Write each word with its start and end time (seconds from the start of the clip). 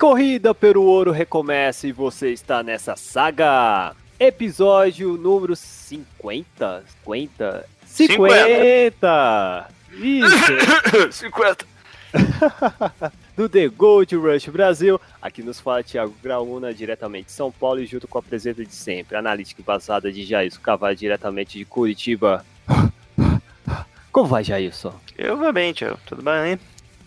Corrida 0.00 0.54
pelo 0.54 0.82
ouro 0.82 1.10
recomeça 1.10 1.86
e 1.86 1.92
você 1.92 2.32
está 2.32 2.62
nessa 2.62 2.96
saga. 2.96 3.94
Episódio 4.18 5.18
número 5.18 5.54
50. 5.54 6.84
50? 7.04 7.66
50! 7.84 9.68
Isso! 9.92 11.12
50. 11.12 11.66
do 13.36 13.46
The 13.46 13.68
Gold 13.68 14.16
Rush 14.16 14.46
Brasil. 14.46 14.98
Aqui 15.20 15.42
nos 15.42 15.60
fala 15.60 15.84
Thiago 15.84 16.14
Graúna, 16.22 16.72
diretamente 16.72 17.26
de 17.26 17.32
São 17.32 17.52
Paulo, 17.52 17.80
e 17.80 17.86
junto 17.86 18.08
com 18.08 18.16
a 18.16 18.22
presença 18.22 18.64
de 18.64 18.74
sempre, 18.74 19.18
analítica 19.18 19.60
embasada 19.60 20.10
de 20.10 20.24
Jailson 20.24 20.60
Cavalho, 20.62 20.96
diretamente 20.96 21.58
de 21.58 21.66
Curitiba. 21.66 22.42
Como 24.10 24.26
vai, 24.26 24.42
Jailson? 24.42 24.98
Eu 25.18 25.36
vou 25.36 25.52
bem, 25.52 25.74
tio. 25.74 25.98
Tudo 26.06 26.22
bem, 26.22 26.52
hein? 26.52 26.60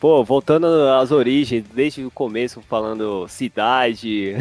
Pô, 0.04 0.22
voltando 0.22 0.68
às 1.00 1.12
origens, 1.14 1.64
desde 1.74 2.04
o 2.04 2.12
começo 2.12 2.62
falando 2.68 3.26
cidade, 3.30 4.36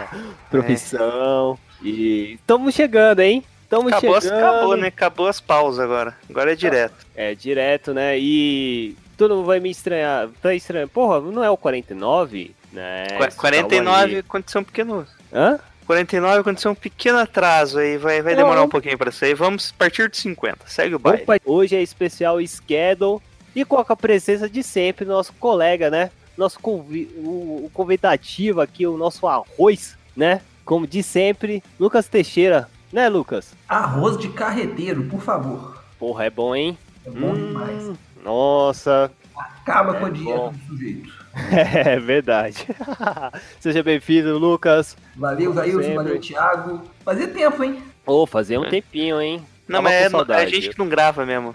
profissão, 0.50 1.58
e 1.82 2.32
estamos 2.40 2.74
chegando, 2.74 3.20
hein? 3.20 3.44
Estamos 3.62 3.92
Acabou, 3.92 4.14
as- 4.14 4.24
chegando. 4.24 4.42
acabou, 4.42 4.76
né? 4.78 4.86
Acabou 4.88 5.26
as 5.28 5.38
pausas 5.38 5.84
agora. 5.84 6.16
Agora 6.30 6.52
é 6.52 6.56
direto. 6.56 6.94
É, 7.14 7.34
direto, 7.34 7.92
né? 7.92 8.18
E 8.18 8.96
todo 9.18 9.36
mundo 9.36 9.44
vai 9.44 9.60
me 9.60 9.70
estranhar. 9.70 10.30
Tá 10.40 10.54
estranho. 10.54 10.88
Porra, 10.88 11.20
não 11.20 11.44
é 11.44 11.50
o 11.50 11.58
49? 11.58 12.54
Né? 12.72 13.06
Calma 13.10 13.28
49 13.32 14.14
aí. 14.14 14.18
aconteceu 14.20 14.62
um 14.62 14.64
pequeno. 14.64 15.06
Hã? 15.30 15.58
49 15.86 16.40
aconteceu 16.40 16.70
um 16.70 16.74
pequeno 16.74 17.18
atraso 17.18 17.78
aí. 17.78 17.98
Vai, 17.98 18.22
vai 18.22 18.32
Não. 18.34 18.44
demorar 18.44 18.62
um 18.62 18.68
pouquinho 18.68 18.96
pra 18.96 19.12
sair. 19.12 19.34
Vamos 19.34 19.72
partir 19.72 20.08
de 20.08 20.16
50. 20.16 20.60
Segue 20.68 20.94
o 20.94 20.98
baile. 20.98 21.22
Opa, 21.24 21.36
hoje 21.44 21.76
é 21.76 21.82
especial 21.82 22.38
schedule 22.46 23.20
e 23.54 23.64
com 23.64 23.76
a 23.78 23.96
presença 23.96 24.48
de 24.48 24.62
sempre, 24.62 25.04
nosso 25.04 25.32
colega, 25.34 25.90
né? 25.90 26.10
Nosso 26.36 26.58
convi 26.60 27.10
o, 27.16 27.64
o 27.66 27.70
convidativo 27.72 28.60
aqui, 28.60 28.86
o 28.86 28.96
nosso 28.96 29.26
arroz, 29.26 29.96
né? 30.16 30.40
Como 30.64 30.86
de 30.86 31.02
sempre, 31.02 31.62
Lucas 31.78 32.08
Teixeira, 32.08 32.68
né, 32.92 33.08
Lucas? 33.08 33.52
Arroz 33.68 34.16
de 34.16 34.28
carreteiro, 34.28 35.04
por 35.04 35.20
favor. 35.20 35.82
Porra, 35.98 36.24
é 36.24 36.30
bom, 36.30 36.54
hein? 36.54 36.78
É 37.04 37.10
bom 37.10 37.32
Hum, 37.32 37.34
demais. 37.48 37.90
Nossa, 38.24 39.10
Acaba 39.36 39.94
com 39.94 40.06
a 40.06 40.08
é 40.08 40.12
dieta 40.12 40.38
bom. 40.38 40.52
do 40.52 40.58
sujeito. 40.66 41.12
é 41.50 41.98
verdade. 41.98 42.66
Seja 43.60 43.82
bem-vindo, 43.82 44.36
Lucas. 44.38 44.96
Valeu, 45.16 45.52
Sempre. 45.54 45.94
valeu, 45.94 46.20
Thiago. 46.20 46.82
Fazia 47.04 47.28
tempo, 47.28 47.62
hein? 47.64 47.82
Ô, 48.06 48.26
fazia 48.26 48.60
um 48.60 48.68
tempinho, 48.68 49.20
hein? 49.20 49.42
Não, 49.66 49.78
Tava 49.78 49.82
mas 49.84 49.92
é, 49.94 50.02
é 50.02 50.06
a 50.06 50.10
saudade. 50.10 50.50
gente 50.50 50.70
que 50.70 50.78
não 50.78 50.88
grava 50.88 51.24
mesmo. 51.24 51.54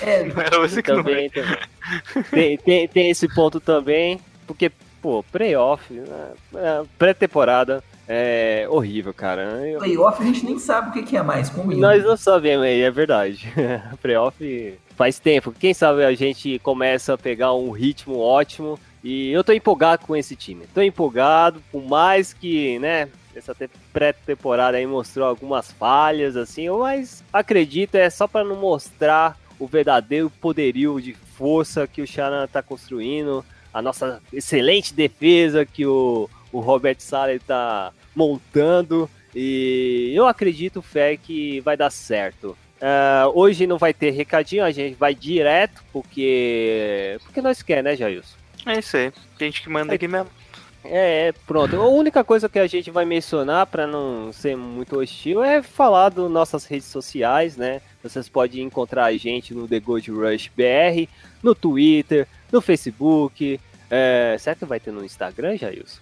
É, 0.00 0.24
Não 0.34 0.40
era 0.42 0.58
você 0.60 0.82
que 0.82 0.90
não 0.92 0.98
também 1.04 1.30
tem, 1.30 1.44
tem, 2.30 2.56
tem- 2.58 2.88
tem 2.88 3.10
esse 3.10 3.28
ponto 3.34 3.60
também, 3.60 4.20
porque, 4.46 4.70
pô, 5.00 5.22
playoff, 5.30 5.92
né, 5.92 6.30
é, 6.54 6.82
pré-temporada 6.98 7.82
é 8.08 8.66
horrível, 8.70 9.12
cara. 9.14 9.42
Eu- 9.66 9.78
playoff 9.78 10.22
a 10.22 10.26
gente 10.26 10.44
nem 10.44 10.58
sabe 10.58 10.90
o 10.90 10.92
que 10.92 11.02
que 11.02 11.16
é 11.16 11.22
mais. 11.22 11.48
Como 11.50 11.72
nós 11.74 12.04
não 12.04 12.16
sabemos 12.16 12.64
aí, 12.66 12.80
é 12.82 12.90
verdade. 12.90 13.52
playoff 14.02 14.78
faz 14.96 15.18
tempo. 15.18 15.52
Quem 15.52 15.72
sabe 15.74 16.04
a 16.04 16.14
gente 16.14 16.58
começa 16.60 17.14
a 17.14 17.18
pegar 17.18 17.54
um 17.54 17.70
ritmo 17.70 18.18
ótimo. 18.18 18.78
E 19.04 19.30
eu 19.30 19.44
tô 19.44 19.52
empolgado 19.52 20.04
com 20.04 20.16
esse 20.16 20.34
time. 20.34 20.66
Tô 20.74 20.82
empolgado, 20.82 21.62
por 21.70 21.82
mais 21.84 22.32
que, 22.32 22.80
né, 22.80 23.08
essa 23.34 23.54
te- 23.54 23.70
pré-temporada 23.92 24.76
aí 24.76 24.84
mostrou 24.86 25.24
algumas 25.28 25.70
falhas, 25.70 26.34
assim, 26.36 26.68
mas 26.70 27.22
acredito, 27.32 27.94
é 27.94 28.10
só 28.10 28.26
para 28.26 28.44
não 28.44 28.56
mostrar 28.56 29.38
o 29.58 29.66
verdadeiro 29.66 30.30
poderio 30.30 31.00
de 31.00 31.14
força 31.14 31.86
que 31.86 32.02
o 32.02 32.06
Sharan 32.06 32.46
tá 32.46 32.62
construindo, 32.62 33.44
a 33.72 33.82
nossa 33.82 34.20
excelente 34.32 34.94
defesa 34.94 35.66
que 35.66 35.86
o, 35.86 36.28
o 36.52 36.60
Robert 36.60 36.96
Sala 36.98 37.38
tá 37.46 37.92
montando, 38.14 39.08
e 39.34 40.12
eu 40.14 40.26
acredito, 40.26 40.82
fé, 40.82 41.16
que 41.16 41.60
vai 41.60 41.76
dar 41.76 41.90
certo. 41.90 42.56
Ah, 42.80 43.30
hoje 43.34 43.66
não 43.66 43.78
vai 43.78 43.92
ter 43.92 44.10
recadinho, 44.10 44.64
a 44.64 44.70
gente 44.70 44.94
vai 44.94 45.14
direto, 45.14 45.82
porque. 45.92 47.18
Porque 47.24 47.42
nós 47.42 47.62
quer, 47.62 47.82
né, 47.82 47.96
Jailson? 47.96 48.36
É 48.66 48.78
isso 48.78 48.96
aí. 48.96 49.12
Gente 49.38 49.62
que 49.62 49.68
manda 49.68 49.94
aqui 49.94 50.06
mesmo. 50.06 50.28
É, 50.84 51.28
é, 51.28 51.32
pronto. 51.46 51.76
A 51.76 51.88
única 51.88 52.24
coisa 52.24 52.48
que 52.48 52.58
a 52.58 52.66
gente 52.66 52.90
vai 52.90 53.04
mencionar 53.04 53.66
para 53.66 53.86
não 53.86 54.32
ser 54.32 54.56
muito 54.56 54.98
hostil 54.98 55.42
é 55.42 55.62
falar 55.62 56.08
das 56.08 56.30
nossas 56.30 56.64
redes 56.64 56.86
sociais, 56.86 57.56
né? 57.56 57.80
Vocês 58.02 58.28
podem 58.28 58.62
encontrar 58.62 59.06
a 59.06 59.16
gente 59.16 59.52
no 59.52 59.68
The 59.68 59.80
Gold 59.80 60.10
Rush 60.10 60.50
BR, 60.56 61.08
no 61.42 61.54
Twitter, 61.54 62.26
no 62.50 62.60
Facebook. 62.60 63.60
É, 63.90 64.36
será 64.38 64.54
que 64.54 64.64
vai 64.64 64.78
ter 64.78 64.92
no 64.92 65.04
Instagram, 65.04 65.56
Jailson? 65.56 66.00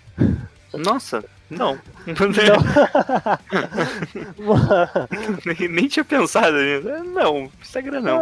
Nossa, 0.74 1.24
não. 1.48 1.78
nem, 5.46 5.68
nem 5.68 5.88
tinha 5.88 6.04
pensado 6.04 6.56
nisso. 6.56 6.88
Não, 7.04 7.50
Instagram 7.62 8.00
não. 8.00 8.20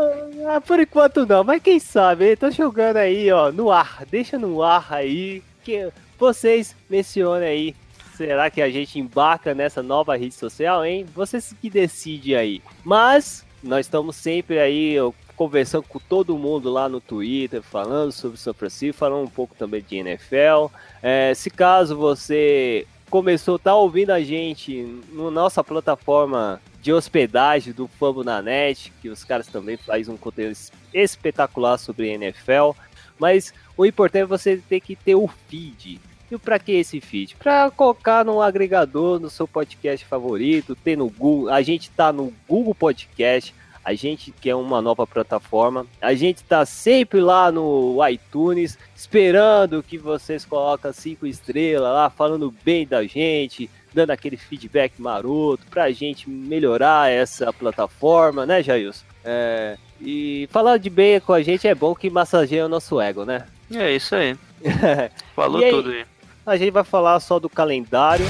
Ah, 0.49 0.61
por 0.61 0.79
enquanto 0.79 1.27
não, 1.27 1.43
mas 1.43 1.63
quem 1.63 1.81
sabe, 1.81 2.37
tô 2.37 2.51
jogando 2.51 2.99
aí, 2.99 3.33
ó, 3.33 3.51
no 3.51 3.73
ar. 3.73 4.05
Deixa 4.11 4.39
no 4.39 4.63
ar 4.63 4.87
aí, 4.91 5.43
que 5.65 5.91
vocês 6.19 6.75
mencionem 6.89 7.49
aí. 7.49 7.77
Será 8.17 8.49
que 8.49 8.63
a 8.63 8.71
gente 8.71 8.99
embarca 8.99 9.55
nessa 9.55 9.83
nova 9.83 10.17
rede 10.17 10.35
social, 10.35 10.85
hein? 10.85 11.05
Vocês 11.15 11.55
que 11.61 11.69
decidem 11.69 12.37
aí. 12.37 12.63
Mas 12.85 13.45
nós 13.63 13.87
estamos 13.87 14.15
sempre 14.15 14.59
aí 14.61 14.97
conversando 15.37 15.83
com 15.83 15.99
todo 15.99 16.39
mundo 16.39 16.71
lá 16.71 16.89
no 16.89 17.01
Twitter, 17.01 17.61
falando 17.61 18.13
sobre 18.13 18.39
São 18.39 18.55
Francisco, 18.55 18.99
falando 18.99 19.25
um 19.25 19.31
pouco 19.31 19.55
também 19.57 19.83
de 19.83 19.97
NFL. 19.97 20.67
É, 21.03 21.33
se 21.35 21.51
caso 21.51 21.97
você 21.97 22.87
começou 23.11 23.59
tá 23.59 23.75
ouvindo 23.75 24.11
a 24.11 24.21
gente 24.21 25.03
na 25.13 25.31
nossa 25.31 25.63
plataforma 25.63 26.61
de 26.81 26.93
hospedagem 26.93 27.73
do 27.73 27.89
Fambonanet, 27.89 28.93
que 29.01 29.09
os 29.09 29.25
caras 29.25 29.47
também 29.47 29.77
fazem 29.77 30.15
um 30.15 30.17
conteúdo 30.17 30.53
es- 30.53 30.73
espetacular 30.93 31.79
sobre 31.79 32.09
NFL, 32.11 32.71
mas 33.19 33.53
o 33.77 33.85
importante 33.85 34.23
é 34.23 34.27
você 34.27 34.57
ter 34.57 34.81
que 34.81 34.97
ter 34.97 35.15
o 35.15 35.29
feed. 35.49 36.01
E 36.31 36.39
para 36.39 36.59
que 36.59 36.73
esse 36.73 37.01
feed? 37.01 37.37
Para 37.37 37.71
colocar 37.71 38.25
no 38.25 38.41
agregador, 38.41 39.21
no 39.21 39.29
seu 39.29 39.47
podcast 39.47 40.05
favorito, 40.07 40.75
ter 40.75 40.97
no 40.97 41.09
Google. 41.09 41.51
A 41.51 41.63
gente 41.63 41.91
tá 41.91 42.13
no 42.13 42.33
Google 42.49 42.75
Podcast, 42.75 43.55
a 43.85 43.93
gente 43.93 44.33
que 44.33 44.49
é 44.49 44.55
uma 44.55 44.81
nova 44.81 45.07
plataforma. 45.07 45.87
A 46.01 46.15
gente 46.15 46.43
tá 46.43 46.65
sempre 46.65 47.21
lá 47.21 47.53
no 47.53 47.99
iTunes, 48.09 48.79
esperando 48.97 49.83
que 49.83 49.99
vocês 49.99 50.45
coloquem 50.45 50.93
cinco 50.93 51.27
estrelas 51.27 51.93
lá, 51.93 52.09
falando 52.09 52.55
bem 52.65 52.87
da 52.87 53.05
gente, 53.05 53.71
dando 53.93 54.11
aquele 54.11 54.37
feedback 54.37 55.01
maroto 55.01 55.67
pra 55.71 55.91
gente 55.91 56.29
melhorar 56.29 57.11
essa 57.11 57.53
plataforma, 57.53 58.47
né, 58.47 58.63
Jailson? 58.63 59.05
É, 59.23 59.77
e 60.01 60.49
falar 60.51 60.79
de 60.79 60.91
bem 60.91 61.21
com 61.21 61.33
a 61.33 61.43
gente 61.43 61.69
é 61.69 61.75
bom 61.75 61.95
que 61.95 62.11
massageia 62.11 62.67
o 62.67 62.69
nosso 62.69 63.01
ego, 63.01 63.25
né? 63.25 63.47
É 63.73 63.93
isso 63.93 64.15
aí. 64.15 64.37
Falou 65.35 65.63
aí? 65.63 65.71
tudo 65.71 65.91
aí. 65.91 66.05
A 66.47 66.57
gente 66.57 66.71
vai 66.71 66.85
falar 66.85 67.19
só 67.21 67.39
do 67.39 67.49
calendário. 67.49 68.27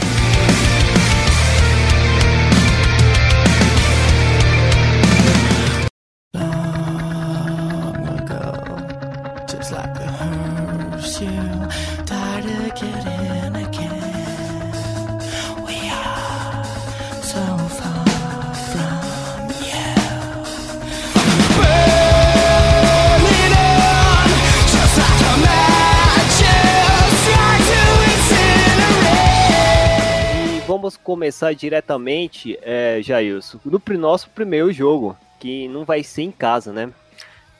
Começar 31.04 31.54
diretamente, 31.54 32.58
é, 32.62 32.98
Jailson, 33.02 33.60
no 33.64 33.80
nosso 33.98 34.28
primeiro 34.30 34.72
jogo, 34.72 35.16
que 35.38 35.68
não 35.68 35.84
vai 35.84 36.02
ser 36.02 36.22
em 36.22 36.32
casa, 36.32 36.72
né? 36.72 36.90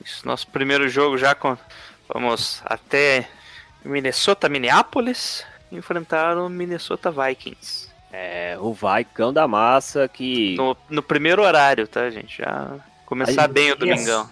Isso, 0.04 0.26
nosso 0.26 0.48
primeiro 0.48 0.88
jogo 0.88 1.16
já 1.16 1.34
com. 1.34 1.56
Vamos 2.12 2.60
até 2.64 3.28
Minnesota 3.84 4.48
Minneapolis 4.48 5.44
enfrentaram 5.70 6.48
Minnesota 6.48 7.10
Vikings. 7.10 7.88
É, 8.12 8.56
o 8.60 8.72
Vaicão 8.72 9.32
da 9.32 9.48
massa 9.48 10.06
que 10.06 10.54
No, 10.56 10.76
no 10.88 11.02
primeiro 11.02 11.42
horário, 11.42 11.88
tá, 11.88 12.08
gente? 12.10 12.38
Já 12.38 12.76
começar 13.04 13.42
Aí, 13.46 13.52
bem 13.52 13.72
o 13.72 13.76
domingão. 13.76 14.30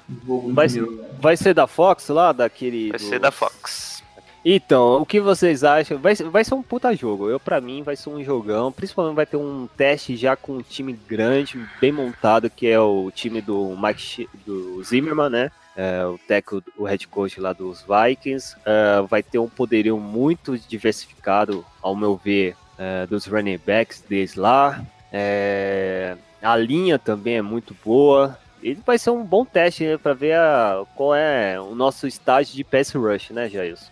Vai, 0.52 0.68
vai 1.18 1.36
ser 1.36 1.52
da 1.52 1.66
Fox 1.66 2.08
lá, 2.08 2.32
daquele... 2.32 2.90
Vai 2.90 2.98
do- 2.98 3.04
ser 3.08 3.18
da 3.18 3.30
Fox. 3.32 3.91
Então, 4.44 5.00
o 5.00 5.06
que 5.06 5.20
vocês 5.20 5.62
acham? 5.62 5.98
Vai, 5.98 6.14
vai 6.16 6.44
ser 6.44 6.54
um 6.54 6.62
puta 6.62 6.94
jogo. 6.96 7.30
Eu, 7.30 7.38
pra 7.38 7.60
mim, 7.60 7.82
vai 7.82 7.94
ser 7.94 8.08
um 8.10 8.24
jogão. 8.24 8.72
Principalmente 8.72 9.14
vai 9.14 9.26
ter 9.26 9.36
um 9.36 9.68
teste 9.76 10.16
já 10.16 10.34
com 10.34 10.54
um 10.54 10.62
time 10.62 10.92
grande, 11.08 11.64
bem 11.80 11.92
montado, 11.92 12.50
que 12.50 12.66
é 12.66 12.80
o 12.80 13.10
time 13.14 13.40
do 13.40 13.76
Mike 13.80 14.28
do 14.44 14.82
Zimmerman, 14.82 15.30
né? 15.30 15.50
É, 15.76 16.04
o 16.04 16.18
técnico, 16.26 16.62
o 16.76 16.84
head 16.84 17.06
coach 17.06 17.40
lá 17.40 17.52
dos 17.52 17.82
Vikings. 17.86 18.56
É, 18.66 19.00
vai 19.08 19.22
ter 19.22 19.38
um 19.38 19.48
poderio 19.48 19.96
muito 19.98 20.58
diversificado, 20.58 21.64
ao 21.80 21.94
meu 21.94 22.16
ver, 22.16 22.56
é, 22.76 23.06
dos 23.06 23.26
running 23.26 23.58
backs 23.64 24.00
deles 24.00 24.34
lá. 24.34 24.84
É, 25.12 26.16
a 26.42 26.56
linha 26.56 26.98
também 26.98 27.36
é 27.36 27.42
muito 27.42 27.76
boa. 27.84 28.36
E 28.60 28.74
vai 28.74 28.98
ser 28.98 29.10
um 29.10 29.24
bom 29.24 29.44
teste 29.44 29.84
né, 29.84 29.96
para 29.96 30.14
ver 30.14 30.34
a- 30.34 30.84
qual 30.94 31.14
é 31.14 31.60
o 31.60 31.74
nosso 31.74 32.06
estágio 32.06 32.54
de 32.54 32.62
pass 32.64 32.92
rush, 32.92 33.30
né, 33.30 33.48
Jailson? 33.48 33.86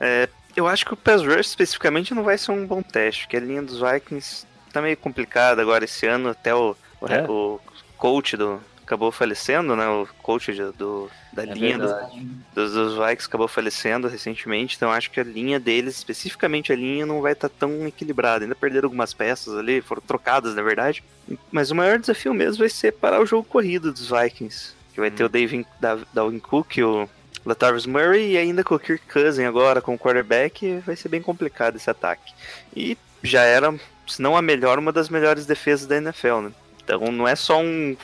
É, 0.00 0.28
eu 0.56 0.66
acho 0.66 0.84
que 0.84 0.94
o 0.94 0.96
Pass 0.96 1.22
Rush 1.22 1.48
especificamente 1.48 2.14
não 2.14 2.22
vai 2.24 2.36
ser 2.38 2.52
um 2.52 2.66
bom 2.66 2.82
teste, 2.82 3.22
porque 3.24 3.36
a 3.36 3.40
linha 3.40 3.62
dos 3.62 3.80
Vikings 3.80 4.46
tá 4.72 4.80
meio 4.80 4.96
complicada 4.96 5.60
agora 5.62 5.84
esse 5.84 6.06
ano, 6.06 6.30
até 6.30 6.54
o, 6.54 6.76
o, 7.00 7.06
É? 7.06 7.22
o 7.28 7.60
coach 7.96 8.36
do. 8.36 8.60
Acabou 8.82 9.12
falecendo, 9.12 9.76
né? 9.76 9.86
O 9.88 10.04
coach 10.20 10.50
do, 10.76 11.08
da 11.32 11.44
É 11.44 11.46
linha 11.46 11.78
dos, 11.78 11.92
verdade. 11.92 12.26
dos, 12.52 12.72
dos 12.72 12.94
Vikings 12.94 13.26
acabou 13.28 13.46
falecendo 13.46 14.08
recentemente, 14.08 14.74
então 14.74 14.90
acho 14.90 15.12
que 15.12 15.20
a 15.20 15.22
linha 15.22 15.60
deles, 15.60 15.94
especificamente 15.98 16.72
a 16.72 16.76
linha, 16.76 17.06
não 17.06 17.20
vai 17.20 17.30
estar 17.34 17.48
tão 17.48 17.86
equilibrada. 17.86 18.44
Ainda 18.44 18.54
perderam 18.56 18.86
algumas 18.86 19.14
peças 19.14 19.56
ali, 19.56 19.80
foram 19.80 20.02
trocadas, 20.02 20.56
na 20.56 20.62
verdade. 20.62 21.04
Mas 21.52 21.70
o 21.70 21.76
maior 21.76 22.00
desafio 22.00 22.34
mesmo 22.34 22.58
vai 22.58 22.68
ser 22.68 22.90
parar 22.90 23.20
o 23.20 23.26
jogo 23.26 23.44
corrido 23.48 23.92
dos 23.92 24.10
Vikings. 24.10 24.72
Que 24.92 24.98
vai 24.98 25.10
ter 25.12 25.22
o 25.22 25.28
David, 25.28 25.64
Dav- 25.78 26.02
Dalvin 26.12 26.40
Cook, 26.40 26.78
o 26.78 27.08
Latavius 27.44 27.86
Murray 27.86 28.32
e 28.32 28.38
ainda 28.38 28.62
com 28.62 28.74
o 28.74 28.78
Kirk 28.78 29.04
Cousin 29.06 29.44
agora 29.44 29.80
com 29.80 29.94
o 29.94 29.98
quarterback, 29.98 30.82
vai 30.86 30.96
ser 30.96 31.08
bem 31.08 31.22
complicado 31.22 31.76
esse 31.76 31.90
ataque. 31.90 32.32
E 32.74 32.96
já 33.22 33.42
era, 33.42 33.74
se 34.06 34.20
não 34.20 34.36
a 34.36 34.42
melhor, 34.42 34.78
uma 34.78 34.92
das 34.92 35.08
melhores 35.08 35.46
defesas 35.46 35.86
da 35.86 35.96
NFL, 35.96 36.40
né? 36.40 36.52
Então 36.82 37.12
não 37.12 37.26
é 37.26 37.36
só 37.36 37.60
um 37.60 37.96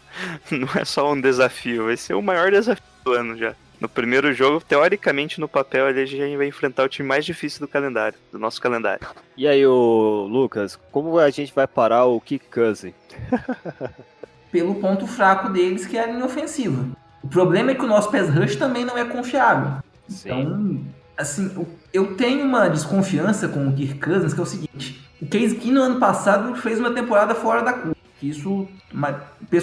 não 0.50 0.68
é 0.80 0.84
só 0.84 1.12
um 1.12 1.20
desafio, 1.20 1.86
vai 1.86 1.96
ser 1.96 2.14
o 2.14 2.22
maior 2.22 2.50
desafio 2.50 2.84
do 3.04 3.12
ano 3.12 3.36
já. 3.36 3.54
No 3.80 3.88
primeiro 3.88 4.32
jogo, 4.32 4.64
teoricamente, 4.66 5.40
no 5.40 5.48
papel, 5.48 5.90
ele 5.90 6.06
já 6.06 6.36
vai 6.36 6.46
enfrentar 6.46 6.84
o 6.84 6.88
time 6.88 7.06
mais 7.06 7.24
difícil 7.24 7.60
do 7.60 7.68
calendário, 7.68 8.16
do 8.32 8.38
nosso 8.38 8.60
calendário. 8.60 9.06
E 9.36 9.46
aí, 9.46 9.66
ô 9.66 10.26
Lucas, 10.30 10.78
como 10.90 11.18
a 11.18 11.28
gente 11.28 11.52
vai 11.52 11.66
parar 11.66 12.04
o 12.04 12.20
Kick 12.20 12.46
Cousin? 12.46 12.94
Pelo 14.50 14.76
ponto 14.76 15.06
fraco 15.06 15.48
deles, 15.50 15.84
que 15.86 15.98
é 15.98 16.04
a 16.04 16.06
linha 16.06 16.24
ofensiva. 16.24 16.86
O 17.24 17.28
problema 17.28 17.70
é 17.70 17.74
que 17.74 17.82
o 17.82 17.88
nosso 17.88 18.10
pass 18.10 18.28
rush 18.28 18.56
também 18.56 18.84
não 18.84 18.98
é 18.98 19.04
confiável. 19.06 19.78
Então, 20.08 20.84
assim, 21.16 21.50
eu 21.90 22.14
tenho 22.14 22.44
uma 22.44 22.68
desconfiança 22.68 23.48
com 23.48 23.66
o 23.66 23.72
Kirk 23.72 23.98
Cousins, 23.98 24.34
que 24.34 24.40
é 24.40 24.42
o 24.42 24.46
seguinte. 24.46 25.08
O 25.22 25.26
Case 25.26 25.54
Keenum, 25.54 25.82
ano 25.82 25.98
passado, 25.98 26.54
fez 26.56 26.78
uma 26.78 26.92
temporada 26.92 27.34
fora 27.34 27.62
da 27.62 27.72
curva. 27.72 27.96
Isso, 28.22 28.68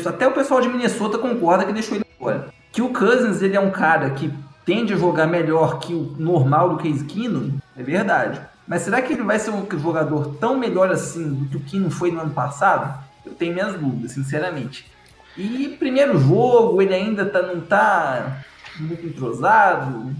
até 0.09 0.27
o 0.27 0.33
pessoal 0.33 0.59
de 0.59 0.69
Minnesota 0.69 1.19
concorda 1.19 1.63
que 1.63 1.71
deixou 1.71 1.95
ele 1.95 2.05
fora. 2.17 2.47
Que 2.71 2.81
o 2.81 2.89
Cousins, 2.89 3.43
ele 3.43 3.55
é 3.55 3.59
um 3.59 3.69
cara 3.69 4.09
que 4.09 4.33
tende 4.65 4.93
a 4.93 4.97
jogar 4.97 5.27
melhor 5.27 5.79
que 5.79 5.93
o 5.93 6.15
normal 6.17 6.69
do 6.69 6.77
Case 6.77 7.05
Keenum, 7.05 7.59
é 7.77 7.83
verdade. 7.83 8.41
Mas 8.67 8.81
será 8.81 9.03
que 9.03 9.13
ele 9.13 9.21
vai 9.21 9.37
ser 9.37 9.51
um 9.51 9.67
jogador 9.79 10.35
tão 10.39 10.57
melhor 10.57 10.89
assim 10.89 11.31
do 11.31 11.45
que 11.45 11.57
o 11.57 11.59
Keenum 11.59 11.91
foi 11.91 12.11
no 12.11 12.21
ano 12.21 12.31
passado? 12.31 13.03
Eu 13.23 13.33
tenho 13.33 13.53
minhas 13.53 13.75
dúvidas, 13.75 14.13
sinceramente. 14.13 14.89
E 15.37 15.75
primeiro 15.79 16.19
jogo, 16.19 16.81
ele 16.81 16.93
ainda 16.93 17.25
tá, 17.25 17.41
não 17.41 17.61
tá 17.61 18.43
muito 18.79 19.05
entrosado. 19.05 20.13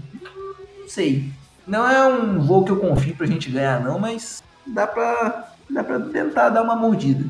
Não 0.78 0.88
sei. 0.88 1.30
Não 1.66 1.88
é 1.88 2.08
um 2.08 2.44
jogo 2.44 2.64
que 2.64 2.72
eu 2.72 2.80
confio 2.80 3.14
pra 3.14 3.26
gente 3.26 3.50
ganhar, 3.50 3.80
não, 3.80 3.98
mas 3.98 4.42
dá 4.66 4.86
pra, 4.86 5.52
dá 5.70 5.84
pra 5.84 6.00
tentar 6.00 6.48
dar 6.48 6.62
uma 6.62 6.74
mordida. 6.74 7.24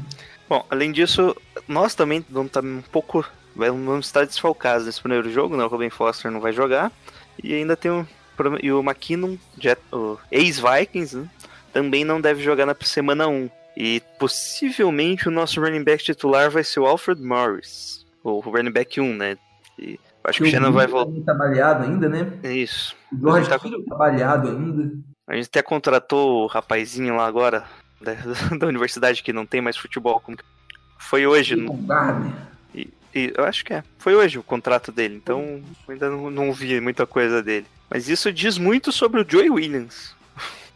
Bom, 0.48 0.64
além 0.70 0.92
disso, 0.92 1.36
nós 1.68 1.94
também 1.94 2.24
vamos 2.28 2.48
estar 2.48 2.64
um 2.64 2.82
pouco. 2.90 3.24
Vamos 3.54 4.06
estar 4.06 4.24
desfalcados 4.24 4.86
nesse 4.86 5.00
primeiro 5.00 5.30
jogo, 5.30 5.56
né? 5.56 5.64
O 5.64 5.68
Robin 5.68 5.90
Foster 5.90 6.30
não 6.30 6.40
vai 6.40 6.52
jogar. 6.52 6.90
E 7.42 7.54
ainda 7.54 7.76
tem 7.76 7.90
o. 7.90 8.06
E 8.62 8.72
o 8.72 8.80
McKinnon, 8.80 9.36
o 9.92 10.18
ex-Vikings, 10.30 11.16
né, 11.16 11.28
também 11.72 12.04
não 12.04 12.20
deve 12.20 12.42
jogar 12.42 12.66
na 12.66 12.74
semana 12.80 13.28
1. 13.28 13.48
E 13.76 14.02
possivelmente 14.18 15.28
o 15.28 15.30
nosso 15.30 15.60
running 15.60 15.82
back 15.84 16.02
titular 16.04 16.50
vai 16.50 16.62
ser 16.64 16.80
o 16.80 16.86
Alfred 16.86 17.20
Morris. 17.22 18.04
O 18.22 18.40
running 18.40 18.70
back 18.70 19.00
1, 19.00 19.14
né? 19.16 19.36
E 19.78 19.98
acho 20.24 20.38
que 20.42 20.48
o 20.48 20.50
Shannon 20.50 20.72
vai 20.72 20.86
voltar. 20.86 21.20
Tá 21.24 21.34
baleado 21.34 21.84
ainda, 21.84 22.08
né? 22.08 22.30
Isso. 22.44 22.94
O 23.12 23.32
Tá- 23.48 23.58
tá 23.58 23.96
baleado 23.96 24.48
ainda. 24.48 24.92
A 25.26 25.34
gente 25.34 25.46
até 25.46 25.62
contratou 25.62 26.44
o 26.44 26.46
rapazinho 26.46 27.16
lá 27.16 27.26
agora, 27.26 27.64
da, 28.00 28.12
da 28.58 28.66
universidade 28.66 29.22
que 29.22 29.32
não 29.32 29.46
tem 29.46 29.60
mais 29.60 29.76
futebol. 29.76 30.20
como 30.20 30.36
que- 30.36 30.44
Foi 30.98 31.26
hoje, 31.26 31.56
no-. 31.56 31.72
E, 32.74 32.88
e 33.14 33.32
eu 33.36 33.44
acho 33.44 33.64
que 33.64 33.72
é. 33.72 33.82
Foi 33.98 34.14
hoje 34.14 34.38
o 34.38 34.42
contrato 34.42 34.92
dele, 34.92 35.16
então 35.16 35.62
ainda 35.88 36.10
não, 36.10 36.30
não 36.30 36.52
vi 36.52 36.80
muita 36.80 37.06
coisa 37.06 37.42
dele. 37.42 37.66
Mas 37.90 38.08
isso 38.08 38.32
diz 38.32 38.56
muito 38.58 38.92
sobre 38.92 39.20
o 39.20 39.26
Joey 39.28 39.50
Williams. 39.50 40.14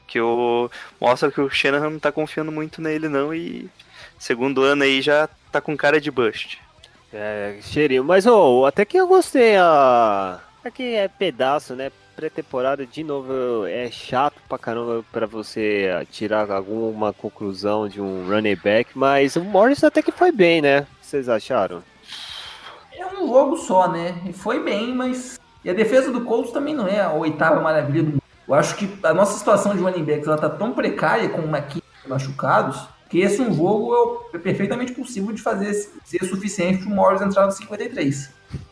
Que 0.06 0.20
o, 0.20 0.70
mostra 1.00 1.30
que 1.30 1.40
o 1.40 1.50
Shanahan 1.50 1.90
não 1.90 1.98
tá 1.98 2.12
confiando 2.12 2.52
muito 2.52 2.80
nele, 2.80 3.08
não. 3.08 3.34
E 3.34 3.68
segundo 4.18 4.62
ano 4.62 4.84
aí 4.84 5.02
já 5.02 5.28
tá 5.50 5.60
com 5.60 5.76
cara 5.76 6.00
de 6.00 6.10
bust. 6.10 6.60
É, 7.12 7.56
cheirinho. 7.62 8.04
Mas, 8.04 8.26
ô, 8.26 8.66
até 8.66 8.84
que 8.84 8.96
eu 8.96 9.06
gostei. 9.06 9.56
A... 9.56 10.40
Aqui 10.64 10.94
é 10.94 11.08
pedaço, 11.08 11.74
né? 11.74 11.90
Pré-temporada, 12.14 12.86
de 12.86 13.04
novo, 13.04 13.66
é 13.66 13.90
chato 13.90 14.36
pra 14.48 14.58
caramba 14.58 15.04
pra 15.12 15.26
você 15.26 15.90
ah, 15.94 16.04
tirar 16.04 16.50
alguma 16.50 17.12
conclusão 17.12 17.86
de 17.88 18.00
um 18.00 18.26
running 18.26 18.56
back. 18.56 18.90
Mas 18.94 19.36
o 19.36 19.44
Morris 19.44 19.84
até 19.84 20.02
que 20.02 20.10
foi 20.10 20.32
bem, 20.32 20.62
né? 20.62 20.80
O 20.80 20.84
que 20.84 21.06
Vocês 21.06 21.28
acharam? 21.28 21.82
É 22.92 23.06
um 23.06 23.28
jogo 23.28 23.56
só, 23.58 23.88
né? 23.88 24.18
E 24.26 24.32
foi 24.32 24.62
bem, 24.62 24.94
mas. 24.94 25.38
E 25.62 25.68
a 25.68 25.74
defesa 25.74 26.10
do 26.10 26.22
Colts 26.22 26.52
também 26.52 26.74
não 26.74 26.88
é 26.88 27.00
a 27.00 27.12
oitava 27.12 27.60
maravilha 27.60 28.02
do 28.02 28.10
mundo. 28.12 28.22
Eu 28.48 28.54
acho 28.54 28.76
que 28.76 28.88
a 29.02 29.12
nossa 29.12 29.38
situação 29.38 29.74
de 29.74 29.82
running 29.82 30.04
backs 30.04 30.26
ela 30.26 30.36
tá 30.38 30.48
tão 30.48 30.72
precária 30.72 31.28
com 31.28 31.40
o 31.42 31.48
McKinney 31.48 31.82
machucados 32.06 32.86
que 33.08 33.18
esse 33.20 33.40
um 33.40 33.52
jogo 33.54 34.20
é 34.34 34.38
perfeitamente 34.38 34.92
possível 34.92 35.32
de 35.32 35.40
fazer 35.42 35.72
ser 36.04 36.24
suficiente 36.24 36.82
para 36.84 36.92
o 36.92 36.94
Morris 36.94 37.20
entrar 37.22 37.46
no 37.46 37.52
53. 37.52 38.30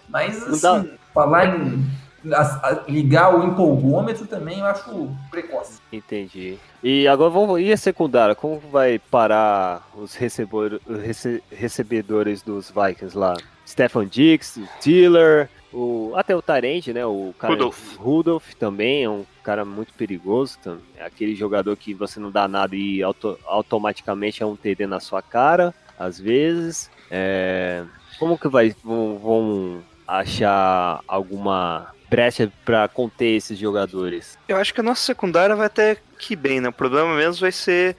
Mas, 0.08 0.42
assim, 0.42 0.90
falar 1.12 1.56
em 1.56 1.84
a- 2.32 2.40
a- 2.68 2.84
ligar 2.88 3.34
o 3.36 3.44
empolgômetro 3.46 4.26
também 4.26 4.60
eu 4.60 4.64
acho 4.66 5.10
precoce. 5.30 5.78
Entendi. 5.92 6.56
E 6.82 7.06
agora 7.06 7.28
vamos. 7.30 7.60
E 7.60 7.70
a 7.72 7.76
secundária? 7.76 8.34
Como 8.34 8.58
vai 8.72 8.98
parar 8.98 9.86
os 9.94 10.14
recebedor- 10.14 10.80
rece- 11.02 11.42
recebedores 11.50 12.40
dos 12.42 12.70
Vikings 12.70 13.16
lá? 13.16 13.34
Stefan 13.66 14.06
Dix, 14.06 14.56
o 14.56 14.66
Tiller, 14.80 15.48
o, 15.74 16.12
até 16.16 16.34
o 16.36 16.40
Tarente, 16.40 16.92
né? 16.92 17.04
O 17.04 17.34
cara 17.38 17.52
Rudolph. 17.54 17.96
Rudolph 17.96 18.54
também 18.54 19.04
é 19.04 19.10
um 19.10 19.24
cara 19.42 19.64
muito 19.64 19.92
perigoso. 19.94 20.58
tam- 20.62 20.78
É 20.96 21.04
aquele 21.04 21.34
jogador 21.34 21.76
que 21.76 21.92
você 21.92 22.20
não 22.20 22.30
dá 22.30 22.46
nada 22.46 22.76
e 22.76 23.02
auto- 23.02 23.38
automaticamente 23.44 24.42
é 24.42 24.46
um 24.46 24.56
TD 24.56 24.86
na 24.86 25.00
sua 25.00 25.20
cara, 25.20 25.74
às 25.98 26.18
vezes. 26.18 26.90
É, 27.10 27.84
como 28.18 28.38
que 28.38 28.48
vai 28.48 28.74
vão, 28.82 29.18
vão 29.18 29.82
achar 30.06 31.00
alguma 31.08 31.88
brecha 32.08 32.50
para 32.64 32.86
conter 32.88 33.36
esses 33.36 33.58
jogadores? 33.58 34.38
Eu 34.48 34.56
acho 34.56 34.72
que 34.72 34.80
a 34.80 34.84
nossa 34.84 35.02
secundária 35.02 35.56
vai 35.56 35.66
até 35.66 35.96
que 36.18 36.36
bem, 36.36 36.60
né? 36.60 36.68
O 36.68 36.72
problema 36.72 37.14
mesmo 37.16 37.40
vai 37.40 37.52
ser 37.52 37.96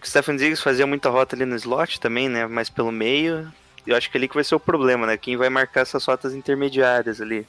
que 0.00 0.06
o 0.06 0.08
Stephen 0.10 0.36
Diggs 0.36 0.62
fazia 0.62 0.86
muita 0.86 1.08
rota 1.10 1.34
ali 1.34 1.44
no 1.44 1.56
slot 1.56 1.98
também, 2.00 2.28
né? 2.28 2.46
Mas 2.46 2.70
pelo 2.70 2.92
meio. 2.92 3.52
Eu 3.86 3.96
acho 3.96 4.10
que 4.10 4.16
ali 4.18 4.28
que 4.28 4.34
vai 4.34 4.44
ser 4.44 4.54
o 4.54 4.60
problema, 4.60 5.06
né? 5.06 5.16
Quem 5.16 5.36
vai 5.36 5.48
marcar 5.48 5.82
essas 5.82 6.04
rotas 6.04 6.34
intermediárias 6.34 7.20
ali, 7.20 7.46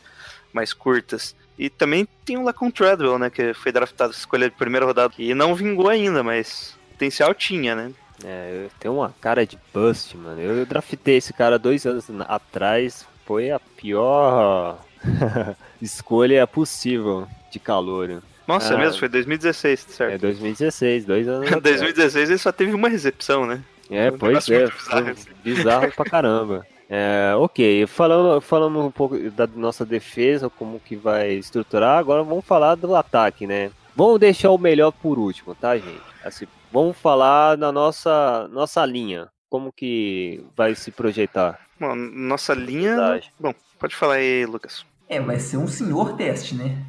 mais 0.53 0.74
curtas. 0.74 1.36
E 1.58 1.70
também 1.70 2.08
tem 2.24 2.38
o 2.38 2.44
Lacon 2.44 2.70
Treadwell, 2.70 3.17
né? 3.17 3.29
Que 3.29 3.53
foi 3.53 3.72
draftado, 3.72 4.12
escolha 4.13 4.50
de 4.50 4.56
primeira 4.56 4.86
rodada. 4.86 5.13
E 5.17 5.34
não 5.34 5.56
vingou 5.56 5.89
ainda, 5.89 6.22
mas 6.24 6.77
potencial 6.91 7.34
tinha, 7.34 7.75
né? 7.75 7.91
É, 8.24 8.67
tem 8.79 8.89
uma 8.89 9.13
cara 9.22 9.46
de 9.46 9.58
bust, 9.74 10.15
mano. 10.17 10.39
Eu 10.41 10.65
draftei 10.65 11.17
esse 11.17 11.34
cara 11.34 11.58
dois 11.60 11.86
anos 11.86 12.06
atrás. 12.27 13.06
Foi 13.25 13.51
a 13.51 13.60
pior 13.60 14.79
escolha 15.82 16.46
possível 16.48 17.27
de 17.51 17.60
calor. 17.60 18.22
Nossa, 18.48 18.74
Ah. 18.74 18.77
é 18.77 18.79
mesmo? 18.79 19.00
Foi 19.00 19.10
2016, 19.10 19.86
É 19.89 19.91
certo? 19.94 20.22
2016, 20.22 21.06
dois 21.06 21.27
anos 21.27 21.44
Em 21.50 21.53
atrás. 21.56 21.63
2016 21.82 22.29
ele 22.29 22.38
só 22.38 22.51
teve 22.51 22.74
uma 22.74 22.88
recepção, 22.89 23.46
né? 23.46 23.62
É, 23.89 24.12
Um 24.12 24.17
pois 24.17 24.50
é, 24.50 24.67
bizarro, 24.67 25.10
assim. 25.10 25.29
bizarro 25.44 25.91
pra 25.91 26.06
caramba. 26.06 26.65
É, 26.89 27.34
ok, 27.36 27.86
falando, 27.86 28.39
falando 28.39 28.79
um 28.79 28.91
pouco 28.91 29.17
da 29.32 29.46
nossa 29.48 29.86
defesa, 29.86 30.50
como 30.50 30.79
que 30.79 30.96
vai 30.96 31.34
estruturar, 31.34 31.98
agora 32.00 32.24
vamos 32.24 32.46
falar 32.46 32.75
do 32.75 32.96
ataque, 32.96 33.46
né? 33.46 33.72
Vamos 33.96 34.20
deixar 34.20 34.51
o 34.51 34.58
melhor 34.58 34.91
por 34.91 35.20
último, 35.20 35.53
tá, 35.53 35.75
gente? 35.75 36.01
Assim, 36.24 36.46
vamos 36.72 36.98
falar 36.98 37.58
na 37.58 37.72
nossa, 37.72 38.48
nossa 38.51 38.86
linha, 38.86 39.27
como 39.50 39.72
que 39.72 40.44
vai 40.56 40.75
se 40.75 40.91
projetar. 40.91 41.60
Bom, 41.79 41.94
nossa 41.96 42.53
linha. 42.53 43.20
Bom, 43.39 43.53
pode 43.77 43.96
falar 43.96 44.15
aí, 44.15 44.46
Lucas. 44.46 44.86
É, 45.10 45.20
vai 45.20 45.39
ser 45.39 45.58
um 45.58 45.67
senhor 45.67 46.15
teste, 46.15 46.56
né? 46.56 46.86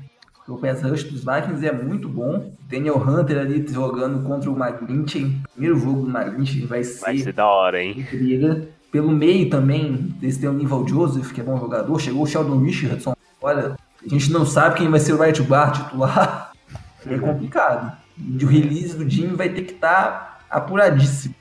O 0.48 0.56
pass 0.56 0.82
rush 0.82 1.04
dos 1.04 1.24
Vikings 1.24 1.66
é 1.66 1.72
muito 1.72 2.08
bom. 2.08 2.52
Daniel 2.62 2.96
Hunter 2.96 3.38
ali 3.38 3.66
jogando 3.68 4.26
contra 4.26 4.50
o 4.50 4.56
McGlinchey. 4.58 5.36
Primeiro 5.52 5.78
jogo 5.78 6.06
do 6.06 6.10
McGlinchey 6.10 6.64
vai 6.66 6.82
ser, 6.82 7.00
Vai 7.00 7.18
ser 7.18 7.32
da 7.32 7.46
hora, 7.46 7.82
hein? 7.82 8.06
briga. 8.10 8.66
Pelo 8.90 9.12
meio 9.12 9.50
também, 9.50 10.14
eles 10.22 10.38
têm 10.38 10.48
o 10.48 10.52
Nival 10.54 10.88
Joseph, 10.88 11.32
que 11.32 11.42
é 11.42 11.44
bom 11.44 11.58
jogador. 11.60 12.00
Chegou 12.00 12.22
o 12.22 12.26
Sheldon 12.26 12.58
Richardson. 12.60 13.14
Olha, 13.42 13.76
a 14.02 14.08
gente 14.08 14.32
não 14.32 14.46
sabe 14.46 14.76
quem 14.76 14.88
vai 14.90 14.98
ser 14.98 15.12
o 15.12 15.20
right 15.20 15.40
guard 15.42 15.74
titular. 15.76 16.52
É 17.06 17.16
complicado. 17.16 17.96
E 18.18 18.44
o 18.44 18.48
release 18.48 18.94
do 18.94 19.08
Jimmy 19.08 19.34
vai 19.36 19.48
ter 19.48 19.62
que 19.62 19.72
estar 19.74 20.44
apuradíssimo. 20.50 21.34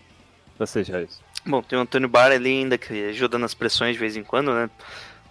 Você 0.59 0.83
já 0.83 1.01
isso. 1.01 1.19
Bom, 1.45 1.61
tem 1.61 1.77
o 1.77 1.81
Antônio 1.81 2.07
Barra 2.07 2.35
ali 2.35 2.49
ainda 2.59 2.77
que 2.77 3.09
ajuda 3.09 3.37
nas 3.39 3.53
pressões 3.53 3.93
de 3.93 3.99
vez 3.99 4.15
em 4.15 4.23
quando, 4.23 4.53
né? 4.53 4.69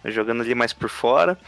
Jogando 0.04 0.42
ali 0.42 0.54
mais 0.54 0.72
por 0.72 0.88
fora. 0.90 1.38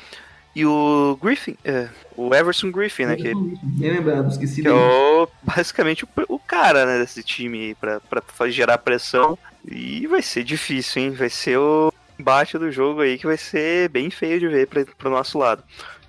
E 0.59 0.67
o 0.67 1.17
Griffin, 1.23 1.57
é, 1.65 1.89
o 2.17 2.35
Everson 2.35 2.73
Griffin, 2.73 3.05
né? 3.07 3.15
Que, 3.17 3.33
Bem 3.63 3.93
lembrado, 3.93 4.29
esqueci 4.29 4.61
que 4.61 4.67
é 4.67 4.73
o, 4.73 5.29
basicamente 5.43 6.05
o, 6.05 6.09
o 6.29 6.39
cara, 6.39 6.85
né, 6.85 6.99
desse 6.99 7.23
time 7.23 7.59
aí 7.67 7.75
pra, 7.77 8.01
pra 8.01 8.21
fa- 8.21 8.51
gerar 8.51 8.79
pressão. 8.79 9.39
E 9.71 10.05
vai 10.09 10.21
ser 10.21 10.43
difícil, 10.43 11.03
hein? 11.03 11.11
Vai 11.13 11.31
ser 11.31 11.59
o 11.59 11.93
embate 12.19 12.59
do 12.59 12.73
jogo 12.73 13.03
aí 13.03 13.17
que 13.19 13.27
vai 13.27 13.37
ser 13.37 13.89
bem 13.91 14.11
feio 14.11 14.41
de 14.41 14.49
ver 14.49 14.67
pra, 14.67 14.85
pro 14.85 15.11
nosso 15.11 15.39
lado. 15.39 15.63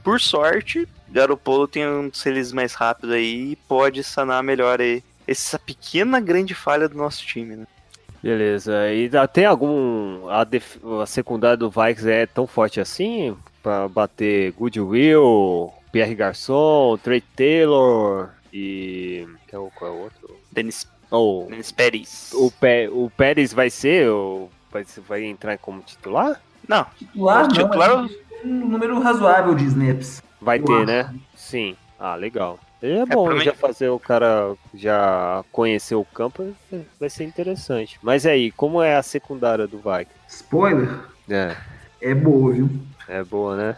Por 0.03 0.19
sorte, 0.19 0.87
Garoppolo 1.09 1.67
tem 1.67 1.87
um 1.87 2.09
dos 2.09 2.23
releases 2.23 2.51
mais 2.51 2.73
rápido 2.73 3.13
aí 3.13 3.51
e 3.51 3.55
pode 3.55 4.03
sanar 4.03 4.41
melhor 4.41 4.81
aí 4.81 5.03
essa 5.27 5.59
pequena 5.59 6.19
grande 6.19 6.55
falha 6.55 6.89
do 6.89 6.97
nosso 6.97 7.23
time, 7.23 7.55
né? 7.55 7.67
Beleza, 8.23 8.91
e 8.91 9.07
dá- 9.07 9.27
tem 9.27 9.45
algum. 9.45 10.27
A, 10.27 10.43
def- 10.43 10.77
a 11.01 11.05
secundária 11.05 11.55
do 11.55 11.69
Vikings 11.69 12.09
é 12.09 12.25
tão 12.25 12.47
forte 12.47 12.79
assim? 12.81 13.37
Pra 13.61 13.87
bater 13.87 14.51
Goodwill, 14.53 15.71
Pierre 15.91 16.15
Garçon, 16.15 16.97
Trey 17.03 17.21
Taylor 17.21 18.29
e. 18.53 19.27
é 19.47 19.51
Qual 19.51 19.71
é 19.81 19.85
o 19.93 19.97
outro? 20.03 20.37
Denis, 20.51 20.87
Oh, 21.11 21.45
Denis 21.49 21.71
Pérez. 21.71 22.31
o, 22.33 22.51
Pé, 22.51 22.87
o 22.89 23.09
Pérez 23.15 23.51
vai 23.53 23.69
ser. 23.69 24.09
o- 24.09 24.49
vai, 24.71 24.85
vai 25.07 25.23
entrar 25.25 25.57
como 25.57 25.81
titular? 25.81 26.39
Não, 26.67 26.85
Titular, 26.97 27.41
não, 27.43 27.49
titular- 27.49 28.05
um 28.45 28.47
número 28.69 28.99
razoável 28.99 29.55
de 29.55 29.65
snaps. 29.65 30.21
Vai 30.39 30.59
ter, 30.59 30.71
acho. 30.73 30.85
né? 30.85 31.13
Sim. 31.35 31.75
Ah, 31.99 32.15
legal. 32.15 32.57
É 32.81 33.05
bom 33.05 33.25
pra 33.25 33.35
mim- 33.35 33.43
já 33.43 33.53
fazer 33.53 33.89
o 33.89 33.99
cara 33.99 34.55
já 34.73 35.43
conhecer 35.51 35.95
o 35.95 36.05
campo, 36.05 36.55
vai 36.97 37.09
ser 37.09 37.25
interessante. 37.25 37.99
Mas 38.01 38.25
aí, 38.25 38.51
como 38.51 38.81
é 38.81 38.95
a 38.95 39.03
secundária 39.03 39.67
do 39.67 39.77
Vikings? 39.79 40.13
Spoiler, 40.29 40.89
É, 41.29 41.57
é 42.01 42.13
boa, 42.13 42.53
viu? 42.53 42.69
é 43.07 43.23
boa, 43.23 43.55
né? 43.55 43.77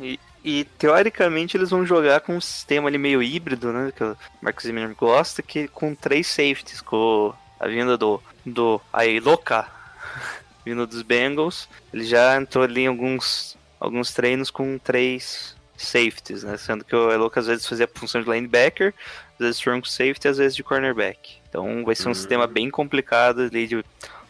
E, 0.00 0.18
e, 0.44 0.64
teoricamente 0.78 1.56
eles 1.56 1.70
vão 1.70 1.86
jogar 1.86 2.20
com 2.20 2.36
um 2.36 2.40
sistema 2.40 2.88
ali 2.88 2.98
meio 2.98 3.22
híbrido, 3.22 3.72
né? 3.72 3.92
Que 3.94 4.02
o 4.04 4.16
Marcos 4.40 4.64
Zimmer 4.64 4.94
gosta, 4.94 5.42
que 5.42 5.68
com 5.68 5.94
três 5.94 6.26
safeties, 6.26 6.80
com 6.80 7.32
a 7.60 7.68
vinda 7.68 7.96
do, 7.96 8.20
do 8.44 8.80
Ailoka, 8.92 9.66
vindo 10.64 10.86
dos 10.86 11.02
Bengals, 11.02 11.68
ele 11.92 12.04
já 12.04 12.36
entrou 12.36 12.64
ali 12.64 12.82
em 12.82 12.86
alguns, 12.88 13.56
alguns 13.78 14.12
treinos 14.12 14.50
com 14.50 14.78
três 14.78 15.54
safeties, 15.76 16.42
né? 16.42 16.56
Sendo 16.56 16.84
que 16.84 16.94
o 16.96 17.10
Ailoka 17.10 17.38
às 17.40 17.46
vezes 17.46 17.66
fazia 17.66 17.84
a 17.86 17.98
função 17.98 18.22
de 18.22 18.30
linebacker, 18.30 18.92
às 19.34 19.38
vezes 19.38 19.56
strong 19.56 19.88
safety, 19.88 20.28
às 20.28 20.38
vezes 20.38 20.56
de 20.56 20.64
cornerback. 20.64 21.36
Então 21.48 21.84
vai 21.84 21.94
ser 21.94 22.08
um 22.08 22.10
Hum. 22.10 22.14
sistema 22.14 22.46
bem 22.46 22.70
complicado 22.70 23.42
ali 23.42 23.66
de 23.66 23.84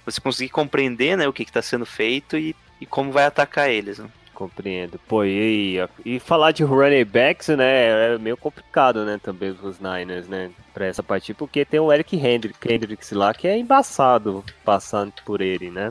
você 0.06 0.20
conseguir 0.20 0.50
compreender 0.50 1.16
né, 1.16 1.28
o 1.28 1.32
que 1.32 1.42
está 1.42 1.60
sendo 1.60 1.84
feito 1.84 2.36
e, 2.38 2.56
e 2.80 2.86
como 2.86 3.12
vai 3.12 3.26
atacar 3.26 3.68
eles. 3.68 3.98
Né? 3.98 4.08
Compreendo. 4.32 4.98
Pô, 5.08 5.25
e, 5.25 5.78
e 6.04 6.20
falar 6.20 6.52
de 6.52 6.62
running 6.62 7.04
backs, 7.04 7.48
né, 7.48 8.14
é 8.14 8.18
meio 8.18 8.36
complicado, 8.36 9.04
né, 9.04 9.18
também 9.22 9.56
os 9.62 9.80
Niners, 9.80 10.28
né, 10.28 10.50
pra 10.75 10.86
essa 10.86 11.02
partida, 11.02 11.36
porque 11.38 11.64
tem 11.64 11.80
o 11.80 11.90
Eric 11.92 12.16
Hendricks, 12.16 12.70
Hendricks 12.70 13.12
lá, 13.12 13.32
que 13.32 13.48
é 13.48 13.58
embaçado 13.58 14.44
passando 14.64 15.12
por 15.25 15.40
ele, 15.40 15.70
né? 15.70 15.90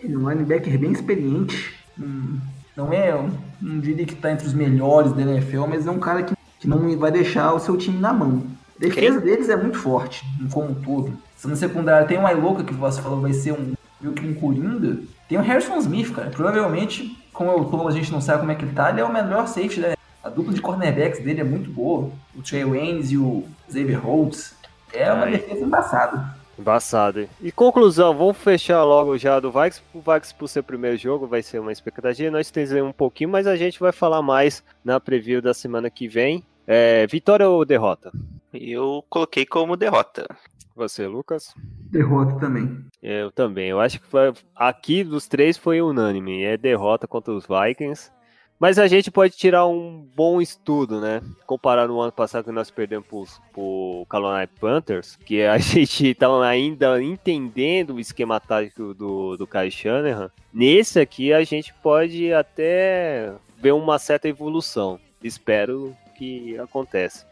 Ele 0.00 0.14
é 0.14 0.18
um 0.18 0.30
linebacker 0.30 0.78
bem 0.78 0.92
experiente. 0.92 1.74
Hum, 1.98 2.40
Não 2.76 2.92
é, 2.92 3.12
não 3.60 3.80
diria 3.80 4.06
que 4.06 4.14
tá 4.14 4.32
entre 4.32 4.46
os 4.46 4.54
melhores 4.54 5.12
da 5.12 5.22
NFL, 5.22 5.66
mas 5.66 5.86
é 5.86 5.90
um 5.90 5.98
cara 6.00 6.22
que, 6.22 6.34
que 6.60 6.68
não 6.68 6.96
vai 6.98 7.10
deixar 7.10 7.52
o 7.54 7.60
seu 7.60 7.76
time 7.76 7.98
na 7.98 8.12
mão. 8.12 8.46
Defesa 8.88 9.20
deles 9.20 9.48
é 9.48 9.56
muito 9.56 9.78
forte, 9.78 10.24
como 10.52 10.70
um 10.70 10.74
todo. 10.74 11.16
Se 11.36 11.46
na 11.48 11.56
secundária 11.56 12.06
tem 12.06 12.18
o 12.18 12.28
Iloca, 12.28 12.64
que 12.64 12.74
você 12.74 13.00
falou 13.02 13.20
vai 13.20 13.32
ser 13.32 13.52
um 13.52 13.72
meio 14.00 14.14
que 14.14 14.26
um 14.26 14.34
Coringa, 14.34 14.98
tem 15.28 15.38
o 15.38 15.42
Harrison 15.42 15.76
Smith, 15.78 16.12
cara. 16.12 16.30
Provavelmente, 16.30 17.16
como, 17.32 17.50
eu- 17.50 17.64
como 17.66 17.86
a 17.88 17.92
gente 17.92 18.10
não 18.10 18.20
sabe 18.20 18.40
como 18.40 18.52
é 18.52 18.54
que 18.54 18.64
ele 18.64 18.72
tá, 18.74 18.90
ele 18.90 19.00
é 19.00 19.04
o 19.04 19.12
melhor 19.12 19.46
safety, 19.46 19.80
né? 19.80 19.94
A 20.22 20.28
dupla 20.28 20.52
de 20.52 20.60
cornerbacks 20.60 21.22
dele 21.22 21.40
é 21.40 21.44
muito 21.44 21.70
boa. 21.70 22.10
O 22.36 22.42
Trey 22.42 22.64
Waynes 22.64 23.10
e 23.10 23.16
o 23.18 23.44
Xavier 23.70 24.00
Holtz. 24.00 24.54
É 24.92 25.12
uma 25.12 25.24
Ai. 25.24 25.32
defesa 25.32 25.64
embaçada. 25.64 26.36
Embaçado. 26.58 27.26
E 27.40 27.50
conclusão, 27.50 28.16
vamos 28.16 28.36
fechar 28.36 28.84
logo 28.84 29.16
já 29.18 29.40
do 29.40 29.50
Vikings. 29.50 29.82
O 29.94 29.98
Vikings, 30.00 30.34
por 30.34 30.48
ser 30.48 30.60
o 30.60 30.64
primeiro 30.64 30.96
jogo, 30.96 31.26
vai 31.26 31.42
ser 31.42 31.58
uma 31.60 31.72
expectativa. 31.72 32.30
Nós 32.30 32.46
estendemos 32.46 32.90
um 32.90 32.92
pouquinho, 32.92 33.30
mas 33.30 33.46
a 33.46 33.56
gente 33.56 33.80
vai 33.80 33.90
falar 33.90 34.22
mais 34.22 34.62
na 34.84 35.00
preview 35.00 35.40
da 35.42 35.54
semana 35.54 35.88
que 35.90 36.06
vem. 36.06 36.44
É, 36.66 37.06
vitória 37.08 37.48
ou 37.48 37.64
derrota? 37.64 38.12
E 38.52 38.72
eu 38.72 39.04
coloquei 39.08 39.46
como 39.46 39.76
derrota. 39.76 40.26
Você, 40.74 41.06
Lucas? 41.06 41.54
Derrota 41.90 42.38
também. 42.38 42.84
Eu 43.02 43.30
também. 43.30 43.68
Eu 43.68 43.80
acho 43.80 44.00
que 44.00 44.06
foi, 44.06 44.32
aqui 44.56 45.04
dos 45.04 45.28
três 45.28 45.56
foi 45.56 45.82
unânime. 45.82 46.42
É 46.42 46.56
derrota 46.56 47.06
contra 47.06 47.32
os 47.32 47.46
Vikings. 47.46 48.10
Mas 48.62 48.78
a 48.78 48.86
gente 48.86 49.10
pode 49.10 49.36
tirar 49.36 49.66
um 49.66 50.08
bom 50.14 50.40
estudo, 50.40 51.00
né? 51.00 51.20
Comparado 51.44 51.92
no 51.92 52.00
ano 52.00 52.12
passado 52.12 52.44
que 52.44 52.52
nós 52.52 52.70
perdemos 52.70 53.04
pro, 53.08 53.26
pro 53.52 54.06
Carolina 54.08 54.48
Panthers, 54.60 55.16
que 55.16 55.42
a 55.42 55.58
gente 55.58 56.06
estava 56.06 56.46
ainda 56.46 57.02
entendendo 57.02 57.94
o 57.94 58.00
esquema 58.00 58.38
tático 58.38 58.94
do, 58.94 59.36
do 59.36 59.48
Kyle 59.48 59.68
Shanahan. 59.68 60.30
Nesse 60.54 61.00
aqui 61.00 61.32
a 61.32 61.42
gente 61.42 61.74
pode 61.82 62.32
até 62.32 63.32
ver 63.58 63.72
uma 63.72 63.98
certa 63.98 64.28
evolução. 64.28 65.00
Espero 65.20 65.92
que 66.16 66.56
aconteça. 66.58 67.26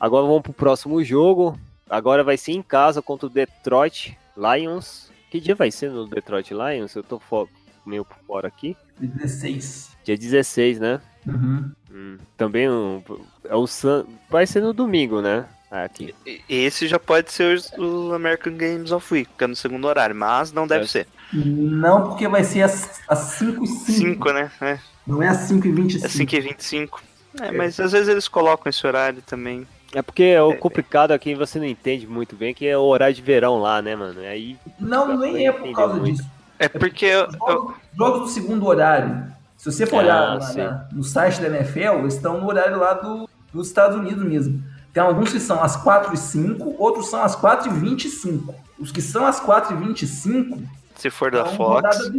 Agora 0.00 0.26
vamos 0.26 0.42
pro 0.42 0.52
próximo 0.52 1.02
jogo. 1.02 1.58
Agora 1.88 2.22
vai 2.24 2.36
ser 2.36 2.52
em 2.52 2.62
casa 2.62 3.00
contra 3.00 3.26
o 3.26 3.30
Detroit 3.30 4.16
Lions. 4.36 5.10
Que 5.30 5.40
dia 5.40 5.54
vai 5.54 5.70
ser 5.70 5.90
no 5.90 6.06
Detroit 6.06 6.52
Lions? 6.52 6.94
Eu 6.94 7.02
tô 7.02 7.18
fo- 7.18 7.48
meio 7.84 8.04
por 8.04 8.16
fora 8.26 8.48
aqui. 8.48 8.76
16. 8.98 9.90
Dia 10.04 10.16
16, 10.16 10.78
né? 10.80 11.00
Uhum. 11.26 11.70
Hum, 11.92 12.18
também 12.36 12.68
um, 12.70 13.02
é 13.44 13.54
o 13.54 13.66
Sun... 13.66 14.04
vai 14.30 14.46
ser 14.46 14.60
no 14.62 14.72
domingo, 14.72 15.20
né? 15.20 15.44
Aqui. 15.70 16.14
E- 16.24 16.40
Esse 16.48 16.86
já 16.86 16.98
pode 16.98 17.32
ser 17.32 17.60
o 17.78 18.12
American 18.12 18.54
Games 18.56 18.92
of 18.92 19.12
Week, 19.12 19.30
que 19.36 19.44
é 19.44 19.46
no 19.46 19.56
segundo 19.56 19.86
horário, 19.86 20.14
mas 20.14 20.52
não 20.52 20.66
deve 20.66 20.84
É. 20.84 20.88
ser. 20.88 21.06
Não, 21.32 22.08
porque 22.08 22.28
vai 22.28 22.44
ser 22.44 22.62
às, 22.62 23.00
às 23.08 23.18
5 23.18 23.64
e 23.64 23.66
5. 23.66 23.92
5, 23.92 24.32
né? 24.32 24.50
É, 24.60 24.78
Não 25.06 25.20
é 25.22 25.28
às 25.28 25.38
5 25.38 25.66
e 25.66 25.72
25. 25.72 26.06
é 26.06 26.08
5 26.08 26.34
e 26.36 26.40
25. 26.40 27.02
É, 27.40 27.50
mas 27.50 27.78
às 27.80 27.92
vezes 27.92 28.08
eles 28.08 28.28
colocam 28.28 28.70
esse 28.70 28.86
horário 28.86 29.20
também. 29.22 29.66
É 29.94 30.02
porque 30.02 30.22
é 30.24 30.42
o 30.42 30.56
complicado 30.56 31.12
aqui 31.12 31.34
você 31.34 31.58
não 31.58 31.66
entende 31.66 32.06
muito 32.06 32.34
bem 32.36 32.52
que 32.52 32.66
é 32.66 32.76
o 32.76 32.82
horário 32.82 33.14
de 33.14 33.22
verão 33.22 33.58
lá, 33.60 33.80
né, 33.80 33.94
mano? 33.96 34.20
Aí 34.20 34.56
Não, 34.80 35.16
nem 35.16 35.46
é 35.46 35.52
por 35.52 35.70
causa 35.72 35.94
Entendeu 35.94 36.14
disso. 36.14 36.28
É 36.58 36.68
porque 36.68 37.06
eu- 37.06 37.24
eu- 37.24 37.30
Jogos, 37.32 37.74
jogos 37.96 38.20
do 38.22 38.28
segundo 38.28 38.66
horário. 38.66 39.24
Se 39.56 39.70
você 39.70 39.86
for 39.86 39.98
olhar 39.98 40.16
Ah, 40.22 40.34
lá 40.34 40.40
sim. 40.40 40.58
na- 40.58 40.86
no 40.92 41.02
site 41.04 41.40
da 41.40 41.48
NFL, 41.48 42.00
eles 42.00 42.14
estão 42.14 42.40
no 42.40 42.46
horário 42.46 42.78
lá 42.78 42.94
do, 42.94 43.28
dos 43.52 43.68
Estados 43.68 43.96
Unidos 43.96 44.22
mesmo. 44.24 44.62
Tem 44.92 45.02
alguns 45.02 45.32
que 45.32 45.40
são 45.40 45.62
às 45.62 45.76
4 45.76 46.12
e 46.14 46.16
5, 46.16 46.74
outros 46.78 47.08
são 47.08 47.22
às 47.22 47.34
4 47.36 47.70
e 47.70 47.72
25. 47.74 48.54
Os 48.78 48.90
que 48.90 49.00
são 49.02 49.26
às 49.26 49.38
4 49.40 49.74
e 49.74 49.78
25 49.78 50.58
se 50.94 51.10
for 51.10 51.30
são 51.32 51.42
da 51.44 51.50
Fox. 51.50 52.10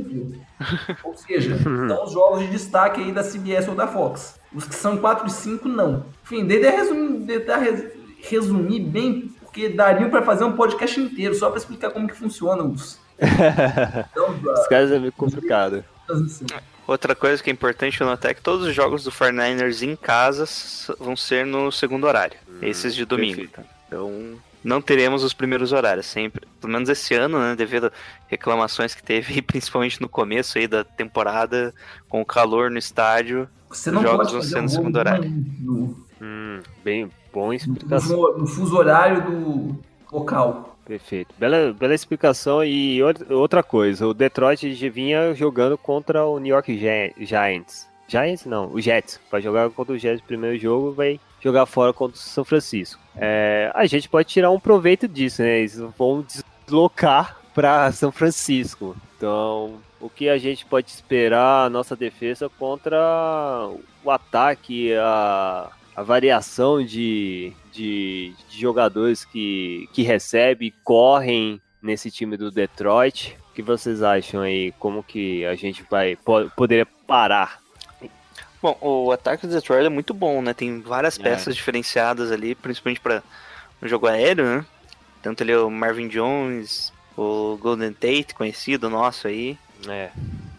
Ou 1.03 1.15
seja, 1.15 1.57
são 1.87 2.03
os 2.05 2.11
jogos 2.11 2.39
de 2.41 2.47
destaque 2.47 3.01
aí 3.01 3.11
da 3.11 3.23
CBS 3.23 3.67
ou 3.67 3.75
da 3.75 3.87
Fox. 3.87 4.36
Os 4.53 4.65
que 4.65 4.75
são 4.75 4.97
4 4.97 5.27
e 5.27 5.29
5, 5.31 5.67
não. 5.67 6.05
Enfim, 6.23 6.45
dei 6.45 6.59
de 6.59 6.69
resumir, 6.69 7.25
res- 7.59 7.91
resumir 8.21 8.79
bem, 8.79 9.31
porque 9.41 9.69
daria 9.69 10.07
para 10.09 10.21
fazer 10.21 10.43
um 10.45 10.53
podcast 10.53 10.99
inteiro 10.99 11.35
só 11.35 11.49
para 11.49 11.57
explicar 11.59 11.91
como 11.91 12.07
que 12.07 12.15
funciona 12.15 12.63
os. 12.63 12.99
Então, 14.11 14.53
os 14.53 14.67
caras 14.67 14.91
é 14.91 14.99
meio 14.99 15.11
complicado. 15.11 15.83
outra 16.87 17.15
coisa 17.15 17.41
que 17.43 17.49
é 17.49 17.53
importante 17.53 17.99
notar 18.03 18.31
é 18.31 18.33
que 18.33 18.41
todos 18.41 18.65
os 18.67 18.73
jogos 18.73 19.03
do 19.03 19.11
49ers 19.11 19.81
em 19.81 19.95
casa 19.95 20.45
vão 20.99 21.15
ser 21.15 21.45
no 21.45 21.71
segundo 21.71 22.05
horário. 22.07 22.37
esses 22.61 22.95
de 22.95 23.05
domingo. 23.05 23.37
perfeito. 23.41 23.61
Então 23.87 24.35
não 24.63 24.81
teremos 24.81 25.23
os 25.23 25.33
primeiros 25.33 25.71
horários, 25.71 26.05
sempre. 26.05 26.45
Pelo 26.59 26.73
menos 26.73 26.89
esse 26.89 27.13
ano, 27.15 27.39
né, 27.39 27.55
devido 27.55 27.87
a 27.87 27.91
reclamações 28.27 28.93
que 28.93 29.01
teve, 29.03 29.41
principalmente 29.43 30.01
no 30.01 30.09
começo 30.09 30.57
aí 30.57 30.67
da 30.67 30.83
temporada, 30.83 31.73
com 32.09 32.21
o 32.21 32.25
calor 32.25 32.69
no 32.69 32.77
estádio, 32.77 33.47
Você 33.69 33.91
não 33.91 34.01
Jogos 34.01 34.31
pode 34.31 34.45
fazer 34.45 34.61
um 34.61 34.67
segundo 34.67 34.95
horário. 34.97 35.29
no, 35.59 35.95
Hum, 36.21 36.59
bem, 36.83 37.09
bom 37.33 37.51
explicação. 37.53 38.17
no- 38.17 38.37
no 38.39 38.47
fuso 38.47 38.75
horário 38.77 39.23
do 39.29 39.75
local. 40.11 40.75
Perfeito. 40.85 41.35
Bela, 41.37 41.73
bela 41.77 41.93
explicação. 41.93 42.63
E 42.63 43.03
outra- 43.03 43.35
outra 43.35 43.61
coisa, 43.63 44.07
o 44.07 44.13
Detroit 44.13 44.73
já 44.73 44.89
vinha 44.89 45.33
jogando 45.33 45.77
contra 45.77 46.25
o 46.25 46.39
New 46.39 46.53
York 46.53 46.77
Gi- 46.77 47.13
Giants. 47.25 47.87
Giants 48.07 48.45
não, 48.45 48.71
o 48.73 48.79
Jets. 48.79 49.19
Vai 49.29 49.41
jogar 49.41 49.69
contra 49.69 49.93
o 49.93 49.97
Jets 49.97 50.21
no 50.21 50.27
primeiro 50.27 50.57
jogo, 50.57 50.93
vai 50.93 51.19
jogar 51.43 51.65
fora 51.65 51.91
contra 51.91 52.15
o 52.15 52.19
São 52.19 52.45
Francisco. 52.45 53.01
É, 53.17 53.69
a 53.75 53.85
gente 53.85 54.07
pode 54.07 54.29
tirar 54.29 54.49
um 54.49 54.59
proveito 54.59 55.09
disso, 55.09 55.41
né? 55.41 55.59
Eles 55.59 55.77
vão 55.97 56.25
deslocar 56.65 57.37
para 57.53 57.91
São 57.91 58.11
Francisco. 58.11 58.95
Então, 59.17 59.81
o 59.99 60.09
que 60.09 60.29
a 60.29 60.37
gente 60.37 60.63
pode 60.63 60.91
esperar 60.91 61.65
a 61.65 61.69
nossa 61.69 61.95
defesa 61.95 62.47
contra 62.49 62.97
o 64.03 64.11
ataque, 64.11 64.93
a, 64.93 65.71
a 65.95 66.03
variação 66.03 66.85
de, 66.85 67.51
de, 67.73 68.31
de 68.47 68.61
jogadores 68.61 69.25
que, 69.25 69.89
que 69.91 70.03
recebe, 70.03 70.73
correm 70.83 71.59
nesse 71.81 72.11
time 72.11 72.37
do 72.37 72.51
Detroit. 72.51 73.35
O 73.49 73.53
que 73.55 73.63
vocês 73.63 74.03
acham 74.03 74.41
aí? 74.41 74.71
Como 74.73 75.01
que 75.03 75.43
a 75.47 75.55
gente 75.55 75.83
vai 75.89 76.15
po 76.15 76.47
poderia 76.55 76.85
parar? 76.85 77.59
Bom, 78.61 78.77
o 78.81 79.11
ataque 79.11 79.47
do 79.47 79.53
Detroit 79.53 79.85
é 79.85 79.89
muito 79.89 80.13
bom, 80.13 80.43
né? 80.43 80.53
Tem 80.53 80.79
várias 80.79 81.17
É. 81.19 81.23
peças 81.23 81.55
diferenciadas 81.55 82.31
ali, 82.31 82.53
principalmente 82.53 82.99
para 82.99 83.23
o 83.81 83.87
jogo 83.87 84.05
aéreo, 84.05 84.45
né? 84.45 84.65
Tanto 85.23 85.41
ali 85.41 85.55
o 85.55 85.71
Marvin 85.71 86.07
Jones, 86.07 86.93
o 87.17 87.57
Golden 87.57 87.91
Tate, 87.91 88.35
conhecido 88.35 88.89
nosso 88.89 89.27
aí. 89.27 89.57
É, 89.87 90.11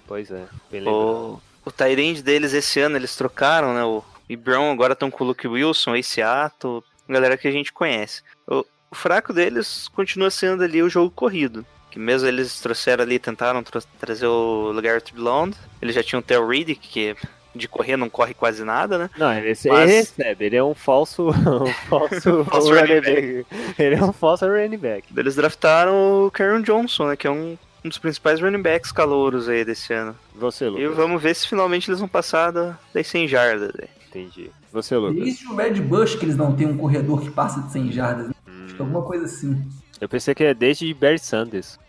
pois 0.06 0.30
é. 0.30 0.44
Beleza. 0.70 0.90
O, 0.90 1.40
o 1.64 1.70
Tyrande 1.70 2.22
deles 2.22 2.52
esse 2.52 2.80
ano 2.80 2.96
eles 2.96 3.16
trocaram, 3.16 3.72
né? 3.72 3.84
O 3.84 4.02
e 4.28 4.36
Brown 4.36 4.70
agora 4.70 4.92
estão 4.92 5.10
com 5.10 5.24
o 5.24 5.26
Luke 5.28 5.48
Wilson, 5.48 5.92
aí 5.92 6.02
Seattle, 6.02 6.82
galera 7.08 7.38
que 7.38 7.48
a 7.48 7.50
gente 7.50 7.72
conhece. 7.72 8.22
O, 8.46 8.64
o 8.90 8.94
fraco 8.94 9.32
deles 9.32 9.88
continua 9.88 10.30
sendo 10.30 10.62
ali 10.62 10.82
o 10.82 10.90
jogo 10.90 11.10
corrido. 11.10 11.64
Que 11.90 11.98
mesmo 11.98 12.28
eles 12.28 12.60
trouxeram 12.60 13.02
ali, 13.02 13.18
tentaram 13.18 13.62
tra- 13.62 13.80
trazer 13.98 14.26
o 14.26 14.74
Garrett 14.82 15.14
Blonde, 15.14 15.56
eles 15.80 15.94
já 15.94 16.02
tinham 16.02 16.20
o 16.20 16.22
Theo 16.22 16.46
Riddick, 16.46 16.86
que 16.86 17.16
de 17.54 17.66
correr 17.68 17.96
não 17.96 18.08
corre 18.10 18.34
quase 18.34 18.62
nada, 18.64 18.98
né? 18.98 19.10
Não, 19.16 19.32
ele, 19.32 19.48
ele 19.48 19.58
Mas- 19.68 19.90
recebe, 19.90 20.44
ele 20.44 20.56
é 20.56 20.62
um 20.62 20.74
falso, 20.74 21.28
um 21.30 21.72
falso, 21.88 22.44
Falso 22.50 22.68
running 22.74 23.00
back. 23.00 23.46
Ele 23.78 23.94
é 23.96 24.04
um 24.04 24.12
falso 24.12 24.46
running 24.46 24.76
back. 24.78 25.08
Eles 25.16 25.34
draftaram 25.36 26.26
o 26.26 26.30
Karen 26.30 26.62
Johnson, 26.62 27.08
né? 27.08 27.16
Que 27.16 27.26
é 27.26 27.30
um, 27.30 27.56
um 27.84 27.88
dos 27.88 27.98
principais 27.98 28.40
running 28.40 28.62
backs 28.62 28.92
calouros 28.92 29.48
aí 29.48 29.64
desse 29.64 29.92
ano. 29.92 30.14
Você, 30.34 30.66
E 30.66 30.68
Lucas. 30.68 30.96
vamos 30.96 31.22
ver 31.22 31.34
se 31.34 31.48
finalmente 31.48 31.88
eles 31.90 31.98
vão 32.00 32.08
passar 32.08 32.50
da- 32.52 32.78
das 32.94 33.06
100 33.06 33.26
jardas. 33.28 33.72
né? 33.74 33.86
Entendi. 34.08 34.50
Você, 34.72 34.96
Lucas. 34.96 35.22
Desde 35.24 35.46
o 35.46 35.56
Red 35.56 35.80
Bush 35.80 36.14
que 36.14 36.24
eles 36.24 36.36
não 36.36 36.54
têm 36.54 36.66
um 36.66 36.76
corredor 36.76 37.20
que 37.22 37.30
passa 37.30 37.60
de 37.62 37.72
100 37.72 37.92
jardas. 37.92 38.28
né? 38.28 38.34
Hum. 38.48 38.64
Acho 38.66 38.74
que 38.74 38.82
alguma 38.82 39.02
coisa 39.02 39.24
assim. 39.24 39.60
Eu 40.00 40.08
pensei 40.08 40.32
que 40.34 40.44
é 40.44 40.54
desde 40.54 40.92
Barry 40.94 41.18
Sanders. 41.18 41.78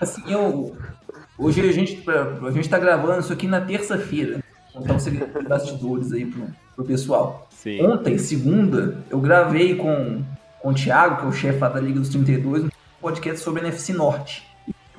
Assim, 0.00 0.22
eu. 0.32 0.76
Hoje 1.38 1.60
a 1.68 1.72
gente, 1.72 2.02
a 2.46 2.50
gente 2.50 2.68
tá 2.68 2.78
gravando 2.78 3.20
isso 3.20 3.32
aqui 3.32 3.46
na 3.46 3.60
terça-feira. 3.60 4.42
Segredo 4.98 5.38
de 5.40 5.48
bastidores 5.48 6.12
aí 6.12 6.26
pro, 6.26 6.46
pro 6.74 6.84
pessoal. 6.84 7.46
Sim. 7.50 7.82
Ontem, 7.82 8.18
segunda, 8.18 9.02
eu 9.10 9.18
gravei 9.20 9.74
com, 9.74 10.22
com 10.60 10.70
o 10.70 10.74
Thiago, 10.74 11.16
que 11.16 11.24
é 11.24 11.28
o 11.28 11.32
chefe 11.32 11.58
da 11.60 11.80
Liga 11.80 11.98
dos 12.00 12.10
32, 12.10 12.64
um 12.64 12.68
podcast 13.00 13.40
sobre 13.42 13.60
a 13.62 13.64
NFC 13.66 13.92
Norte. 13.92 14.46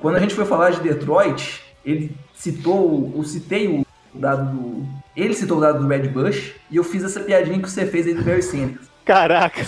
Quando 0.00 0.16
a 0.16 0.20
gente 0.20 0.34
foi 0.34 0.44
falar 0.44 0.70
de 0.70 0.80
Detroit, 0.80 1.60
ele 1.84 2.16
citou, 2.34 3.12
eu 3.16 3.22
citei 3.24 3.68
o 3.68 3.86
dado 4.18 4.50
do. 4.56 4.86
Ele 5.16 5.34
citou 5.34 5.58
o 5.58 5.60
dado 5.60 5.80
do 5.80 5.86
Red 5.88 6.08
Bush 6.08 6.54
e 6.70 6.76
eu 6.76 6.84
fiz 6.84 7.02
essa 7.04 7.20
piadinha 7.20 7.60
que 7.60 7.68
você 7.70 7.86
fez 7.86 8.06
aí 8.06 8.14
do 8.14 8.22
Barry 8.24 8.42
Sanders. 8.42 8.88
Caraca! 9.04 9.60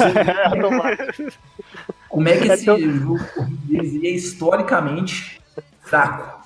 Como 2.09 2.29
é 2.29 2.37
que 2.37 2.49
esse 2.49 2.63
Então- 2.63 2.79
jogo 2.79 3.21
corrido 3.35 3.57
deles 3.67 4.05
é 4.05 4.09
historicamente 4.11 5.41
fraco. 5.83 6.40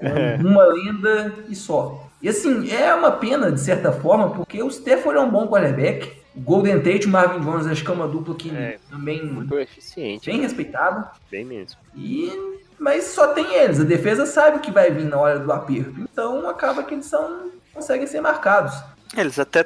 É. 0.00 0.36
Uma 0.36 0.64
lenda 0.64 1.34
e 1.48 1.54
só. 1.54 2.08
E 2.20 2.28
assim, 2.28 2.70
é 2.70 2.94
uma 2.94 3.12
pena, 3.12 3.52
de 3.52 3.60
certa 3.60 3.92
forma, 3.92 4.30
porque 4.30 4.62
o 4.62 4.68
Stafford 4.68 5.18
é 5.18 5.22
um 5.22 5.30
bom 5.30 5.46
quarterback. 5.46 6.18
O 6.34 6.40
Golden 6.40 6.80
Tate 6.80 7.04
e 7.04 7.06
o 7.06 7.08
Marvin 7.08 7.40
Jones, 7.40 7.66
acho 7.66 7.84
que 7.84 7.90
é 7.90 7.94
uma 7.94 8.06
dupla 8.08 8.34
que 8.34 8.50
É. 8.54 8.78
também 8.90 9.24
Muito 9.24 9.58
eficiente, 9.58 10.30
bem 10.30 10.40
respeitada. 10.40 11.10
bem 11.30 11.44
mesmo. 11.44 11.78
E... 11.96 12.30
Mas 12.78 13.04
só 13.06 13.28
tem 13.34 13.54
eles. 13.54 13.80
A 13.80 13.84
defesa 13.84 14.24
sabe 14.24 14.58
o 14.58 14.60
que 14.60 14.70
vai 14.70 14.88
vir 14.90 15.04
na 15.04 15.18
hora 15.18 15.40
do 15.40 15.52
aperto. 15.52 15.94
Então 16.00 16.48
acaba 16.48 16.84
que 16.84 16.94
eles 16.94 17.06
são... 17.06 17.50
conseguem 17.74 18.06
ser 18.06 18.20
marcados. 18.20 18.72
Eles 19.16 19.36
até 19.38 19.64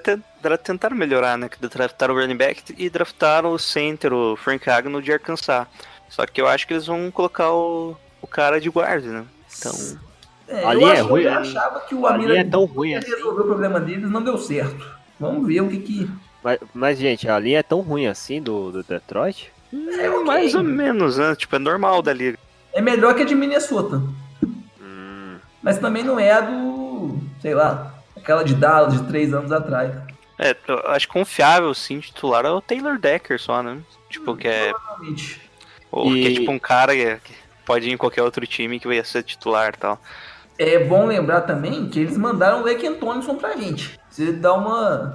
tentaram 0.62 0.96
melhorar, 0.96 1.37
né? 1.37 1.48
Que 1.48 1.59
draftaram 1.66 2.14
o 2.14 2.18
running 2.18 2.37
back 2.37 2.74
e 2.78 2.88
draftaram 2.88 3.52
o 3.52 3.59
center, 3.59 4.12
o 4.14 4.35
Frank 4.37 4.70
Agnew 4.70 5.02
de 5.02 5.12
Arkansas. 5.12 5.66
Só 6.09 6.24
que 6.26 6.40
eu 6.40 6.46
acho 6.46 6.66
que 6.66 6.72
eles 6.72 6.87
vão 6.87 7.11
colocar 7.11 7.50
o, 7.52 7.96
o 8.22 8.26
cara 8.26 8.61
de 8.61 8.70
guarda, 8.70 9.09
né? 9.09 9.24
Então, 9.68 9.98
É, 10.48 10.66
A 10.66 10.75
eu, 10.75 10.79
linha 10.81 10.94
é 10.94 11.01
acho- 11.01 11.09
ruim, 11.09 11.22
eu 11.22 11.33
achava 11.35 11.81
que 11.81 11.94
o 11.94 12.07
a 12.07 12.14
Amir 12.14 12.29
linha 12.29 12.40
é 12.40 12.44
tão 12.44 12.64
ruim 12.64 12.94
assim. 12.94 13.11
resolver 13.11 13.40
o 13.42 13.44
problema 13.44 13.81
deles, 13.81 14.11
não 14.11 14.22
deu 14.22 14.37
certo. 14.37 14.85
Vamos 15.18 15.46
ver 15.46 15.61
o 15.62 15.68
que 15.68 15.79
que... 15.79 16.11
Mas, 16.42 16.59
mas, 16.75 16.98
gente, 16.98 17.29
a 17.29 17.38
linha 17.38 17.61
é 17.61 17.62
tão 17.62 17.81
ruim 17.81 18.07
assim 18.07 18.42
do, 18.42 18.70
do 18.72 18.83
Detroit? 18.83 19.53
É, 19.72 20.11
ok. 20.11 20.25
mais 20.25 20.55
ou 20.55 20.62
menos, 20.64 21.16
né? 21.16 21.35
Tipo, 21.37 21.57
é 21.57 21.59
normal 21.59 22.03
da 22.03 22.12
liga. 22.12 22.37
É 22.72 22.81
melhor 22.83 23.14
que 23.14 23.22
a 23.22 23.25
de 23.25 23.35
Minnesota. 23.35 24.03
Hum, 24.81 25.37
Mas 25.62 25.79
também 25.79 26.03
não 26.03 26.18
é 26.18 26.33
a 26.33 26.40
do, 26.40 27.16
sei 27.40 27.55
lá, 27.55 27.94
aquela 28.16 28.42
de 28.44 28.55
Dallas 28.55 28.94
de 28.94 29.07
três 29.07 29.33
anos 29.33 29.53
atrás. 29.53 29.94
É, 30.38 30.57
eu 30.66 30.79
acho 30.90 31.07
confiável, 31.09 31.72
sim, 31.72 32.01
titular 32.01 32.44
é 32.44 32.51
o 32.51 32.61
Taylor 32.61 32.98
Decker 32.98 33.40
só, 33.40 33.62
né? 33.62 33.79
Tipo, 34.11 34.37
que 34.37 34.48
é, 34.48 34.72
ou 35.90 36.12
que 36.12 36.27
é 36.27 36.33
tipo 36.33 36.51
um 36.51 36.59
cara 36.59 36.92
que 36.94 37.16
que 37.25 37.35
pode 37.64 37.88
ir 37.88 37.92
em 37.92 37.96
qualquer 37.96 38.22
outro 38.22 38.46
time 38.46 38.79
que 38.79 38.87
vai 38.87 39.03
ser 39.05 39.22
titular 39.22 39.72
e 39.75 39.79
tal. 39.79 40.01
É 40.59 40.79
bom 40.79 41.07
lembrar 41.07 41.42
também 41.42 41.88
que 41.88 41.98
eles 41.98 42.16
mandaram 42.16 42.61
o 42.61 42.64
Lake 42.64 42.87
Antonison 42.87 43.37
pra 43.37 43.57
gente. 43.57 43.98
Você 44.09 44.33
dá 44.33 44.55
uma. 44.55 45.14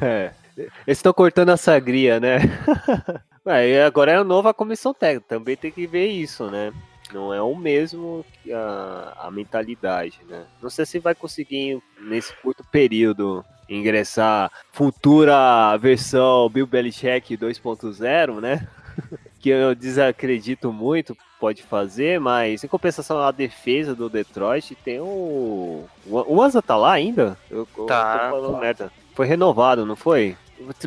É, 0.00 0.04
é. 0.04 0.32
Eles 0.86 0.98
estão 0.98 1.12
cortando 1.12 1.50
a 1.50 1.56
sagria, 1.56 2.18
né? 2.18 2.40
Ué, 3.46 3.84
agora 3.84 4.12
é 4.12 4.16
a 4.16 4.24
nova 4.24 4.52
comissão 4.52 4.92
técnica, 4.92 5.26
também 5.28 5.56
tem 5.56 5.70
que 5.70 5.86
ver 5.86 6.08
isso, 6.08 6.50
né? 6.50 6.72
Não 7.12 7.32
é 7.32 7.40
o 7.40 7.56
mesmo 7.56 8.24
que 8.42 8.52
a, 8.52 9.14
a 9.22 9.30
mentalidade, 9.30 10.20
né? 10.28 10.44
Não 10.60 10.68
sei 10.68 10.84
se 10.84 10.98
vai 10.98 11.14
conseguir, 11.14 11.80
nesse 12.02 12.34
curto 12.42 12.62
período, 12.70 13.42
ingressar 13.68 14.52
futura 14.72 15.76
versão 15.78 16.48
Bill 16.50 16.66
Belichick 16.66 17.36
2.0, 17.36 18.40
né? 18.40 18.68
que 19.40 19.48
eu 19.50 19.74
desacredito 19.74 20.72
muito, 20.72 21.16
pode 21.40 21.62
fazer, 21.62 22.18
mas 22.20 22.64
em 22.64 22.68
compensação 22.68 23.20
a 23.20 23.30
defesa 23.30 23.94
do 23.94 24.08
Detroit 24.08 24.74
tem 24.76 25.00
o. 25.00 25.84
O 26.06 26.42
Anza 26.42 26.60
tá 26.60 26.76
lá 26.76 26.92
ainda? 26.92 27.36
Eu, 27.50 27.66
eu 27.76 27.84
Tá. 27.86 28.30
tô 28.30 28.36
falando 28.40 28.58
merda. 28.58 28.92
Foi 29.14 29.26
renovado, 29.26 29.84
não 29.86 29.96
foi? 29.96 30.36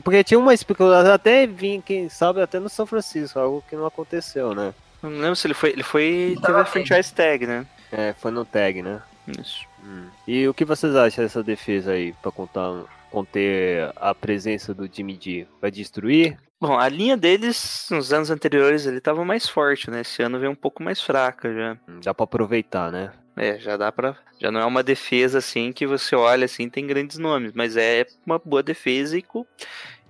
Porque 0.03 0.23
tinha 0.23 0.39
uma 0.39 0.53
especulação, 0.53 1.13
até 1.13 1.47
vim, 1.47 1.79
quem 1.79 2.09
sabe, 2.09 2.41
até 2.41 2.59
no 2.59 2.67
São 2.69 2.85
Francisco, 2.85 3.39
algo 3.39 3.63
que 3.69 3.75
não 3.75 3.85
aconteceu, 3.85 4.53
né? 4.53 4.73
Não 5.01 5.09
lembro 5.09 5.35
se 5.35 5.47
ele 5.47 5.53
foi. 5.53 5.69
Ele 5.71 5.83
foi. 5.83 6.37
Tá 6.41 6.47
Teve 6.47 6.59
a 6.59 6.63
bem. 6.63 6.71
franchise 6.71 7.13
tag, 7.13 7.47
né? 7.47 7.65
É, 7.91 8.13
foi 8.17 8.31
no 8.31 8.43
tag, 8.45 8.81
né? 8.81 9.01
Isso. 9.39 9.65
Hum. 9.83 10.07
E 10.27 10.47
o 10.47 10.53
que 10.53 10.63
vocês 10.65 10.95
acham 10.95 11.23
dessa 11.23 11.41
defesa 11.41 11.91
aí, 11.93 12.13
pra 12.21 12.31
contar, 12.31 12.83
conter 13.11 13.91
a 13.95 14.15
presença 14.15 14.73
do 14.73 14.89
Jimmy 14.91 15.19
G? 15.21 15.47
Vai 15.61 15.69
destruir? 15.69 16.37
Bom, 16.59 16.77
a 16.77 16.87
linha 16.87 17.17
deles, 17.17 17.87
nos 17.91 18.13
anos 18.13 18.29
anteriores, 18.29 18.85
ele 18.85 19.01
tava 19.01 19.25
mais 19.25 19.49
forte, 19.49 19.89
né? 19.89 20.01
Esse 20.01 20.21
ano 20.21 20.39
veio 20.39 20.51
um 20.51 20.55
pouco 20.55 20.81
mais 20.83 21.01
fraca 21.01 21.51
já. 21.53 21.77
Hum, 21.87 21.99
Dá 22.03 22.13
pra 22.13 22.23
aproveitar, 22.23 22.91
né? 22.91 23.11
É, 23.35 23.57
já 23.57 23.77
dá 23.77 23.91
pra. 23.91 24.15
Já 24.39 24.51
não 24.51 24.59
é 24.59 24.65
uma 24.65 24.83
defesa 24.83 25.37
assim 25.39 25.71
que 25.71 25.87
você 25.87 26.15
olha 26.15 26.45
assim, 26.45 26.69
tem 26.69 26.85
grandes 26.85 27.17
nomes, 27.17 27.51
mas 27.53 27.77
é 27.77 28.05
uma 28.25 28.37
boa 28.37 28.61
defesa 28.61 29.17
e, 29.17 29.21
co- 29.21 29.47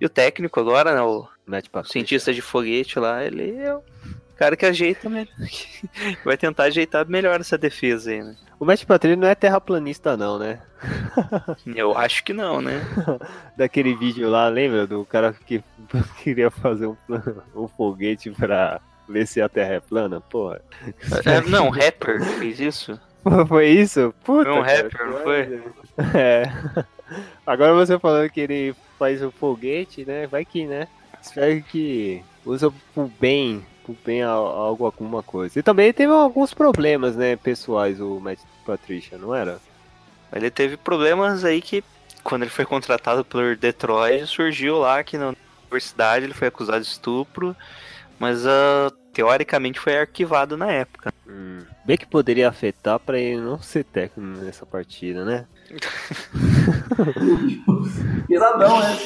e 0.00 0.04
o 0.04 0.08
técnico 0.08 0.58
agora, 0.60 0.94
né? 0.94 1.00
O 1.02 1.26
cientista 1.84 2.32
de 2.34 2.42
foguete 2.42 2.98
lá, 2.98 3.24
ele 3.24 3.56
é 3.56 3.74
o 3.74 3.82
cara 4.36 4.56
que 4.56 4.66
ajeita, 4.66 5.08
né? 5.08 5.26
Vai 6.24 6.36
tentar 6.36 6.64
ajeitar 6.64 7.06
melhor 7.08 7.40
essa 7.40 7.56
defesa 7.56 8.10
aí, 8.10 8.22
né? 8.22 8.36
O 8.62 8.64
Matt 8.64 8.84
Patrick 8.84 9.16
não 9.16 9.26
é 9.26 9.34
terraplanista, 9.34 10.16
não, 10.16 10.38
né? 10.38 10.60
Eu 11.74 11.98
acho 11.98 12.22
que 12.22 12.32
não, 12.32 12.60
né? 12.60 12.80
Daquele 13.58 13.92
vídeo 13.92 14.30
lá, 14.30 14.46
lembra? 14.46 14.86
Do 14.86 15.04
cara 15.04 15.32
que 15.32 15.64
queria 16.22 16.48
fazer 16.48 16.86
um, 16.86 16.96
um 17.56 17.66
foguete 17.66 18.30
pra 18.30 18.80
ver 19.08 19.26
se 19.26 19.42
a 19.42 19.48
Terra 19.48 19.72
é 19.72 19.80
plana? 19.80 20.20
Porra. 20.20 20.62
É, 21.24 21.40
não, 21.40 21.70
rapper 21.70 22.22
fez 22.38 22.60
isso. 22.60 23.00
Foi 23.48 23.66
isso? 23.66 24.14
Puta, 24.22 24.44
Foi 24.44 24.60
um 24.60 24.62
cara, 24.62 24.76
rapper, 24.76 25.06
não 25.10 25.18
foi? 25.24 25.62
É. 26.14 26.44
Agora 27.44 27.74
você 27.74 27.98
falando 27.98 28.30
que 28.30 28.42
ele 28.42 28.76
faz 28.96 29.20
o 29.24 29.32
foguete, 29.32 30.04
né? 30.04 30.28
Vai 30.28 30.44
que, 30.44 30.66
né? 30.66 30.86
Espero 31.20 31.60
que 31.64 32.22
usa 32.46 32.72
pro 32.94 33.10
bem, 33.18 33.66
pro 33.84 33.96
bem 34.04 34.22
a- 34.22 34.28
algo, 34.30 34.84
alguma 34.84 35.22
coisa. 35.22 35.58
E 35.58 35.62
também 35.62 35.92
teve 35.92 36.12
alguns 36.12 36.54
problemas, 36.54 37.16
né, 37.16 37.36
pessoais, 37.36 38.00
o 38.00 38.18
Matt 38.20 38.38
Patricia, 38.64 39.18
não 39.18 39.34
era? 39.34 39.60
Ele 40.32 40.50
teve 40.50 40.76
problemas 40.76 41.44
aí 41.44 41.60
que, 41.60 41.84
quando 42.24 42.42
ele 42.42 42.50
foi 42.50 42.64
contratado 42.64 43.24
por 43.24 43.56
Detroit, 43.56 44.26
surgiu 44.26 44.78
lá 44.78 45.02
que 45.04 45.18
na 45.18 45.34
universidade 45.64 46.24
ele 46.24 46.34
foi 46.34 46.48
acusado 46.48 46.80
de 46.80 46.86
estupro, 46.88 47.54
mas 48.18 48.46
ah, 48.46 48.90
teoricamente 49.12 49.78
foi 49.78 49.98
arquivado 49.98 50.56
na 50.56 50.70
época. 50.72 51.12
Hum, 51.26 51.60
bem 51.84 51.96
que 51.96 52.06
poderia 52.06 52.48
afetar 52.48 52.98
pra 52.98 53.18
ele 53.18 53.40
não 53.40 53.60
ser 53.60 53.84
técnico 53.84 54.20
nessa 54.42 54.64
partida, 54.64 55.24
né? 55.24 55.46
Pesadão, 58.28 58.80
né? 58.80 58.98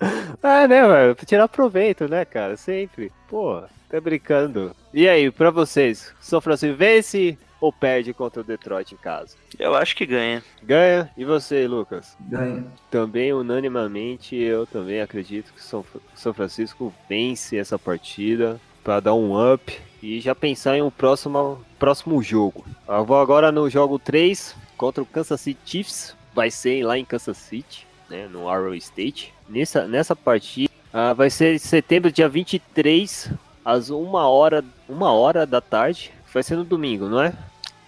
ah, 0.42 0.68
né, 0.68 0.86
velho? 0.86 1.16
Pra 1.16 1.26
tirar 1.26 1.48
proveito, 1.48 2.08
né, 2.08 2.24
cara? 2.24 2.56
Sempre. 2.56 3.12
Pô, 3.28 3.62
tá 3.88 4.00
brincando. 4.00 4.74
E 4.92 5.08
aí, 5.08 5.30
pra 5.30 5.50
vocês, 5.50 6.12
São 6.20 6.40
Francisco 6.40 6.76
vence 6.76 7.38
ou 7.60 7.72
perde 7.72 8.12
contra 8.12 8.40
o 8.40 8.44
Detroit 8.44 8.92
em 8.92 8.98
casa? 8.98 9.36
Eu 9.58 9.74
acho 9.74 9.96
que 9.96 10.06
ganha. 10.06 10.42
Ganha. 10.62 11.10
E 11.16 11.24
você, 11.24 11.66
Lucas? 11.66 12.16
Ganha. 12.20 12.64
Também, 12.90 13.32
unanimamente, 13.32 14.36
eu 14.36 14.66
também 14.66 15.00
acredito 15.00 15.52
que 15.52 15.62
São, 15.62 15.84
São 16.14 16.32
Francisco 16.32 16.92
vence 17.08 17.56
essa 17.56 17.78
partida 17.78 18.60
para 18.84 19.00
dar 19.00 19.14
um 19.14 19.52
up 19.52 19.76
e 20.02 20.20
já 20.20 20.34
pensar 20.34 20.76
em 20.76 20.82
um 20.82 20.90
próximo, 20.90 21.60
próximo 21.78 22.22
jogo. 22.22 22.64
Eu 22.86 23.04
vou 23.04 23.20
agora 23.20 23.50
no 23.50 23.68
jogo 23.68 23.98
3 23.98 24.54
contra 24.78 25.02
o 25.02 25.06
Kansas 25.06 25.40
City 25.40 25.60
Chiefs. 25.66 26.16
Vai 26.32 26.50
ser 26.50 26.84
lá 26.84 26.96
em 26.96 27.04
Kansas 27.04 27.36
City, 27.36 27.86
né, 28.08 28.28
no 28.28 28.48
Arrow 28.48 28.74
State. 28.76 29.34
Nessa, 29.48 29.86
nessa 29.86 30.14
partida 30.14 30.72
ah, 30.92 31.12
vai 31.12 31.28
ser 31.28 31.54
em 31.54 31.58
setembro, 31.58 32.12
dia 32.12 32.28
23, 32.28 33.30
às 33.64 33.90
1 33.90 34.14
hora, 34.14 34.64
uma 34.88 35.12
hora 35.12 35.44
da 35.44 35.60
tarde. 35.60 36.12
Vai 36.32 36.42
ser 36.42 36.56
no 36.56 36.64
domingo, 36.64 37.08
não 37.08 37.20
é? 37.20 37.34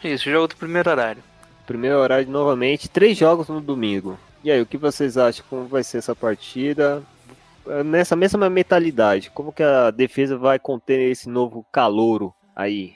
Isso, 0.02 0.28
jogo 0.30 0.48
do 0.48 0.56
primeiro 0.56 0.90
horário. 0.90 1.22
Primeiro 1.66 1.98
horário 1.98 2.28
novamente, 2.28 2.88
três 2.88 3.16
jogos 3.16 3.48
no 3.48 3.60
domingo. 3.60 4.18
E 4.42 4.50
aí, 4.50 4.60
o 4.60 4.66
que 4.66 4.76
vocês 4.76 5.16
acham? 5.16 5.44
Como 5.48 5.66
vai 5.66 5.84
ser 5.84 5.98
essa 5.98 6.16
partida? 6.16 7.02
Eh, 7.66 7.84
Nessa 7.84 8.16
mesma 8.16 8.50
mentalidade, 8.50 9.30
como 9.30 9.52
que 9.52 9.62
a 9.62 9.90
defesa 9.90 10.36
vai 10.36 10.58
conter 10.58 11.10
esse 11.10 11.28
novo 11.28 11.64
calouro 11.70 12.34
aí? 12.56 12.94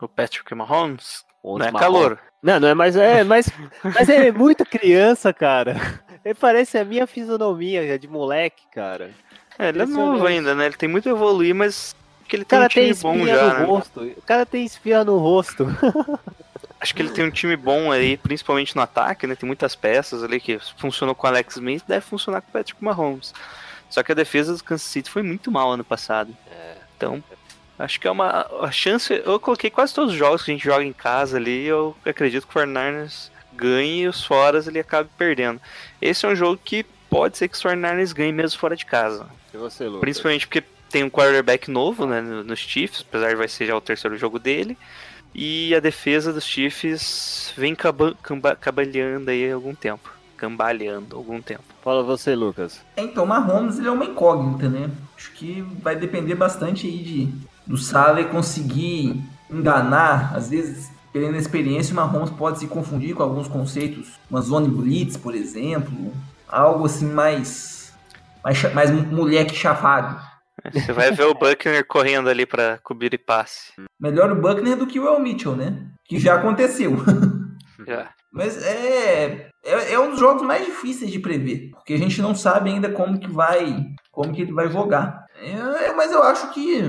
O 0.00 0.06
Patrick 0.06 0.54
Mahomes 0.54 1.24
não 1.44 1.66
é 1.66 1.70
marrom- 1.70 1.78
calor. 1.84 2.18
Não, 2.42 2.60
não 2.60 2.68
é 2.68 2.74
mais. 2.74 2.96
É, 2.96 3.22
mas, 3.24 3.48
mas 3.82 4.08
é 4.08 4.30
muito 4.32 4.64
criança, 4.66 5.32
cara. 5.32 5.76
Ele 6.24 6.34
parece 6.34 6.78
a 6.78 6.84
minha 6.84 7.06
fisionomia 7.06 7.86
já 7.86 7.96
de 7.98 8.08
moleque, 8.08 8.62
cara. 8.72 9.10
É, 9.58 9.68
ele 9.68 9.82
é 9.82 9.86
novo 9.86 10.26
ainda, 10.26 10.54
né? 10.54 10.66
Ele 10.66 10.74
tem 10.76 10.88
muito 10.88 11.06
a 11.08 11.12
evoluir, 11.12 11.54
mas 11.54 11.94
que 12.26 12.34
ele 12.34 12.42
O 12.42 12.46
tem 12.46 12.56
cara 12.58 12.64
um 12.64 12.68
time 12.68 12.92
tem 12.94 13.02
bom 13.02 13.26
já, 13.26 13.52
no 13.52 13.58
né? 13.60 13.64
rosto. 13.66 14.00
O 14.02 14.22
cara 14.22 14.46
tem 14.46 14.64
espinha 14.64 15.04
no 15.04 15.18
rosto. 15.18 15.66
Acho 16.80 16.94
que 16.94 17.02
ele 17.02 17.10
tem 17.10 17.24
um 17.26 17.30
time 17.30 17.56
bom 17.56 17.92
aí, 17.92 18.16
principalmente 18.16 18.74
no 18.74 18.82
ataque, 18.82 19.26
né? 19.26 19.34
Tem 19.34 19.46
muitas 19.46 19.74
peças 19.76 20.24
ali 20.24 20.40
que 20.40 20.58
funcionou 20.78 21.14
com 21.14 21.26
o 21.26 21.30
Alex 21.30 21.54
Smith, 21.56 21.84
deve 21.86 22.00
funcionar 22.04 22.40
com 22.40 22.48
o 22.48 22.52
Patrick 22.52 22.82
Mahomes. 22.82 23.32
Só 23.90 24.02
que 24.02 24.10
a 24.12 24.14
defesa 24.14 24.56
do 24.56 24.64
Kansas 24.64 24.86
City 24.86 25.08
foi 25.10 25.22
muito 25.22 25.52
mal 25.52 25.70
ano 25.72 25.84
passado. 25.84 26.34
Então, 26.96 27.22
acho 27.78 28.00
que 28.00 28.06
é 28.06 28.10
uma 28.10 28.46
a 28.60 28.70
chance. 28.70 29.12
Eu 29.24 29.38
coloquei 29.40 29.70
quase 29.70 29.94
todos 29.94 30.12
os 30.12 30.18
jogos 30.18 30.42
que 30.42 30.50
a 30.50 30.54
gente 30.54 30.64
joga 30.64 30.84
em 30.84 30.92
casa 30.92 31.36
ali. 31.36 31.64
Eu 31.64 31.96
acredito 32.04 32.44
que 32.46 32.50
o 32.50 32.58
Fernandes 32.60 33.30
ganhe 33.54 34.02
e 34.02 34.08
os 34.08 34.24
foras 34.24 34.66
ele 34.66 34.78
acabe 34.80 35.08
perdendo. 35.16 35.60
Esse 36.00 36.26
é 36.26 36.28
um 36.28 36.36
jogo 36.36 36.58
que 36.62 36.84
pode 37.10 37.36
ser 37.38 37.48
que 37.48 37.54
os 37.54 37.62
Fernandes 37.62 38.12
ganhe 38.12 38.32
mesmo 38.32 38.58
fora 38.58 38.74
de 38.76 38.84
casa. 38.84 39.26
E 39.52 39.56
você, 39.56 39.84
Lucas? 39.84 40.00
Principalmente 40.00 40.46
porque 40.46 40.64
tem 40.90 41.04
um 41.04 41.10
quarterback 41.10 41.70
novo 41.70 42.06
né, 42.06 42.20
no- 42.20 42.42
nos 42.44 42.58
Chiefs, 42.58 43.04
apesar 43.08 43.28
de 43.30 43.36
vai 43.36 43.48
ser 43.48 43.66
já 43.66 43.76
o 43.76 43.80
terceiro 43.80 44.16
jogo 44.16 44.38
dele. 44.38 44.76
E 45.34 45.74
a 45.74 45.80
defesa 45.80 46.32
dos 46.32 46.44
Chiefs 46.44 47.52
vem 47.56 47.74
caba- 47.74 48.14
camba- 48.22 48.54
cabalhando 48.56 49.28
aí 49.28 49.50
há 49.50 49.54
algum 49.54 49.74
tempo. 49.74 50.12
Cambaleando 50.36 51.14
há 51.14 51.18
algum 51.18 51.40
tempo. 51.40 51.62
Fala 51.82 52.02
você, 52.02 52.34
Lucas. 52.34 52.80
Então, 52.96 53.24
o 53.24 53.26
Mahomes 53.26 53.78
ele 53.78 53.88
é 53.88 53.90
uma 53.90 54.04
incógnita, 54.04 54.68
né? 54.68 54.90
Acho 55.16 55.30
que 55.32 55.62
vai 55.82 55.96
depender 55.96 56.34
bastante 56.34 56.86
aí 56.86 56.98
de 56.98 57.32
do 57.66 57.76
Saleh 57.76 58.28
conseguir 58.28 59.22
enganar, 59.50 60.34
às 60.34 60.50
vezes, 60.50 60.90
pela 61.12 61.36
experiência, 61.36 61.92
o 61.92 61.96
Mahomes 61.96 62.30
pode 62.30 62.58
se 62.58 62.66
confundir 62.66 63.14
com 63.14 63.22
alguns 63.22 63.48
conceitos, 63.48 64.18
uma 64.30 64.40
zone 64.40 64.68
blitz, 64.68 65.16
por 65.16 65.34
exemplo, 65.34 66.12
algo 66.48 66.86
assim 66.86 67.06
mais 67.06 67.74
mais, 68.44 68.74
mais 68.74 68.90
moleque 68.90 69.54
chafado. 69.54 70.20
Você 70.72 70.92
vai 70.92 71.10
ver 71.10 71.24
o 71.24 71.34
Buckner 71.34 71.86
correndo 71.86 72.28
ali 72.28 72.46
pra 72.46 72.78
cobrir 72.82 73.12
e 73.12 73.18
passe. 73.18 73.72
Melhor 73.98 74.30
o 74.30 74.40
Buckner 74.40 74.76
do 74.76 74.86
que 74.86 75.00
o 75.00 75.06
El 75.06 75.20
Mitchell, 75.20 75.56
né? 75.56 75.86
Que 76.04 76.18
já 76.18 76.34
aconteceu. 76.34 76.96
Já. 77.86 78.08
Mas 78.32 78.62
é, 78.64 79.50
é, 79.62 79.92
é 79.92 80.00
um 80.00 80.10
dos 80.10 80.18
jogos 80.18 80.42
mais 80.42 80.64
difíceis 80.64 81.10
de 81.10 81.18
prever, 81.18 81.70
porque 81.72 81.92
a 81.92 81.98
gente 81.98 82.20
não 82.22 82.34
sabe 82.34 82.70
ainda 82.70 82.88
como 82.88 83.20
que 83.20 83.30
vai, 83.30 83.84
como 84.10 84.32
que 84.32 84.42
ele 84.42 84.52
vai 84.52 84.70
jogar. 84.70 85.26
É, 85.36 85.92
mas 85.92 86.10
eu 86.10 86.22
acho 86.22 86.50
que 86.52 86.82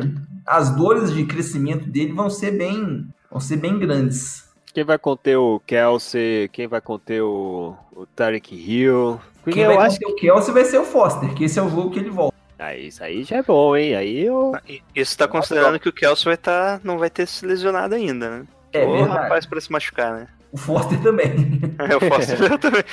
as 0.45 0.69
dores 0.75 1.13
de 1.13 1.25
crescimento 1.25 1.87
dele 1.89 2.13
vão 2.13 2.29
ser 2.29 2.51
bem, 2.51 3.07
vão 3.31 3.39
ser 3.39 3.57
bem 3.57 3.77
grandes. 3.79 4.45
Quem 4.73 4.83
vai 4.83 4.97
conter 4.97 5.37
o 5.37 5.61
Kelsey? 5.65 6.49
Quem 6.49 6.67
vai 6.67 6.81
conter 6.81 7.21
o, 7.21 7.75
o 7.95 8.05
Tarek 8.05 8.53
Hill? 8.55 9.19
Quem 9.49 9.63
eu 9.63 9.75
vai 9.75 9.85
acho 9.87 9.99
conter 9.99 10.11
o 10.11 10.15
Kelsey 10.15 10.53
vai 10.53 10.65
ser 10.65 10.77
o 10.79 10.83
Foster, 10.85 11.33
que 11.33 11.45
esse 11.45 11.57
é 11.57 11.61
o 11.61 11.69
jogo 11.69 11.91
que 11.91 11.99
ele 11.99 12.09
volta. 12.09 12.35
Ah, 12.59 12.75
isso 12.75 13.03
aí 13.03 13.23
já 13.23 13.37
é 13.37 13.43
bom, 13.43 13.75
hein? 13.75 13.95
Aí 13.95 14.21
eu. 14.25 14.53
E- 14.67 14.81
Isso 14.95 15.17
tá 15.17 15.27
considerando 15.27 15.79
que 15.79 15.89
o 15.89 15.93
Kelso 15.93 16.25
vai 16.25 16.37
tá, 16.37 16.79
não 16.83 16.97
vai 16.97 17.09
ter 17.09 17.27
se 17.27 17.45
lesionado 17.45 17.95
ainda, 17.95 18.29
né? 18.29 18.45
É 18.73 18.85
Ô, 18.85 18.91
verdade. 18.93 19.19
rapaz 19.19 19.45
pra 19.45 19.59
se 19.61 19.71
machucar, 19.71 20.13
né? 20.13 20.27
O 20.51 20.57
Foster 20.57 20.99
também. 21.01 21.33
É, 21.77 22.09
posso 22.09 22.35
ver 22.37 22.55
também. 22.59 22.83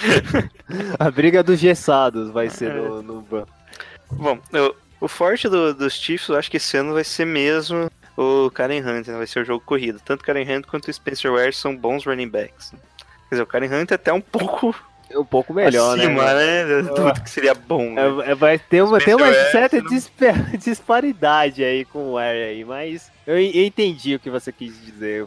A 0.99 1.11
briga 1.11 1.43
dos 1.45 1.59
gessados 1.61 2.31
vai 2.31 2.51
ser 2.51 2.75
no, 2.75 3.03
no 3.03 3.21
banco. 3.23 3.49
Bom, 4.11 4.39
eu- 4.53 4.75
o 5.05 5.09
forte 5.09 5.49
do- 5.49 5.75
dos 5.75 5.95
Chiefs, 5.95 6.29
eu 6.29 6.37
acho 6.37 6.51
que 6.51 6.57
esse 6.57 6.77
ano 6.77 6.95
vai 6.95 7.05
ser 7.05 7.25
mesmo 7.25 7.91
o 8.17 8.51
Karen 8.51 8.81
Hunt, 8.81 9.07
né? 9.09 9.17
vai 9.17 9.27
ser 9.27 9.41
o 9.41 9.45
jogo 9.45 9.63
corrido. 9.65 10.01
Tanto 10.05 10.21
o 10.21 10.25
Karen 10.25 10.45
Hunt 10.45 10.67
quanto 10.67 10.89
o 10.89 10.93
Spencer 10.93 11.33
Ware 11.33 11.53
são 11.53 11.77
bons 11.77 12.05
running 12.05 12.29
backs. 12.29 12.71
Quer 13.29 13.37
dizer, 13.37 13.43
o 13.43 13.47
Karen 13.47 13.67
Hunt 13.75 13.91
é 13.91 13.95
até 13.95 14.13
um 14.13 14.21
pouco 14.21 14.75
É 15.11 15.19
um 15.19 15.25
pouco 15.25 15.53
melhor, 15.55 15.99
acima, 15.99 16.35
né? 16.35 16.65
né? 16.65 16.89
Tudo 16.95 17.21
que 17.23 17.31
seria 17.31 17.55
bom. 17.55 17.91
né? 17.93 18.03
É, 18.27 18.31
é, 18.31 18.35
vai 18.35 18.59
ter 18.59 18.83
uma, 18.83 18.99
tem 19.01 19.15
uma 19.15 19.27
Spencer 19.27 19.43
Ware, 19.43 19.53
certa 19.53 19.77
não- 19.81 19.89
dispa- 19.91 20.33
disparidade 20.59 21.65
aí 21.65 21.85
com 21.85 21.99
o 22.01 22.13
Ware 22.15 22.43
aí, 22.43 22.65
mas 22.65 23.11
eu, 23.27 23.35
eu 23.39 23.65
entendi 23.67 24.15
o 24.15 24.21
que 24.21 24.31
você 24.31 24.53
quis 24.53 24.79
dizer. 24.85 25.27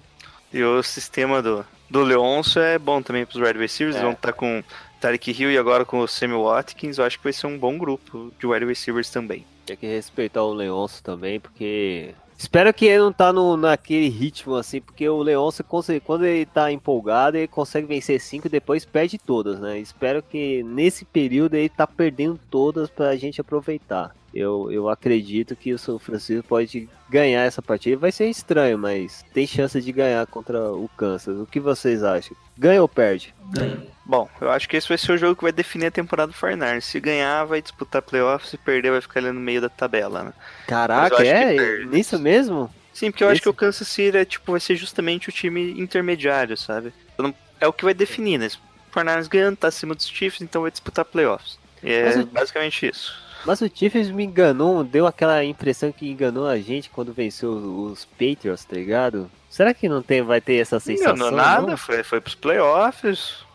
E 0.53 0.63
o 0.63 0.81
sistema 0.83 1.41
do, 1.41 1.65
do 1.89 2.01
Leonço 2.03 2.59
é 2.59 2.77
bom 2.79 3.01
também 3.01 3.25
pros 3.25 3.41
wide 3.41 3.59
receivers. 3.59 3.97
É. 3.97 4.01
Vão 4.01 4.11
estar 4.11 4.31
com 4.33 4.63
Tarek 4.99 5.31
Hill 5.31 5.51
e 5.51 5.58
agora 5.58 5.86
com 5.86 5.99
o 5.99 6.08
Sammy 6.08 6.34
Watkins. 6.34 6.97
Eu 6.97 7.05
acho 7.05 7.17
que 7.17 7.23
vai 7.23 7.34
ser 7.34 7.47
um 7.47 7.58
bom 7.58 7.77
grupo 7.77 8.31
de 8.39 8.47
wide 8.47 8.65
receivers 8.65 9.10
também. 9.10 9.45
Tem 9.65 9.75
que 9.75 9.88
respeitar 9.88 10.43
o 10.43 10.53
Leonço 10.53 11.03
também, 11.03 11.39
porque. 11.39 12.13
Espero 12.38 12.73
que 12.73 12.86
ele 12.86 12.99
não 12.99 13.13
tá 13.13 13.31
no, 13.31 13.55
naquele 13.55 14.10
ritmo 14.10 14.55
assim, 14.55 14.81
porque 14.81 15.08
o 15.08 15.23
conse- 15.63 16.01
quando 16.01 16.25
ele 16.25 16.45
tá 16.45 16.69
empolgado, 16.69 17.38
ele 17.38 17.47
consegue 17.47 17.88
vencer 17.88 18.19
cinco 18.19 18.47
e 18.47 18.49
depois 18.49 18.84
perde 18.84 19.17
todas, 19.17 19.58
né? 19.58 19.79
Espero 19.79 20.21
que 20.21 20.62
nesse 20.63 21.05
período 21.05 21.55
ele 21.55 21.69
tá 21.69 21.88
perdendo 21.88 22.38
todas 22.51 22.89
pra 22.89 23.15
gente 23.15 23.39
aproveitar. 23.39 24.13
Eu, 24.36 24.69
eu 24.69 24.89
acredito 24.89 25.56
que 25.56 25.74
o 25.74 25.80
São 25.80 25.98
Francisco 25.98 26.45
pode 26.45 26.89
ganhar 27.10 27.43
essa 27.43 27.62
partida. 27.62 27.95
Vai 27.95 28.12
ser 28.12 28.28
estranho, 28.30 28.78
mas 28.78 29.24
tem 29.34 29.48
chance 29.48 29.80
de 29.82 29.91
ganhar 29.93 30.28
contra 30.28 30.60
o 30.74 30.89
Kansas. 30.98 31.39
O 31.39 31.45
que 31.45 31.60
vocês 31.60 32.04
acham? 32.04 32.36
Ganha 32.58 32.82
ou 32.82 32.89
perde? 32.89 33.34
Ganha. 33.52 33.82
Bom, 34.06 34.30
eu 34.41 34.52
acho 34.52 34.67
que 34.67 34.76
esse 34.76 34.89
vai 34.89 34.98
ser 34.98 35.13
o 35.13 35.17
jogo 35.17 35.38
que 35.38 35.43
vai 35.43 35.54
definir 35.54 35.86
a 35.88 35.91
temporada 35.91 36.32
do 36.34 36.38
Fortnite. 36.38 36.82
Se 36.82 37.00
ganhar, 37.00 37.45
vai 37.45 37.62
disputar 37.62 38.02
playoffs. 38.02 38.50
Se 38.50 38.58
perder, 38.58 38.91
vai 38.91 39.00
ficar 39.02 39.21
ali 39.21 39.32
no 39.32 39.39
meio 39.39 39.62
da 39.62 39.69
tabela, 39.69 40.21
né? 40.24 40.34
Caraca, 40.67 41.15
acho 41.15 41.24
é? 41.24 41.56
Isso 41.93 42.19
mesmo? 42.19 42.69
Sim, 42.93 43.12
porque 43.12 43.24
eu 43.24 43.28
acho 43.28 43.36
Esse- 43.36 43.43
que 43.43 43.50
o 43.50 43.54
Kansas 43.54 43.88
City 43.88 44.17
é, 44.17 44.26
tipo, 44.26 44.52
vai 44.52 44.60
ser 44.60 44.76
justamente 44.76 45.30
o 45.30 45.32
time 45.32 45.80
intermediário, 45.80 46.56
sabe? 46.58 46.93
Então, 47.13 47.34
é 47.60 47.67
o 47.67 47.74
que 47.74 47.84
vai 47.86 47.93
definir, 47.93 48.38
né? 48.38 48.50
Se 48.50 48.58
o 48.58 48.60
Fortnite 48.91 49.30
ganhando, 49.30 49.58
tá 49.58 49.69
acima 49.69 49.95
dos 49.95 50.08
Chiefs, 50.08 50.41
então 50.41 50.62
vai 50.62 50.71
disputar 50.71 51.04
playoffs. 51.06 51.58
E 51.82 51.91
é 51.91 52.15
Mas 52.17 52.26
basicamente 52.26 52.86
isso. 52.88 53.24
Mas 53.45 53.62
o 53.62 53.69
Chiefs 53.73 54.10
me 54.10 54.25
enganou, 54.25 54.84
deu 54.84 55.05
aquela 55.05 55.43
impressão 55.43 55.91
que 55.91 56.10
enganou 56.10 56.47
a 56.47 56.58
gente 56.58 56.89
quando 56.89 57.13
venceu 57.13 57.51
os, 57.51 58.03
Patriots, 58.05 58.65
tá 58.65 58.75
ligado? 58.75 59.29
Será 59.49 59.73
que 59.73 59.88
não 59.88 60.01
tem, 60.01 60.21
vai 60.21 60.41
ter 60.41 60.55
essa 60.55 60.77
Não 60.77 60.79
sensação? 60.79 61.15
enganou 61.15 61.31
nada, 61.31 61.67
não? 61.67 61.77
foi, 61.77 62.03
foi 62.03 62.19
pros 62.19 62.36
playoffs. 62.36 63.45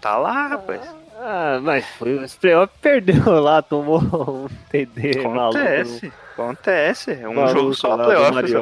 Tá 0.00 0.16
lá, 0.18 0.48
rapaz. 0.48 0.80
Ah, 1.16 1.58
mas 1.62 1.86
foi 1.98 2.14
os 2.16 2.34
playoffs 2.34 2.76
perdeu 2.80 3.22
lá, 3.40 3.62
tomou 3.62 4.00
um 4.00 4.48
TD 4.70 5.22
maluco. 5.22 5.58
Acontece. 5.58 6.12
Acontece, 6.34 7.12
é 7.12 7.28
um 7.28 7.34
Maluco 7.34 7.54
jogo 7.54 7.74
só, 7.74 7.96
playoffs. 7.96 8.52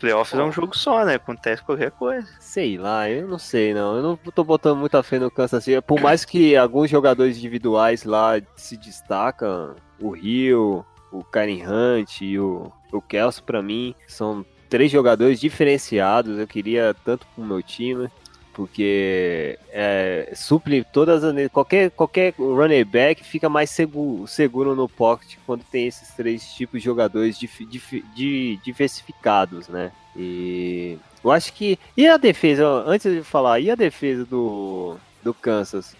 Playoffs 0.00 0.40
é 0.40 0.42
um 0.42 0.50
jogo 0.50 0.74
só, 0.74 1.04
né? 1.04 1.16
Acontece 1.16 1.62
qualquer 1.62 1.90
coisa. 1.90 2.26
Sei 2.40 2.78
lá, 2.78 3.10
eu 3.10 3.28
não 3.28 3.38
sei 3.38 3.74
não. 3.74 3.96
Eu 3.96 4.02
não 4.02 4.16
tô 4.16 4.42
botando 4.42 4.78
muita 4.78 5.02
fé 5.02 5.18
no 5.18 5.30
Kansas 5.30 5.62
City. 5.62 5.82
Por 5.82 6.00
mais 6.00 6.24
que 6.24 6.56
alguns 6.56 6.88
jogadores 6.88 7.36
individuais 7.36 8.04
lá 8.04 8.40
se 8.56 8.78
destacam, 8.78 9.76
o 10.08 10.10
Rio, 10.10 10.84
o 11.12 11.22
Karen 11.24 11.62
Hunt 11.66 12.20
e 12.20 12.38
o, 12.38 12.70
o 12.92 13.00
Kelso, 13.00 13.42
pra 13.42 13.62
mim, 13.62 13.94
são 14.06 14.44
três 14.68 14.90
jogadores 14.90 15.40
diferenciados. 15.40 16.38
Eu 16.38 16.46
queria 16.46 16.94
tanto 17.04 17.26
pro 17.34 17.44
meu 17.44 17.62
time. 17.62 18.08
Porque 18.52 19.58
é, 19.70 20.32
suple 20.36 20.84
todas 20.92 21.24
as. 21.24 21.34
Qualquer, 21.50 21.90
qualquer 21.90 22.32
running 22.38 22.84
back 22.84 23.24
fica 23.24 23.48
mais 23.48 23.68
seguro, 23.68 24.28
seguro 24.28 24.76
no 24.76 24.88
pocket 24.88 25.38
quando 25.44 25.64
tem 25.64 25.88
esses 25.88 26.14
três 26.14 26.54
tipos 26.54 26.78
de 26.80 26.84
jogadores 26.84 27.36
dif- 27.36 27.66
dif- 27.66 28.04
de, 28.14 28.56
diversificados, 28.64 29.66
né? 29.66 29.90
E 30.16 30.96
eu 31.24 31.32
acho 31.32 31.52
que. 31.52 31.76
E 31.96 32.06
a 32.06 32.16
defesa, 32.16 32.64
antes 32.86 33.12
de 33.12 33.24
falar, 33.24 33.58
e 33.58 33.72
a 33.72 33.74
defesa 33.74 34.24
do, 34.24 34.96
do 35.20 35.34
Kansas? 35.34 35.96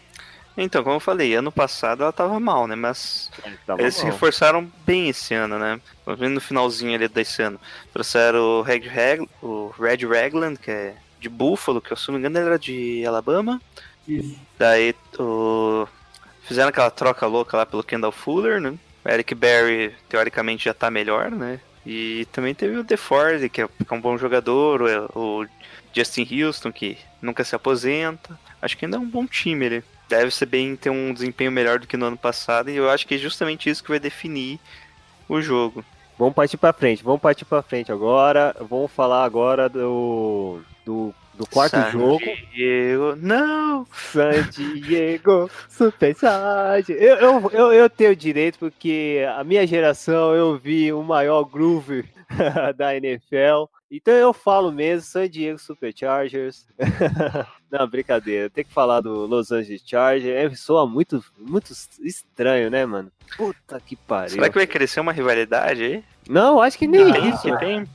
Então, 0.57 0.85
como 0.85 0.97
eu 0.97 1.01
falei, 1.01 1.35
ano 1.35 1.51
passado 1.51 2.03
ela 2.03 2.13
tava 2.13 2.39
mal, 2.39 2.67
né? 2.67 2.77
Mas 2.77 3.31
Tava 3.67 3.83
eles 3.83 3.95
se 3.95 4.03
mal. 4.03 4.13
reforçaram 4.13 4.73
bem 4.87 5.09
esse 5.09 5.35
ano, 5.35 5.59
né? 5.59 5.81
No 6.07 6.41
finalzinho 6.41 6.95
ali 6.95 7.09
desse 7.09 7.43
ano. 7.43 7.61
Trouxeram 7.93 8.39
o 8.39 8.63
Red, 8.63 8.87
Rag, 8.89 9.29
o 9.43 9.75
Red 9.79 10.07
Ragland, 10.07 10.59
que 10.59 10.71
é 10.71 10.95
de 11.19 11.29
Buffalo, 11.29 11.81
que 11.81 11.93
eu 11.93 11.97
se 11.97 12.09
não 12.09 12.15
me 12.15 12.21
engano 12.21 12.39
ele 12.39 12.47
era 12.47 12.59
de 12.59 13.05
Alabama. 13.05 13.61
Isso. 14.07 14.39
Daí 14.59 14.95
o... 15.19 15.89
fizeram 16.45 16.69
aquela 16.69 16.91
troca 16.91 17.27
louca 17.27 17.57
lá 17.57 17.67
pelo 17.67 17.83
Kendall 17.83 18.13
Fuller, 18.13 18.61
né? 18.61 18.75
O 19.05 19.09
Eric 19.09 19.35
Berry, 19.35 19.95
teoricamente, 20.09 20.67
já 20.67 20.75
tá 20.75 20.91
melhor, 20.91 21.31
né? 21.31 21.59
E 21.85 22.27
também 22.33 22.55
teve 22.55 22.77
o 22.77 22.85
DeFord, 22.85 23.49
que 23.49 23.63
é 23.63 23.67
que 23.67 23.93
é 23.93 23.95
um 23.95 24.01
bom 24.01 24.17
jogador, 24.17 24.81
o, 25.15 25.43
o 25.43 25.47
Justin 25.93 26.27
Houston, 26.43 26.73
que 26.73 26.97
nunca 27.21 27.45
se 27.45 27.55
aposenta. 27.55 28.39
Acho 28.63 28.77
que 28.77 28.85
ainda 28.85 28.97
é 28.97 29.01
um 29.01 29.09
bom 29.09 29.27
time 29.27 29.67
ele. 29.67 29.85
Deve 30.09 30.31
ser 30.31 30.47
bem 30.47 30.77
ter 30.77 30.91
um 30.91 31.13
desempenho 31.13 31.51
melhor 31.51 31.79
do 31.79 31.87
que 31.87 31.97
no 31.97 32.07
ano 32.07 32.17
passado, 32.17 32.71
e 32.71 32.77
eu 32.77 32.91
acho 32.91 33.07
que 33.07 33.15
é 33.15 33.19
justamente 33.19 33.71
isso 33.71 33.83
que 33.83 33.91
vai 33.91 33.99
definir 33.99 34.61
o 35.29 35.41
jogo. 35.41 35.85
Vamos 36.19 36.35
partir 36.35 36.57
pra 36.57 36.73
frente, 36.73 37.03
vamos 37.03 37.21
partir 37.21 37.45
pra 37.45 37.63
frente 37.63 37.91
agora. 37.91 38.55
Vamos 38.61 38.91
falar 38.93 39.25
agora 39.25 39.69
do. 39.69 40.61
do, 40.85 41.13
do 41.35 41.47
quarto 41.47 41.77
San 41.77 41.91
jogo. 41.91 42.25
Diego, 42.53 43.17
não! 43.17 43.85
San 43.93 44.49
Diego 44.51 45.51
Super 45.69 46.17
Chargers. 46.17 47.01
Eu, 47.01 47.17
eu, 47.17 47.51
eu, 47.53 47.73
eu 47.73 47.91
tenho 47.91 48.15
direito 48.15 48.59
porque 48.61 49.27
a 49.37 49.43
minha 49.43 49.67
geração 49.67 50.35
eu 50.35 50.57
vi 50.57 50.93
o 50.93 51.03
maior 51.03 51.43
groove 51.45 52.05
da 52.77 52.97
NFL. 52.97 53.65
Então 53.97 54.13
eu 54.13 54.33
falo 54.33 54.73
mesmo, 54.73 55.03
San 55.07 55.29
Diego 55.29 55.57
Superchargers. 55.57 56.67
Não, 57.71 57.87
brincadeira. 57.87 58.51
Tem 58.51 58.65
que 58.65 58.73
falar 58.73 59.01
do 59.01 59.25
Los 59.27 59.53
Angeles 59.53 59.83
Chargers. 59.87 60.53
É, 60.53 60.57
soa 60.57 60.85
muito, 60.85 61.25
muito 61.39 61.73
estranho, 62.01 62.71
né, 62.71 62.85
mano? 62.85 63.13
Puta 63.37 63.81
que 63.81 63.95
pariu. 63.95 64.31
Será 64.31 64.49
que 64.49 64.57
vai 64.57 64.67
crescer 64.67 64.99
uma 64.99 65.13
rivalidade 65.13 65.85
aí? 65.85 66.05
Não, 66.29 66.61
acho 66.61 66.77
que 66.77 66.89
nem 66.89 67.05
Não. 67.05 67.29
isso. 67.29 67.43
Que 67.43 67.57
tem. 67.59 67.89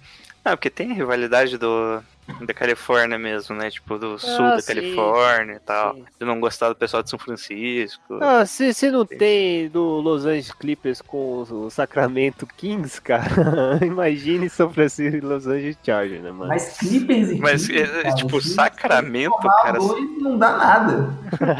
Ah, 0.43 0.55
porque 0.55 0.69
tem 0.69 0.91
a 0.91 0.95
rivalidade 0.95 1.57
do. 1.57 2.01
Da 2.41 2.53
Califórnia 2.53 3.17
mesmo, 3.17 3.55
né? 3.55 3.69
Tipo, 3.69 3.97
do 3.97 4.17
sul 4.17 4.45
Ah, 4.45 4.55
da 4.55 4.61
sim. 4.61 4.73
Califórnia 4.73 5.55
e 5.55 5.59
tal. 5.59 5.95
Sim. 5.95 6.05
De 6.19 6.25
não 6.25 6.39
gostar 6.39 6.69
do 6.69 6.75
pessoal 6.75 7.03
de 7.03 7.09
São 7.09 7.19
Francisco. 7.19 8.19
Ah, 8.21 8.45
se, 8.45 8.73
se 8.73 8.89
não 8.91 9.05
tem 9.05 9.67
do 9.69 9.83
Los 9.99 10.25
Angeles 10.25 10.51
Clippers 10.51 11.01
com 11.01 11.41
o 11.41 11.69
Sacramento 11.69 12.45
Kings, 12.57 13.01
cara, 13.01 13.79
imagine 13.85 14.49
São 14.49 14.71
Francisco 14.71 15.17
e 15.17 15.21
Los 15.21 15.47
Angeles 15.47 15.77
Chargers, 15.83 16.21
né, 16.21 16.31
mano? 16.31 16.47
Mas 16.49 16.77
Clippers 16.77 17.31
e 17.31 17.39
Mas, 17.39 17.65
Clippers, 17.67 17.89
é, 17.89 18.03
cara, 18.03 18.15
tipo, 18.15 18.41
Sacramento, 18.41 19.37
cara, 19.63 19.79
Não 19.79 20.37
dá 20.37 20.57
nada. 20.57 21.09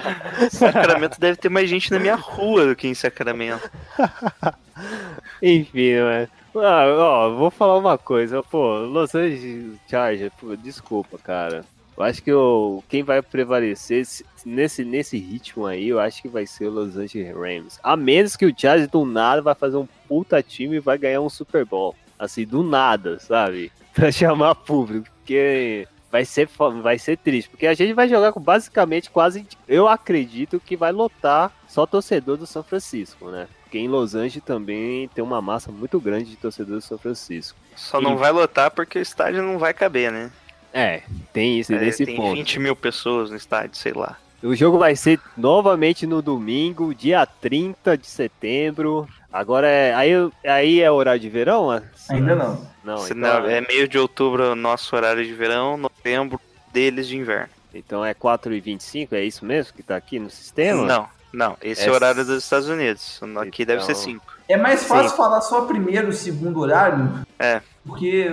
Sacramento 0.52 1.20
deve 1.20 1.38
ter 1.38 1.50
mais 1.50 1.70
gente 1.70 1.92
na 1.92 2.00
minha 2.00 2.16
rua 2.16 2.66
do 2.68 2.76
que 2.76 2.88
em 2.88 2.94
Sacramento. 2.94 3.70
Enfim, 5.42 5.94
né? 5.96 6.28
Ah, 6.56 6.86
ó, 6.98 7.30
vou 7.36 7.52
falar 7.52 7.78
uma 7.78 7.98
coisa, 7.98 8.42
pô, 8.42 8.80
Los 8.80 9.14
Angeles 9.14 9.78
Chargers, 9.90 10.32
pô, 10.40 10.56
desculpa, 10.56 11.18
cara. 11.18 11.64
Eu 11.96 12.04
acho 12.04 12.24
que 12.24 12.32
o, 12.32 12.82
quem 12.88 13.04
vai 13.04 13.22
prevalecer 13.22 14.06
se- 14.06 14.26
nesse, 14.46 14.84
nesse 14.86 15.18
ritmo 15.18 15.66
aí, 15.66 15.90
eu 15.90 16.00
acho 16.00 16.22
que 16.22 16.28
vai 16.30 16.46
ser 16.48 16.68
o 16.68 16.72
Los 16.72 16.96
Angeles 16.98 17.36
Rams. 17.36 17.80
A 17.84 17.96
menos 17.98 18.36
que 18.36 18.46
o 18.46 18.54
Chargers 18.58 18.90
do 18.90 19.06
nada 19.06 19.42
vai 19.42 19.54
fazer 19.54 19.78
um 19.78 19.88
puta 20.08 20.42
time 20.42 20.78
e 20.78 20.80
vai 20.80 20.98
ganhar 20.98 21.22
um 21.22 21.30
Super 21.30 21.66
Bowl. 21.66 21.94
Assim, 22.18 22.46
do 22.46 22.64
nada, 22.64 23.20
sabe? 23.20 23.72
Pra 23.94 24.12
chamar 24.12 24.56
público, 24.56 25.08
porque 25.18 25.88
vai 26.12 26.26
ser, 26.26 26.50
vai 26.82 26.98
ser 26.98 27.18
triste. 27.18 27.50
Porque 27.50 27.68
a 27.68 27.74
gente 27.74 27.94
vai 27.94 28.08
jogar 28.08 28.32
com 28.32 28.40
basicamente 28.40 29.10
quase. 29.10 29.46
Eu 29.68 29.88
acredito 29.88 30.60
que 30.60 30.76
vai 30.76 30.92
lotar 30.92 31.52
só 31.68 31.86
torcedor 31.86 32.38
do 32.38 32.46
São 32.46 32.64
Francisco, 32.64 33.30
né? 33.30 33.48
Porque 33.64 33.78
em 33.78 33.88
Los 33.88 34.16
Angeles 34.16 34.44
também 34.44 35.08
tem 35.10 35.24
uma 35.24 35.42
massa 35.42 35.72
muito 35.72 36.00
grande 36.00 36.32
de 36.32 36.36
torcedores 36.36 36.84
do 36.84 36.88
São 36.88 36.98
Francisco. 36.98 37.58
Só 37.76 38.02
não 38.02 38.18
vai 38.18 38.32
lotar 38.32 38.72
porque 38.72 38.98
o 38.98 39.02
estádio 39.02 39.44
não 39.44 39.60
vai 39.60 39.74
caber, 39.74 40.12
né? 40.12 40.32
É, 40.74 41.04
tem 41.32 41.60
isso 41.60 41.74
É, 41.74 41.80
nesse 41.80 42.06
tem 42.06 42.16
ponto. 42.16 42.36
20 42.36 42.60
mil 42.60 42.76
pessoas 42.76 43.30
no 43.30 43.36
estádio, 43.38 43.76
sei 43.78 43.94
lá. 43.94 44.18
O 44.42 44.56
jogo 44.56 44.78
vai 44.78 44.96
ser 44.96 45.20
novamente 45.36 46.08
no 46.08 46.22
domingo, 46.22 46.94
dia 46.96 47.26
30 47.26 47.98
de 47.98 48.08
setembro. 48.08 49.08
Agora 49.32 49.68
é. 49.68 49.94
Aí, 49.94 50.12
aí 50.46 50.80
é 50.82 50.90
horário 50.90 51.20
de 51.20 51.30
verão? 51.30 51.70
Ainda 52.10 52.36
não. 52.36 52.68
Não, 52.84 53.06
então, 53.06 53.16
não, 53.18 53.46
é 53.50 53.62
meio 53.62 53.88
de 53.88 53.98
outubro 54.00 54.56
nosso 54.56 54.96
horário 54.96 55.24
de 55.26 55.34
verão, 55.34 55.78
novembro 55.78 56.40
deles 56.72 57.08
de 57.08 57.18
inverno. 57.18 57.50
então 57.74 58.04
é 58.06 58.14
4h25, 58.14 59.10
é 59.14 59.24
isso 59.24 59.44
mesmo 59.46 59.74
que 59.74 59.84
tá 59.84 59.96
aqui 59.98 60.18
no 60.18 60.30
sistema? 60.30 60.84
Não, 60.86 61.08
não. 61.34 61.58
Esse 61.62 61.84
é 61.84 61.88
É 61.88 61.92
o 61.92 61.94
horário 61.94 62.26
dos 62.26 62.44
Estados 62.44 62.70
Unidos. 62.70 63.20
Aqui 63.42 63.66
deve 63.66 63.84
ser 63.84 63.92
Então- 63.92 64.04
5. 64.04 64.26
É 64.48 64.58
mais 64.58 64.84
fácil 64.86 65.10
Sim. 65.12 65.18
falar 65.18 65.42
só 65.42 65.62
primeiro 65.66 66.10
e 66.10 66.14
segundo 66.14 66.60
horário. 66.62 67.20
É. 67.38 67.62
Porque 67.86 68.32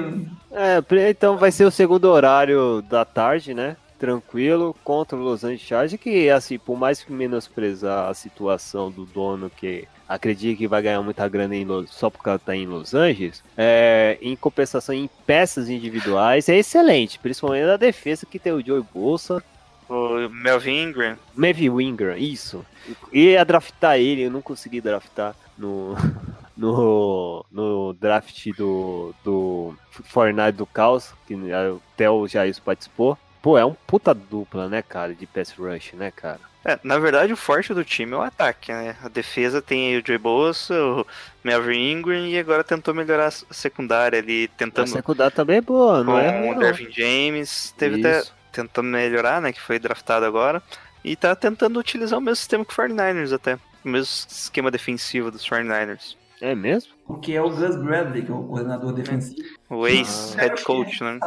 É, 0.52 0.82
então 1.10 1.36
vai 1.36 1.50
ser 1.52 1.64
o 1.66 1.70
segundo 1.70 2.06
horário 2.06 2.80
da 2.88 3.04
tarde, 3.04 3.52
né? 3.52 3.76
Tranquilo, 3.98 4.74
contra 4.84 5.16
o 5.16 5.20
Los 5.22 5.42
Angeles 5.42 5.62
Chargers, 5.62 6.00
que 6.00 6.28
assim, 6.30 6.58
por 6.58 6.78
mais 6.78 7.02
que 7.02 7.12
menosprezar 7.12 8.08
a 8.10 8.14
situação 8.14 8.90
do 8.90 9.04
dono 9.06 9.48
que 9.50 9.88
acredita 10.08 10.56
que 10.58 10.68
vai 10.68 10.82
ganhar 10.82 11.02
muita 11.02 11.26
grana 11.28 11.56
em 11.56 11.64
Los- 11.64 11.90
só 11.90 12.08
porque 12.10 12.28
ela 12.28 12.38
tá 12.38 12.54
em 12.54 12.66
Los 12.66 12.94
Angeles, 12.94 13.42
é, 13.56 14.18
em 14.20 14.36
compensação 14.36 14.94
em 14.94 15.08
peças 15.26 15.68
individuais, 15.68 16.48
é 16.48 16.56
excelente, 16.58 17.18
principalmente 17.18 17.64
na 17.66 17.76
defesa 17.76 18.26
que 18.26 18.38
tem 18.38 18.52
o 18.52 18.64
Joey 18.64 18.84
Bolsa, 18.94 19.42
O 19.88 20.28
Melvin 20.28 20.82
Ingram. 20.88 21.16
Mavi 21.34 21.70
Winger, 21.70 22.16
isso. 22.20 22.64
E 23.12 23.30
ia 23.30 23.44
draftar 23.44 23.96
ele, 23.98 24.22
eu 24.22 24.30
não 24.30 24.42
consegui 24.42 24.80
draftar 24.80 25.34
no, 25.56 25.94
no, 26.56 27.44
no 27.50 27.92
draft 27.94 28.48
do, 28.56 29.14
do 29.24 29.74
Fortnite 29.90 30.52
do 30.58 30.66
Caos, 30.66 31.12
que 31.26 31.34
o 31.34 31.80
Theo 31.96 32.26
já 32.28 32.46
isso 32.46 32.60
participou. 32.62 33.16
Pô, 33.46 33.56
é 33.56 33.64
um 33.64 33.76
puta 33.86 34.12
dupla, 34.12 34.68
né, 34.68 34.82
cara, 34.82 35.14
de 35.14 35.24
pass 35.24 35.52
rush, 35.52 35.92
né, 35.92 36.10
cara? 36.10 36.40
É, 36.64 36.80
na 36.82 36.98
verdade, 36.98 37.32
o 37.32 37.36
forte 37.36 37.72
do 37.72 37.84
time 37.84 38.12
é 38.12 38.16
o 38.16 38.20
ataque, 38.20 38.72
né? 38.72 38.96
A 39.00 39.06
defesa 39.06 39.62
tem 39.62 39.86
aí 39.86 40.00
o 40.00 40.02
Joey 40.04 40.18
Bolsa, 40.18 40.74
o 40.74 41.06
Melvin 41.44 41.92
Ingram 41.92 42.26
e 42.26 42.36
agora 42.36 42.64
tentou 42.64 42.92
melhorar 42.92 43.28
a 43.28 43.54
secundária 43.54 44.18
ali, 44.18 44.50
A 44.52 44.58
tentando 44.58 44.88
secundária 44.88 45.30
também 45.30 45.58
é 45.58 45.60
boa, 45.60 46.02
não 46.02 46.14
com 46.14 46.18
é? 46.18 46.40
ruim, 46.40 46.56
o. 46.56 46.58
Dervin 46.58 46.90
James. 46.90 47.72
Teve 47.78 48.00
até 48.00 48.28
tentando 48.50 48.88
melhorar, 48.88 49.40
né? 49.40 49.52
Que 49.52 49.60
foi 49.60 49.78
draftado 49.78 50.26
agora. 50.26 50.60
E 51.04 51.14
tá 51.14 51.36
tentando 51.36 51.78
utilizar 51.78 52.18
o 52.18 52.22
mesmo 52.22 52.34
sistema 52.34 52.64
que 52.64 52.72
o 52.72 52.76
49ers 52.76 53.32
até. 53.32 53.60
O 53.84 53.88
mesmo 53.88 54.26
esquema 54.28 54.72
defensivo 54.72 55.30
dos 55.30 55.48
49ers. 55.48 56.16
É 56.40 56.52
mesmo? 56.52 56.90
porque 57.06 57.34
é 57.34 57.40
o 57.40 57.48
Gus 57.48 57.76
Bradley, 57.76 58.24
que 58.24 58.32
é 58.32 58.34
o 58.34 58.42
coordenador 58.42 58.92
defensivo. 58.92 59.40
O 59.70 59.86
ex-head 59.86 60.64
coach, 60.64 61.00
né? 61.04 61.20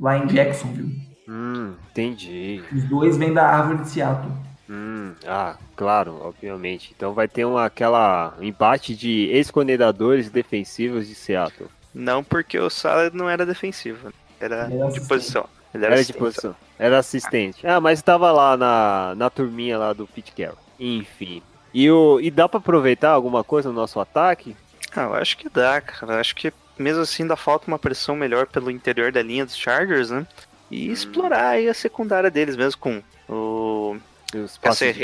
Lá 0.00 0.18
em 0.18 0.26
Jacksonville. 0.26 1.09
Hum, 1.30 1.74
entendi. 1.90 2.60
Os 2.72 2.82
dois 2.84 3.16
vêm 3.16 3.32
da 3.32 3.46
árvore 3.46 3.82
de 3.82 3.88
Seattle. 3.90 4.32
Hum, 4.68 5.12
ah, 5.26 5.54
claro, 5.76 6.18
obviamente. 6.22 6.92
Então 6.96 7.14
vai 7.14 7.28
ter 7.28 7.44
uma, 7.44 7.64
aquela 7.66 8.34
embate 8.40 8.96
de 8.96 9.26
ex-coordenadores 9.30 10.28
defensivos 10.28 11.06
de 11.06 11.14
Seattle. 11.14 11.68
Não 11.94 12.24
porque 12.24 12.58
o 12.58 12.68
Salad 12.68 13.14
não 13.14 13.28
era 13.30 13.46
defensivo. 13.46 14.12
Era 14.40 14.68
era 14.72 14.88
de 14.90 15.00
posição. 15.02 15.48
Ele 15.72 15.84
era, 15.84 15.94
Era 15.94 15.94
de 15.94 16.00
assistente. 16.00 16.18
posição. 16.18 16.56
Era 16.78 16.98
assistente. 16.98 17.66
Ah, 17.66 17.80
mas 17.80 18.00
estava 18.00 18.32
lá 18.32 18.56
na, 18.56 19.14
na 19.16 19.30
turminha 19.30 19.78
lá 19.78 19.92
do 19.92 20.06
Pete 20.06 20.32
Carroll. 20.32 20.58
Enfim. 20.80 21.42
E, 21.72 21.88
o, 21.88 22.18
e 22.20 22.28
dá 22.30 22.48
pra 22.48 22.58
aproveitar 22.58 23.10
alguma 23.10 23.44
coisa 23.44 23.68
no 23.68 23.74
nosso 23.76 24.00
ataque? 24.00 24.56
Ah, 24.96 25.02
eu 25.02 25.14
acho 25.14 25.36
que 25.36 25.48
dá, 25.48 25.80
cara. 25.80 26.14
Eu 26.14 26.18
acho 26.18 26.34
que 26.34 26.52
mesmo 26.76 27.02
assim 27.02 27.22
ainda 27.22 27.36
falta 27.36 27.68
uma 27.68 27.78
pressão 27.78 28.16
melhor 28.16 28.46
pelo 28.46 28.70
interior 28.70 29.12
da 29.12 29.22
linha 29.22 29.44
dos 29.44 29.56
Chargers, 29.56 30.10
né? 30.10 30.26
E 30.70 30.88
Hum. 30.88 30.92
explorar 30.92 31.48
aí 31.48 31.68
a 31.68 31.74
secundária 31.74 32.30
deles 32.30 32.56
mesmo 32.56 32.80
com 32.80 33.02
o 33.28 33.96
de- 34.32 35.02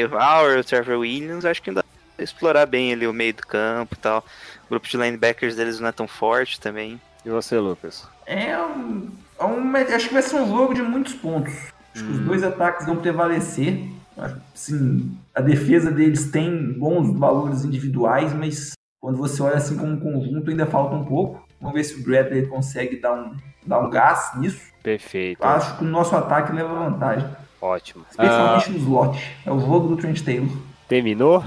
Hayward, 0.00 0.60
o 0.60 0.64
Trevor 0.64 0.98
Williams. 0.98 1.44
Acho 1.44 1.62
que 1.62 1.70
ainda 1.70 1.84
explorar 2.18 2.66
bem 2.66 2.92
ali 2.92 3.06
o 3.06 3.12
meio 3.12 3.34
do 3.34 3.46
campo 3.46 3.94
e 3.94 3.98
tal. 3.98 4.24
O 4.66 4.70
grupo 4.70 4.86
de 4.88 4.96
linebackers 4.96 5.56
deles 5.56 5.80
não 5.80 5.88
é 5.88 5.92
tão 5.92 6.06
forte 6.06 6.60
também. 6.60 7.00
E 7.24 7.30
você, 7.30 7.58
Lucas? 7.58 8.06
É 8.26 8.56
um, 8.58 9.08
é 9.38 9.44
um- 9.44 9.76
Acho 9.76 10.08
que 10.08 10.14
vai 10.14 10.22
ser 10.22 10.36
um 10.36 10.48
jogo 10.48 10.74
de 10.74 10.82
muitos 10.82 11.14
pontos. 11.14 11.52
Acho 11.94 12.04
que 12.04 12.12
os 12.12 12.18
dois 12.20 12.42
ataques 12.42 12.86
vão 12.86 12.96
prevalecer. 12.96 13.88
Acho 14.18 14.34
que, 14.34 14.40
Sim, 14.54 15.16
a 15.34 15.40
defesa 15.40 15.90
deles 15.90 16.30
tem 16.30 16.72
bons 16.72 17.18
valores 17.18 17.64
individuais, 17.64 18.32
mas 18.32 18.72
quando 19.00 19.18
você 19.18 19.42
olha 19.42 19.56
assim 19.56 19.76
como 19.76 19.92
um 19.92 20.00
conjunto 20.00 20.50
ainda 20.50 20.66
falta 20.66 20.94
um 20.96 21.04
pouco. 21.04 21.45
Vamos 21.60 21.74
ver 21.74 21.84
se 21.84 21.94
o 21.94 22.02
Bradley 22.02 22.46
consegue 22.46 22.96
dar 23.00 23.12
um, 23.14 23.36
dar 23.66 23.80
um 23.80 23.90
gás 23.90 24.32
nisso. 24.36 24.60
Perfeito. 24.82 25.42
Acho 25.44 25.78
que 25.78 25.84
o 25.84 25.86
nosso 25.88 26.14
ataque 26.16 26.52
leva 26.52 26.72
vantagem. 26.74 27.28
Ótimo. 27.60 28.04
Ah, 28.18 28.24
Especialmente 28.24 28.70
no 28.70 28.76
slot. 28.78 29.36
É 29.44 29.50
o 29.50 29.58
jogo 29.58 29.88
do 29.88 29.96
Trent 29.96 30.20
Taylor. 30.22 30.48
terminou? 30.88 31.42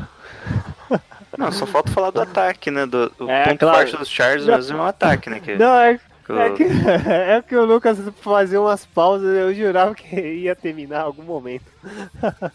Não, 1.38 1.52
só 1.52 1.66
falta 1.66 1.92
falar 1.92 2.10
do 2.12 2.20
ataque, 2.22 2.70
né? 2.70 2.86
Do, 2.86 3.12
o 3.20 3.30
É, 3.30 3.46
ponto 3.46 3.60
claro. 3.60 3.78
forte 3.78 3.96
dos 3.98 4.10
Chargers 4.10 4.46
mesmo 4.46 4.78
é 4.78 4.82
o 4.82 4.84
ataque, 4.86 5.30
né? 5.30 5.40
Que, 5.40 5.56
Não, 5.56 5.74
é, 5.80 5.98
que 6.26 6.32
é 6.34 6.46
o- 6.48 6.54
que, 6.56 6.64
é 7.08 7.42
que 7.48 7.56
o 7.56 7.64
Lucas 7.66 7.98
fazia 8.20 8.60
umas 8.60 8.86
pausas, 8.86 9.34
eu 9.38 9.54
jurava 9.54 9.96
que 9.96 10.20
ia 10.20 10.54
terminar 10.56 11.02
em 11.02 11.04
algum 11.06 11.24
momento. 11.24 11.64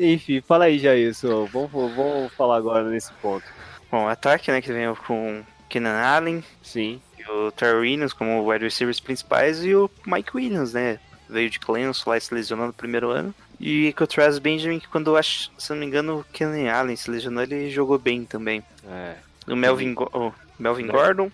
Enfim, 0.00 0.40
fala 0.40 0.64
aí, 0.64 0.78
Jailson. 0.78 1.46
Vamos, 1.46 1.70
vamos 1.70 2.32
falar 2.34 2.56
agora 2.56 2.82
nesse 2.84 3.12
ponto. 3.22 3.44
Bom, 3.92 4.06
o 4.06 4.08
ataque, 4.08 4.50
né? 4.50 4.60
Que 4.60 4.72
vem 4.72 4.92
com 5.06 5.42
Keenan 5.68 5.98
Allen 6.00 6.44
Sim. 6.62 7.00
e 7.18 7.30
o 7.30 7.50
Terry 7.52 7.78
Williams 7.78 8.12
como 8.12 8.44
wide 8.50 8.64
receivers 8.64 9.00
principais 9.00 9.64
e 9.64 9.74
o 9.74 9.90
Mike 10.06 10.30
Williams, 10.36 10.72
né? 10.72 10.98
Veio 11.28 11.50
de 11.50 11.58
Clemson 11.58 12.10
lá 12.10 12.16
e 12.16 12.20
se 12.20 12.32
lesionou 12.32 12.66
no 12.68 12.72
primeiro 12.72 13.10
ano. 13.10 13.34
E 13.58 13.92
com 13.94 14.04
o 14.04 14.06
Travis 14.06 14.38
Benjamin, 14.38 14.78
que 14.78 14.86
quando 14.88 15.10
eu 15.10 15.16
acho, 15.16 15.50
se 15.58 15.70
não 15.70 15.78
me 15.78 15.86
engano, 15.86 16.20
o 16.20 16.24
Keenan 16.32 16.70
Allen 16.72 16.94
se 16.96 17.10
lesionou, 17.10 17.42
ele 17.42 17.70
jogou 17.70 17.98
bem 17.98 18.24
também. 18.24 18.62
É. 18.88 19.14
O 19.48 19.56
Melvin, 19.56 19.94
o 19.96 20.32
Melvin 20.58 20.86
Gordon, 20.86 21.30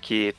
que 0.00 0.34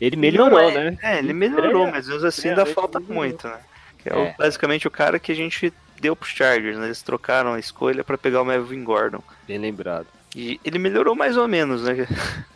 Ele 0.00 0.16
melhorou, 0.16 0.58
é- 0.70 0.90
né? 0.90 0.98
É, 1.02 1.18
ele 1.18 1.32
melhorou, 1.32 1.86
mas 1.90 2.08
mesmo 2.08 2.26
assim 2.26 2.48
ainda 2.48 2.66
falta 2.66 2.98
muito, 2.98 3.46
né? 3.46 3.58
Que 3.98 4.08
é, 4.10 4.14
o- 4.16 4.18
É. 4.24 4.34
basicamente 4.36 4.86
o 4.88 4.90
cara 4.90 5.18
que 5.20 5.30
a 5.30 5.34
gente 5.34 5.72
deu 6.00 6.16
pros 6.16 6.32
Chargers, 6.32 6.76
né? 6.76 6.86
Eles 6.86 7.00
trocaram 7.02 7.52
a 7.54 7.58
escolha 7.60 8.02
pra 8.02 8.18
pegar 8.18 8.42
o 8.42 8.44
Melvin 8.44 8.82
Gordon. 8.82 9.22
Bem 9.46 9.58
lembrado. 9.58 10.06
E 10.34 10.58
ele 10.64 10.78
melhorou 10.80 11.14
mais 11.14 11.36
ou 11.36 11.46
menos, 11.46 11.84
né? 11.84 11.94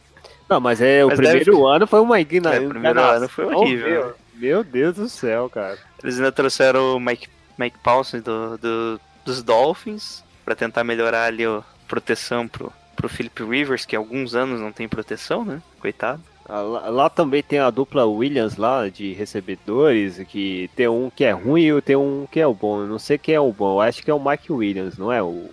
Não, 0.48 0.60
mas 0.60 0.80
é 0.80 1.04
o 1.04 1.08
Mas 1.08 1.16
primeiro 1.18 1.52
deve- 1.56 1.66
ano 1.76 1.86
foi 1.86 2.00
uma 2.00 2.20
igna... 2.20 2.54
É, 2.54 2.60
o 2.60 2.68
primeiro 2.68 2.98
enganação. 2.98 3.16
ano 3.16 3.28
foi 3.28 3.44
horrível, 3.46 3.88
Meu, 3.90 4.06
né? 4.06 4.12
meu 4.36 4.64
Deus 4.64 4.94
do 4.96 5.08
céu, 5.08 5.48
cara. 5.50 5.76
Eles 6.02 6.16
ainda 6.16 6.30
trouxeram 6.30 6.96
o 6.96 7.00
Mike, 7.00 7.28
Mike 7.58 7.78
Paulson 7.82 8.20
do, 8.20 8.56
do- 8.58 9.00
dos 9.24 9.42
Dolphins 9.42 10.22
pra 10.44 10.54
tentar 10.54 10.84
melhorar 10.84 11.24
ali 11.24 11.44
a 11.44 11.62
proteção 11.88 12.46
pro, 12.46 12.72
pro 12.94 13.08
Philip 13.08 13.42
Rivers, 13.42 13.84
que 13.84 13.96
há 13.96 13.98
alguns 13.98 14.34
anos 14.36 14.60
não 14.60 14.70
tem 14.70 14.88
proteção, 14.88 15.44
né? 15.44 15.60
Coitado. 15.80 16.22
Ah, 16.48 16.60
Lá, 16.60 16.88
lá 16.90 17.10
também 17.10 17.42
tem 17.42 17.58
a 17.58 17.70
dupla 17.70 18.04
Williams 18.06 18.56
lá 18.56 18.88
de 18.88 19.12
recebedores, 19.14 20.18
que 20.28 20.70
tem 20.76 20.86
um 20.86 21.10
que 21.10 21.24
é 21.24 21.32
ruim 21.32 21.76
e 21.76 21.82
tem 21.82 21.96
um 21.96 22.24
que 22.30 22.38
é 22.38 22.46
o 22.46 22.54
bom. 22.54 22.82
Eu 22.82 22.86
não 22.86 23.00
sei 23.00 23.18
quem 23.18 23.34
é 23.34 23.40
o 23.40 23.50
bom, 23.52 23.74
eu 23.74 23.80
acho 23.80 24.00
que 24.00 24.10
é 24.12 24.14
o 24.14 24.24
Mike 24.24 24.52
Williams, 24.52 24.96
não 24.96 25.10
é? 25.12 25.20
O 25.20 25.50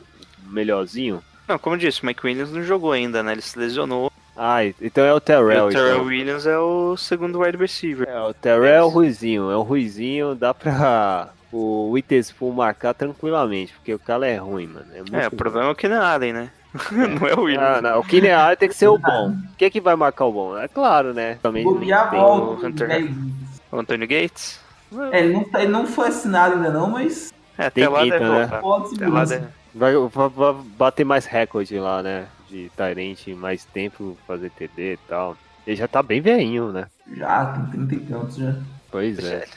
melhorzinho. 0.47 1.23
Não, 1.47 1.57
como 1.57 1.75
eu 1.75 1.79
disse, 1.79 2.03
o 2.03 2.05
Mike 2.05 2.23
Williams 2.25 2.51
não 2.51 2.61
jogou 2.63 2.91
ainda, 2.91 3.23
né? 3.23 3.31
Ele 3.31 3.41
se 3.41 3.57
lesionou. 3.57 4.11
Ah, 4.35 4.65
então 4.81 5.03
é 5.05 5.13
o 5.13 5.19
Terrell. 5.19 5.67
o 5.67 5.69
Terrell 5.69 5.93
então. 5.95 6.05
Williams 6.05 6.45
é 6.47 6.57
o 6.57 6.97
segundo 6.97 7.39
wide 7.41 7.57
receiver. 7.57 8.07
É, 8.09 8.19
o 8.21 8.33
Terrell 8.33 8.65
é 8.65 8.83
o 8.83 8.87
Ruizinho, 8.87 9.51
é 9.51 9.55
o 9.55 9.61
Ruizinho, 9.61 10.33
dá 10.35 10.53
pra 10.53 11.29
o 11.53 11.91
Witherspoon 11.91 12.51
marcar 12.51 12.93
tranquilamente, 12.95 13.73
porque 13.73 13.93
o 13.93 13.99
cara 13.99 14.27
é 14.27 14.37
ruim, 14.37 14.67
mano. 14.67 14.85
É, 14.93 14.97
muito 14.99 15.15
É, 15.15 15.27
o 15.27 15.31
problema 15.31 15.67
é 15.67 15.71
o 15.71 15.75
Keenan 15.75 16.01
Allen, 16.03 16.33
né? 16.33 16.49
não 16.91 17.27
é 17.27 17.35
o 17.35 17.41
Williams. 17.43 17.77
Ah, 17.77 17.81
não, 17.81 17.99
o 17.99 18.03
Keenan 18.03 18.35
Allen 18.35 18.57
tem 18.57 18.69
que 18.69 18.75
ser 18.75 18.87
o 18.87 18.97
bom. 18.97 19.35
Quem 19.57 19.67
é 19.67 19.69
que 19.69 19.79
vai 19.79 19.95
marcar 19.95 20.25
o 20.25 20.31
bom? 20.31 20.57
É 20.57 20.67
claro, 20.67 21.13
né? 21.13 21.37
Também 21.43 21.63
a 21.93 22.07
tem 22.07 22.19
o 22.19 22.53
Hunter. 22.65 22.87
né? 22.87 23.13
O 23.71 23.77
Antônio 23.79 24.07
Gates? 24.07 24.59
É, 25.11 25.19
ele, 25.19 25.33
não, 25.33 25.43
tá- 25.43 25.61
ele 25.61 25.71
não 25.71 25.85
foi 25.85 26.07
assinado 26.07 26.55
ainda 26.55 26.71
não, 26.71 26.89
mas 26.89 27.31
É, 27.57 27.69
Tem 27.69 27.83
até 27.83 27.93
lá 27.93 28.01
pinta, 28.03 28.19
deve 28.19 28.31
né? 28.31 28.47
pode 28.61 28.95
Até 28.95 29.07
lá 29.07 29.25
segurança. 29.25 29.35
deve... 29.39 29.47
Vai, 29.75 29.93
vai- 29.95 30.29
vai 30.29 30.53
bater 30.77 31.03
mais 31.03 31.25
recorde 31.27 31.77
lá, 31.79 32.01
né? 32.03 32.25
De 32.53 32.69
Tyrant, 32.77 33.27
mais 33.35 33.65
tempo 33.65 34.15
fazer 34.27 34.51
TD 34.51 34.93
e 34.93 34.97
tal. 35.07 35.35
Ele 35.65 35.75
já 35.75 35.87
tá 35.87 36.03
bem 36.03 36.21
velhinho, 36.21 36.71
né? 36.71 36.87
Já, 37.17 37.47
tem 37.47 37.87
30 37.87 37.95
e 37.95 37.99
tantos 38.01 38.35
já. 38.35 38.55
Pois 38.91 39.17
é. 39.17 39.47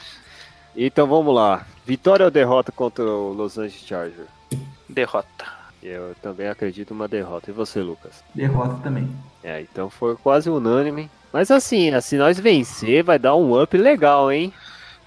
Então 0.75 1.05
vamos 1.05 1.35
lá. 1.35 1.63
Vitória 1.85 2.25
ou 2.25 2.31
derrota 2.31 2.71
contra 2.71 3.03
o 3.03 3.33
Los 3.33 3.55
Angeles 3.59 3.85
Chargers? 3.85 4.27
Derrota. 4.89 5.45
Eu 5.83 6.15
também 6.23 6.47
acredito 6.47 6.91
uma 6.91 7.07
derrota. 7.07 7.51
E 7.51 7.53
você, 7.53 7.81
Lucas? 7.81 8.23
Derrota 8.33 8.81
também. 8.81 9.07
É, 9.43 9.61
então 9.61 9.91
foi 9.91 10.15
quase 10.15 10.49
unânime. 10.49 11.07
Mas 11.31 11.51
assim, 11.51 11.91
se 12.01 12.17
nós 12.17 12.39
vencer, 12.39 13.03
vai 13.03 13.19
dar 13.19 13.35
um 13.35 13.61
up 13.61 13.77
legal, 13.77 14.31
hein? 14.31 14.51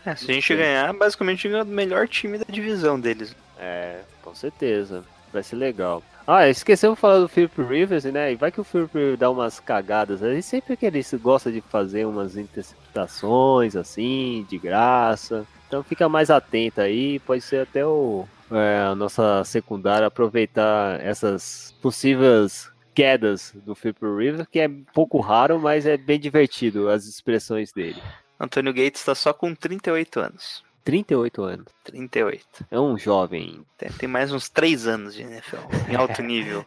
É, 0.06 0.14
se 0.14 0.30
a 0.30 0.34
gente 0.34 0.54
ganhar, 0.54 0.92
basicamente 0.94 1.48
ganha 1.48 1.64
o 1.64 1.66
melhor 1.66 2.06
time 2.06 2.38
da 2.38 2.44
divisão 2.48 3.00
deles. 3.00 3.34
É, 3.58 4.00
com 4.22 4.32
certeza. 4.32 5.04
Vai 5.32 5.42
ser 5.42 5.56
legal. 5.56 6.02
Ah, 6.32 6.48
esquecemos 6.48 6.96
de 6.96 7.00
falar 7.00 7.18
do 7.18 7.28
Philip 7.28 7.60
Rivers, 7.60 8.04
né? 8.04 8.30
E 8.30 8.36
vai 8.36 8.52
que 8.52 8.60
o 8.60 8.64
Philip 8.64 8.96
Rivers 8.96 9.18
dá 9.18 9.28
umas 9.28 9.58
cagadas. 9.58 10.22
Aí 10.22 10.40
sempre 10.40 10.76
que 10.76 10.86
ele 10.86 11.04
gosta 11.20 11.50
de 11.50 11.60
fazer 11.60 12.06
umas 12.06 12.36
interceptações 12.36 13.74
assim, 13.74 14.46
de 14.48 14.56
graça. 14.56 15.44
Então 15.66 15.82
fica 15.82 16.08
mais 16.08 16.30
atento 16.30 16.82
aí. 16.82 17.18
Pode 17.18 17.42
ser 17.42 17.62
até 17.62 17.84
o 17.84 18.28
é, 18.48 18.78
a 18.78 18.94
nossa 18.94 19.42
secundária 19.42 20.06
aproveitar 20.06 21.00
essas 21.00 21.74
possíveis 21.82 22.70
quedas 22.94 23.52
do 23.66 23.74
Philip 23.74 24.00
Rivers, 24.00 24.46
que 24.52 24.60
é 24.60 24.70
pouco 24.94 25.18
raro, 25.18 25.58
mas 25.58 25.84
é 25.84 25.96
bem 25.96 26.20
divertido 26.20 26.90
as 26.90 27.06
expressões 27.06 27.72
dele. 27.72 28.00
Antônio 28.38 28.72
Gates 28.72 29.04
tá 29.04 29.16
só 29.16 29.32
com 29.32 29.52
38 29.52 30.20
anos. 30.20 30.69
38 30.84 31.42
anos. 31.42 31.66
38. 31.84 32.44
É 32.70 32.80
um 32.80 32.96
jovem 32.98 33.60
Tem, 33.76 33.90
tem 33.90 34.08
mais 34.08 34.32
uns 34.32 34.48
3 34.48 34.86
anos 34.86 35.14
de 35.14 35.22
NFL, 35.22 35.56
em 35.90 35.94
alto 35.94 36.22
nível. 36.22 36.64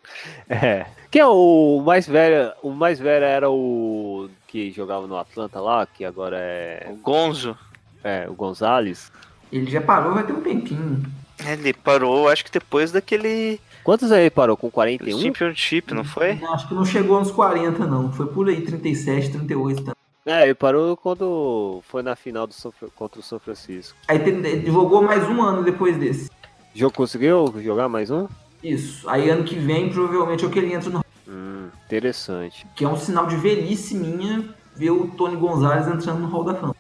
É. 0.50 0.86
Quem 1.12 1.22
é 1.22 1.28
o 1.28 1.82
mais 1.86 2.08
velho? 2.08 2.52
O 2.62 2.72
mais 2.72 3.00
velho 3.00 3.26
era 3.26 3.50
o 3.50 4.30
que 4.48 4.72
jogava 4.72 5.08
no 5.08 5.18
Atlanta 5.18 5.60
lá, 5.60 5.86
que 5.86 6.06
agora 6.06 6.38
é, 6.40 6.88
O 6.90 6.96
Gonzo, 6.98 7.58
é 8.04 8.28
o 8.30 8.34
Gonzalez. 8.34 9.12
Ele 9.52 9.70
já 9.70 9.82
parou, 9.82 10.14
vai 10.14 10.26
ter 10.26 10.34
um 10.34 10.42
tempinho. 10.42 11.04
ele 11.46 11.74
parou, 11.74 12.28
acho 12.30 12.46
que 12.46 12.52
depois 12.52 12.92
daquele 12.92 13.60
Quantos 13.84 14.12
aí 14.14 14.22
ele 14.22 14.30
parou? 14.30 14.56
Com 14.56 14.72
41? 14.72 15.20
Championship, 15.20 15.94
não 15.94 16.06
foi? 16.06 16.36
Não, 16.36 16.54
acho 16.54 16.68
que 16.68 16.74
não 16.74 16.86
chegou 16.86 17.20
nos 17.20 17.32
40, 17.32 17.86
não. 17.86 18.12
Foi 18.14 18.28
por 18.28 18.48
aí, 18.48 18.62
37, 18.62 19.32
38. 19.32 19.84
Tá? 19.84 19.94
É, 20.26 20.44
ele 20.44 20.56
parou 20.56 20.96
quando 20.96 21.82
foi 21.84 22.02
na 22.02 22.16
final 22.16 22.48
do 22.48 22.54
São 22.54 22.72
contra 22.96 23.20
o 23.20 23.24
São 23.24 23.40
Francisco. 23.40 23.98
Aí 24.08 24.20
tem- 24.20 24.66
jogou 24.66 25.02
mais 25.02 25.28
um 25.28 25.42
ano 25.42 25.64
depois 25.64 25.98
desse. 25.98 26.30
Jogo 26.74 26.96
conseguiu 26.96 27.54
jogar 27.62 27.90
mais 27.90 28.10
um? 28.10 28.28
Isso. 28.64 29.08
Aí 29.10 29.30
ano 29.30 29.44
que 29.44 29.56
vem, 29.56 29.90
provavelmente, 29.90 30.44
é 30.44 30.48
o 30.48 30.50
que 30.50 30.60
ele 30.60 30.74
entra 30.74 30.90
no. 30.90 31.04
Hum, 31.28 31.68
interessante. 31.86 32.66
Que 32.76 32.86
é 32.86 32.88
um 32.88 32.96
sinal 32.96 33.28
de 33.28 33.36
velhice 33.36 33.96
minha 33.96 34.48
ver 34.76 34.92
o 34.92 35.08
Tony 35.10 35.36
Gonzalez 35.36 35.88
entrando 35.88 36.22
no 36.22 36.28
Hall 36.28 36.46
da 36.46 36.56
Fama. 36.56 36.76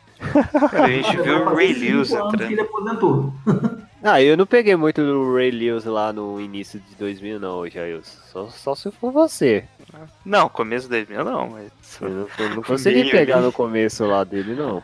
Cara, 0.72 0.86
a 0.86 0.90
gente 0.90 1.18
viu 1.18 1.40
o 1.46 1.54
Ray 1.54 1.74
Lewis 1.74 2.10
que 2.10 2.16
entrando. 2.16 2.42
ele 2.52 2.62
aposentou. 2.62 3.34
Ah, 4.06 4.22
eu 4.22 4.36
não 4.36 4.46
peguei 4.46 4.76
muito 4.76 5.02
do 5.02 5.34
Ray 5.34 5.50
Lewis 5.50 5.86
lá 5.86 6.12
no 6.12 6.38
início 6.38 6.78
de 6.78 6.94
2000 6.96 7.40
não, 7.40 7.66
Jailson. 7.70 8.18
Só, 8.34 8.50
só 8.50 8.76
se 8.76 8.92
for 8.92 9.14
você. 9.14 9.64
Não, 10.26 10.50
começo 10.50 10.84
de 10.88 10.90
2000 11.06 11.24
não, 11.24 11.50
mas... 11.50 11.72
Eu 12.02 12.10
não, 12.10 12.28
eu 12.40 12.50
não 12.56 12.64
consegui 12.64 13.02
Meio 13.02 13.12
pegar 13.12 13.42
no 13.42 13.52
começo 13.52 14.06
lá 14.06 14.24
dele, 14.24 14.56
não. 14.56 14.82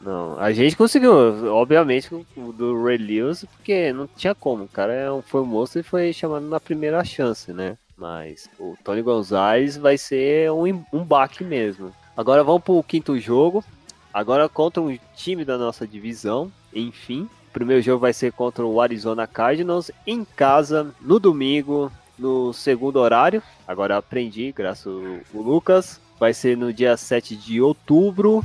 Não, 0.00 0.36
a 0.40 0.52
gente 0.52 0.76
conseguiu, 0.76 1.12
obviamente, 1.54 2.12
o 2.36 2.52
do 2.52 2.82
Ray 2.84 2.98
Lewis, 2.98 3.44
porque 3.44 3.92
não 3.92 4.08
tinha 4.08 4.34
como. 4.34 4.64
O 4.64 4.68
cara 4.68 4.92
é 4.92 5.12
um- 5.12 5.22
foi 5.22 5.40
um 5.42 5.46
monstro 5.46 5.80
e 5.80 5.84
foi 5.84 6.12
chamado 6.12 6.44
na 6.46 6.58
primeira 6.58 7.04
chance, 7.04 7.52
né? 7.52 7.78
Mas 7.96 8.50
o 8.58 8.76
Tony 8.82 9.00
Gonzalez 9.00 9.76
vai 9.76 9.96
ser 9.96 10.50
um, 10.50 10.82
um 10.92 11.04
baque 11.04 11.44
mesmo. 11.44 11.92
Agora 12.16 12.42
vamos 12.42 12.62
pro 12.64 12.82
quinto 12.82 13.16
jogo. 13.18 13.64
Agora 14.12 14.48
contra 14.48 14.82
um 14.82 14.98
time 15.14 15.44
da 15.44 15.56
nossa 15.56 15.86
divisão, 15.86 16.50
enfim. 16.74 17.28
O 17.48 17.52
primeiro 17.52 17.80
jogo 17.80 18.00
vai 18.00 18.12
ser 18.12 18.32
contra 18.32 18.66
o 18.66 18.80
Arizona 18.80 19.26
Cardinals 19.26 19.90
em 20.04 20.24
casa, 20.24 20.92
no 21.00 21.20
domingo, 21.20 21.92
no 22.22 22.52
segundo 22.52 23.00
horário. 23.00 23.42
Agora 23.66 23.96
aprendi, 23.96 24.52
graças 24.52 24.86
ao 24.86 25.42
Lucas. 25.42 26.00
Vai 26.18 26.32
ser 26.32 26.56
no 26.56 26.72
dia 26.72 26.96
7 26.96 27.36
de 27.36 27.60
outubro. 27.60 28.38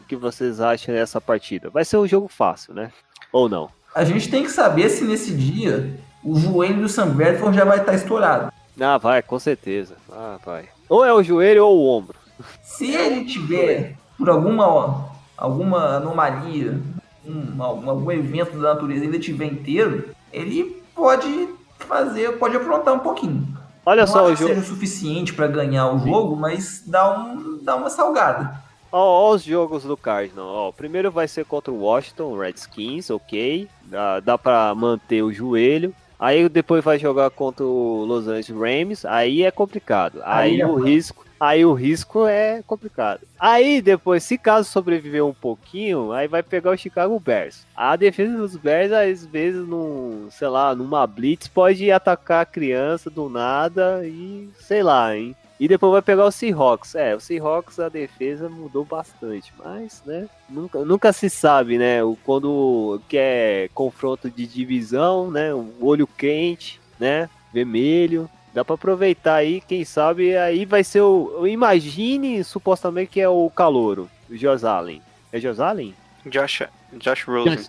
O 0.00 0.04
que 0.06 0.14
vocês 0.14 0.60
acham 0.60 0.94
dessa 0.94 1.20
partida? 1.20 1.68
Vai 1.68 1.84
ser 1.84 1.96
um 1.96 2.06
jogo 2.06 2.28
fácil, 2.28 2.72
né? 2.72 2.92
Ou 3.32 3.48
não? 3.48 3.68
A 3.94 4.04
gente 4.04 4.30
tem 4.30 4.44
que 4.44 4.50
saber 4.50 4.88
se 4.88 5.04
nesse 5.04 5.34
dia 5.34 5.98
o 6.22 6.38
joelho 6.38 6.82
do 6.82 6.88
Sam 6.88 7.10
Bradford 7.10 7.56
já 7.56 7.64
vai 7.64 7.80
estar 7.80 7.94
estourado. 7.94 8.52
Ah, 8.80 8.96
vai, 8.96 9.20
com 9.20 9.38
certeza. 9.38 9.96
Ah, 10.10 10.38
vai. 10.44 10.66
Ou 10.88 11.04
é 11.04 11.12
o 11.12 11.22
joelho 11.22 11.66
ou 11.66 11.76
o 11.76 11.88
ombro. 11.88 12.16
Se 12.62 12.94
ele 12.94 13.24
tiver, 13.24 13.96
por 14.16 14.30
alguma, 14.30 15.10
alguma 15.36 15.96
anomalia, 15.96 16.80
um, 17.26 17.60
algum, 17.62 17.90
algum 17.90 18.12
evento 18.12 18.52
da 18.58 18.74
natureza, 18.74 19.04
ele 19.04 19.18
tiver 19.18 19.46
inteiro, 19.46 20.10
ele 20.32 20.80
pode 20.94 21.48
fazer, 21.88 22.38
pode 22.38 22.56
aprontar 22.56 22.94
um 22.94 23.00
pouquinho. 23.00 23.48
Olha 23.84 24.04
não 24.04 24.12
só 24.12 24.26
o 24.26 24.36
jogo. 24.36 24.48
seja 24.48 24.60
o 24.60 24.64
suficiente 24.64 25.32
pra 25.32 25.46
ganhar 25.46 25.90
o 25.90 25.98
jogo, 25.98 26.36
mas 26.36 26.84
dá, 26.86 27.18
um, 27.18 27.58
dá 27.62 27.74
uma 27.74 27.88
salgada. 27.88 28.62
Ó, 28.92 28.98
ó 28.98 29.34
os 29.34 29.42
jogos 29.42 29.82
do 29.82 29.96
Cardinal. 29.96 30.46
Ó, 30.46 30.68
o 30.68 30.72
primeiro 30.72 31.10
vai 31.10 31.26
ser 31.26 31.46
contra 31.46 31.72
o 31.72 31.80
Washington 31.80 32.38
Redskins, 32.38 33.08
ok. 33.08 33.66
Dá, 33.84 34.20
dá 34.20 34.36
pra 34.38 34.74
manter 34.74 35.22
o 35.22 35.32
joelho. 35.32 35.94
Aí 36.18 36.48
depois 36.48 36.82
vai 36.84 36.98
jogar 36.98 37.30
contra 37.30 37.64
o 37.64 38.04
Los 38.04 38.26
Angeles 38.26 38.48
Rams. 38.48 39.04
Aí 39.04 39.44
é 39.44 39.50
complicado. 39.50 40.20
Aí, 40.24 40.52
Aí 40.54 40.60
é 40.60 40.66
o 40.66 40.74
foda. 40.74 40.88
risco. 40.88 41.26
Aí 41.40 41.64
o 41.64 41.72
risco 41.72 42.26
é 42.26 42.62
complicado. 42.66 43.20
Aí 43.38 43.80
depois, 43.80 44.24
se 44.24 44.36
caso 44.36 44.68
sobreviver 44.68 45.24
um 45.24 45.32
pouquinho, 45.32 46.10
aí 46.10 46.26
vai 46.26 46.42
pegar 46.42 46.72
o 46.72 46.76
Chicago 46.76 47.20
Bears. 47.20 47.64
A 47.76 47.94
defesa 47.94 48.36
dos 48.36 48.56
Bears, 48.56 48.90
às 48.90 49.24
vezes, 49.24 49.64
num, 49.64 50.26
sei 50.32 50.48
lá, 50.48 50.74
numa 50.74 51.06
blitz, 51.06 51.46
pode 51.46 51.92
atacar 51.92 52.42
a 52.42 52.46
criança 52.46 53.08
do 53.08 53.28
nada 53.28 54.00
e 54.04 54.48
sei 54.58 54.82
lá, 54.82 55.16
hein? 55.16 55.36
E 55.60 55.66
depois 55.66 55.92
vai 55.92 56.02
pegar 56.02 56.24
o 56.24 56.30
Seahawks. 56.30 56.94
É, 56.94 57.16
o 57.16 57.20
Seahawks 57.20 57.80
a 57.80 57.88
defesa 57.88 58.48
mudou 58.48 58.84
bastante, 58.84 59.52
mas, 59.58 60.02
né, 60.06 60.28
nunca, 60.48 60.84
nunca 60.84 61.12
se 61.12 61.28
sabe, 61.28 61.78
né, 61.78 62.02
o, 62.04 62.16
quando 62.24 63.00
quer 63.08 63.68
confronto 63.70 64.30
de 64.30 64.46
divisão, 64.46 65.30
né, 65.30 65.52
o 65.52 65.72
olho 65.80 66.06
quente, 66.06 66.80
né, 66.98 67.28
vermelho. 67.52 68.30
Dá 68.54 68.64
pra 68.64 68.74
aproveitar 68.76 69.34
aí, 69.34 69.60
quem 69.60 69.84
sabe 69.84 70.36
aí 70.36 70.64
vai 70.64 70.82
ser 70.82 71.00
o. 71.02 71.46
Imagine 71.46 72.42
supostamente 72.42 73.10
que 73.10 73.20
é 73.20 73.28
o 73.28 73.50
Calouro, 73.50 74.08
o 74.28 74.36
Josh 74.36 74.64
Allen. 74.64 75.02
É 75.32 75.38
Josh 75.38 75.60
Allen? 75.60 75.94
Josh, 76.26 76.62
Josh 76.94 77.24
Rosen. 77.24 77.66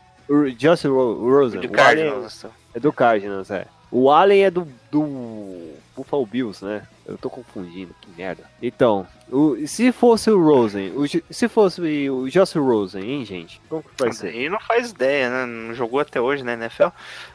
Josh 0.57 0.85
Ro 0.85 1.29
Rosen. 1.29 1.59
De 1.59 1.67
O 1.67 1.69
Allen 1.71 1.75
Cardinals. 2.05 2.45
é 2.73 2.79
do 2.79 2.93
Cardinals, 2.93 3.51
é. 3.51 3.65
O 3.91 4.09
Allen 4.09 4.43
é 4.43 4.51
do, 4.51 4.67
do 4.91 5.73
Buffalo 5.99 6.25
Bills, 6.25 6.63
né? 6.63 6.83
Eu 7.05 7.17
tô 7.17 7.29
confundindo, 7.29 7.93
que 8.01 8.09
merda. 8.11 8.49
Então, 8.61 9.05
o, 9.29 9.55
se 9.67 9.91
fosse 9.91 10.31
o 10.31 10.41
Rosen, 10.41 10.93
o, 10.95 11.05
se 11.07 11.47
fosse 11.47 12.09
o 12.09 12.29
Josh 12.29 12.53
Rosen, 12.53 13.03
hein, 13.03 13.25
gente? 13.25 13.61
Como 13.67 13.83
que 13.83 13.89
vai 13.97 14.13
ser? 14.13 14.33
E 14.33 14.49
não 14.49 14.59
faz 14.59 14.91
ideia, 14.91 15.29
né? 15.29 15.45
Não 15.45 15.73
jogou 15.73 15.99
até 15.99 16.21
hoje 16.21 16.43
na 16.43 16.53
NFL. 16.53 16.87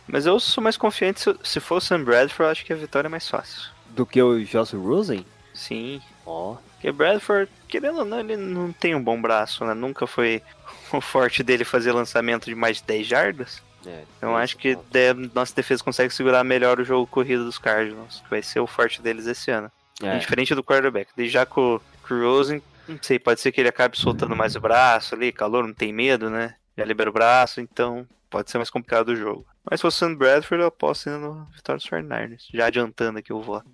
Mas 0.09 0.25
eu 0.25 0.41
sou 0.41 0.63
mais 0.63 0.77
confiante 0.77 1.21
se, 1.21 1.35
se 1.43 1.61
for 1.61 1.77
o 1.77 1.81
Sam 1.81 2.05
Bradford, 2.05 2.45
eu 2.45 2.49
acho 2.51 2.65
que 2.65 2.73
a 2.73 2.77
vitória 2.77 3.09
é 3.09 3.11
mais 3.11 3.29
fácil. 3.29 3.71
Do 3.91 4.07
que 4.07 4.23
o 4.23 4.43
Josh 4.45 4.73
Rosen? 4.73 5.25
Sim. 5.53 6.01
Ó. 6.25 6.57
Porque 6.73 6.91
Bradford, 6.91 7.51
querendo 7.69 7.99
ou 7.99 8.05
não, 8.05 8.21
ele 8.21 8.37
não 8.37 8.73
tem 8.73 8.95
um 8.95 9.03
bom 9.03 9.21
braço, 9.21 9.65
né? 9.65 9.75
Nunca 9.75 10.07
foi 10.07 10.43
o 10.93 11.01
forte 11.01 11.43
dele 11.43 11.65
fazer 11.65 11.93
lançamento 11.93 12.47
de 12.47 12.55
mais 12.55 12.79
de 12.79 12.85
10 12.85 13.07
jardas. 13.07 13.63
É, 13.87 14.03
Então 14.17 14.37
acho 14.37 14.57
que 14.57 14.75
de- 14.77 15.31
nossa 15.35 15.55
defesa 15.55 15.83
consegue 15.85 16.13
segurar 16.15 16.43
melhor 16.45 16.81
o 16.81 16.85
jogo 16.85 17.07
corrido 17.07 17.45
dos 17.45 17.59
Cardinals. 17.59 18.21
que 18.21 18.31
Vai 18.31 18.43
ser 18.43 18.61
o 18.61 18.67
forte 18.67 19.01
deles 19.03 19.27
esse 19.27 19.51
ano. 19.51 19.71
É. 20.03 20.19
Diferente 20.19 20.55
do 20.55 20.63
quarterback. 20.65 21.11
Daí 21.17 21.29
já 21.29 21.45
com, 21.47 21.81
com 22.07 22.15
o 22.15 22.21
Rosen, 22.23 22.63
não 22.89 22.99
sei, 23.01 23.19
pode 23.19 23.41
ser 23.41 23.53
que 23.53 23.61
ele 23.61 23.69
acabe 23.69 23.97
soltando 23.99 24.35
mais 24.37 24.57
o 24.57 24.61
braço 24.61 25.15
ali, 25.15 25.31
calor, 25.33 25.67
não 25.67 25.75
tem 25.75 25.93
medo, 25.93 26.29
né? 26.29 26.55
Já 26.77 26.85
libera 26.85 27.09
o 27.09 27.13
braço, 27.13 27.61
então 27.61 28.07
pode 28.29 28.51
ser 28.51 28.59
mais 28.59 28.69
complicado 28.71 29.11
o 29.11 29.17
jogo. 29.17 29.47
Mas 29.71 29.79
se 29.81 29.83
fosse 29.83 29.97
o 29.97 30.01
Sam 30.01 30.15
Bradford, 30.17 30.63
eu 30.63 30.69
aposto 30.69 31.09
ainda 31.09 31.21
no 31.27 31.45
Vitória 31.55 31.79
dos 31.79 31.87
49ers. 31.89 32.49
Já 32.53 32.67
adiantando 32.67 33.19
aqui 33.19 33.33
o 33.33 33.41
voto. 33.41 33.67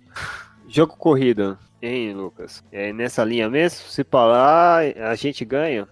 Jogo 0.69 0.95
corrida, 0.95 1.57
hein, 1.81 2.13
Lucas? 2.13 2.63
É 2.71 2.93
nessa 2.93 3.23
linha 3.25 3.49
mesmo? 3.49 3.79
Se 3.89 4.03
parar, 4.03 4.83
a 4.83 5.15
gente 5.15 5.43
ganha? 5.43 5.87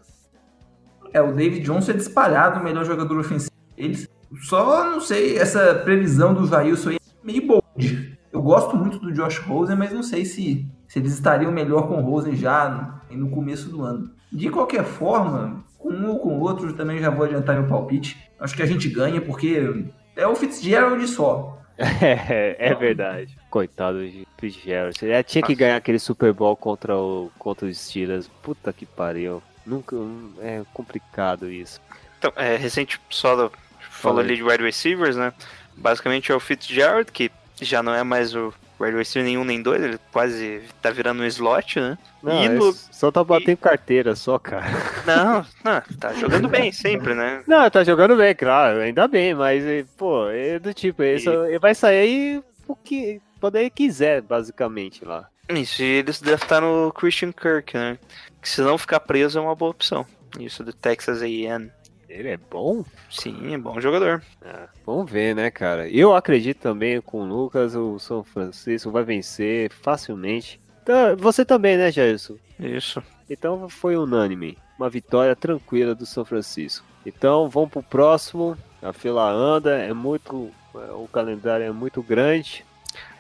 É, 1.12 1.20
o 1.22 1.34
David 1.34 1.62
Johnson 1.66 1.92
é 1.92 1.96
disparado 1.96 2.60
o 2.60 2.64
melhor 2.64 2.86
jogador 2.86 3.18
ofensivo 3.18 3.49
deles. 3.80 4.10
Só 4.42 4.90
não 4.92 5.02
sei, 5.02 5.38
essa 5.38 5.74
previsão 5.76 6.34
do 6.34 6.46
Jailson 6.46 6.90
aí 6.90 6.96
é 6.98 7.26
meio 7.26 7.48
bold. 7.48 8.18
Eu 8.32 8.42
gosto 8.42 8.76
muito 8.78 9.00
do 9.00 9.12
Josh 9.12 9.40
Rosen, 9.40 9.76
mas 9.76 9.92
não 9.92 10.04
sei 10.04 10.24
se, 10.24 10.68
se 10.88 11.00
eles 11.00 11.14
estariam 11.14 11.52
melhor 11.52 11.88
com 11.88 11.96
o 11.98 12.02
Rosen 12.02 12.36
já 12.36 13.02
no, 13.10 13.18
no 13.18 13.30
começo 13.32 13.70
do 13.70 13.82
ano. 13.82 14.12
De 14.32 14.50
qualquer 14.50 14.84
forma, 14.84 15.64
com 15.80 15.90
um 15.90 16.10
ou 16.10 16.20
com 16.20 16.38
o 16.38 16.42
outro, 16.42 16.68
eu 16.68 16.76
também 16.76 17.00
já 17.00 17.10
vou 17.10 17.26
adiantar 17.26 17.56
meu 17.60 17.68
palpite. 17.68 18.18
Acho 18.40 18.56
que 18.56 18.62
a 18.62 18.68
gente 18.68 18.88
ganha 18.88 19.20
porque 19.20 19.84
é 20.16 20.28
o 20.28 20.36
Fitzgerald 20.36 21.08
só. 21.08 21.56
É, 22.02 22.58
é 22.60 22.76
verdade. 22.76 23.38
Coitado 23.50 24.06
de 24.06 24.28
Fitzgerald. 24.38 24.94
Ele 25.02 25.24
tinha 25.24 25.42
que 25.42 25.56
ganhar 25.56 25.78
aquele 25.78 25.98
Super 25.98 26.34
Bowl 26.34 26.54
contra, 26.56 26.96
o, 26.96 27.32
contra 27.40 27.66
os 27.68 27.78
Steelers. 27.80 28.28
Puta 28.44 28.74
que 28.74 28.86
pariu. 28.86 29.42
Nunca. 29.66 29.96
É 30.42 30.62
complicado 30.74 31.50
isso. 31.50 31.80
Então, 32.18 32.34
é, 32.36 32.58
recente 32.58 33.00
só 33.10 33.34
do- 33.34 33.52
falou 34.00 34.20
ali 34.20 34.36
de 34.36 34.44
wide 34.44 34.64
receivers, 34.64 35.16
né? 35.16 35.34
Basicamente 35.76 36.32
é 36.32 36.36
o 36.36 36.40
Fitzgerald, 36.40 37.12
que 37.12 37.32
já 37.62 37.82
não 37.84 37.94
é 37.94 38.04
mais 38.04 38.34
o 38.36 38.54
wide 38.80 38.96
receiver 38.98 39.28
nenhum 39.30 39.44
nem 39.44 39.62
dois, 39.62 39.82
ele 39.82 40.00
quase 40.12 40.62
tá 40.82 40.90
virando 40.90 41.22
um 41.22 41.26
slot, 41.26 41.80
né? 41.80 41.98
Não, 42.24 42.44
E 42.44 42.46
é 42.46 42.50
no- 42.50 42.72
só 42.74 43.12
tá 43.12 43.24
batendo 43.24 43.58
carteira 43.58 44.16
só, 44.16 44.38
cara. 44.40 44.66
Não, 45.06 45.46
não, 45.64 45.82
tá 46.00 46.14
jogando 46.14 46.48
bem 46.48 46.72
sempre, 46.72 47.14
né? 47.14 47.44
Não, 47.48 47.70
tá 47.70 47.84
jogando 47.84 48.16
bem, 48.16 48.34
claro, 48.36 48.80
ainda 48.80 49.08
bem, 49.08 49.34
mas, 49.34 49.64
eh, 49.66 49.86
pô, 49.98 50.30
é 50.30 50.60
do 50.60 50.74
tipo, 50.74 51.04
ele, 51.04 51.20
só- 51.20 51.46
ele 51.46 51.60
vai 51.60 51.76
sair 51.76 51.98
aí 52.00 52.44
porque 52.66 53.20
quando 53.42 53.56
ele 53.58 53.70
quiser, 53.70 54.22
basicamente, 54.22 55.04
lá. 55.04 55.28
Isso, 55.50 55.82
e 55.82 55.86
eles 55.86 56.22
draftaram 56.22 56.88
o 56.88 56.92
Christian 56.92 57.32
Kirk, 57.32 57.76
né? 57.76 57.98
Que 58.42 58.48
se 58.48 58.62
não 58.62 58.78
ficar 58.78 59.00
preso 59.00 59.40
é 59.40 59.42
uma 59.42 59.56
boa 59.56 59.72
opção. 59.72 60.06
Isso 60.40 60.64
do 60.64 60.72
Texas 60.72 61.22
A&M. 61.24 61.72
Ele 62.10 62.30
é 62.30 62.38
bom? 62.38 62.84
Sim, 63.10 63.54
é 63.54 63.58
bom 63.58 63.80
jogador. 63.80 64.24
Ah, 64.44 64.68
vamos 64.86 65.10
ver, 65.12 65.36
né, 65.36 65.52
cara? 65.52 65.88
Eu 65.88 66.16
acredito 66.16 66.60
também 66.60 67.00
com 67.02 67.22
o 67.22 67.26
Lucas, 67.26 67.76
o 67.76 68.00
São 68.00 68.24
Francisco 68.24 68.90
vai 68.90 69.04
vencer 69.04 69.72
facilmente. 69.72 70.60
Então, 70.82 71.16
você 71.18 71.46
também, 71.46 71.78
né, 71.78 71.92
Jairson? 71.92 72.36
Isso. 72.60 73.02
Então 73.30 73.70
foi 73.70 73.96
unânime. 73.96 74.58
Uma 74.78 74.90
vitória 74.90 75.36
tranquila 75.36 75.94
do 75.94 76.06
São 76.06 76.26
Francisco. 76.26 76.84
Então 77.06 77.48
vamos 77.48 77.70
pro 77.70 77.84
próximo. 77.84 78.58
A 78.82 78.92
fila 78.92 79.30
anda, 79.30 79.78
é 79.78 79.94
muito. 79.94 80.52
O 80.74 81.08
calendário 81.12 81.66
é 81.66 81.72
muito 81.72 82.02
grande. 82.02 82.66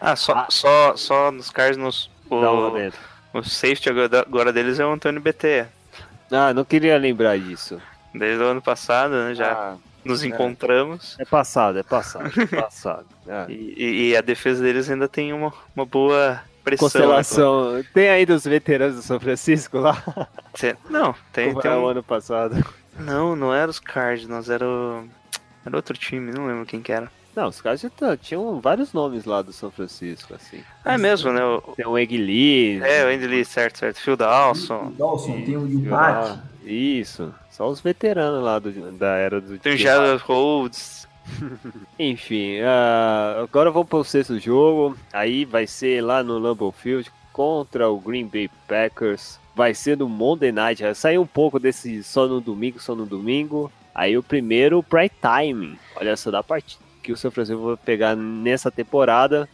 Ah, 0.02 0.16
só, 0.16 0.34
Ah. 0.34 0.48
só, 0.50 0.96
só 0.96 1.32
nos 1.32 1.52
o, 2.30 2.42
Dá 2.42 2.52
uma 2.52 2.72
dentro. 2.72 3.00
o 3.34 3.44
safety 3.44 3.90
agora 3.90 4.52
deles 4.54 4.80
é 4.80 4.86
o 4.86 4.92
Antônio 4.92 5.22
BT. 5.22 5.66
Ah, 6.32 6.54
não 6.54 6.64
queria 6.64 6.98
lembrar 6.98 7.38
disso. 7.40 7.80
Desde 8.14 8.44
o 8.44 8.48
ano 8.48 8.62
passado, 8.62 9.12
né? 9.12 9.34
Já 9.36 9.52
Ah, 9.52 9.76
nos 10.04 10.24
é. 10.24 10.28
encontramos. 10.28 11.16
é 11.20 11.26
passado, 11.26 11.78
é 11.80 11.84
passado, 11.84 12.32
é 12.42 12.46
passado. 12.46 13.06
Ah. 13.28 13.46
E, 13.50 13.74
e- 13.78 14.10
e 14.10 14.18
a 14.18 14.22
defesa 14.22 14.64
deles 14.64 14.90
ainda 14.90 15.08
tem 15.08 15.32
uma, 15.34 15.54
uma 15.76 15.86
boa 15.86 16.42
pressão. 16.64 16.88
né? 16.88 16.92
Constelação. 16.92 17.84
Tem 17.94 18.10
ainda 18.10 18.34
os 18.36 18.44
veteranos 18.44 18.96
do 18.96 19.02
São 19.02 19.20
Francisco 19.20 19.78
lá? 19.78 20.02
Cê- 20.56 20.76
Não, 20.90 21.14
tem, 21.32 21.50
Como 21.50 21.62
tem 21.62 21.72
era 21.72 21.80
um- 21.80 21.84
o 21.84 21.88
ano 21.88 22.04
passado? 22.04 22.64
Não, 23.00 23.36
não 23.36 23.54
era 23.54 23.70
os 23.70 23.80
Cardinals, 23.80 24.50
era 24.50 24.66
o. 24.68 25.06
Era 25.66 25.76
outro 25.76 25.96
time, 25.98 26.32
não 26.32 26.48
lembro 26.48 26.66
quem 26.66 26.82
que 26.82 26.92
era. 26.92 27.10
Não, 27.36 27.48
os 27.48 27.62
caras 27.62 27.80
já 27.80 28.18
tinham 28.18 28.60
vários 28.60 28.92
nomes 28.92 29.24
lá 29.24 29.42
do 29.42 29.54
São 29.54 29.70
Francisco, 29.70 30.34
assim. 30.34 30.62
Ah, 30.84 30.96
é 30.96 30.98
mesmo, 30.98 31.32
né? 31.32 31.44
O, 31.46 31.62
Tem 31.78 31.86
o 31.86 31.98
Egg 31.98 32.18
Lee. 32.18 32.82
é, 32.82 33.06
o 33.06 33.08
Lee, 33.08 33.46
certo, 33.46 33.78
certo. 33.78 34.02
Phil 34.02 34.18
Dawson. 34.18 34.92
Dawson, 34.98 35.42
tem 35.46 35.56
o 35.56 35.90
lá? 35.90 36.42
Isso. 36.66 37.34
Só 37.60 37.68
os 37.68 37.82
veteranos 37.82 38.42
lá 38.42 38.58
do- 38.58 38.72
da 38.94 39.18
era 39.18 39.42
do 39.42 39.58
Tem 39.60 39.74
o 39.74 39.78
Jared 39.78 40.24
Rhodes. 40.24 41.06
Enfim, 42.00 42.62
ah, 42.62 43.42
agora 43.44 43.70
vamos 43.70 43.90
para 43.90 44.00
o 44.00 44.04
sexto 44.06 44.40
jogo. 44.40 44.96
Aí 45.12 45.44
vai 45.44 45.68
ser 45.68 46.02
lá 46.02 46.24
no 46.24 46.40
Lambeau 46.40 46.72
Field 46.72 47.12
contra 47.34 47.90
o 47.90 48.00
Green 48.00 48.26
Bay 48.26 48.50
Packers. 48.66 49.38
Vai 49.54 49.74
ser 49.74 49.98
no 49.98 50.08
Monday 50.08 50.54
Night. 50.54 50.82
Saiu 50.96 51.22
um 51.22 51.28
pouco 51.28 51.60
desse 51.60 52.02
só 52.02 52.28
no 52.28 52.40
domingo, 52.40 52.80
só 52.80 52.96
no 52.96 53.06
domingo. 53.06 53.70
Aí 53.94 54.18
o 54.18 54.24
primeiro, 54.24 54.82
Prime 54.82 55.12
Time. 55.22 55.78
Olha 55.98 56.16
só 56.16 56.32
da 56.32 56.42
partida 56.42 56.82
que 57.04 57.12
o 57.12 57.18
São 57.18 57.30
Francisco 57.30 57.62
vai 57.62 57.76
pegar 57.76 58.16
nessa 58.16 58.72
temporada. 58.72 59.50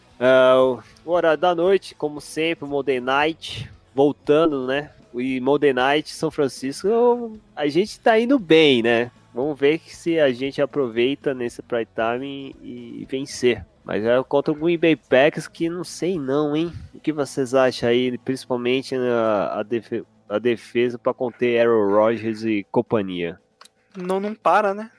O 0.59 0.79
o 1.03 1.11
horário 1.11 1.39
da 1.39 1.55
noite, 1.55 1.95
como 1.95 2.21
sempre, 2.21 2.67
Monday 2.69 2.99
Night. 2.99 3.67
Voltando, 3.95 4.67
né? 4.67 4.91
E 5.19 5.39
Monday 5.39 5.73
Night, 5.73 6.13
São 6.13 6.29
Francisco, 6.31 7.37
a 7.55 7.67
gente 7.67 7.99
tá 7.99 8.19
indo 8.19 8.37
bem, 8.39 8.81
né? 8.83 9.11
Vamos 9.33 9.59
ver 9.59 9.81
se 9.87 10.19
a 10.19 10.31
gente 10.31 10.61
aproveita 10.61 11.33
nesse 11.33 11.61
prime 11.61 11.87
time 11.93 12.55
e, 12.61 13.05
vencer. 13.09 13.65
Mas 13.83 14.03
é 14.03 14.21
contra 14.23 14.51
o 14.51 14.55
Green 14.55 14.77
Bay 14.77 14.95
Packers 14.95 15.47
que 15.47 15.69
não 15.69 15.83
sei 15.83 16.17
não, 16.17 16.55
hein? 16.55 16.71
O 16.93 16.99
que 16.99 17.11
vocês 17.13 17.53
acham 17.53 17.89
aí, 17.89 18.17
principalmente 18.17 18.95
a, 18.95 19.59
a, 19.59 19.63
defe- 19.63 20.03
a 20.27 20.39
defesa 20.39 20.97
para 20.97 21.13
conter 21.13 21.59
Aaron 21.59 21.93
Rodgers 21.93 22.43
e 22.43 22.65
companhia? 22.71 23.39
Não, 23.95 24.19
não 24.19 24.33
para, 24.33 24.73
né? 24.73 24.89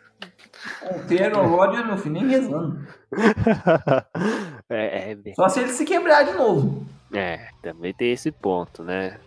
Tem 1.08 1.22
Aaron 1.22 1.48
Rodgers, 1.48 1.86
meu 1.86 1.96
filho, 1.98 2.14
nem 2.14 2.28
rezando. 2.28 2.86
é, 4.70 5.12
é, 5.12 5.34
Só 5.34 5.48
se 5.48 5.60
ele 5.60 5.72
se 5.72 5.84
quebrar 5.84 6.22
de 6.24 6.32
novo. 6.32 6.86
é, 7.12 7.48
também 7.62 7.92
tem 7.94 8.12
esse 8.12 8.30
ponto, 8.30 8.82
né? 8.82 9.18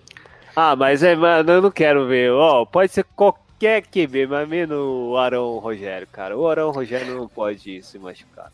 Ah, 0.61 0.75
mas 0.75 1.03
é, 1.03 1.15
mano, 1.15 1.51
eu 1.53 1.61
não 1.61 1.71
quero 1.71 2.05
ver. 2.07 2.31
Ó, 2.31 2.65
pode 2.65 2.91
ser 2.91 3.05
qualquer 3.15 3.81
QB, 3.83 4.27
mas 4.27 4.47
menos 4.47 4.77
o 4.77 5.15
Arão 5.17 5.57
Rogério, 5.59 6.05
cara. 6.11 6.37
O 6.37 6.47
Arão 6.49 6.71
Rogério 6.71 7.15
não 7.15 7.27
pode 7.29 7.81
se 7.81 7.97
machucar. 7.97 8.51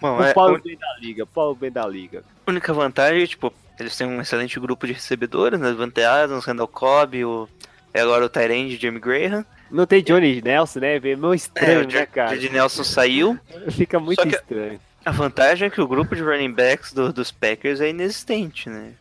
Bom, 0.00 0.16
O 0.18 0.22
é, 0.24 0.32
Paulo 0.32 0.56
a 0.56 0.58
bem 0.58 0.76
da 0.78 0.96
liga, 1.00 1.26
Paulo 1.26 1.54
bem 1.54 1.70
da 1.70 1.86
liga. 1.86 2.24
única 2.46 2.72
vantagem, 2.72 3.26
tipo, 3.26 3.52
eles 3.78 3.94
têm 3.96 4.06
um 4.06 4.20
excelente 4.22 4.58
grupo 4.58 4.86
de 4.86 4.94
recebedores, 4.94 5.60
né? 5.60 5.68
Devante 5.68 6.02
Adams, 6.02 6.44
Randall 6.46 6.66
Cobb, 6.68 7.24
o, 7.24 7.48
é 7.92 8.00
agora 8.00 8.24
o 8.24 8.28
Tyrande, 8.30 8.76
Jamie 8.80 8.98
Graham. 9.00 9.44
Não 9.70 9.86
tem 9.86 10.02
Johnny 10.02 10.40
Nelson, 10.40 10.80
né? 10.80 10.96
É 10.96 11.00
meio 11.00 11.34
estranho, 11.34 11.80
É, 11.80 11.84
o 11.84 11.86
né, 11.86 12.06
cara? 12.06 12.30
Jordi 12.30 12.48
Nelson 12.50 12.84
saiu. 12.84 13.38
Fica 13.70 14.00
muito 14.00 14.26
estranho. 14.26 14.80
A 15.04 15.10
vantagem 15.10 15.66
é 15.66 15.70
que 15.70 15.80
o 15.80 15.86
grupo 15.86 16.16
de 16.16 16.22
running 16.22 16.52
backs 16.52 16.92
do- 16.92 17.12
dos 17.12 17.30
Packers 17.30 17.80
é 17.82 17.90
inexistente, 17.90 18.70
né? 18.70 18.92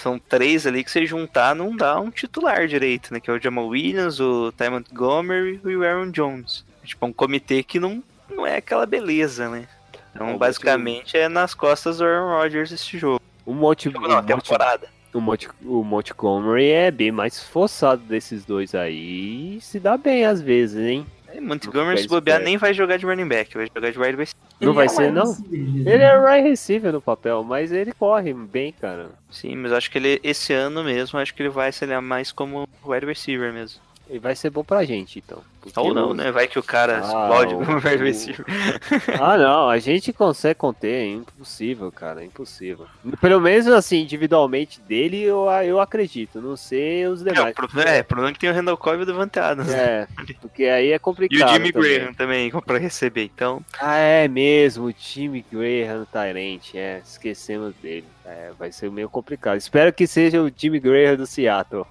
São 0.00 0.18
três 0.18 0.66
ali 0.66 0.84
que 0.84 0.90
se 0.90 1.04
juntar 1.06 1.54
não 1.54 1.74
dá 1.76 1.98
um 2.00 2.10
titular 2.10 2.66
direito, 2.68 3.12
né? 3.12 3.20
Que 3.20 3.30
é 3.30 3.34
o 3.34 3.40
Jamal 3.40 3.66
Williams, 3.66 4.20
o 4.20 4.52
Ty 4.52 4.70
Montgomery 4.70 5.60
e 5.64 5.76
o 5.76 5.84
Aaron 5.84 6.10
Jones. 6.10 6.64
Tipo, 6.84 7.06
é 7.06 7.08
um 7.08 7.12
comitê 7.12 7.62
que 7.62 7.80
não, 7.80 8.02
não 8.30 8.46
é 8.46 8.56
aquela 8.56 8.86
beleza, 8.86 9.48
né? 9.48 9.66
Então, 10.14 10.38
basicamente, 10.38 11.16
é 11.16 11.28
nas 11.28 11.54
costas 11.54 11.98
do 11.98 12.04
Aaron 12.04 12.28
Rodgers 12.40 12.72
esse 12.72 12.96
jogo. 12.98 13.20
O 13.44 13.52
Monte, 13.54 13.88
Não, 13.88 14.18
o 14.18 14.22
temporada. 14.22 14.88
o 15.12 15.20
Monte, 15.20 15.48
o 15.64 15.82
Montgomery 15.82 16.70
é 16.70 16.90
bem 16.90 17.10
mais 17.12 17.42
forçado 17.42 18.02
desses 18.02 18.44
dois 18.44 18.74
aí. 18.74 19.56
e 19.56 19.60
Se 19.60 19.78
dá 19.80 19.96
bem 19.96 20.24
às 20.24 20.40
vezes, 20.40 20.78
hein? 20.86 21.06
É, 21.32 21.40
Montgomery, 21.40 21.98
se 22.00 22.08
bobear, 22.08 22.40
nem 22.40 22.56
vai 22.56 22.72
jogar 22.72 22.96
de 22.96 23.04
running 23.04 23.28
back, 23.28 23.54
vai 23.54 23.66
jogar 23.66 23.90
de 23.90 23.98
wide 23.98 24.16
receiver. 24.16 24.48
Não 24.60 24.68
Ele 24.68 24.76
vai 24.76 24.86
é 24.86 24.88
ser, 24.88 25.12
não? 25.12 25.36
Ele 25.52 26.02
é 26.02 26.18
right 26.18 26.48
receiver 26.48 26.92
no 26.92 27.00
papel, 27.00 27.44
mas 27.44 27.70
ele 27.70 27.92
corre 27.92 28.32
bem, 28.32 28.72
cara. 28.72 29.10
Sim, 29.30 29.56
mas 29.56 29.72
acho 29.72 29.90
que 29.90 29.98
ele, 29.98 30.20
esse 30.22 30.52
ano 30.52 30.82
mesmo, 30.82 31.18
acho 31.18 31.34
que 31.34 31.42
ele 31.42 31.50
vai 31.50 31.70
se 31.70 31.86
mais 32.00 32.32
como 32.32 32.68
wide 32.84 33.06
receiver 33.06 33.52
mesmo. 33.52 33.80
Ele 34.08 34.18
vai 34.18 34.34
ser 34.34 34.48
bom 34.50 34.64
pra 34.64 34.84
gente, 34.84 35.18
então. 35.18 35.42
Ou 35.76 35.92
não, 35.92 36.14
né? 36.14 36.30
Vai 36.32 36.48
que 36.48 36.58
o 36.58 36.62
cara 36.62 36.96
Ah, 36.96 37.00
explode 37.00 37.54
o- 37.54 37.58
o- 37.58 37.78
receiver. 37.78 38.46
Ah, 39.20 39.36
não, 39.36 39.68
a 39.68 39.78
gente 39.78 40.12
consegue 40.14 40.54
conter, 40.54 41.02
é 41.02 41.06
impossível, 41.06 41.92
cara, 41.92 42.22
é 42.22 42.24
impossível. 42.24 42.86
Pelo 43.20 43.38
menos 43.40 43.66
assim, 43.66 43.98
individualmente 44.00 44.80
dele, 44.80 45.22
eu, 45.22 45.44
eu 45.64 45.78
acredito, 45.78 46.40
não 46.40 46.56
sei 46.56 47.06
os 47.06 47.20
É, 47.26 47.30
o 47.30 47.34
demais. 47.34 47.54
problema, 47.54 47.90
é, 47.90 48.00
o 48.00 48.04
problema 48.04 48.30
é 48.30 48.32
que 48.32 48.38
tem 48.38 48.48
o 48.48 48.54
Randall 48.54 48.76
Cobb 48.78 48.98
e 49.00 49.02
o 49.02 49.06
Devante 49.06 49.38
Adams. 49.38 49.68
É, 49.70 50.08
porque 50.40 50.64
aí 50.64 50.90
é 50.92 50.94
E 50.96 50.98
complicado. 50.98 51.50
o 51.50 51.52
Jimmy 51.52 51.72
também. 51.72 51.98
Graham 51.98 52.14
também, 52.14 52.50
pra 52.50 52.78
receber. 52.78 53.24
Então, 53.24 53.62
Ah, 53.78 53.96
é 53.98 54.26
mesmo, 54.26 54.86
o 54.86 54.92
time 54.92 55.44
Graham 55.52 56.06
Tyrant, 56.10 56.74
é, 56.74 57.02
esquecemos 57.04 57.74
dele. 57.82 58.06
É, 58.30 58.52
vai 58.58 58.70
ser 58.70 58.90
meio 58.90 59.08
complicado. 59.08 59.56
Espero 59.56 59.90
que 59.90 60.06
seja 60.06 60.42
o 60.42 60.52
Jimmy 60.54 60.78
Graham 60.78 61.16
do 61.16 61.26
Seattle. 61.26 61.86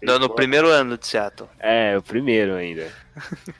no, 0.00 0.16
no 0.20 0.30
primeiro 0.30 0.68
ano 0.68 0.96
de 0.96 1.08
Seattle. 1.08 1.48
É, 1.58 1.98
o 1.98 2.02
primeiro 2.02 2.54
ainda. 2.54 2.88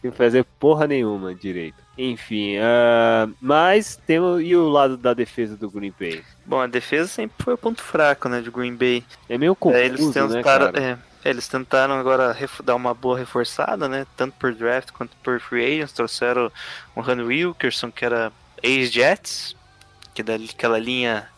Sem 0.01 0.13
fazer 0.13 0.45
porra 0.61 0.87
nenhuma 0.87 1.35
direito. 1.35 1.77
Enfim, 1.99 2.59
ah, 2.59 3.29
mas 3.41 3.97
temos. 4.07 4.41
E 4.41 4.55
o 4.55 4.69
lado 4.69 4.97
da 4.97 5.15
defesa 5.15 5.57
do 5.57 5.69
Green 5.69 5.93
Bay? 5.99 6.23
Bom, 6.47 6.61
a 6.61 6.69
defesa 6.69 7.09
sempre 7.09 7.43
foi 7.43 7.55
o 7.55 7.59
ponto 7.59 7.83
fraco, 7.83 8.29
né, 8.29 8.41
de 8.41 8.53
Green 8.53 8.77
Bay. 8.77 9.05
É 9.29 9.37
meio 9.37 9.57
confuso, 9.57 9.83
É, 9.83 9.87
eles 9.87 10.07
né, 10.07 10.13
tentaram, 10.13 10.73
cara? 10.73 10.81
é, 10.81 11.29
eles 11.29 11.49
tentaram 11.49 11.95
agora 11.95 12.37
dar 12.63 12.77
uma 12.77 12.95
boa 12.95 13.19
reforçada, 13.19 13.89
né, 13.89 14.07
tanto 14.17 14.35
por 14.39 14.55
draft 14.55 14.93
quanto 14.93 15.17
por 15.25 15.41
free 15.41 15.65
agents. 15.65 15.93
Trouxeram 15.93 16.53
o 16.95 17.01
Han 17.01 17.25
Wilkerson, 17.25 17.91
que 17.91 18.05
era 18.05 18.31
ex-Jets, 18.63 19.57
que 20.15 20.21
é 20.21 20.25
daquela 20.25 20.79
linha 20.79 21.34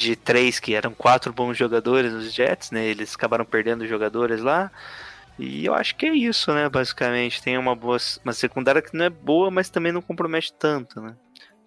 de 0.00 0.16
três 0.16 0.58
que 0.58 0.74
eram 0.74 0.94
quatro 0.94 1.32
bons 1.32 1.56
jogadores 1.56 2.12
nos 2.12 2.32
Jets, 2.32 2.70
né, 2.70 2.86
eles 2.86 3.14
acabaram 3.14 3.44
perdendo 3.44 3.86
jogadores 3.86 4.40
lá. 4.40 4.70
E 5.38 5.64
eu 5.64 5.74
acho 5.74 5.94
que 5.96 6.06
é 6.06 6.14
isso, 6.14 6.52
né, 6.52 6.68
basicamente. 6.68 7.42
Tem 7.42 7.56
uma 7.56 7.74
boa 7.74 7.98
uma 8.24 8.32
secundária 8.32 8.82
que 8.82 8.96
não 8.96 9.04
é 9.04 9.10
boa, 9.10 9.50
mas 9.50 9.70
também 9.70 9.92
não 9.92 10.02
compromete 10.02 10.52
tanto, 10.52 11.00
né. 11.00 11.14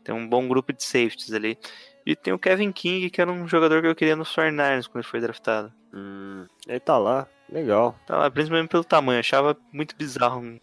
Tem 0.04 0.14
um 0.14 0.28
bom 0.28 0.48
grupo 0.48 0.74
de 0.74 0.84
safeties 0.84 1.32
ali. 1.32 1.58
E 2.06 2.16
tem 2.16 2.34
o 2.34 2.40
Kevin 2.40 2.72
King, 2.72 3.10
que 3.10 3.22
era 3.22 3.32
um 3.32 3.48
jogador 3.48 3.82
que 3.82 3.88
eu 3.88 3.96
queria 3.96 4.16
nos 4.16 4.36
49ers 4.36 4.88
quando 4.88 5.04
ele 5.04 5.10
foi 5.10 5.22
draftado. 5.22 5.72
Hum, 5.94 6.46
ele 6.68 6.80
tá 6.80 6.98
lá, 6.98 7.28
legal. 7.50 7.98
Tá 8.06 8.18
lá, 8.18 8.30
principalmente 8.30 8.70
pelo 8.70 8.84
tamanho. 8.84 9.18
Eu 9.18 9.22
achava 9.22 9.56
muito 9.72 9.96
bizarro 9.96 10.60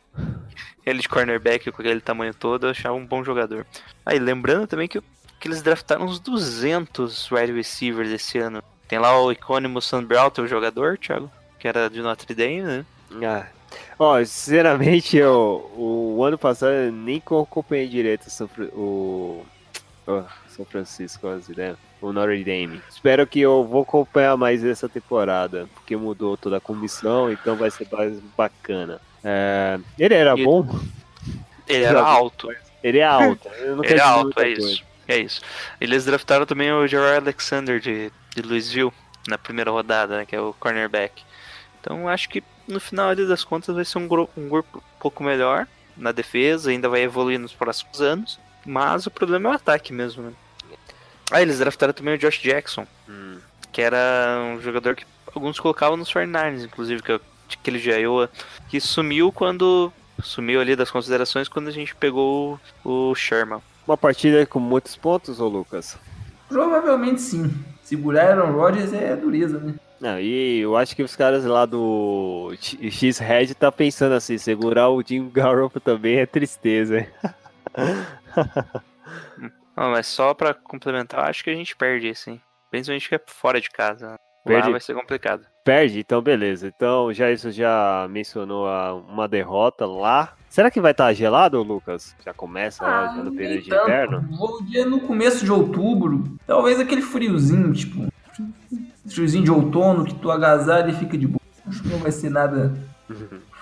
ele 0.84 1.00
de 1.00 1.08
cornerback 1.08 1.70
com 1.70 1.80
aquele 1.80 2.00
tamanho 2.00 2.34
todo. 2.34 2.66
Eu 2.66 2.70
achava 2.70 2.94
um 2.94 3.06
bom 3.06 3.24
jogador. 3.24 3.66
Aí, 4.04 4.18
lembrando 4.18 4.66
também 4.66 4.86
que, 4.86 5.00
que 5.40 5.48
eles 5.48 5.62
draftaram 5.62 6.04
uns 6.04 6.20
200 6.20 7.30
wide 7.32 7.52
receivers 7.52 8.10
esse 8.10 8.38
ano. 8.38 8.62
Tem 8.86 8.98
lá 8.98 9.18
o 9.20 9.32
icônimo 9.32 9.80
Sam 9.80 10.04
Broughton, 10.04 10.42
o 10.42 10.46
jogador, 10.48 10.98
Thiago, 10.98 11.30
que 11.58 11.66
era 11.66 11.88
de 11.88 12.00
Notre 12.02 12.34
Dame, 12.34 12.62
né? 12.62 12.84
Ah. 13.24 13.46
Ó, 13.98 14.18
sinceramente, 14.24 15.16
eu, 15.16 15.70
o 15.76 16.22
ano 16.24 16.36
passado 16.36 16.72
eu 16.72 16.92
nem 16.92 17.20
co- 17.20 17.40
acompanhei 17.42 17.86
direito 17.88 18.26
o 18.74 19.44
São, 20.48 20.64
Francisco, 20.66 21.26
ideias, 21.48 21.76
o 22.00 22.12
Notre 22.12 22.42
Dame. 22.42 22.82
Espero 22.90 23.26
que 23.26 23.40
eu 23.40 23.64
vou 23.64 23.82
acompanhar 23.82 24.36
mais 24.36 24.64
essa 24.64 24.88
temporada, 24.88 25.68
porque 25.74 25.96
mudou 25.96 26.36
toda 26.36 26.56
a 26.56 26.60
comissão, 26.60 27.30
então 27.30 27.54
vai 27.56 27.70
ser 27.70 27.86
mais 27.92 28.18
bacana. 28.36 29.00
É, 29.22 29.78
ele 29.98 30.14
era 30.14 30.36
E- 30.38 30.44
bom? 30.44 30.66
Ele 31.68 31.84
era 31.84 32.00
alto. 32.02 32.48
Ele 32.82 32.98
é 32.98 33.04
alto. 33.04 33.48
Ele 33.58 33.94
é 33.94 34.00
alto, 34.00 34.40
é 34.40 34.48
isso. 34.50 34.82
É 35.10 35.18
isso. 35.18 35.40
Eles 35.80 36.04
draftaram 36.04 36.46
também 36.46 36.72
o 36.72 36.86
Gerard 36.86 37.18
Alexander 37.18 37.80
de, 37.80 38.12
de 38.34 38.42
Louisville 38.42 38.92
na 39.26 39.36
primeira 39.36 39.70
rodada, 39.70 40.18
né, 40.18 40.24
que 40.26 40.36
é 40.36 40.40
o 40.40 40.52
cornerback. 40.54 41.22
Então 41.80 42.08
acho 42.08 42.28
que 42.28 42.44
no 42.68 42.78
final 42.78 43.14
das 43.16 43.42
contas 43.42 43.74
vai 43.74 43.84
ser 43.84 43.98
um 43.98 44.06
grupo, 44.06 44.40
um 44.40 44.48
grupo 44.48 44.78
um 44.78 45.00
pouco 45.00 45.24
melhor 45.24 45.66
na 45.96 46.12
defesa, 46.12 46.70
ainda 46.70 46.88
vai 46.88 47.02
evoluir 47.02 47.40
nos 47.40 47.52
próximos 47.52 48.00
anos. 48.00 48.38
Mas 48.64 49.06
o 49.06 49.10
problema 49.10 49.48
é 49.48 49.52
o 49.52 49.56
ataque 49.56 49.92
mesmo, 49.92 50.22
né? 50.22 50.32
Ah, 51.30 51.42
eles 51.42 51.58
draftaram 51.58 51.92
também 51.92 52.14
o 52.14 52.18
Josh 52.18 52.38
Jackson, 52.38 52.86
Hum. 53.08 53.38
que 53.72 53.80
era 53.80 54.40
um 54.44 54.60
jogador 54.60 54.94
que 54.94 55.04
alguns 55.34 55.58
colocavam 55.58 55.96
nos 55.96 56.12
49ers, 56.12 56.64
inclusive, 56.64 57.02
que 57.02 57.12
é 57.12 57.20
aquele 57.52 57.80
de 57.80 57.90
Iowa, 57.90 58.30
que 58.68 58.80
sumiu 58.80 59.32
quando. 59.32 59.92
Sumiu 60.22 60.60
ali 60.60 60.76
das 60.76 60.90
considerações 60.90 61.48
quando 61.48 61.68
a 61.68 61.72
gente 61.72 61.94
pegou 61.96 62.60
o 62.84 63.14
Sherman. 63.14 63.62
Uma 63.86 63.96
partida 63.96 64.44
com 64.46 64.60
muitos 64.60 64.96
pontos, 64.96 65.40
ô 65.40 65.48
Lucas? 65.48 65.98
Provavelmente 66.48 67.20
sim. 67.20 67.52
Segurar 67.82 68.38
Aaron 68.38 68.52
Rodgers 68.52 68.92
é 68.92 69.16
dureza, 69.16 69.58
né? 69.58 69.74
Não, 70.00 70.18
e 70.18 70.60
eu 70.60 70.76
acho 70.76 70.96
que 70.96 71.02
os 71.02 71.14
caras 71.14 71.44
lá 71.44 71.66
do 71.66 72.52
X-Red 72.58 73.54
tá 73.54 73.70
pensando 73.70 74.14
assim, 74.14 74.38
segurar 74.38 74.88
o 74.88 75.02
Jim 75.02 75.28
Garoppolo 75.28 75.80
também 75.80 76.18
é 76.18 76.26
tristeza. 76.26 77.00
hein? 77.00 77.08
Não, 79.76 79.90
mas 79.90 80.06
só 80.06 80.34
pra 80.34 80.54
complementar, 80.54 81.28
acho 81.28 81.44
que 81.44 81.50
a 81.50 81.54
gente 81.54 81.76
perde 81.76 82.08
hein? 82.08 82.40
Principalmente 82.70 83.08
que 83.08 83.14
é 83.14 83.20
fora 83.26 83.60
de 83.60 83.70
casa. 83.70 84.16
Perde? 84.44 84.66
Lá 84.66 84.70
vai 84.72 84.80
ser 84.80 84.94
complicado. 84.94 85.42
Perde, 85.64 86.00
então 86.00 86.20
beleza. 86.22 86.66
Então 86.74 87.12
já 87.12 87.30
isso 87.30 87.50
já 87.50 88.06
mencionou 88.10 88.66
a- 88.66 88.94
uma 88.94 89.28
derrota 89.28 89.86
lá. 89.86 90.32
Será 90.48 90.70
que 90.70 90.80
vai 90.80 90.90
estar 90.92 91.12
gelado, 91.12 91.62
Lucas? 91.62 92.16
Já 92.24 92.32
começa 92.34 92.82
lá 92.84 93.14
já 93.16 93.22
no 93.22 93.32
período 93.34 93.62
de 93.62 93.68
inverno? 93.74 94.26
Vou 94.36 94.62
dia 94.64 94.84
no 94.86 95.00
começo 95.00 95.44
de 95.44 95.52
outubro. 95.52 96.36
Talvez 96.46 96.80
aquele 96.80 97.02
friozinho, 97.02 97.72
tipo. 97.72 98.08
Friozinho 99.08 99.44
de 99.44 99.50
outono 99.50 100.04
que 100.04 100.14
tu 100.14 100.30
agasalha 100.30 100.90
e 100.90 100.94
fica 100.94 101.16
de 101.18 101.26
boa. 101.26 101.40
Acho 101.68 101.82
que 101.82 101.88
não 101.88 101.98
vai 101.98 102.10
ser 102.12 102.30
nada 102.30 102.74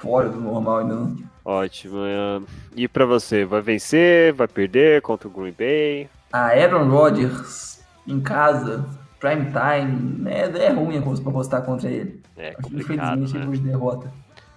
fora 0.01 0.29
do 0.29 0.41
normal 0.41 0.79
ainda 0.79 0.95
não. 0.95 1.17
Ótimo. 1.45 1.99
é. 2.05 2.41
E 2.77 2.87
pra 2.89 3.05
você, 3.07 3.45
vai 3.45 3.61
vencer, 3.61 4.33
vai 4.33 4.47
perder 4.47 5.01
contra 5.03 5.27
o 5.29 5.31
Green 5.31 5.53
Bay? 5.59 6.09
A 6.33 6.49
Aaron 6.49 6.89
Rodgers 6.89 7.81
em 8.07 8.21
casa, 8.21 8.85
prime 9.21 9.47
time, 9.47 10.23
né, 10.23 10.43
é 10.65 10.71
ruim 10.71 10.99
a 10.99 11.03
coisa 11.03 11.21
pra 11.23 11.31
apostar 11.31 11.63
contra 11.63 11.89
ele. 11.91 12.21
É 12.37 12.53
complicado, 12.53 13.23
Infelizmente 13.23 13.47
né? 13.49 13.57
de 13.57 13.63
derrota. 13.63 14.13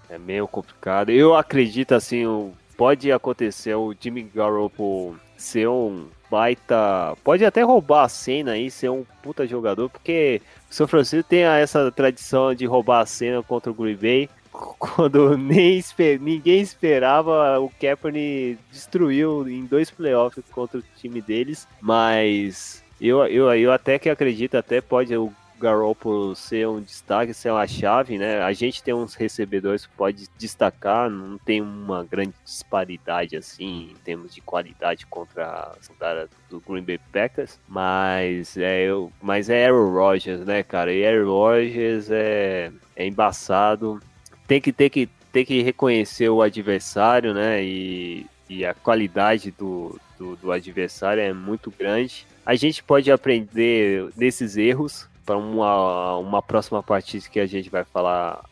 É 0.10 0.18
meio 0.18 0.48
complicado. 0.48 1.10
Eu 1.10 1.36
acredito 1.36 1.94
assim, 1.96 2.52
pode 2.78 3.12
acontecer 3.12 3.74
o 3.76 3.94
Jimmy 4.00 4.24
Garoppolo 4.24 5.16
ser 5.38 5.68
um 5.68 6.06
baita. 6.30 7.16
Pode 7.24 7.44
até 7.46 7.62
roubar 7.62 8.04
a 8.06 8.10
cena 8.10 8.52
aí, 8.52 8.70
ser 8.70 8.90
um 8.90 9.06
puta 9.24 9.48
jogador, 9.48 9.90
porque 9.90 10.42
o 10.70 10.74
São 10.74 10.88
Francisco 10.88 11.28
tem 11.30 11.44
essa 11.44 11.92
tradição 11.92 12.54
de 12.54 12.66
roubar 12.66 13.02
a 13.02 13.06
cena 13.06 13.42
contra 13.42 13.72
o 13.72 13.76
Green 13.76 13.96
Bay. 13.96 14.30
Quando 14.52 15.38
nem 15.38 15.78
espe- 15.78 16.20
ninguém 16.22 16.60
esperava, 16.62 17.58
o 17.60 17.70
Kaepernick 17.80 18.60
destruiu 18.72 19.48
em 19.50 19.66
dois 19.66 19.90
playoffs 19.90 20.44
contra 20.52 20.80
o 20.80 20.84
time 20.98 21.22
deles. 21.22 21.68
Mas 21.82 22.84
eu, 23.08 23.26
eu, 23.26 23.54
eu 23.56 23.72
até 23.72 23.98
que 23.98 24.10
acredito, 24.10 24.56
até 24.56 24.80
pode 24.80 25.16
o 25.16 25.34
Garoppolo 25.62 26.36
ser 26.36 26.68
um 26.68 26.82
destaque, 26.82 27.34
ser 27.34 27.52
uma 27.52 27.68
chave, 27.68 28.18
né? 28.18 28.42
A 28.42 28.52
gente 28.52 28.82
tem 28.82 28.94
uns 28.94 29.14
recebedores 29.14 29.86
que 29.86 29.94
pode 29.96 30.28
destacar, 30.38 31.10
não 31.10 31.38
tem 31.38 31.62
uma 31.62 32.04
grande 32.04 32.34
disparidade 32.44 33.38
assim 33.38 33.92
em 33.92 33.96
termos 34.04 34.34
de 34.34 34.42
qualidade 34.42 35.06
contra 35.06 35.46
a 35.46 36.28
do 36.50 36.60
Green 36.60 36.82
Bay 36.82 37.00
Packers, 37.14 37.60
mas 37.68 38.58
é, 38.58 38.82
eu, 38.84 39.12
mas 39.22 39.50
é 39.50 39.68
Aaron 39.68 39.94
Rodgers, 39.94 40.42
né, 40.42 40.64
cara? 40.64 40.92
E 40.92 41.06
Aaron 41.06 41.30
Rodgers 41.30 42.10
é, 42.10 42.72
é 42.96 43.08
embaçado, 43.08 44.00
tem 44.48 44.60
que 44.60 44.74
ter 44.74 44.90
que 44.90 45.08
tem 45.32 45.46
que 45.46 45.62
reconhecer 45.62 46.28
o 46.30 46.42
adversário, 46.42 47.34
né? 47.34 47.64
E, 47.64 48.26
e 48.50 48.66
a 48.66 48.74
qualidade 48.74 49.52
do, 49.52 49.98
do, 50.18 50.36
do 50.36 50.52
adversário 50.52 51.22
é 51.22 51.32
muito 51.32 51.72
grande. 51.72 52.28
A 52.52 52.56
gente 52.56 52.84
pode 52.84 53.10
aprender 53.10 54.10
desses 54.14 54.58
erros 54.58 55.08
para 55.26 55.38
uma, 55.38 56.18
uma 56.18 56.42
próxima 56.42 56.84
partida 56.84 57.30
que 57.32 57.40
a 57.40 57.46
gente 57.46 57.70
vai 57.70 57.86
falar, 57.86 58.44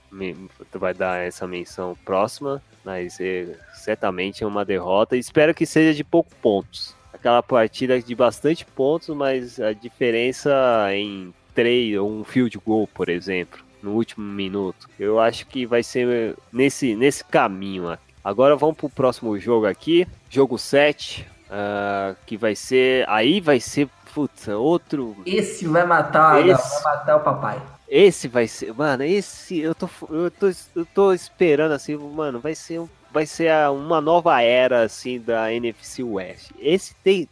vai 0.73 0.93
dar 0.93 1.17
essa 1.17 1.45
menção 1.45 1.97
próxima, 2.05 2.63
mas 2.85 3.19
é, 3.19 3.57
certamente 3.73 4.41
é 4.41 4.47
uma 4.47 4.63
derrota. 4.63 5.17
Espero 5.17 5.53
que 5.53 5.65
seja 5.65 5.93
de 5.93 6.05
poucos 6.05 6.33
pontos. 6.35 6.95
Aquela 7.11 7.43
partida 7.43 8.01
de 8.01 8.15
bastante 8.15 8.65
pontos, 8.65 9.09
mas 9.09 9.59
a 9.59 9.73
diferença 9.73 10.49
em 10.93 11.33
três 11.53 11.97
ou 11.97 12.09
um 12.09 12.23
field 12.23 12.57
goal, 12.65 12.87
por 12.87 13.09
exemplo, 13.09 13.59
no 13.83 13.91
último 13.91 14.25
minuto. 14.25 14.87
Eu 14.97 15.19
acho 15.19 15.45
que 15.45 15.65
vai 15.65 15.83
ser 15.83 16.37
nesse, 16.53 16.95
nesse 16.95 17.21
caminho. 17.25 17.97
Agora 18.23 18.55
vamos 18.55 18.77
pro 18.77 18.89
próximo 18.89 19.37
jogo 19.37 19.65
aqui, 19.65 20.07
jogo 20.29 20.57
7, 20.57 21.27
ah, 21.49 22.15
que 22.25 22.37
vai 22.37 22.55
ser, 22.55 23.05
aí 23.09 23.39
vai 23.41 23.59
ser, 23.59 23.87
putz, 24.13 24.47
outro 24.47 25.15
Esse 25.25 25.65
vai 25.67 25.85
matar, 25.85 26.45
Esse- 26.47 26.83
vai 26.83 26.95
matar 26.95 27.15
o 27.17 27.19
papai. 27.21 27.61
esse 27.87 28.27
vai 28.27 28.47
ser, 28.47 28.73
mano, 28.73 29.03
esse 29.03 29.59
eu 29.59 29.73
tô, 29.75 29.89
eu 30.09 30.31
tô, 30.31 30.51
eu 30.75 30.85
tô 30.93 31.13
esperando 31.13 31.71
assim, 31.73 31.95
mano, 31.97 32.39
vai 32.39 32.53
ser, 32.55 32.81
vai 33.11 33.25
ser 33.25 33.51
uma 33.71 33.99
nova 34.01 34.41
era 34.41 34.83
assim 34.83 35.19
da 35.19 35.51
NFC 35.53 36.03
West. 36.03 36.51
Esse 36.59 36.93
tem, 37.03 37.27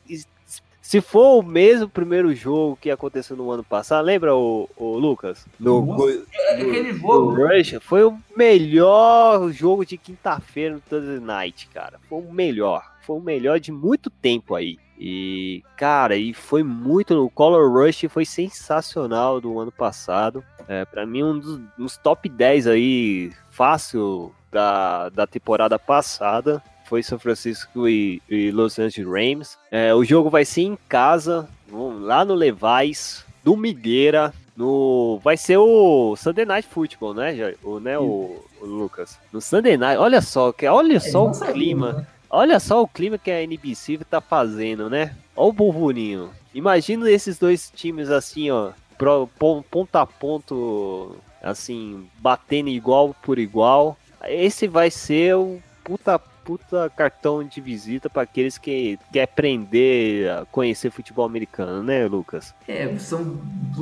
se 0.81 1.01
for 1.01 1.39
o 1.39 1.43
mesmo 1.43 1.89
primeiro 1.89 2.33
jogo 2.33 2.77
que 2.81 2.89
aconteceu 2.89 3.35
no 3.35 3.51
ano 3.51 3.63
passado, 3.63 4.05
lembra 4.05 4.33
o, 4.33 4.69
o 4.77 4.97
Lucas? 4.97 5.45
No, 5.59 5.85
Nossa, 5.85 6.23
É 6.33 6.53
aquele 6.53 6.93
no 6.93 6.99
jogo. 6.99 7.35
Rush, 7.47 7.75
foi 7.81 8.05
o 8.05 8.17
melhor 8.37 9.51
jogo 9.51 9.85
de 9.85 9.97
quinta-feira 9.97 10.75
no 10.75 10.79
Thursday 10.81 11.19
Night, 11.19 11.67
cara. 11.73 11.99
Foi 12.07 12.19
o 12.19 12.31
melhor, 12.31 12.83
foi 13.07 13.15
o 13.15 13.21
melhor 13.21 13.57
de 13.57 13.71
muito 13.71 14.09
tempo 14.09 14.53
aí. 14.53 14.77
E, 14.99 15.63
cara, 15.77 16.17
e 16.17 16.33
foi 16.33 16.61
muito. 16.61 17.23
O 17.23 17.29
Color 17.29 17.71
Rush 17.71 18.05
foi 18.09 18.25
sensacional 18.25 19.39
do 19.39 19.57
ano 19.59 19.71
passado. 19.71 20.43
É, 20.67 20.83
para 20.83 21.05
mim, 21.05 21.23
um 21.23 21.39
dos, 21.39 21.61
uns 21.79 21.95
top 21.95 22.27
10 22.27 22.67
aí, 22.67 23.31
fácil 23.49 24.33
da, 24.51 25.07
da 25.07 25.25
temporada 25.25 25.79
passada. 25.79 26.61
Foi 26.85 27.01
São 27.01 27.17
Francisco 27.17 27.87
e, 27.87 28.21
e 28.29 28.51
Los 28.51 28.77
Angeles 28.77 29.09
Rams. 29.09 29.57
É, 29.71 29.93
o 29.93 30.03
jogo 30.03 30.29
vai 30.29 30.43
ser 30.43 30.63
em 30.63 30.77
casa, 30.89 31.47
lá 31.71 32.25
no 32.25 32.33
Levais, 32.33 33.23
Domigueira. 33.43 34.33
No, 34.55 35.19
vai 35.23 35.37
ser 35.37 35.57
o 35.57 36.15
Sunday 36.15 36.43
Night 36.43 36.67
Football, 36.67 37.13
né, 37.13 37.53
o, 37.63 37.79
né 37.79 37.99
o, 37.99 38.43
o 38.59 38.65
Lucas? 38.65 39.19
No 39.31 39.39
Sunday 39.39 39.77
Night, 39.77 39.99
olha 39.99 40.19
só, 40.19 40.51
olha 40.71 40.99
só 40.99 41.25
não 41.25 41.31
o 41.31 41.33
sabia, 41.35 41.53
clima. 41.53 41.93
né? 41.93 42.07
Olha 42.29 42.59
só 42.59 42.81
o 42.81 42.87
clima 42.87 43.17
que 43.17 43.31
a 43.31 43.41
NBC 43.41 43.99
tá 44.09 44.19
fazendo, 44.21 44.89
né? 44.89 45.15
Olha 45.35 45.49
o 45.49 45.53
burburinho. 45.53 46.29
Imagina 46.53 47.09
esses 47.09 47.37
dois 47.37 47.71
times 47.73 48.09
assim, 48.09 48.49
ó, 48.51 48.71
pro- 48.97 49.27
pon- 49.39 49.61
ponto 49.63 49.95
a 49.95 50.05
ponto, 50.05 51.15
assim, 51.41 52.07
batendo 52.19 52.69
igual 52.69 53.15
por 53.23 53.39
igual. 53.39 53.97
Esse 54.25 54.67
vai 54.67 54.89
ser 54.91 55.35
o 55.35 55.61
puta, 55.83 56.19
puta 56.19 56.89
cartão 56.95 57.43
de 57.43 57.61
visita 57.61 58.09
para 58.09 58.23
aqueles 58.23 58.57
que 58.57 58.97
quer 59.13 59.23
aprender 59.23 60.29
a 60.31 60.45
conhecer 60.45 60.91
futebol 60.91 61.25
americano, 61.25 61.81
né, 61.83 62.05
Lucas? 62.07 62.53
É, 62.67 62.97
são, 62.97 63.39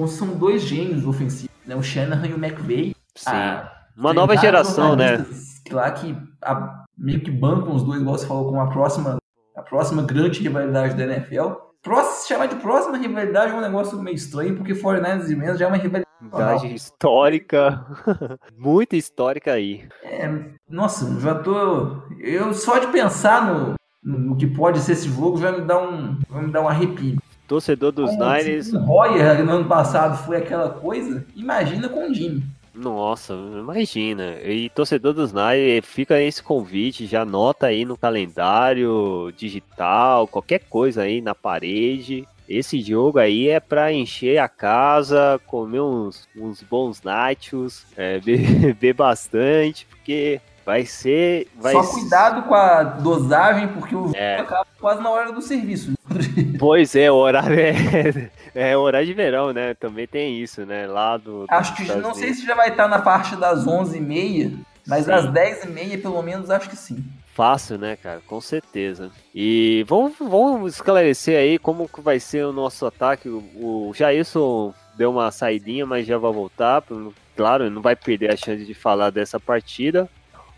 são 0.08 0.38
dois 0.38 0.62
gênios 0.64 1.06
ofensivos, 1.06 1.56
né? 1.66 1.76
O 1.76 1.82
Shanahan 1.82 2.28
e 2.28 2.34
o 2.34 2.38
McVay. 2.38 2.96
Sim. 3.16 3.32
Ah, 3.32 3.72
Uma 3.98 4.14
nova 4.14 4.36
geração, 4.38 4.96
né? 4.96 5.26
Lá 5.72 5.90
que 5.92 6.16
a- 6.42 6.85
meio 6.98 7.22
que 7.22 7.32
bancam 7.32 7.76
os 7.76 7.84
dois, 7.84 8.02
igual 8.02 8.18
você 8.18 8.28
falou, 8.28 8.50
com 8.50 8.60
a 8.60 8.68
próxima, 8.68 9.18
a 9.56 9.62
próxima 9.62 10.04
grande 10.04 10.42
rivalidade 10.42 10.96
da 10.96 11.04
NFL. 11.04 11.54
Próximo, 11.82 12.16
se 12.16 12.28
chamar 12.28 12.48
de 12.48 12.56
próxima 12.56 12.98
rivalidade 12.98 13.52
é 13.54 13.56
um 13.56 13.62
negócio 13.62 14.02
meio 14.02 14.16
estranho, 14.16 14.56
porque 14.56 14.74
49ers 14.74 15.30
e 15.30 15.36
Rams 15.36 15.60
já 15.60 15.66
é 15.66 15.68
uma 15.68 15.78
rivalidade. 15.78 16.06
Idade 16.26 16.74
histórica, 16.74 17.86
muito 18.58 18.96
histórica 18.96 19.54
aí. 19.54 19.88
É, 20.04 20.28
nossa, 20.68 21.20
já 21.20 21.36
tô. 21.36 22.02
Eu 22.20 22.54
só 22.54 22.80
de 22.80 22.88
pensar 22.88 23.46
no, 23.46 23.76
no 24.02 24.36
que 24.36 24.48
pode 24.48 24.80
ser 24.80 24.94
esse 24.94 25.10
jogo 25.10 25.38
já 25.38 25.52
me 25.52 25.62
dá 25.62 25.78
um, 25.78 26.18
vai 26.28 26.46
me 26.46 26.52
dar 26.52 26.62
um 26.62 26.68
arrepio. 26.68 27.18
Torcedor 27.48 27.92
dos 27.92 28.10
Como 28.10 28.24
Niners, 28.24 28.74
O 28.74 28.80
Royer 28.80 29.44
no 29.44 29.52
ano 29.52 29.66
passado 29.66 30.18
foi 30.26 30.38
aquela 30.38 30.70
coisa, 30.70 31.24
imagina 31.36 31.88
com 31.88 32.10
o 32.10 32.14
Jimmy. 32.14 32.44
Nossa, 32.76 33.34
imagina. 33.34 34.38
E 34.44 34.70
torcedor 34.70 35.14
dos 35.14 35.32
Niners, 35.32 35.86
fica 35.86 36.22
esse 36.22 36.44
convite, 36.44 37.06
já 37.06 37.22
anota 37.22 37.68
aí 37.68 37.86
no 37.86 37.98
calendário 37.98 39.32
digital, 39.38 40.28
qualquer 40.28 40.60
coisa 40.70 41.04
aí 41.04 41.22
na 41.22 41.34
parede. 41.34 42.28
Esse 42.48 42.82
jogo 42.82 43.18
aí 43.18 43.48
é 43.48 43.60
pra 43.60 43.94
encher 43.94 44.38
a 44.40 44.50
casa, 44.50 45.40
comer 45.48 45.82
uns, 45.82 46.28
uns 46.36 46.62
bons 46.62 47.02
nachos, 47.02 47.86
é, 47.96 48.20
beber 48.20 48.94
bastante, 48.94 49.86
porque 49.86 50.42
vai 50.66 50.86
ser. 50.86 51.48
Vai 51.56 51.74
Só 51.74 51.84
cuidado 51.84 52.44
com 52.44 52.56
a 52.56 52.84
dosagem, 52.84 53.68
porque 53.70 53.96
o 53.96 54.12
É. 54.16 54.40
acaba 54.40 54.66
quase 54.80 55.02
na 55.02 55.10
hora 55.10 55.32
do 55.32 55.42
serviço. 55.42 55.94
Pois 56.58 56.96
é, 56.96 57.12
o 57.12 57.16
horário 57.16 57.58
é, 57.60 58.32
é 58.72 58.78
horário 58.78 59.06
de 59.06 59.14
verão, 59.14 59.52
né? 59.52 59.74
Também 59.74 60.08
tem 60.08 60.42
isso, 60.42 60.66
né? 60.66 60.88
Lá 60.88 61.18
do. 61.18 61.46
Acho 61.50 61.76
que 61.76 61.84
não 61.96 62.14
sei 62.14 62.34
se 62.34 62.46
já 62.46 62.56
vai 62.56 62.70
estar 62.70 62.88
na 62.88 63.02
faixa 63.02 63.36
das 63.36 63.66
11h30, 63.66 64.58
mas 64.88 65.06
Sim. 65.06 65.12
às 65.12 65.26
10h30 65.26 66.02
pelo 66.02 66.22
menos 66.22 66.50
acho 66.50 66.70
que 66.70 66.76
sim. 66.78 67.04
Fácil, 67.34 67.78
né, 67.78 67.98
cara? 67.98 68.22
Com 68.26 68.40
certeza. 68.40 69.12
E 69.34 69.84
vamos, 69.90 70.14
vamos 70.18 70.76
esclarecer 70.76 71.38
aí 71.38 71.60
como 71.60 71.90
que 71.90 72.00
vai 72.00 72.18
ser 72.20 72.46
o 72.46 72.54
nosso 72.54 72.86
ataque. 72.86 73.28
O, 73.28 73.90
o 73.90 73.92
Jailson 73.94 74.74
deu 74.98 75.12
uma 75.12 75.30
saidinha, 75.32 75.86
mas 75.86 76.08
já 76.08 76.18
vai 76.18 76.32
voltar. 76.32 76.82
Claro, 77.36 77.70
não 77.70 77.82
vai 77.82 77.96
perder 77.98 78.32
a 78.32 78.38
chance 78.38 78.64
de 78.64 78.74
falar 78.74 79.10
dessa 79.10 79.38
partida. 79.38 80.10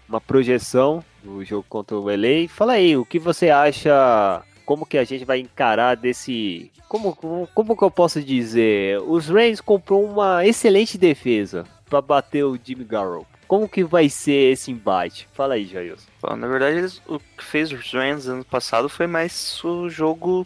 Uma 0.07 0.21
projeção 0.21 1.03
do 1.23 1.43
jogo 1.43 1.65
contra 1.67 1.97
o 1.97 2.09
LA. 2.09 2.47
Fala 2.47 2.73
aí, 2.73 2.95
o 2.95 3.05
que 3.05 3.19
você 3.19 3.49
acha? 3.49 4.41
Como 4.65 4.85
que 4.85 4.97
a 4.97 5.03
gente 5.03 5.25
vai 5.25 5.39
encarar 5.39 5.95
desse. 5.95 6.71
Como, 6.87 7.15
como, 7.15 7.47
como 7.53 7.75
que 7.77 7.83
eu 7.83 7.91
posso 7.91 8.21
dizer? 8.21 8.99
Os 9.01 9.27
Rams 9.27 9.59
comprou 9.61 10.05
uma 10.05 10.45
excelente 10.45 10.97
defesa 10.97 11.65
para 11.89 12.01
bater 12.01 12.43
o 12.43 12.57
Jimmy 12.61 12.83
Garoppolo. 12.85 13.27
Como 13.47 13.67
que 13.67 13.83
vai 13.83 14.09
ser 14.09 14.51
esse 14.53 14.71
embate? 14.71 15.27
Fala 15.33 15.53
aí, 15.53 15.65
Jailson. 15.65 16.07
Bom, 16.21 16.35
na 16.35 16.47
verdade, 16.47 16.77
eles- 16.79 17.01
o 17.07 17.17
que 17.19 17.43
fez 17.43 17.71
os 17.71 17.93
Rams 17.93 18.27
ano 18.27 18.43
passado 18.43 18.89
foi 18.89 19.07
mais 19.07 19.61
o 19.63 19.89
jogo 19.89 20.45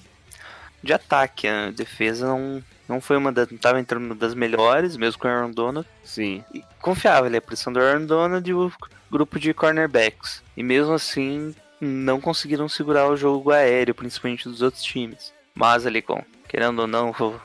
de 0.84 0.93
ataque. 0.93 1.47
A 1.47 1.72
defesa 1.72 2.28
não, 2.28 2.64
não 2.88 3.01
foi 3.01 3.18
uma 3.18 3.32
das. 3.32 3.49
Não 3.49 3.57
tava 3.57 3.80
entrando 3.80 4.05
uma 4.05 4.16
das 4.16 4.36
melhores, 4.36 4.97
mesmo 4.97 5.20
com 5.20 5.28
o 5.28 5.32
Aaron 5.32 5.49
Donald. 5.51 5.88
Sim. 6.03 6.43
E 6.53 6.64
confiava, 6.80 7.26
ele 7.26 7.36
é 7.38 7.39
a 7.39 7.41
pressão 7.41 7.74
do 7.74 7.80
Aaron 7.80 8.05
Donald 8.05 8.47
e 8.47 8.53
o 8.53 8.72
grupo 9.12 9.39
de 9.39 9.53
cornerbacks. 9.53 10.41
E 10.55 10.64
mesmo 10.64 10.93
assim, 10.93 11.53
não 11.80 12.22
conseguiram 12.22 12.70
segurar 12.70 13.07
o 13.07 13.18
jogo 13.18 13.51
aéreo, 13.51 13.93
principalmente 13.93 14.47
dos 14.47 14.62
outros 14.62 14.84
times. 14.84 15.34
Mas 15.53 15.86
ali, 15.86 16.01
com, 16.01 16.24
querendo 16.47 16.80
ou 16.80 16.88
não, 16.88 17.12
ficou, 17.14 17.41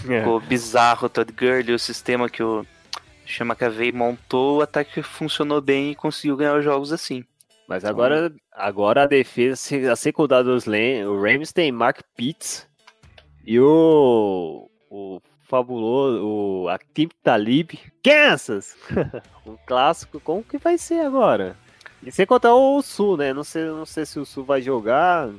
ficou 0.00 0.40
bizarro 0.40 1.06
o 1.06 1.10
Todd 1.10 1.30
Gurley, 1.32 1.74
o 1.74 1.78
sistema 1.78 2.28
que 2.28 2.42
o 2.42 2.66
Chama 3.26 3.54
McAvey 3.54 3.92
montou, 3.92 4.58
o 4.58 4.62
ataque 4.62 5.02
funcionou 5.02 5.60
bem 5.60 5.92
e 5.92 5.94
conseguiu 5.94 6.36
ganhar 6.36 6.56
os 6.56 6.64
jogos 6.64 6.92
assim. 6.92 7.24
Mas 7.68 7.84
agora, 7.84 8.32
agora 8.52 9.04
a 9.04 9.06
defesa, 9.06 9.92
a 9.92 9.96
secundária 9.96 10.44
dos 10.44 10.66
Rams 10.66 11.52
tem 11.52 11.72
Mark 11.72 12.00
Pitts 12.14 12.66
e 13.46 13.58
o, 13.58 14.68
o 14.90 15.20
fabuloso, 15.54 16.26
o 16.26 16.68
Akim 16.68 17.08
Talib, 17.22 17.78
Kansas! 18.02 18.76
um 19.46 19.56
clássico, 19.64 20.18
como 20.18 20.42
que 20.42 20.58
vai 20.58 20.76
ser 20.76 21.06
agora? 21.06 21.56
E 22.02 22.10
sem 22.10 22.26
contar 22.26 22.52
o 22.56 22.82
Sul, 22.82 23.16
né? 23.16 23.32
Não 23.32 23.44
sei, 23.44 23.66
não 23.66 23.86
sei 23.86 24.04
se 24.04 24.18
o 24.18 24.26
Sul 24.26 24.44
vai 24.44 24.60
jogar. 24.60 25.30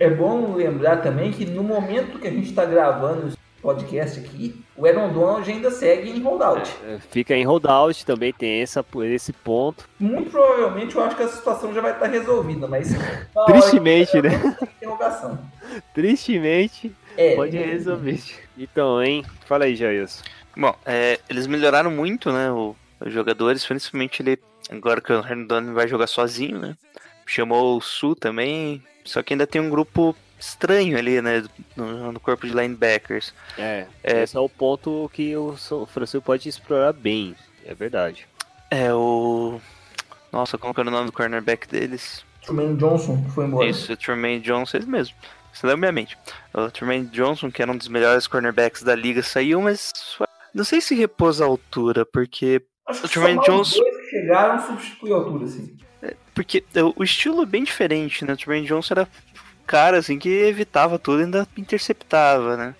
É 0.00 0.08
bom 0.08 0.54
lembrar 0.54 1.02
também 1.02 1.32
que 1.32 1.44
no 1.44 1.62
momento 1.62 2.18
que 2.18 2.26
a 2.26 2.30
gente 2.30 2.48
está 2.48 2.64
gravando 2.64 3.28
esse 3.28 3.36
podcast 3.60 4.18
aqui, 4.20 4.58
o 4.74 4.86
Aaron 4.86 5.12
Donald 5.12 5.50
ainda 5.50 5.70
segue 5.70 6.10
em 6.12 6.22
holdout. 6.22 6.74
É, 6.86 6.98
Fica 7.10 7.36
em 7.36 7.44
holdout, 7.44 8.06
também 8.06 8.32
tem 8.32 8.62
essa, 8.62 8.82
esse 9.04 9.34
ponto. 9.34 9.86
Muito 10.00 10.30
provavelmente 10.30 10.96
eu 10.96 11.02
acho 11.02 11.14
que 11.14 11.22
a 11.24 11.28
situação 11.28 11.74
já 11.74 11.82
vai 11.82 11.92
estar 11.92 12.06
resolvida, 12.06 12.66
mas 12.66 12.88
Tristemente, 13.46 14.22
né? 14.22 14.30
Interrogação. 14.78 15.38
Tristemente, 15.92 16.90
É, 17.18 17.36
pode 17.36 17.56
resolver. 17.58 18.47
Então, 18.58 19.02
hein? 19.02 19.24
Fala 19.46 19.64
aí, 19.64 19.76
Jailson. 19.76 20.22
Bom, 20.56 20.74
é, 20.84 21.20
eles 21.28 21.46
melhoraram 21.46 21.90
muito, 21.90 22.32
né? 22.32 22.50
o- 22.50 22.74
os 23.00 23.12
jogadores, 23.12 23.64
principalmente 23.64 24.20
ele. 24.22 24.38
Agora 24.70 25.00
que 25.00 25.12
o 25.12 25.20
Herndon 25.24 25.72
vai 25.72 25.86
jogar 25.88 26.06
sozinho, 26.08 26.58
né? 26.58 26.76
Chamou 27.24 27.76
o 27.76 27.80
Sul 27.80 28.16
também. 28.16 28.82
Só 29.04 29.22
que 29.22 29.32
ainda 29.32 29.46
tem 29.46 29.60
um 29.60 29.70
grupo 29.70 30.14
estranho 30.38 30.98
ali, 30.98 31.22
né? 31.22 31.44
No, 31.76 32.12
no 32.12 32.20
corpo 32.20 32.46
de 32.46 32.52
linebackers. 32.52 33.32
É, 33.56 33.86
É. 34.02 34.22
esse 34.22 34.36
é 34.36 34.40
o 34.40 34.48
ponto 34.48 35.08
que 35.14 35.34
o 35.36 35.56
São 35.56 35.86
Francisco 35.86 36.20
pode 36.26 36.48
explorar 36.48 36.92
bem. 36.92 37.34
É 37.64 37.72
verdade. 37.74 38.26
É 38.70 38.92
o. 38.92 39.60
Nossa, 40.32 40.58
como 40.58 40.74
que 40.74 40.80
era 40.80 40.88
o 40.88 40.92
nome 40.92 41.06
do 41.06 41.12
cornerback 41.12 41.66
deles? 41.68 42.24
Truman 42.44 42.76
Johnson, 42.76 43.22
que 43.24 43.30
foi 43.30 43.46
embora. 43.46 43.66
Isso, 43.68 43.92
o 43.92 43.96
Tremaine 43.96 44.40
Johnson, 44.40 44.78
mesmo. 44.86 45.14
Você 45.58 45.66
lembra 45.66 45.90
minha 45.90 45.92
mente. 45.92 46.16
O 46.54 46.70
Tremaine 46.70 47.06
Johnson, 47.06 47.50
que 47.50 47.60
era 47.60 47.72
um 47.72 47.76
dos 47.76 47.88
melhores 47.88 48.26
cornerbacks 48.28 48.82
da 48.82 48.94
liga, 48.94 49.22
saiu, 49.22 49.60
mas 49.60 49.92
não 50.54 50.62
sei 50.64 50.80
se 50.80 50.94
repôs 50.94 51.40
a 51.40 51.46
altura, 51.46 52.06
porque 52.06 52.62
Acho 52.86 53.06
o 53.06 53.08
Tremaine 53.08 53.40
Johnson- 53.44 53.80
dois 53.80 53.96
que 53.96 54.10
chegaram 54.10 54.64
substituir 54.64 55.12
a 55.12 55.16
altura, 55.16 55.44
assim. 55.46 55.76
Porque 56.34 56.62
o 56.94 57.02
estilo 57.02 57.42
é 57.42 57.46
bem 57.46 57.64
diferente, 57.64 58.24
né? 58.24 58.34
O 58.34 58.36
Tremaine 58.36 58.66
Johnson 58.66 58.94
era 58.94 59.02
um 59.02 59.66
cara 59.66 59.98
assim 59.98 60.16
que 60.18 60.28
evitava 60.28 60.96
tudo 60.98 61.20
e 61.20 61.24
ainda 61.24 61.46
interceptava, 61.56 62.56
né? 62.56 62.74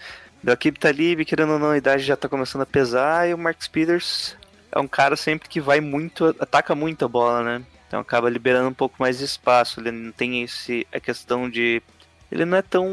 O 0.47 0.51
Akib 0.53 0.79
Talib, 0.79 1.25
querendo 1.25 1.55
ou 1.55 1.59
não, 1.59 1.71
a 1.71 1.77
idade 1.77 2.05
já 2.05 2.17
tá 2.17 2.29
começando 2.29 2.63
a 2.63 2.67
pesar, 2.67 3.29
e 3.29 3.35
o 3.35 3.39
Marcus 3.39 3.67
Peters 3.67 4.37
é 4.71 4.79
um 4.79 4.87
cara 4.87 5.17
sempre 5.17 5.49
que 5.49 5.61
vai 5.61 5.81
muito, 5.81 6.27
ataca 6.39 6.77
muito 6.77 7.05
a 7.05 7.09
bola, 7.09 7.43
né? 7.43 7.63
Então 7.89 7.99
acaba 7.99 8.31
liberando 8.31 8.69
um 8.69 8.75
pouco 8.75 8.95
mais 9.01 9.19
de 9.19 9.25
espaço. 9.25 9.81
Ele 9.81 9.91
não 9.91 10.13
tem 10.13 10.45
esse 10.45 10.87
a 10.93 11.01
questão 11.01 11.51
de. 11.51 11.83
Ele 12.31 12.45
não 12.45 12.57
é 12.59 12.63
tão 12.63 12.87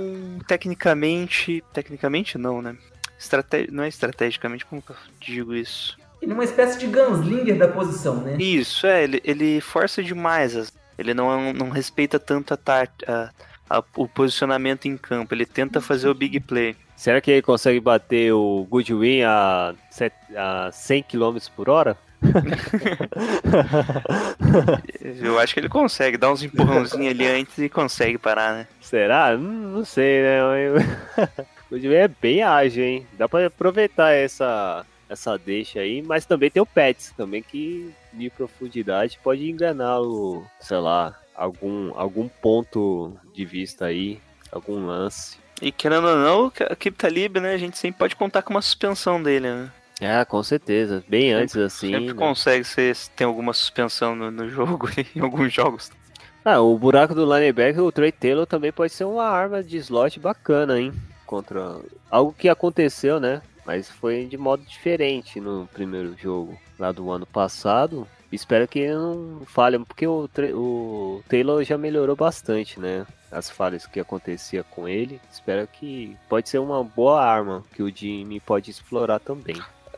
tecnicamente. 0.48 1.64
Tecnicamente 1.74 2.38
não, 2.38 2.62
né? 2.62 2.76
Estrate... 3.20 3.70
Não 3.72 3.84
é 3.84 3.88
estrategicamente, 3.88 4.66
como 4.66 4.82
que 4.82 4.92
eu 4.92 4.96
digo 5.20 5.54
isso? 5.56 5.98
Ele 6.22 6.32
é 6.32 6.34
uma 6.34 6.44
espécie 6.44 6.80
de 6.80 6.88
gunslinger 6.88 7.58
da 7.58 7.68
posição, 7.68 8.16
né? 8.22 8.38
Isso, 8.40 8.88
é, 8.88 9.04
ele, 9.04 9.22
ele 9.24 9.62
força 9.62 10.02
demais. 10.04 10.56
as- 10.56 10.74
Ele 10.98 11.14
não, 11.14 11.54
não 11.54 11.70
respeita 11.70 12.18
tanto 12.20 12.54
a, 12.54 12.58
tar- 12.58 12.90
a- 13.08 13.30
a- 13.70 13.84
o 13.96 14.08
posicionamento 14.08 14.86
em 14.88 14.98
campo. 14.98 15.34
Ele 15.34 15.46
tenta 15.46 15.82
fazer 15.82 16.08
o 16.10 16.14
big 16.14 16.40
play. 16.40 16.76
Será 16.96 17.20
que 17.20 17.30
ele 17.32 17.42
consegue 17.42 17.80
bater 17.80 18.32
o 18.34 18.66
Goodwin 18.70 19.22
a, 19.24 19.76
set- 19.92 20.14
a 20.36 20.72
100 20.72 21.04
km 21.04 21.38
por 21.56 21.70
hora? 21.70 21.98
Eu 25.24 25.40
acho 25.40 25.54
que 25.54 25.60
ele 25.60 25.70
consegue 25.70 26.18
dar 26.18 26.32
uns 26.32 26.44
empurrãozinhos 26.44 27.12
ali 27.12 27.26
antes 27.26 27.58
e 27.58 27.70
consegue 27.70 28.18
parar, 28.18 28.54
né? 28.54 28.68
Será? 28.82 29.38
Não 29.38 29.86
sei, 29.86 30.22
né? 30.22 30.40
O 31.72 31.78
é 31.78 32.08
bem 32.08 32.44
ágil, 32.44 32.84
hein? 32.84 33.08
Dá 33.18 33.28
pra 33.28 33.48
aproveitar 33.48 34.12
essa, 34.12 34.86
essa 35.10 35.38
deixa 35.38 35.80
aí, 35.80 36.02
mas 36.02 36.26
também 36.26 36.50
tem 36.50 36.62
o 36.62 36.66
Pets, 36.66 37.12
também 37.18 37.42
que 37.42 37.92
de 38.14 38.30
profundidade 38.30 39.20
pode 39.24 39.50
enganá-lo, 39.50 40.46
sei 40.60 40.78
lá, 40.78 41.20
algum, 41.36 41.92
algum 41.96 42.28
ponto 42.28 43.14
de 43.34 43.44
vista 43.46 43.86
aí, 43.86 44.20
algum 44.52 44.86
lance. 44.86 45.38
E 45.62 45.72
querendo 45.72 46.08
ou 46.08 46.16
não, 46.16 46.52
a 46.70 46.76
Kip 46.76 46.98
Talib, 46.98 47.38
né? 47.38 47.54
A 47.54 47.58
gente 47.58 47.78
sempre 47.78 48.00
pode 48.00 48.16
contar 48.16 48.42
com 48.42 48.54
uma 48.54 48.62
suspensão 48.62 49.22
dele, 49.22 49.50
né? 49.50 49.72
É, 50.02 50.24
com 50.26 50.44
certeza. 50.44 51.04
Bem 51.08 51.32
antes 51.32 51.56
assim. 51.56 51.92
sempre 51.92 52.08
né? 52.08 52.14
consegue 52.14 52.64
ser, 52.64 52.96
tem 53.16 53.26
alguma 53.26 53.54
suspensão 53.54 54.16
no, 54.16 54.30
no 54.30 54.50
jogo, 54.50 54.90
em 55.16 55.20
alguns 55.22 55.54
jogos. 55.54 55.92
Ah, 56.44 56.60
o 56.62 56.78
buraco 56.78 57.16
do 57.16 57.26
linebacker, 57.26 57.82
o 57.82 57.92
Trey 57.92 58.12
Taylor 58.12 58.46
também 58.46 58.72
pode 58.72 58.94
ser 58.94 59.06
uma 59.06 59.26
arma 59.26 59.64
de 59.64 59.78
slot 59.78 60.20
bacana, 60.20 60.80
hein? 60.80 60.94
Contra 61.26 61.80
algo 62.12 62.36
que 62.38 62.48
aconteceu, 62.48 63.20
né? 63.20 63.42
Mas 63.66 63.90
foi 63.90 64.26
de 64.26 64.38
modo 64.38 64.64
diferente 64.64 65.40
no 65.40 65.68
primeiro 65.74 66.16
jogo 66.22 66.56
lá 66.78 66.92
do 66.92 67.10
ano 67.10 67.26
passado. 67.26 68.08
Espero 68.32 68.68
que 68.68 68.88
não 68.88 69.42
falhe, 69.46 69.80
porque 69.80 70.06
o, 70.06 70.28
Tre- 70.28 70.54
o 70.54 71.24
Taylor 71.28 71.64
já 71.64 71.78
melhorou 71.78 72.16
bastante, 72.16 72.80
né? 72.80 73.08
As 73.32 73.50
falhas 73.50 73.88
que 73.88 74.00
acontecia 74.00 74.64
com 74.64 74.88
ele. 74.88 75.20
Espero 75.32 75.68
que 75.68 76.16
pode 76.30 76.48
ser 76.48 76.60
uma 76.60 76.84
boa 76.84 77.24
arma 77.24 77.64
que 77.74 77.82
o 77.82 77.90
Jimmy 77.96 78.40
pode 78.40 78.70
explorar 78.70 79.20
também. 79.20 79.56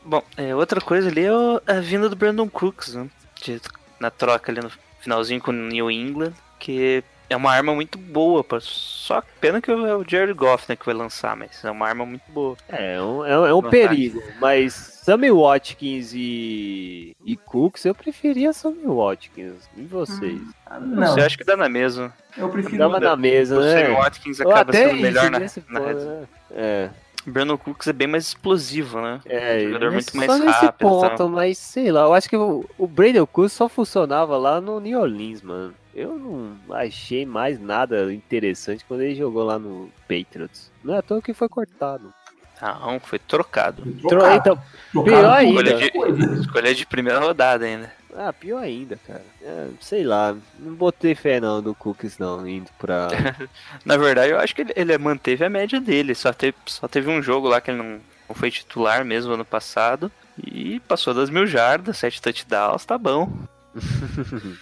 Bom, 0.07 0.23
é, 0.37 0.55
outra 0.55 0.79
coisa 0.79 1.09
ali 1.09 1.23
é 1.25 1.33
o- 1.33 1.61
a 1.67 1.79
vinda 1.81 2.07
do 2.09 2.15
Brandon 2.15 2.47
Cooks, 2.49 2.93
né? 2.95 3.07
De- 3.43 3.61
na 3.99 4.09
troca 4.09 4.51
ali 4.51 4.61
no 4.61 4.71
finalzinho 4.99 5.41
com 5.41 5.51
o 5.51 5.53
New 5.53 5.91
England, 5.91 6.33
que 6.59 7.03
é 7.29 7.35
uma 7.35 7.51
arma 7.51 7.75
muito 7.75 7.97
boa, 7.97 8.41
pra, 8.43 8.59
só 8.61 9.21
pena 9.41 9.61
que 9.61 9.69
é 9.69 9.75
o 9.75 10.05
Jared 10.07 10.33
Goff 10.33 10.65
né, 10.69 10.75
que 10.77 10.85
vai 10.85 10.95
lançar, 10.95 11.35
mas 11.35 11.63
é 11.63 11.69
uma 11.69 11.87
arma 11.87 12.05
muito 12.05 12.23
boa. 12.29 12.55
É, 12.69 13.01
um, 13.01 13.25
é, 13.25 13.37
um- 13.39 13.45
é 13.47 13.53
um 13.53 13.61
Vantagem. 13.61 13.87
perigo, 13.87 14.23
mas 14.39 14.73
Sammy 14.73 15.29
Watkins 15.31 16.13
e, 16.13 17.15
e 17.25 17.35
Cooks, 17.35 17.83
eu 17.85 17.93
preferia 17.93 18.53
Sammy 18.53 18.85
Watkins. 18.85 19.69
E 19.75 19.81
vocês? 19.83 20.39
Ah, 20.65 20.79
Não, 20.79 21.13
sei, 21.15 21.23
acho 21.23 21.37
que 21.37 21.43
dá 21.43 21.57
na 21.57 21.67
mesma. 21.67 22.13
eu 22.37 22.47
prefiro. 22.49 22.77
Dava 22.77 22.99
na 22.99 23.15
mesa, 23.15 23.57
O 23.59 23.61
Sammy 23.63 23.83
né? 23.89 23.89
Watkins 23.95 24.39
Ou 24.39 24.49
acaba 24.51 24.71
até 24.71 24.87
sendo 24.89 25.01
melhor 25.01 25.29
na, 25.29 25.39
na 25.39 25.47
zone. 25.47 25.65
né? 25.69 26.27
É, 26.51 26.89
O 27.06 27.06
Brandon 27.27 27.57
Cooks 27.57 27.87
é 27.87 27.93
bem 27.93 28.07
mais 28.07 28.27
explosivo, 28.27 29.01
né? 29.01 29.19
é, 29.25 29.59
jogador 29.65 29.91
mas 29.91 30.05
muito 30.05 30.17
mais 30.17 30.31
só 30.31 30.37
nesse 30.37 30.59
rápido, 30.65 30.87
ponto, 30.89 31.17
tá? 31.17 31.27
mas 31.27 31.57
sei 31.57 31.91
lá, 31.91 32.01
eu 32.01 32.13
acho 32.13 32.29
que 32.29 32.37
o, 32.37 32.65
o 32.77 32.87
Brandon 32.87 33.25
Cooks 33.27 33.51
só 33.53 33.67
funcionava 33.67 34.37
lá 34.37 34.61
no 34.61 34.79
New 34.79 34.99
Orleans, 34.99 35.41
mano. 35.41 35.73
Eu 35.93 36.17
não 36.17 36.55
achei 36.75 37.25
mais 37.25 37.59
nada 37.59 38.13
interessante 38.13 38.85
quando 38.87 39.01
ele 39.01 39.15
jogou 39.15 39.43
lá 39.43 39.57
no 39.59 39.89
Patriots. 40.07 40.71
Não 40.83 40.93
é 40.93 40.99
à 40.99 41.01
toa 41.01 41.21
que 41.21 41.33
foi 41.33 41.49
cortado. 41.49 42.13
Não, 42.61 42.99
foi 42.99 43.19
trocado. 43.19 43.81
Tro- 43.83 44.09
Trocar, 44.09 44.35
Então, 44.37 44.59
trocar 44.91 45.11
pior 45.11 45.33
ainda. 45.33 45.71
outra 45.73 45.91
coisa. 45.91 46.33
Escolha 46.41 46.73
de 46.75 46.85
primeira 46.85 47.19
rodada 47.19 47.65
ainda. 47.65 47.91
Ah, 48.19 48.33
pior 48.33 48.63
ainda, 48.63 48.97
cara. 49.05 49.23
É, 49.43 49.67
sei 49.79 50.03
lá, 50.03 50.35
não 50.59 50.73
botei 50.73 51.13
fé 51.13 51.39
não 51.39 51.61
do 51.61 51.75
Cooks 51.75 52.17
não, 52.17 52.47
indo 52.47 52.69
pra. 52.79 53.07
Na 53.85 53.95
verdade, 53.95 54.31
eu 54.31 54.39
acho 54.39 54.55
que 54.55 54.61
ele, 54.61 54.73
ele 54.75 54.97
manteve 54.97 55.45
a 55.45 55.49
média 55.49 55.79
dele. 55.79 56.15
Só 56.15 56.33
teve, 56.33 56.57
só 56.65 56.87
teve 56.87 57.09
um 57.11 57.21
jogo 57.21 57.47
lá 57.47 57.61
que 57.61 57.69
ele 57.69 57.77
não, 57.77 57.99
não 58.27 58.35
foi 58.35 58.49
titular 58.49 59.05
mesmo 59.05 59.33
ano 59.33 59.45
passado. 59.45 60.11
E 60.45 60.79
passou 60.81 61.13
das 61.13 61.29
mil 61.29 61.45
jardas, 61.45 61.97
sete 61.97 62.21
touchdowns, 62.21 62.85
tá 62.85 62.97
bom. 62.97 63.31
Eu 63.75 64.57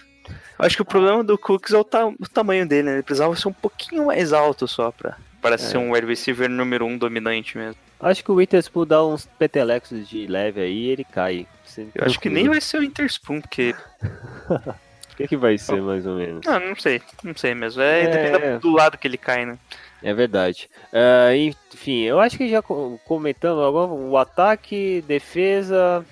acho 0.66 0.76
que 0.76 0.82
o 0.82 0.86
problema 0.86 1.22
do 1.24 1.38
Cooks 1.38 1.72
é 1.72 1.78
o, 1.78 1.84
ta- 1.84 2.06
o 2.06 2.28
tamanho 2.32 2.66
dele, 2.68 2.82
né? 2.84 2.92
Ele 2.94 3.02
precisava 3.02 3.34
ser 3.36 3.48
um 3.48 3.52
pouquinho 3.52 4.06
mais 4.06 4.32
alto 4.32 4.66
só 4.68 4.90
pra, 4.90 5.16
para 5.40 5.56
ser 5.58 5.78
um 5.78 5.92
wide 5.92 6.06
receiver 6.06 6.48
número 6.48 6.84
um 6.84 6.96
dominante 6.98 7.56
mesmo. 7.56 7.80
Acho 7.98 8.22
que 8.22 8.30
o 8.30 8.34
Witherspoon 8.34 8.86
dá 8.86 9.04
uns 9.04 9.26
petelecos 9.38 10.08
de 10.08 10.26
leve 10.26 10.60
aí 10.60 10.72
e 10.84 10.88
ele 10.90 11.04
cai. 11.04 11.46
Eu 11.94 12.04
acho 12.04 12.20
que 12.20 12.28
nem 12.28 12.48
vai 12.48 12.60
ser 12.60 12.78
o 12.78 12.82
Interspoon, 12.84 13.40
porque. 13.40 13.74
O 15.12 15.16
que, 15.16 15.28
que 15.28 15.36
vai 15.38 15.56
ser, 15.56 15.80
mais 15.80 16.04
ou 16.06 16.14
menos? 16.16 16.44
Não, 16.44 16.60
não 16.60 16.76
sei, 16.76 17.00
não 17.24 17.34
sei 17.34 17.54
mesmo. 17.54 17.80
É, 17.80 18.02
É, 18.02 18.06
depende 18.06 18.44
é. 18.44 18.58
do 18.58 18.70
lado 18.70 18.98
que 18.98 19.08
ele 19.08 19.16
cai, 19.16 19.46
né? 19.46 19.56
É 20.02 20.12
verdade. 20.12 20.68
Ah, 20.92 21.34
enfim, 21.34 22.02
eu 22.02 22.20
acho 22.20 22.36
que 22.36 22.50
já 22.50 22.60
co- 22.60 23.00
comentamos 23.06 23.64
agora 23.64 23.90
o 23.90 24.14
ataque, 24.18 25.02
defesa. 25.08 26.04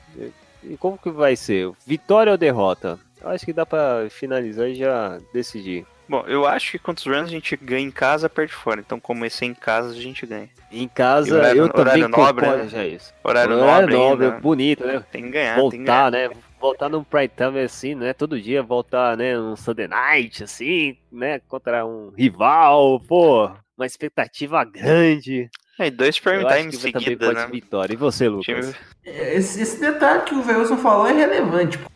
E 0.62 0.78
como 0.78 0.96
que 0.96 1.10
vai 1.10 1.36
ser? 1.36 1.70
Vitória 1.86 2.32
ou 2.32 2.38
derrota? 2.38 2.98
Eu 3.20 3.28
acho 3.28 3.44
que 3.44 3.52
dá 3.52 3.66
pra 3.66 4.06
finalizar 4.08 4.70
e 4.70 4.74
já 4.74 5.18
decidir. 5.34 5.84
Bom, 6.08 6.22
eu 6.26 6.46
acho 6.46 6.72
que 6.72 6.78
contra 6.78 7.00
os 7.00 7.16
Rams 7.16 7.28
a 7.28 7.32
gente 7.32 7.56
ganha 7.56 7.86
em 7.86 7.90
casa, 7.90 8.28
perde 8.28 8.52
fora. 8.52 8.80
Então, 8.80 9.00
como 9.00 9.24
esse 9.24 9.44
é 9.44 9.48
em 9.48 9.54
casa, 9.54 9.90
a 9.90 10.00
gente 10.00 10.26
ganha. 10.26 10.48
Em 10.70 10.86
casa, 10.86 11.34
horário- 11.36 11.62
eu 11.62 11.68
também 11.70 11.82
horário 12.04 12.08
nobre, 12.08 12.42
concordo 12.44 12.62
né? 12.64 12.68
já 12.68 12.84
isso. 12.84 13.14
Horário, 13.24 13.56
Horário 13.56 13.80
nobre, 13.80 13.94
nobre, 13.94 14.26
ainda. 14.26 14.38
bonito, 14.40 14.86
né? 14.86 15.02
Tem 15.10 15.22
que 15.22 15.30
ganhar, 15.30 15.56
tem 15.60 15.70
que 15.70 15.78
ganhar. 15.78 16.10
voltar, 16.10 16.10
né? 16.10 16.30
Voltar 16.60 16.88
num 16.88 17.04
prime 17.04 17.28
time 17.28 17.60
assim, 17.60 17.94
né? 17.94 18.12
Todo 18.12 18.40
dia 18.40 18.62
voltar, 18.62 19.16
né? 19.16 19.38
Um 19.38 19.56
Sunday 19.56 19.86
night, 19.88 20.44
assim, 20.44 20.96
né? 21.10 21.40
Contra 21.48 21.86
um 21.86 22.10
rival, 22.16 23.00
pô, 23.00 23.50
uma 23.76 23.86
expectativa 23.86 24.62
grande. 24.64 25.48
É, 25.78 25.86
e 25.86 25.90
dois 25.90 26.18
prime 26.20 26.44
time 26.46 26.72
seguida, 26.72 27.26
pode 27.26 27.38
né? 27.38 27.46
vitória. 27.50 27.92
E 27.94 27.96
você, 27.96 28.28
Lucas? 28.28 28.74
Esse, 29.04 29.60
esse 29.62 29.80
detalhe 29.80 30.22
que 30.22 30.34
o 30.34 30.42
Velson 30.42 30.76
falou 30.76 31.06
é 31.08 31.12
relevante. 31.12 31.78
pô. 31.78 31.90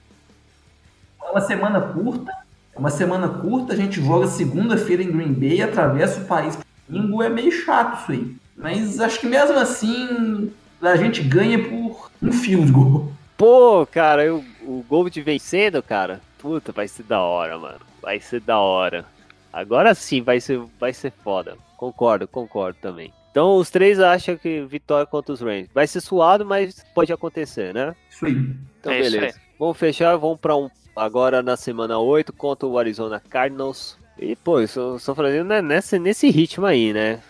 É 1.26 1.30
uma 1.30 1.40
semana 1.40 1.80
curta. 1.80 2.32
Uma 2.78 2.90
semana 2.90 3.28
curta, 3.28 3.72
a 3.72 3.76
gente 3.76 4.00
joga 4.00 4.26
segunda-feira 4.28 5.02
em 5.02 5.10
Green 5.10 5.32
Bay, 5.32 5.60
atravessa 5.62 6.20
o 6.20 6.24
país 6.26 6.56
domingo, 6.88 7.22
é 7.22 7.28
meio 7.28 7.50
chato 7.50 8.02
isso 8.02 8.12
aí. 8.12 8.36
Mas 8.56 9.00
acho 9.00 9.20
que 9.20 9.26
mesmo 9.26 9.58
assim 9.58 10.50
a 10.80 10.96
gente 10.96 11.22
ganha 11.22 11.58
por 11.68 12.10
um 12.22 12.32
field 12.32 12.70
goal. 12.70 13.12
Pô, 13.36 13.86
cara, 13.86 14.24
eu- 14.24 14.44
o 14.62 14.84
Gold 14.88 15.20
vencendo, 15.22 15.82
cara. 15.82 16.20
Puta, 16.38 16.72
vai 16.72 16.86
ser 16.88 17.02
da 17.04 17.20
hora, 17.20 17.58
mano. 17.58 17.80
Vai 18.02 18.20
ser 18.20 18.40
da 18.40 18.58
hora. 18.58 19.04
Agora 19.52 19.94
sim 19.94 20.22
vai 20.22 20.40
ser, 20.40 20.60
vai 20.78 20.92
ser 20.92 21.12
foda. 21.24 21.56
Concordo, 21.76 22.26
concordo 22.28 22.78
também. 22.80 23.12
Então 23.30 23.56
os 23.56 23.70
três 23.70 24.00
acham 24.00 24.36
que 24.36 24.62
vitória 24.62 25.06
contra 25.06 25.32
os 25.32 25.40
Rams. 25.40 25.68
Vai 25.74 25.86
ser 25.86 26.00
suado, 26.00 26.44
mas 26.44 26.84
pode 26.94 27.12
acontecer, 27.12 27.72
né? 27.72 27.94
Isso 28.10 28.26
aí. 28.26 28.32
Então, 28.80 28.92
É 28.92 29.00
isso 29.00 29.12
beleza. 29.12 29.38
Vamos 29.58 29.76
fechar, 29.76 30.16
vamos 30.16 30.38
pra 30.40 30.56
um. 30.56 30.68
Agora 30.98 31.42
na 31.42 31.56
semana 31.56 31.98
8 31.98 32.32
contra 32.32 32.66
o 32.66 32.76
Arizona 32.76 33.22
Cardinals. 33.30 33.96
E, 34.18 34.34
pô, 34.34 34.60
eu 34.60 34.66
só, 34.66 34.98
só 34.98 35.14
fazendo 35.14 35.46
né, 35.46 35.62
nesse, 35.62 35.96
nesse 35.96 36.28
ritmo 36.28 36.66
aí, 36.66 36.92
né? 36.92 37.20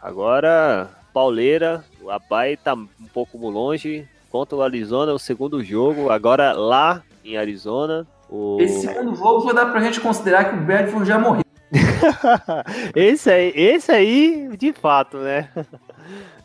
Agora, 0.00 0.88
pauleira, 1.12 1.84
o 2.00 2.10
Abai 2.10 2.56
tá 2.56 2.74
um 2.74 2.86
pouco 3.12 3.36
longe. 3.48 4.06
Contra 4.30 4.56
o 4.56 4.62
Arizona, 4.62 5.12
o 5.12 5.18
segundo 5.18 5.64
jogo. 5.64 6.10
Agora 6.10 6.52
lá 6.52 7.02
em 7.24 7.36
Arizona. 7.36 8.06
O... 8.30 8.58
Esse 8.60 8.82
segundo 8.82 9.16
jogo 9.16 9.40
vai 9.40 9.54
dar 9.54 9.66
pra 9.66 9.80
gente 9.80 10.00
considerar 10.00 10.44
que 10.44 10.54
o 10.54 10.60
Bradford 10.60 11.08
já 11.08 11.18
morreu. 11.18 11.42
esse 12.94 13.30
aí, 13.30 13.52
esse 13.54 13.90
aí, 13.90 14.56
de 14.56 14.72
fato, 14.72 15.18
né? 15.18 15.48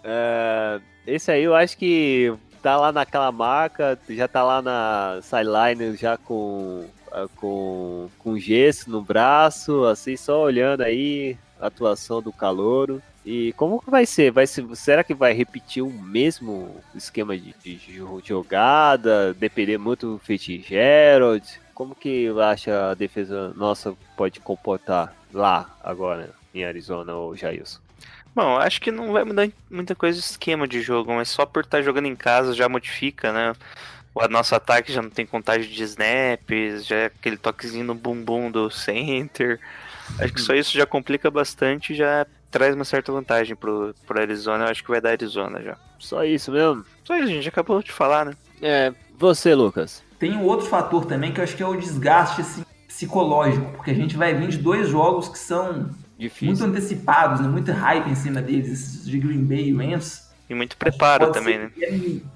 É, 0.06 0.82
esse 1.08 1.32
aí 1.32 1.44
eu 1.44 1.56
acho 1.56 1.78
que 1.78 2.34
tá 2.64 2.78
lá 2.78 2.92
naquela 2.92 3.32
marca, 3.32 4.00
já 4.10 4.28
tá 4.28 4.42
lá 4.42 4.62
na 4.62 5.20
sideline 5.22 5.96
já 5.98 6.18
com 6.18 6.86
ah, 7.12 7.28
com, 7.36 8.10
com 8.18 8.40
gesso 8.40 8.90
no 8.90 9.02
braço, 9.02 9.84
assim, 9.86 10.16
só 10.18 10.42
olhando 10.42 10.82
aí 10.82 11.38
a 11.60 11.68
atuação 11.68 12.22
do 12.22 12.32
calouro. 12.32 13.02
E 13.26 13.54
como 13.54 13.80
que 13.80 13.90
vai 13.90 14.06
ser? 14.06 14.32
Vai 14.32 14.48
ser 14.48 14.66
será 14.76 15.04
que 15.04 15.14
vai 15.14 15.32
repetir 15.34 15.84
o 15.84 15.90
mesmo 15.92 16.76
esquema 16.96 17.38
de, 17.38 17.54
de 17.64 17.76
jo- 17.76 18.22
jogada? 18.24 19.34
Depender 19.34 19.78
muito 19.78 20.14
do 20.14 20.20
Fitzgerald? 20.20 21.46
Como 21.74 21.96
que 21.96 22.28
acha 22.42 22.92
a 22.92 22.94
defesa 22.94 23.54
nossa 23.56 23.96
pode 24.18 24.40
comportar 24.40 25.16
lá 25.34 25.78
agora 25.84 26.32
em 26.54 26.66
Arizona 26.66 27.14
ou 27.14 27.36
Jailson? 27.36 27.80
Bom, 28.36 28.58
acho 28.58 28.82
que 28.82 28.92
não 28.92 29.12
vai 29.12 29.24
mudar 29.24 29.48
muita 29.70 29.94
coisa 29.94 30.18
o 30.18 30.20
esquema 30.20 30.68
de 30.68 30.82
jogo, 30.82 31.14
mas 31.14 31.30
só 31.30 31.46
por 31.46 31.64
estar 31.64 31.82
jogando 31.82 32.08
em 32.08 32.16
casa 32.16 32.54
já 32.54 32.68
modifica, 32.68 33.32
né? 33.32 33.54
O 34.16 34.28
nosso 34.28 34.56
ataque 34.56 34.92
já 34.92 35.02
não 35.02 35.10
tem 35.10 35.26
contagem 35.26 35.70
de 35.70 35.84
snaps, 35.84 36.86
já 36.86 36.96
é 36.96 37.06
aquele 37.06 37.38
toquezinho 37.38 37.86
no 37.86 37.96
bumbum 37.96 38.50
do 38.52 38.70
center. 38.70 39.60
Acho 40.20 40.34
que 40.34 40.42
só 40.42 40.54
isso 40.54 40.76
já 40.78 40.86
complica 40.86 41.32
bastante 41.32 41.94
e 41.94 41.96
já 41.96 42.26
traz 42.52 42.76
uma 42.76 42.86
certa 42.86 43.12
vantagem 43.12 43.56
pro, 43.56 43.96
pro 44.06 44.22
Arizona. 44.22 44.66
Eu 44.66 44.70
acho 44.70 44.84
que 44.84 44.92
vai 44.92 45.02
dar 45.02 45.12
Arizona 45.12 45.62
já. 45.62 45.78
Só 45.98 46.24
isso 46.24 46.52
mesmo? 46.52 46.86
Só 47.04 47.16
isso, 47.16 47.26
a 47.26 47.32
gente 47.32 47.50
acabou 47.50 47.82
de 47.82 47.92
falar, 47.92 48.26
né? 48.26 48.34
É, 48.62 48.94
você, 49.18 49.56
Lucas. 49.56 50.04
Tem 50.20 50.34
um 50.34 50.44
outro 50.44 50.68
fator 50.68 51.06
também 51.06 51.32
que 51.32 51.40
eu 51.40 51.44
acho 51.44 51.56
que 51.56 51.64
é 51.64 51.68
o 51.68 51.76
desgaste 51.76 52.42
assim, 52.42 52.64
psicológico, 52.88 53.72
porque 53.72 53.92
a 53.92 53.96
gente 53.96 54.16
vai 54.16 54.34
vir 54.34 54.50
de 54.50 54.58
dois 54.58 54.90
jogos 54.90 55.28
que 55.28 55.40
são 55.40 55.90
muito 56.24 56.34
Difícil. 56.34 56.66
antecipados, 56.66 57.40
né? 57.42 57.48
muito 57.48 57.72
hype 57.72 58.10
em 58.10 58.16
cima 58.16 58.42
deles, 58.42 58.70
esses 58.70 59.06
de 59.06 59.20
Green 59.20 59.44
Bay 59.44 59.70
e 59.70 59.74
Rams. 59.74 60.32
E 60.50 60.54
muito 60.54 60.78
preparo 60.78 61.32
também, 61.32 61.58
né? 61.58 61.72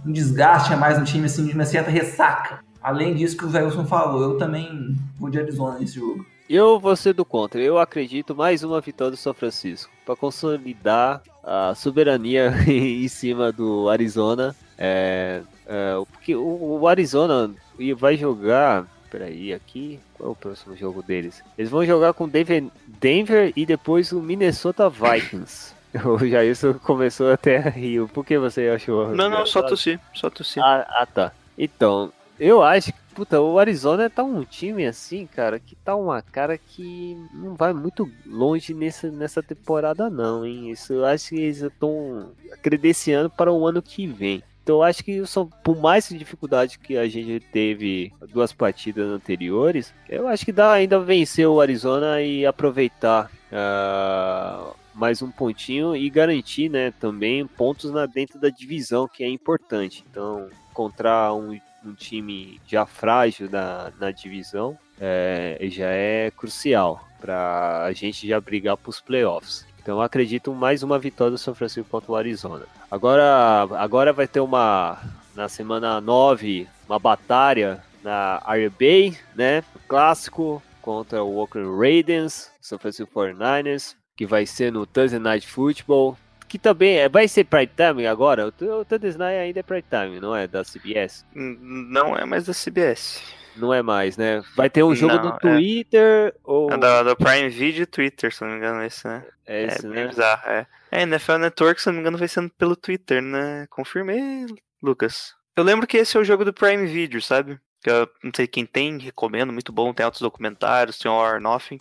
Um 0.06 0.12
desgaste 0.12 0.74
a 0.74 0.78
mais 0.78 0.98
no 0.98 1.06
time, 1.06 1.26
assim, 1.26 1.46
de 1.46 1.54
uma 1.54 1.66
certa 1.66 1.92
ressaca. 1.92 2.60
Além 2.82 3.16
disso 3.16 3.36
que 3.36 3.46
o 3.46 3.50
Zé 3.50 3.64
Wilson 3.64 3.86
falou, 3.86 4.22
eu 4.22 4.38
também 4.38 4.96
vou 5.20 5.30
de 5.30 5.40
Arizona 5.40 5.78
nesse 5.78 5.96
jogo. 5.96 6.26
Eu 6.50 6.80
vou 6.80 6.96
ser 6.96 7.14
do 7.14 7.26
contra. 7.26 7.62
Eu 7.62 7.78
acredito 7.78 8.34
mais 8.34 8.64
uma 8.64 8.80
vitória 8.80 9.12
do 9.12 9.18
São 9.18 9.34
Francisco 9.34 9.92
para 10.06 10.16
consolidar 10.16 11.22
a 11.44 11.76
soberania 11.76 12.54
em 12.66 13.08
cima 13.10 13.52
do 13.52 13.90
Arizona. 13.90 14.56
É, 14.78 15.42
é, 15.66 15.96
porque 16.12 16.36
o, 16.36 16.80
o 16.80 16.88
Arizona 16.88 17.52
vai 17.98 18.16
jogar. 18.16 18.88
Peraí, 19.12 19.54
aqui. 19.54 20.00
Qual 20.14 20.30
é 20.30 20.32
o 20.32 20.36
próximo 20.36 20.76
jogo 20.76 21.04
deles? 21.04 21.44
Eles 21.58 21.70
vão 21.70 21.86
jogar 21.86 22.14
com 22.14 22.28
Denver, 22.28 22.64
Denver 23.00 23.54
e 23.56 23.66
depois 23.66 24.12
o 24.12 24.22
Minnesota 24.22 24.90
Vikings. 24.90 25.76
O 26.06 26.20
Jailson 26.20 26.74
começou 26.74 27.32
até 27.32 27.58
a 27.58 27.70
rir. 27.70 28.06
Por 28.10 28.24
que 28.24 28.38
você 28.38 28.68
achou? 28.68 29.16
Não, 29.16 29.30
não, 29.30 29.46
só 29.46 29.64
tossir, 29.64 30.00
só 30.14 30.30
tossir. 30.30 30.62
Ah, 30.62 30.86
ah, 30.90 31.06
tá. 31.06 31.32
Então, 31.58 32.12
eu 32.40 32.62
acho 32.62 32.92
que, 32.94 33.00
puta, 33.16 33.42
o 33.42 33.58
Arizona 33.58 34.10
tá 34.10 34.24
um 34.24 34.44
time 34.44 34.86
assim, 34.86 35.26
cara, 35.26 35.60
que 35.60 35.76
tá 35.76 35.96
uma 35.96 36.22
cara 36.22 36.58
que 36.58 37.18
não 37.34 37.56
vai 37.56 37.74
muito 37.74 38.08
longe 38.26 38.74
nessa, 38.74 39.10
nessa 39.10 39.42
temporada, 39.42 40.10
não, 40.10 40.46
hein? 40.46 40.70
Isso 40.70 40.94
eu 40.94 41.06
acho 41.06 41.30
que 41.30 41.36
eles 41.38 41.62
estão 41.62 42.32
credenciando 42.62 43.30
para 43.30 43.52
o 43.52 43.66
ano 43.66 43.82
que 43.82 44.06
vem. 44.06 44.44
Então 44.68 44.84
acho 44.84 45.02
que 45.02 45.24
por 45.64 45.78
mais 45.78 46.10
dificuldade 46.10 46.78
que 46.78 46.98
a 46.98 47.08
gente 47.08 47.40
teve 47.40 48.12
duas 48.34 48.52
partidas 48.52 49.10
anteriores, 49.10 49.94
eu 50.10 50.28
acho 50.28 50.44
que 50.44 50.52
dá 50.52 50.74
ainda 50.74 51.00
vencer 51.00 51.48
o 51.48 51.62
Arizona 51.62 52.22
e 52.22 52.46
aproveitar 52.46 53.32
ah, 53.50 54.74
mais 54.94 55.22
um 55.22 55.32
pontinho 55.32 55.96
e 55.96 56.10
garantir, 56.10 56.68
né, 56.68 56.92
também 57.00 57.48
pontos 57.48 57.92
na 57.92 58.06
dentro 58.06 58.42
da 58.42 58.50
divisão, 58.50 59.08
que 59.08 59.24
é 59.24 59.30
importante. 59.30 60.04
Então, 60.12 60.50
encontrar 60.70 61.34
um, 61.34 61.58
um 61.86 61.94
time 61.94 62.60
já 62.68 62.86
frágil 62.86 63.50
na, 63.50 63.94
na 63.98 64.12
divisão 64.12 64.78
é, 65.00 65.58
já 65.72 65.88
é 65.88 66.30
crucial 66.32 67.08
para 67.22 67.86
a 67.86 67.94
gente 67.94 68.28
já 68.28 68.42
brigar 68.42 68.76
para 68.76 68.90
os 68.90 69.00
playoffs. 69.00 69.66
Então, 69.88 70.02
acredito 70.02 70.54
mais 70.54 70.84
uma 70.84 71.00
vitória 71.00 71.32
do 71.32 71.38
São 71.38 71.56
Francisco 71.56 71.90
contra 71.90 72.12
o 72.12 72.16
Arizona. 72.18 72.66
Agora, 72.92 73.66
agora 73.80 74.12
vai 74.12 74.28
ter 74.28 74.42
uma 74.42 74.98
na 75.34 75.48
semana 75.48 76.02
9, 76.02 76.68
uma 76.90 77.00
batalha 77.00 77.82
na 78.04 78.44
Iron 78.58 78.74
Bay, 78.78 79.18
né? 79.34 79.64
Clássico 79.88 80.62
contra 80.82 81.24
o 81.24 81.38
Oakland 81.38 81.70
Raiders, 81.80 82.52
São 82.60 82.78
Francisco 82.78 83.10
49ers, 83.18 83.96
que 84.18 84.26
vai 84.26 84.46
ser 84.46 84.74
no 84.74 84.86
Thursday 84.86 85.22
Night 85.22 85.48
Football, 85.48 86.18
que 86.50 86.60
também 86.60 86.98
é, 86.98 87.08
vai 87.08 87.26
ser 87.30 87.46
prime 87.46 87.68
time 87.68 88.06
agora. 88.08 88.46
O, 88.46 88.52
Thursday 88.84 89.16
Night 89.18 89.38
ainda 89.40 89.62
é 89.62 89.64
prime 89.64 89.86
time, 89.90 90.20
não 90.20 90.36
é 90.36 90.48
da 90.50 90.64
CBS? 90.66 91.26
N- 91.34 91.58
Não 91.90 92.14
é 92.14 92.26
mais 92.26 92.46
da 92.46 92.52
CBS. 92.54 93.24
Não 93.58 93.74
é 93.74 93.82
mais, 93.82 94.18
né? 94.18 94.44
Vai 94.56 94.70
ter 94.70 94.84
um 94.84 94.96
jogo 94.96 95.16
Não, 95.16 95.24
no 95.24 95.30
é. 95.36 95.40
Twitter 95.40 96.36
ou 96.44 96.72
É 96.72 96.78
da, 96.78 97.04
da 97.04 97.16
Prime 97.16 97.50
Video 97.50 97.84
e 97.84 97.86
Twitter, 97.86 98.34
se 98.34 98.42
não 98.42 98.52
me 98.52 98.58
engano, 98.58 98.84
esse, 98.84 99.08
né? 99.08 99.24
é 99.46 99.64
esse, 99.66 99.86
é 99.86 99.90
né? 99.90 100.08
bizarro, 100.08 100.50
é. 100.50 100.68
É, 100.92 101.02
NFL 101.02 101.38
Network, 101.38 101.82
se 101.82 101.88
não 101.88 101.96
me 101.96 102.00
engano, 102.02 102.18
vai 102.18 102.28
sendo 102.28 102.50
pelo 102.52 102.76
Twitter, 102.76 103.22
né? 103.22 103.66
Confirmei, 103.70 104.46
Lucas. 104.82 105.36
Eu 105.56 105.64
lembro 105.64 105.88
que 105.88 105.98
esse 105.98 106.16
é 106.16 106.20
o 106.20 106.24
jogo 106.24 106.46
do 106.46 106.54
Prime 106.54 106.86
Video, 106.86 107.22
sabe? 107.22 107.60
Que 107.82 107.90
eu 107.90 108.08
não 108.24 108.32
sei 108.36 108.48
quem 108.48 108.66
tem, 108.66 108.98
recomendo, 108.98 109.52
muito 109.52 109.72
bom. 109.72 109.94
Tem 109.94 110.06
altos 110.06 110.22
documentários, 110.22 110.98
tem 110.98 111.10
o 111.10 111.16
Or 111.16 111.40
Nothing, 111.42 111.80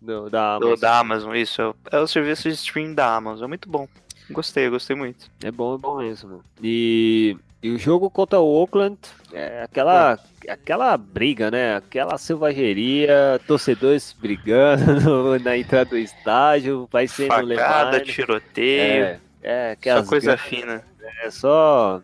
Do, 0.00 0.28
da 0.30 0.58
do, 0.58 0.66
Amazon. 0.66 0.80
da 0.80 0.98
Amazon, 0.98 1.34
isso. 1.36 1.60
É 1.62 1.66
o, 1.68 1.76
é 1.92 1.98
o 2.00 2.06
serviço 2.06 2.48
de 2.48 2.54
stream 2.54 2.94
da 2.94 3.14
Amazon, 3.14 3.44
é 3.44 3.48
muito 3.48 3.68
bom. 3.68 3.86
Gostei, 4.30 4.68
gostei 4.68 4.94
muito. 4.94 5.30
É 5.42 5.50
bom, 5.50 5.74
é 5.74 5.78
bom 5.78 5.96
mesmo. 5.98 6.42
E, 6.62 7.36
e 7.62 7.70
o 7.70 7.78
jogo 7.78 8.08
contra 8.10 8.38
o 8.38 8.46
Oakland 8.46 8.98
é 9.32 9.62
aquela, 9.64 10.18
aquela 10.48 10.96
briga, 10.96 11.50
né? 11.50 11.76
Aquela 11.76 12.16
selvageria, 12.18 13.40
torcedores 13.46 14.14
brigando 14.18 15.00
no- 15.00 15.38
na 15.38 15.56
entrada 15.56 15.90
do 15.90 15.98
estádio, 15.98 16.88
vai 16.90 17.06
ser 17.08 17.28
no 17.28 17.48
Facada, 17.54 17.90
Levine. 17.98 18.12
tiroteio, 18.12 19.18
É, 19.42 19.76
é 19.82 19.94
só 19.96 20.02
coisa 20.04 20.32
gan- 20.32 20.36
fina. 20.38 20.84
é 21.22 21.30
só 21.30 22.00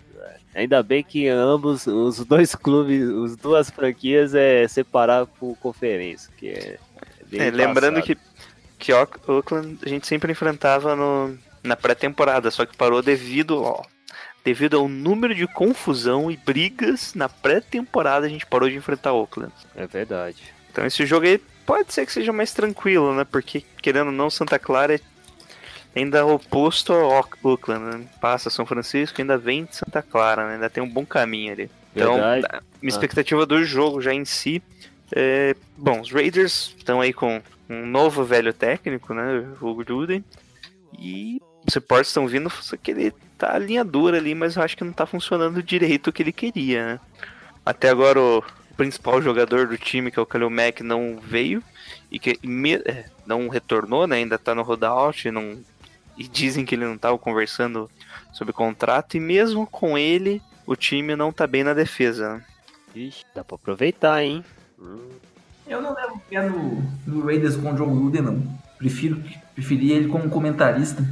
ainda 0.55 0.83
bem 0.83 1.03
que 1.03 1.29
ambos 1.29 1.87
os 1.87 2.25
dois 2.25 2.55
clubes, 2.55 3.03
as 3.09 3.37
duas 3.37 3.71
franquias 3.71 4.35
é 4.35 4.67
separar 4.69 5.27
por 5.27 5.57
conferência, 5.59 6.33
que 6.37 6.49
é, 6.51 6.79
É, 7.33 7.51
lembrando 7.51 8.01
que, 8.03 8.17
que 8.79 8.93
Oak- 8.93 9.19
Oakland 9.29 9.79
a 9.85 9.89
gente 9.89 10.07
sempre 10.07 10.31
enfrentava 10.31 10.95
no, 10.95 11.37
na 11.63 11.75
pré-temporada, 11.75 12.51
só 12.53 12.65
que 12.65 12.77
parou 12.77 13.03
devido, 13.03 13.63
ó, 13.63 13.83
devido 14.45 14.77
ao 14.77 14.89
número 14.89 15.35
de 15.35 15.47
confusão 15.47 16.31
e 16.31 16.37
brigas 16.37 17.15
na 17.15 17.29
pré-temporada 17.29 18.27
a 18.27 18.29
gente 18.29 18.45
parou 18.47 18.69
de 18.69 18.77
enfrentar 18.77 19.13
Oakland. 19.13 19.53
é 19.75 19.87
verdade. 19.87 20.43
Então 20.71 20.85
esse 20.85 21.07
jogo 21.07 21.27
aí 21.27 21.39
pode 21.65 21.93
ser 21.95 22.05
que 22.05 22.13
seja 22.13 22.33
mais 22.33 22.53
tranquilo, 22.53 23.15
né? 23.15 23.25
Porque 23.25 23.65
querendo 23.81 24.09
ou 24.09 24.13
não, 24.13 24.29
Santa 24.29 24.59
Clara 24.59 24.95
é 24.97 25.01
ainda 25.97 26.27
oposto 26.27 26.93
ao 26.93 27.11
Oak- 27.19 27.39
Oakland, 27.43 27.85
né? 27.97 28.05
Passa 28.21 28.51
São 28.51 28.67
Francisco, 28.67 29.21
ainda 29.21 29.39
vem 29.39 29.65
de 29.65 29.77
Santa 29.77 30.03
Clara, 30.03 30.47
né? 30.47 30.55
Ainda 30.55 30.69
tem 30.69 30.83
um 30.83 30.89
bom 30.89 31.07
caminho 31.07 31.53
ali. 31.53 31.71
Então, 31.95 32.15
Verdade. 32.15 32.47
a 32.51 32.63
minha 32.83 32.91
expectativa 32.91 33.47
do 33.47 33.65
jogo 33.65 34.01
já 34.03 34.13
em 34.13 34.25
si 34.25 34.61
é... 35.15 35.55
Bom, 35.77 36.01
os 36.01 36.11
Raiders 36.11 36.75
estão 36.77 37.01
aí 37.01 37.13
com 37.13 37.41
um 37.71 37.87
novo 37.87 38.25
velho 38.25 38.53
técnico, 38.53 39.15
né? 39.15 39.47
O 39.61 39.67
Hugo 39.69 39.85
Juden. 39.87 40.25
E 40.99 41.41
os 41.67 41.75
reportes 41.75 42.09
estão 42.11 42.27
vindo, 42.27 42.51
só 42.51 42.77
que 42.77 42.91
ele 42.91 43.13
tá 43.39 43.59
linha 43.59 43.85
dura 43.85 44.19
ali, 44.19 44.35
mas 44.35 44.57
eu 44.57 44.63
acho 44.63 44.77
que 44.77 44.85
não 44.85 44.93
tá 44.93 45.07
funcionando 45.07 45.63
direito 45.63 46.09
o 46.09 46.13
que 46.13 46.23
ele 46.23 46.33
queria, 46.33 46.87
né? 46.87 47.01
Até 47.65 47.89
agora 47.91 48.21
o 48.21 48.45
principal 48.77 49.23
jogador 49.23 49.67
do 49.69 49.79
time, 49.79 50.11
que 50.11 50.19
é 50.19 50.23
o 50.23 50.27
Kalil 50.27 50.51
Mack, 50.51 50.83
não 50.83 51.19
veio 51.23 51.63
e 52.11 52.19
que 52.19 52.39
me- 52.47 52.75
é, 52.85 53.07
não 53.27 53.49
retornou, 53.49 54.07
né? 54.07 54.17
Ainda 54.17 54.39
tá 54.39 54.55
no 54.55 54.63
rollout, 54.63 55.31
não 55.31 55.59
e 56.17 56.29
dizem 56.29 56.65
que 56.65 56.75
ele 56.77 56.85
não 56.85 56.97
tava 56.97 57.19
conversando 57.19 57.91
sobre 58.33 58.53
contrato 58.53 59.17
e 59.17 59.21
mesmo 59.21 59.67
com 59.67 59.99
ele, 59.99 60.41
o 60.65 60.77
time 60.77 61.17
não 61.17 61.33
tá 61.33 61.45
bem 61.47 61.65
na 61.65 61.75
defesa. 61.75 62.35
né? 62.37 62.45
Ixi, 62.95 63.25
dá 63.35 63.43
pra 63.43 63.57
aproveitar, 63.57 64.23
hein? 64.23 64.45
Hum, 64.79 65.09
Eu 65.67 65.83
não 65.83 65.93
levo 65.95 66.23
pé 66.31 66.49
no, 66.49 66.83
no 67.07 67.25
Raiders 67.27 67.57
com 67.57 67.73
o 67.73 67.75
John 67.77 67.93
Gruden, 67.97 68.23
não. 68.23 68.61
Prefiro, 68.79 69.21
preferia 69.55 69.97
ele 69.97 70.07
como 70.09 70.29
comentarista, 70.31 71.03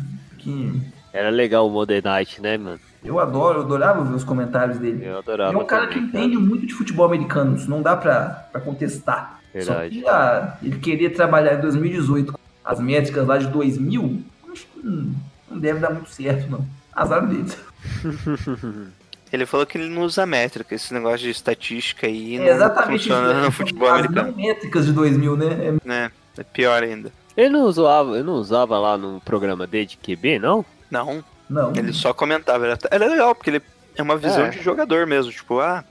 que 0.43 0.80
Era 1.12 1.30
legal 1.30 1.66
o 1.66 1.70
Modern 1.70 2.05
Night, 2.05 2.40
né, 2.40 2.57
mano? 2.59 2.80
eu 3.05 3.18
adoro, 3.18 3.59
eu 3.59 3.62
adorava 3.64 4.05
ver 4.05 4.14
os 4.14 4.22
comentários 4.24 4.78
dele. 4.78 5.05
Eu 5.05 5.11
Ele 5.11 5.18
adorava 5.18 5.53
é 5.53 5.57
um 5.57 5.64
cara 5.66 5.88
que 5.88 5.99
entende 5.99 6.36
muito 6.36 6.66
de 6.66 6.72
futebol 6.74 7.05
americano, 7.07 7.57
isso 7.57 7.68
não 7.68 7.82
dá 7.82 7.97
pra, 7.97 8.47
pra 8.53 8.61
contestar. 8.61 9.40
Verdade. 9.53 9.95
Só 9.97 10.01
que 10.03 10.09
ah, 10.09 10.57
ele 10.62 10.78
queria 10.78 11.11
trabalhar 11.11 11.55
em 11.55 11.61
2018 11.61 12.32
com 12.32 12.38
as 12.64 12.78
métricas 12.80 13.26
lá 13.26 13.38
de 13.38 13.49
2000, 13.49 14.22
acho 14.53 14.66
que 14.66 14.86
não, 14.86 15.14
não 15.51 15.59
deve 15.59 15.80
dar 15.80 15.90
muito 15.90 16.11
certo, 16.11 16.51
não. 16.51 16.64
Azar 16.95 17.26
deles. 17.26 17.57
Ele 19.32 19.47
falou 19.47 19.64
que 19.64 19.78
ele 19.78 19.88
não 19.88 20.03
usa 20.03 20.26
métrica, 20.26 20.74
esse 20.74 20.93
negócio 20.93 21.20
de 21.20 21.30
estatística 21.30 22.07
aí 22.07 22.36
É 22.36 22.38
não 22.38 22.47
exatamente 22.49 22.99
funciona 23.09 23.32
isso, 23.32 23.40
no 23.40 23.51
futebol 23.51 23.88
as 23.88 24.01
americano, 24.01 24.30
não 24.30 24.36
métricas 24.36 24.84
de 24.84 24.93
2000, 24.93 25.36
né? 25.38 25.47
É- 25.47 25.88
né? 25.88 26.11
É 26.36 26.43
pior 26.45 26.82
ainda. 26.82 27.11
Ele 27.37 27.49
não 27.51 27.62
usava, 27.64 28.14
ele 28.14 28.22
não 28.24 28.35
usava 28.35 28.78
lá 28.78 28.97
no 28.99 29.20
programa 29.20 29.66
dele 29.66 29.87
de 29.87 29.97
QB, 29.97 30.39
não? 30.39 30.64
Não, 30.91 31.24
não. 31.49 31.72
Ele 31.74 31.93
só 31.93 32.12
comentava. 32.12 32.66
Era, 32.66 32.78
era 32.91 33.07
legal, 33.07 33.35
porque 33.35 33.51
ele 33.51 33.62
é 33.97 34.03
uma 34.03 34.16
visão 34.16 34.47
É. 34.47 34.51
de 34.51 34.61
jogador 34.62 35.07
mesmo. 35.07 35.33
Tipo, 35.33 35.59
ah, 35.61 35.83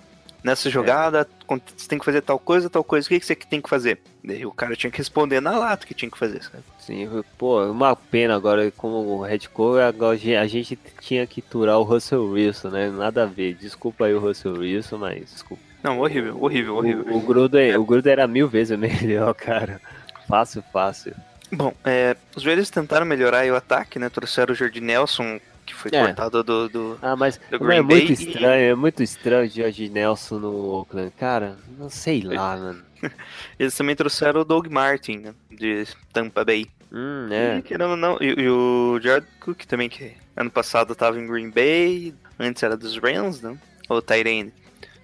nessa 0.44 0.70
jogada 0.70 1.28
con- 1.48 1.60
você 1.76 1.88
tem 1.88 1.98
que 2.00 2.06
fazer 2.06 2.22
tal 2.22 2.38
coisa, 2.38 2.70
tal 2.70 2.84
coisa, 2.84 3.06
o 3.06 3.10
que, 3.10 3.20
que 3.20 3.26
você 3.26 3.36
tem 3.36 3.60
que 3.62 3.70
fazer? 3.70 4.00
Daí 4.24 4.46
o 4.46 4.52
cara 4.52 4.76
tinha 4.76 4.92
que 4.92 5.00
responder 5.00 5.40
na 5.42 5.58
lata 5.58 5.84
o 5.84 5.88
que 5.88 5.96
tinha 5.96 6.12
que 6.12 6.18
fazer, 6.18 6.44
sabe? 6.44 6.64
Sim, 6.80 7.10
pô, 7.38 7.64
uma 7.66 7.96
pena 7.96 8.36
agora, 8.36 8.70
como 8.72 8.98
o 8.98 9.22
Red 9.24 9.42
agora 9.88 10.16
a 10.42 10.48
gente 10.48 10.78
tinha 11.00 11.26
que 11.26 11.42
turar 11.42 11.78
o 11.80 11.84
Russell 11.84 12.24
Wilson, 12.26 12.70
né? 12.70 12.90
Nada 12.90 13.24
a 13.24 13.26
ver. 13.28 13.56
Desculpa 13.56 14.06
aí 14.06 14.14
o 14.14 14.20
Russell 14.20 14.54
Wilson, 14.60 14.98
mas 15.00 15.32
desculpa. 15.32 15.64
Não, 15.84 16.00
horrível, 16.00 16.38
horrível, 16.40 16.76
horrível. 16.76 17.06
O, 17.12 17.18
o, 17.18 17.22
Gruden, 17.22 17.76
o 17.78 17.84
Gruden 17.84 18.12
era 18.14 18.28
mil 18.28 18.48
vezes 18.48 18.78
melhor, 18.78 19.34
cara. 19.34 19.82
Fácil, 20.28 20.64
fácil. 20.72 21.16
Bom, 21.52 21.74
é, 21.84 22.16
os 22.36 22.44
Raiders 22.46 22.70
tentaram 22.70 23.06
melhorar 23.06 23.46
o 23.48 23.56
ataque, 23.56 24.00
né? 24.00 24.10
Trouxeram 24.10 24.54
o 24.54 24.56
Jordi 24.56 24.80
Nelson, 24.82 25.40
que 25.66 25.74
foi 25.74 25.92
É. 25.94 26.06
cortado 26.06 26.44
do, 26.44 26.70
do, 26.70 27.00
Ah, 27.02 27.16
mas 27.16 27.38
Do 27.50 27.56
é 27.56 27.60
Green 27.60 27.82
muito 27.82 27.88
Bay 27.88 28.08
e- 28.08 28.14
estranho, 28.14 28.72
é 28.72 28.76
muito 28.76 29.04
estranho 29.04 29.46
o 29.46 29.50
George 29.50 29.90
Nelson 29.90 30.40
no 30.40 30.54
Oakland. 30.72 31.12
Cara, 31.20 31.58
não 31.78 31.90
sei 31.90 32.22
lá, 32.22 32.56
mano. 32.58 32.84
Eles 33.60 33.76
também 33.76 33.96
trouxeram 33.96 34.42
o 34.42 34.46
Doug 34.46 34.68
Martin, 34.68 35.18
né, 35.18 35.34
de 35.50 35.86
Tampa 36.14 36.46
Bay. 36.46 36.68
Hum, 36.92 37.28
E, 37.30 37.34
é. 37.58 37.62
querendo 37.62 37.92
ou 37.92 37.98
não, 37.98 38.18
e, 38.22 38.28
e 38.42 38.50
o 38.50 39.00
Jared 39.02 39.26
Cook 39.40 39.64
também, 39.66 39.90
que 39.90 40.14
ano 40.36 40.50
passado 40.52 40.94
tava 40.96 41.20
em 41.20 41.26
Green 41.28 41.50
Bay, 41.50 42.14
antes 42.40 42.62
era 42.64 42.76
dos 42.78 42.98
Rams, 42.98 43.42
né? 43.42 43.58
O 43.90 44.02
Tyrene. 44.02 44.54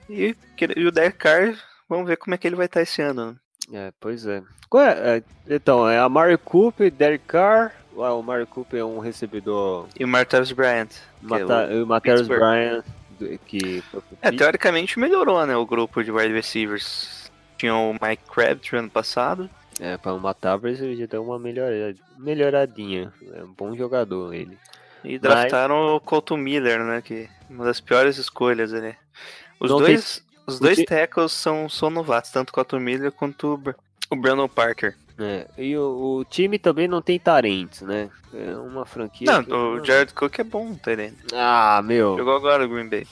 E, 0.10 0.36
e 0.76 0.86
o 0.86 0.92
Derek 0.92 1.18
Carr, 1.18 1.56
vamos 1.90 2.08
ver 2.08 2.18
como 2.18 2.34
é 2.34 2.38
que 2.38 2.48
ele 2.48 2.56
vai 2.56 2.66
estar 2.68 2.82
esse 2.82 3.02
ano. 3.02 3.38
Né? 3.72 3.88
É, 3.88 3.94
pois 4.00 4.26
é. 4.26 4.42
É, 4.76 5.18
é, 5.18 5.24
Então, 5.56 5.88
é 5.88 6.00
a 6.00 6.10
Mari 6.10 6.38
Cooper, 6.38 6.92
Derek 6.92 7.26
Carr. 7.26 7.74
Ah, 8.00 8.14
o 8.14 8.22
Mari 8.22 8.46
Cooper 8.46 8.80
é 8.80 8.86
um 8.86 9.00
recebedor. 9.00 9.88
E 10.00 10.04
o 10.04 10.08
Martavis 10.08 10.52
Bryant. 10.52 10.88
que 10.90 11.26
é 11.26 11.28
Mata, 11.44 11.70
o- 11.74 11.82
o. 11.84 11.86
Bryant, 12.28 12.84
que 13.48 13.58
É, 13.58 13.82
Pittsburgh. 13.82 14.38
teoricamente 14.38 15.00
melhorou, 15.00 15.44
né, 15.48 15.56
o 15.58 15.66
grupo 15.66 16.04
de 16.04 16.12
wide 16.12 16.34
receivers. 16.34 17.32
Tinha 17.58 17.76
o 17.76 17.94
Mike 17.94 18.24
Crabtree 18.32 18.78
ano 18.80 18.90
passado. 18.90 19.50
É, 19.80 19.98
para 19.98 20.14
o 20.14 20.20
Matavers 20.20 20.80
ele 20.80 20.96
já 20.96 21.06
deu 21.08 21.24
uma 21.24 21.40
melhora, 21.40 21.96
melhoradinha. 22.20 23.12
É 23.34 23.44
um 23.44 23.54
bom 23.54 23.76
jogador 23.76 24.34
ele. 24.34 24.58
E 25.04 25.18
draftaram 25.18 25.96
o 25.96 26.00
Colton 26.00 26.38
Miller, 26.38 26.84
né, 26.84 27.02
que 27.02 27.28
é 27.50 27.54
uma 27.54 27.66
das 27.66 27.80
piores 27.80 28.18
escolhas 28.18 28.74
ali. 28.74 28.96
Os 29.60 29.72
Não 29.72 29.80
dois, 29.80 30.24
os 30.48 30.60
dois 30.60 30.78
ti- 30.78 30.86
tackles 30.86 31.32
são, 31.32 31.68
são 31.70 31.90
novatos, 31.90 32.32
tanto 32.32 32.50
o 32.50 32.54
Colton 32.54 32.80
Miller 32.80 33.12
quanto 33.12 33.54
o, 33.54 33.58
Br- 33.58 33.76
o 34.10 34.16
Brandon 34.16 34.48
Parker. 34.48 34.96
É, 35.20 35.48
e 35.58 35.76
o, 35.78 36.20
o 36.20 36.26
time 36.26 36.60
também 36.60 36.88
não 36.88 37.02
tem 37.02 37.18
tarentes, 37.20 37.82
né? 37.82 38.10
É 38.34 38.56
uma 38.56 38.86
franquia. 38.86 39.26
Não, 39.32 39.76
o 39.78 39.84
Jared 39.84 40.14
Cook 40.14 40.38
é 40.40 40.44
bom, 40.44 40.76
tá 40.76 40.94
entendendo? 40.94 41.18
Ah, 41.34 41.82
meu. 41.84 42.16
Jogou 42.18 42.36
agora 42.36 42.66
o 42.66 42.70
Green 42.70 42.88
Bay. 42.88 43.08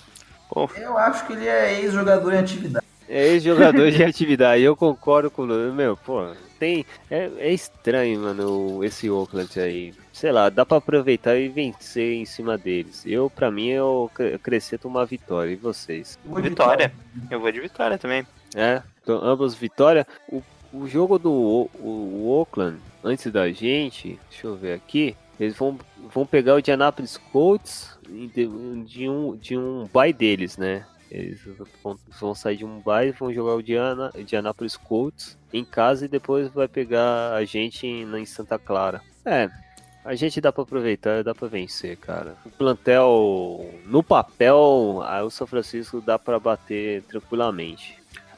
Pô, 0.49 0.69
Eu 0.77 0.97
acho 0.97 1.25
que 1.25 1.33
ele 1.33 1.47
é 1.47 1.81
ex-jogador 1.81 2.31
em 2.33 2.37
atividade. 2.37 2.85
É 3.09 3.27
ex-jogador 3.29 3.89
de 3.91 4.01
atividade. 4.05 4.61
Eu 4.61 4.75
concordo 4.75 5.31
com 5.31 5.41
o. 5.43 5.73
Meu, 5.73 5.97
pô, 5.97 6.27
tem. 6.59 6.85
É, 7.09 7.29
é 7.39 7.51
estranho, 7.51 8.19
mano, 8.21 8.83
esse 8.83 9.09
Oakland 9.09 9.59
aí. 9.59 9.93
Sei 10.15 10.31
lá, 10.31 10.47
dá 10.49 10.65
pra 10.65 10.77
aproveitar 10.77 11.35
e 11.35 11.49
vencer 11.49 12.13
em 12.13 12.23
cima 12.23 12.57
deles. 12.57 13.03
Eu, 13.05 13.29
pra 13.29 13.51
mim, 13.51 13.67
eu 13.67 14.09
cre- 14.13 14.33
acrescento 14.35 14.87
uma 14.87 15.05
vitória. 15.05 15.51
E 15.51 15.57
vocês? 15.57 16.17
Vitória. 16.41 16.93
Eu 17.29 17.41
vou 17.41 17.51
de 17.51 17.59
vitória 17.59 17.97
também. 17.97 18.25
É, 18.55 18.81
então, 19.03 19.21
ambos 19.21 19.53
vitória. 19.55 20.07
O, 20.31 20.41
o 20.71 20.87
jogo 20.87 21.19
do 21.19 21.33
O- 21.33 21.69
o, 21.81 22.29
Oakland, 22.29 22.77
antes 23.03 23.29
da 23.29 23.51
gente, 23.51 24.17
deixa 24.29 24.47
eu 24.47 24.55
ver 24.55 24.71
aqui, 24.75 25.17
eles 25.37 25.53
vão, 25.57 25.77
vão 26.13 26.25
pegar 26.25 26.55
o 26.55 26.59
Indianapolis 26.59 27.17
Colts 27.33 27.99
de, 28.07 28.47
de 28.85 29.09
um, 29.09 29.35
de 29.35 29.57
um 29.57 29.85
bye 29.93 30.13
deles, 30.13 30.57
né? 30.57 30.85
Eles 31.11 31.41
vão, 31.83 31.99
vão 32.21 32.33
sair 32.33 32.55
de 32.55 32.63
um 32.63 32.79
bye 32.79 33.09
e 33.09 33.11
vão 33.11 33.33
jogar 33.33 33.55
o 33.55 33.61
Diana, 33.61 34.11
Indianapolis 34.17 34.77
Colts 34.77 35.37
em 35.51 35.65
casa 35.65 36.05
e 36.05 36.07
depois 36.07 36.47
vai 36.53 36.69
pegar 36.69 37.33
a 37.33 37.43
gente 37.43 37.85
em, 37.85 38.03
em 38.17 38.25
Santa 38.25 38.57
Clara. 38.57 39.01
É, 39.25 39.49
a 40.05 40.15
gente 40.15 40.39
dá 40.39 40.51
pra 40.53 40.63
aproveitar, 40.63 41.23
dá 41.23 41.33
pra 41.35 41.47
vencer, 41.47 41.97
cara. 41.97 42.35
O 42.45 42.49
plantel, 42.51 43.73
no 43.85 44.01
papel, 44.03 45.01
a- 45.05 45.23
o 45.23 45.29
São 45.31 45.45
Francisco 45.47 45.99
dá 46.01 46.17
pra 46.19 46.39
bater 46.39 47.01
tranquilamente. 47.03 47.97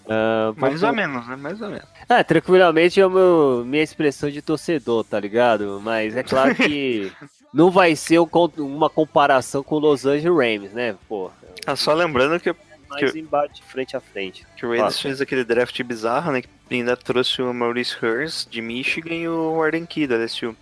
Ah, 0.09 0.53
Mais 0.55 0.81
ou 0.83 0.93
menos, 0.93 1.27
né? 1.27 1.35
Mais 1.35 1.61
ou 1.61 1.67
menos. 1.69 1.85
Ah, 2.07 2.23
tranquilamente 2.23 2.99
é 3.01 3.07
meu, 3.07 3.63
minha 3.65 3.83
expressão 3.83 4.29
de 4.29 4.41
torcedor, 4.41 5.03
tá 5.03 5.19
ligado? 5.19 5.81
Mas 5.83 6.15
é 6.15 6.23
claro 6.23 6.55
que 6.55 7.11
não 7.53 7.69
vai 7.69 7.95
ser 7.95 8.19
um 8.19 8.27
uma 8.57 8.89
comparação 8.89 9.61
com 9.61 9.75
o 9.75 9.79
Los 9.79 10.05
Angeles 10.05 10.37
Rams, 10.37 10.71
né? 10.73 10.95
Pô, 11.09 11.29
Ah, 11.65 11.75
só 11.75 11.93
lembrando 11.93 12.39
que, 12.39 12.55
mais 12.89 13.13
embate 13.13 13.61
frente 13.63 13.97
a 13.97 13.99
frente. 13.99 14.47
que 14.55 14.65
o 14.65 14.69
Raiders 14.69 14.97
fez 15.01 15.19
aquele 15.19 15.43
draft 15.43 15.77
bizarro, 15.83 16.31
né? 16.31 16.41
Que 16.41 16.47
ainda 16.71 16.95
trouxe 16.95 17.41
o 17.41 17.53
Maurice 17.53 17.93
Hurst 18.01 18.49
de 18.49 18.61
Michigan 18.61 19.13
e 19.13 19.27
o 19.27 19.55
Warden 19.57 19.85
Key 19.85 20.07
da 20.07 20.15
LSU. 20.15 20.55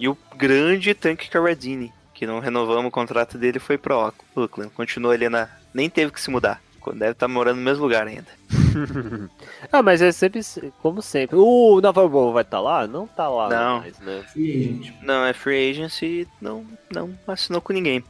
E 0.00 0.08
o 0.08 0.16
grande 0.34 0.94
Tank 0.94 1.28
Carradine, 1.28 1.92
que 2.14 2.26
não 2.26 2.40
renovamos 2.40 2.86
o 2.86 2.90
contrato 2.90 3.38
dele, 3.38 3.58
foi 3.60 3.76
pro 3.78 3.96
Oak- 3.96 4.16
Oakland. 4.34 4.72
Continuou 4.72 5.12
ali 5.12 5.28
na. 5.28 5.48
Nem 5.72 5.88
teve 5.88 6.10
que 6.10 6.20
se 6.20 6.30
mudar. 6.30 6.60
Deve 6.94 7.12
estar 7.12 7.28
morando 7.28 7.58
no 7.58 7.62
mesmo 7.62 7.84
lugar 7.84 8.06
ainda. 8.06 8.26
ah, 9.70 9.82
mas 9.82 10.00
é 10.00 10.10
sempre 10.12 10.40
como 10.80 11.02
sempre. 11.02 11.36
O 11.36 11.78
Navarro 11.80 12.32
vai 12.32 12.42
estar 12.42 12.58
lá? 12.60 12.86
Não 12.86 13.06
tá 13.06 13.28
lá 13.28 13.48
Não. 13.48 13.80
mais, 13.80 13.98
né? 13.98 14.24
Free 14.32 14.80
agent. 14.82 14.94
Não, 15.02 15.24
é 15.26 15.32
free 15.34 15.70
agency 15.70 16.06
e 16.22 16.28
não, 16.40 16.64
não 16.90 17.14
assinou 17.28 17.60
com 17.60 17.72
ninguém. 17.74 18.02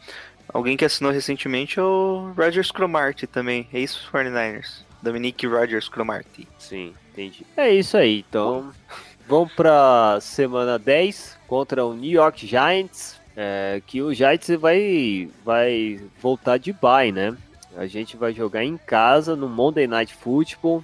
Alguém 0.52 0.76
que 0.76 0.84
assinou 0.84 1.12
recentemente 1.12 1.78
é 1.78 1.82
o 1.82 2.32
Rogers 2.36 2.70
Cromartie 2.70 3.26
também, 3.26 3.68
é 3.72 3.80
isso 3.80 4.08
49ers. 4.12 4.84
Dominique 5.02 5.46
Rogers 5.46 5.88
Cromartie. 5.88 6.46
Sim, 6.58 6.94
entendi. 7.12 7.44
É 7.56 7.72
isso 7.74 7.96
aí, 7.96 8.24
então 8.28 8.70
vamos 9.30 9.52
pra 9.52 10.18
semana 10.20 10.76
10 10.76 11.38
contra 11.46 11.86
o 11.86 11.94
New 11.94 12.10
York 12.10 12.44
Giants. 12.44 13.16
é, 13.36 13.80
que 13.86 14.02
o 14.02 14.12
Giants 14.12 14.48
vai, 14.58 15.30
vai 15.44 16.00
voltar 16.20 16.58
de 16.58 16.72
bye, 16.72 17.12
né? 17.12 17.36
A 17.76 17.86
gente 17.86 18.16
vai 18.16 18.32
jogar 18.34 18.64
em 18.64 18.76
casa 18.76 19.36
no 19.36 19.48
Monday 19.48 19.86
Night 19.86 20.12
Football. 20.12 20.82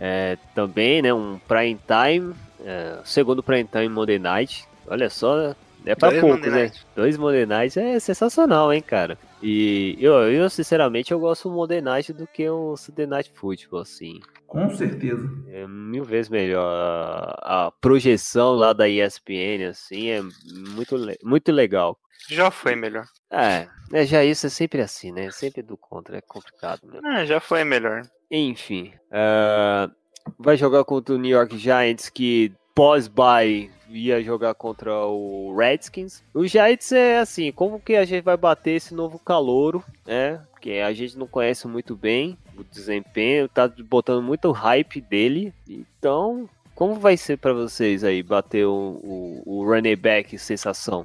é, 0.00 0.38
também, 0.54 1.02
né? 1.02 1.12
Um 1.12 1.38
prime 1.46 1.78
time. 1.86 2.34
é, 2.64 2.98
segundo 3.04 3.42
prime 3.42 3.68
time 3.70 3.90
Monday 3.90 4.18
Night. 4.18 4.64
Olha 4.86 5.10
só, 5.10 5.54
é 5.84 5.94
Dois 5.94 6.20
pouco, 6.20 6.46
né? 6.46 6.62
Night. 6.62 6.86
Dois 6.96 7.18
Monday 7.18 7.44
Nights 7.44 7.76
é 7.76 8.00
sensacional, 8.00 8.72
hein, 8.72 8.80
cara? 8.80 9.18
E 9.42 9.98
eu, 10.00 10.14
eu, 10.32 10.48
sinceramente, 10.48 11.12
eu 11.12 11.20
gosto 11.20 11.50
do 11.50 11.54
Monday 11.54 11.82
Night 11.82 12.12
do 12.14 12.26
que 12.26 12.48
o 12.48 12.74
Sunday 12.74 13.06
Night 13.06 13.30
Football, 13.34 13.80
assim. 13.80 14.20
Com 14.52 14.68
certeza. 14.68 15.26
É 15.48 15.66
mil 15.66 16.04
vezes 16.04 16.28
melhor. 16.28 16.62
A, 16.62 17.68
a 17.68 17.70
projeção 17.70 18.52
lá 18.52 18.74
da 18.74 18.86
ESPN, 18.86 19.66
assim, 19.70 20.10
é 20.10 20.20
muito, 20.20 20.94
muito 21.24 21.50
legal. 21.50 21.98
Já 22.28 22.50
foi 22.50 22.76
melhor. 22.76 23.06
É, 23.30 23.66
é, 23.94 24.04
já 24.04 24.22
isso 24.22 24.46
é 24.46 24.50
sempre 24.50 24.82
assim, 24.82 25.10
né? 25.10 25.30
Sempre 25.30 25.62
do 25.62 25.74
contra, 25.74 26.18
é 26.18 26.20
complicado 26.20 26.80
mesmo. 26.84 27.00
Ah, 27.08 27.24
já 27.24 27.40
foi 27.40 27.64
melhor. 27.64 28.02
Enfim, 28.30 28.92
ah, 29.10 29.90
vai 30.38 30.58
jogar 30.58 30.84
contra 30.84 31.14
o 31.14 31.18
New 31.18 31.30
York 31.30 31.56
Giants, 31.56 32.10
que 32.10 32.52
pós-bye 32.74 33.70
ia 33.88 34.22
jogar 34.22 34.52
contra 34.52 34.94
o 35.06 35.56
Redskins. 35.56 36.22
O 36.34 36.46
Giants 36.46 36.92
é 36.92 37.20
assim, 37.20 37.50
como 37.52 37.80
que 37.80 37.96
a 37.96 38.04
gente 38.04 38.22
vai 38.22 38.36
bater 38.36 38.72
esse 38.72 38.94
novo 38.94 39.18
calouro, 39.18 39.82
né? 40.06 40.46
Que 40.62 40.80
a 40.80 40.92
gente 40.92 41.18
não 41.18 41.26
conhece 41.26 41.66
muito 41.66 41.96
bem 41.96 42.38
o 42.56 42.62
desempenho, 42.62 43.48
tá 43.48 43.68
botando 43.84 44.22
muito 44.22 44.52
hype 44.52 45.00
dele. 45.00 45.52
Então, 45.68 46.48
como 46.72 46.94
vai 46.94 47.16
ser 47.16 47.36
pra 47.36 47.52
vocês 47.52 48.04
aí 48.04 48.22
bater 48.22 48.64
o, 48.64 49.00
o, 49.02 49.42
o 49.44 49.64
running 49.64 49.96
back 49.96 50.38
sensação? 50.38 51.04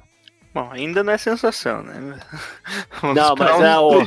Bom, 0.54 0.70
ainda 0.70 1.02
não 1.02 1.12
é 1.12 1.18
sensação, 1.18 1.82
né? 1.82 2.18
Vamos 3.02 3.16
Não, 3.16 3.34
mas 3.36 3.60
é 3.60 3.78
o- 3.80 3.98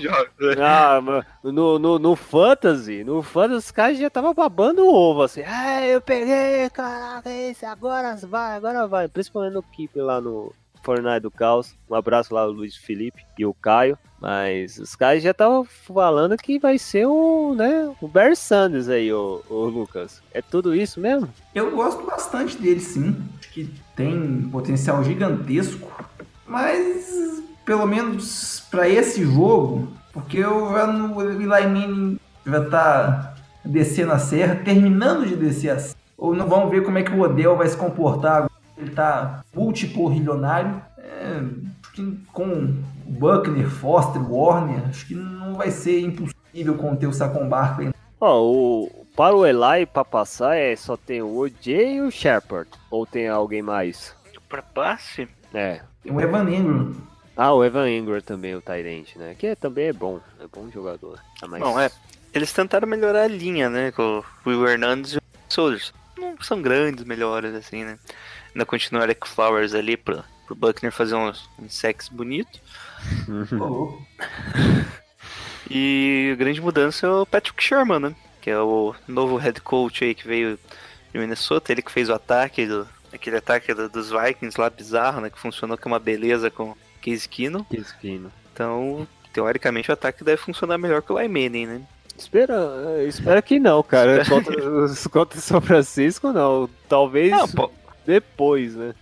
né? 0.55 0.55
Ah, 0.63 0.99
no, 1.43 1.77
no, 1.77 1.99
no 1.99 2.15
Fantasy, 2.15 3.03
no 3.03 3.21
Fantasy 3.21 3.57
os 3.57 3.71
caras 3.71 3.97
já 3.99 4.07
estavam 4.07 4.33
babando 4.33 4.83
o 4.85 4.93
ovo, 4.93 5.23
assim. 5.23 5.43
Ah, 5.45 5.85
eu 5.85 5.99
peguei, 6.01 6.69
caraca, 6.69 7.29
esse 7.29 7.65
agora 7.65 8.15
vai, 8.23 8.55
agora 8.55 8.87
vai. 8.87 9.07
Principalmente 9.09 9.53
no 9.53 9.61
Keep 9.63 9.99
lá 9.99 10.19
no 10.21 10.53
Fortnite 10.83 11.21
do 11.21 11.31
Caos. 11.31 11.75
Um 11.89 11.95
abraço 11.95 12.33
lá 12.33 12.41
ao 12.41 12.51
Luiz 12.51 12.75
Felipe 12.75 13.23
e 13.37 13.45
o 13.45 13.53
Caio. 13.53 13.97
Mas 14.19 14.77
os 14.77 14.95
caras 14.95 15.23
já 15.23 15.31
estavam 15.31 15.65
falando 15.65 16.37
que 16.37 16.59
vai 16.59 16.77
ser 16.77 17.07
o, 17.07 17.55
né, 17.55 17.91
o 17.99 18.07
Bear 18.07 18.35
Sanders 18.35 18.87
aí, 18.87 19.11
o, 19.11 19.41
o 19.49 19.65
Lucas. 19.65 20.21
É 20.31 20.43
tudo 20.43 20.75
isso 20.75 20.99
mesmo? 20.99 21.27
Eu 21.55 21.71
gosto 21.71 22.05
bastante 22.05 22.55
dele, 22.55 22.79
sim. 22.79 23.15
Acho 23.39 23.51
que 23.51 23.73
tem 23.95 24.47
potencial 24.51 25.03
gigantesco. 25.03 25.91
Mas, 26.45 27.41
pelo 27.65 27.87
menos 27.87 28.63
para 28.69 28.87
esse 28.87 29.23
jogo, 29.23 29.87
porque 30.13 30.43
o 30.45 30.69
o 30.69 31.21
Eli 31.21 31.47
Manning 31.47 32.19
já 32.45 32.65
tá 32.65 33.33
descendo 33.65 34.11
a 34.11 34.19
serra, 34.19 34.61
terminando 34.63 35.25
de 35.25 35.35
descer 35.35 35.69
a 35.69 35.79
serra. 35.79 35.95
Ou 36.17 36.35
não 36.35 36.47
vamos 36.47 36.69
ver 36.69 36.83
como 36.83 36.99
é 36.99 37.03
que 37.03 37.11
o 37.11 37.21
Odell 37.21 37.57
vai 37.57 37.67
se 37.67 37.75
comportar. 37.75 38.50
Ele 38.81 38.91
tá 38.91 39.43
multiporrilionário. 39.53 40.81
É, 40.97 41.37
acho 41.83 41.91
que 41.93 42.17
com 42.33 42.75
Buckner, 43.05 43.69
Foster, 43.69 44.21
Warner, 44.31 44.83
acho 44.89 45.05
que 45.07 45.15
não 45.15 45.53
vai 45.55 45.69
ser 45.71 45.99
impossível 46.01 46.75
conter 46.75 47.07
o 47.07 47.13
Saquon 47.13 47.47
Barkley. 47.47 47.93
Ó, 48.19 48.41
o, 48.43 49.05
para 49.15 49.35
o 49.35 49.45
Eli, 49.45 49.85
pra 49.85 50.03
passar, 50.05 50.55
é 50.55 50.75
só 50.75 50.95
tem 50.97 51.21
o 51.21 51.37
OJ 51.37 51.95
e 51.95 52.01
o 52.01 52.11
Shepard. 52.11 52.69
Ou 52.89 53.05
tem 53.05 53.27
alguém 53.27 53.61
mais? 53.61 54.15
Pra 54.49 54.61
passe, 54.61 55.27
É. 55.53 55.81
Tem 56.03 56.11
o 56.11 56.19
Evan 56.19 56.49
Ingram. 56.49 56.93
Ah, 57.37 57.53
o 57.53 57.63
Evan 57.63 57.89
Ingram 57.89 58.21
também, 58.21 58.55
o 58.55 58.61
Tyrant, 58.61 59.15
né? 59.15 59.35
Que 59.37 59.47
é- 59.47 59.55
também 59.55 59.87
é 59.87 59.93
bom. 59.93 60.19
É 60.39 60.45
bom 60.53 60.69
jogador. 60.71 61.19
Ah, 61.41 61.47
mas- 61.47 61.61
Bom, 61.61 61.79
é. 61.79 61.89
Eles 62.33 62.51
tentaram 62.53 62.87
melhorar 62.87 63.23
a 63.23 63.27
linha, 63.27 63.69
né? 63.69 63.91
Com 63.91 64.19
o 64.45 64.49
Will 64.49 64.67
Hernandez 64.67 65.13
e 65.13 65.17
o 65.17 65.21
Soldiers. 65.49 65.93
Não 66.17 66.35
são 66.41 66.61
grandes 66.61 67.03
melhores, 67.03 67.53
assim, 67.55 67.83
né? 67.83 67.97
Ainda 68.53 68.65
continua 68.65 69.01
o 69.01 69.05
Eric 69.05 69.27
Flowers 69.27 69.73
ali 69.73 69.95
pro, 69.97 70.23
pro 70.45 70.55
Buckner 70.55 70.91
fazer 70.91 71.15
uns, 71.15 71.49
um 71.59 71.69
sex 71.69 72.09
bonito. 72.09 72.59
Louco. 73.51 74.05
E 75.69 76.31
a 76.33 76.35
grande 76.35 76.61
mudança 76.61 77.07
é 77.07 77.09
o 77.09 77.25
Patrick 77.25 77.63
Sherman, 77.63 77.99
né? 77.99 78.15
Que 78.41 78.49
é 78.49 78.59
o 78.59 78.93
novo 79.07 79.37
head 79.37 79.61
coach 79.61 80.03
aí 80.03 80.13
que 80.13 80.27
veio 80.27 80.59
de 81.13 81.19
Minnesota. 81.19 81.71
Ele 81.71 81.81
que 81.81 81.91
fez 81.91 82.09
o 82.09 82.13
ataque, 82.13 82.65
do, 82.65 82.87
aquele 83.13 83.37
ataque 83.37 83.73
do- 83.73 83.87
dos 83.89 84.09
Vikings 84.11 84.59
lá 84.59 84.69
bizarro, 84.69 85.21
né? 85.21 85.29
Que 85.29 85.39
funcionou 85.39 85.77
com 85.77 85.87
uma 85.87 85.99
beleza 85.99 86.49
com 86.49 86.75
Case 87.01 87.27
Keenum. 87.27 87.63
Que 87.63 87.77
espino. 87.77 88.31
Então, 88.53 89.07
teoricamente, 89.31 89.89
o 89.89 89.93
ataque 89.93 90.23
deve 90.23 90.41
funcionar 90.41 90.77
melhor 90.77 91.01
que 91.01 91.13
o 91.13 91.19
Lymanen, 91.19 91.67
né? 91.67 91.81
Espera, 92.17 92.53
eu 92.53 93.07
espero 93.07 93.41
que 93.41 93.59
não, 93.59 93.81
cara. 93.81 94.23
Contra, 94.25 94.55
contra 95.11 95.37
o 95.37 95.41
São 95.41 95.61
Francisco, 95.61 96.31
não. 96.33 96.69
Talvez 96.89 97.31
Não, 97.31 97.47
depois, 98.05 98.75
né? 98.75 98.93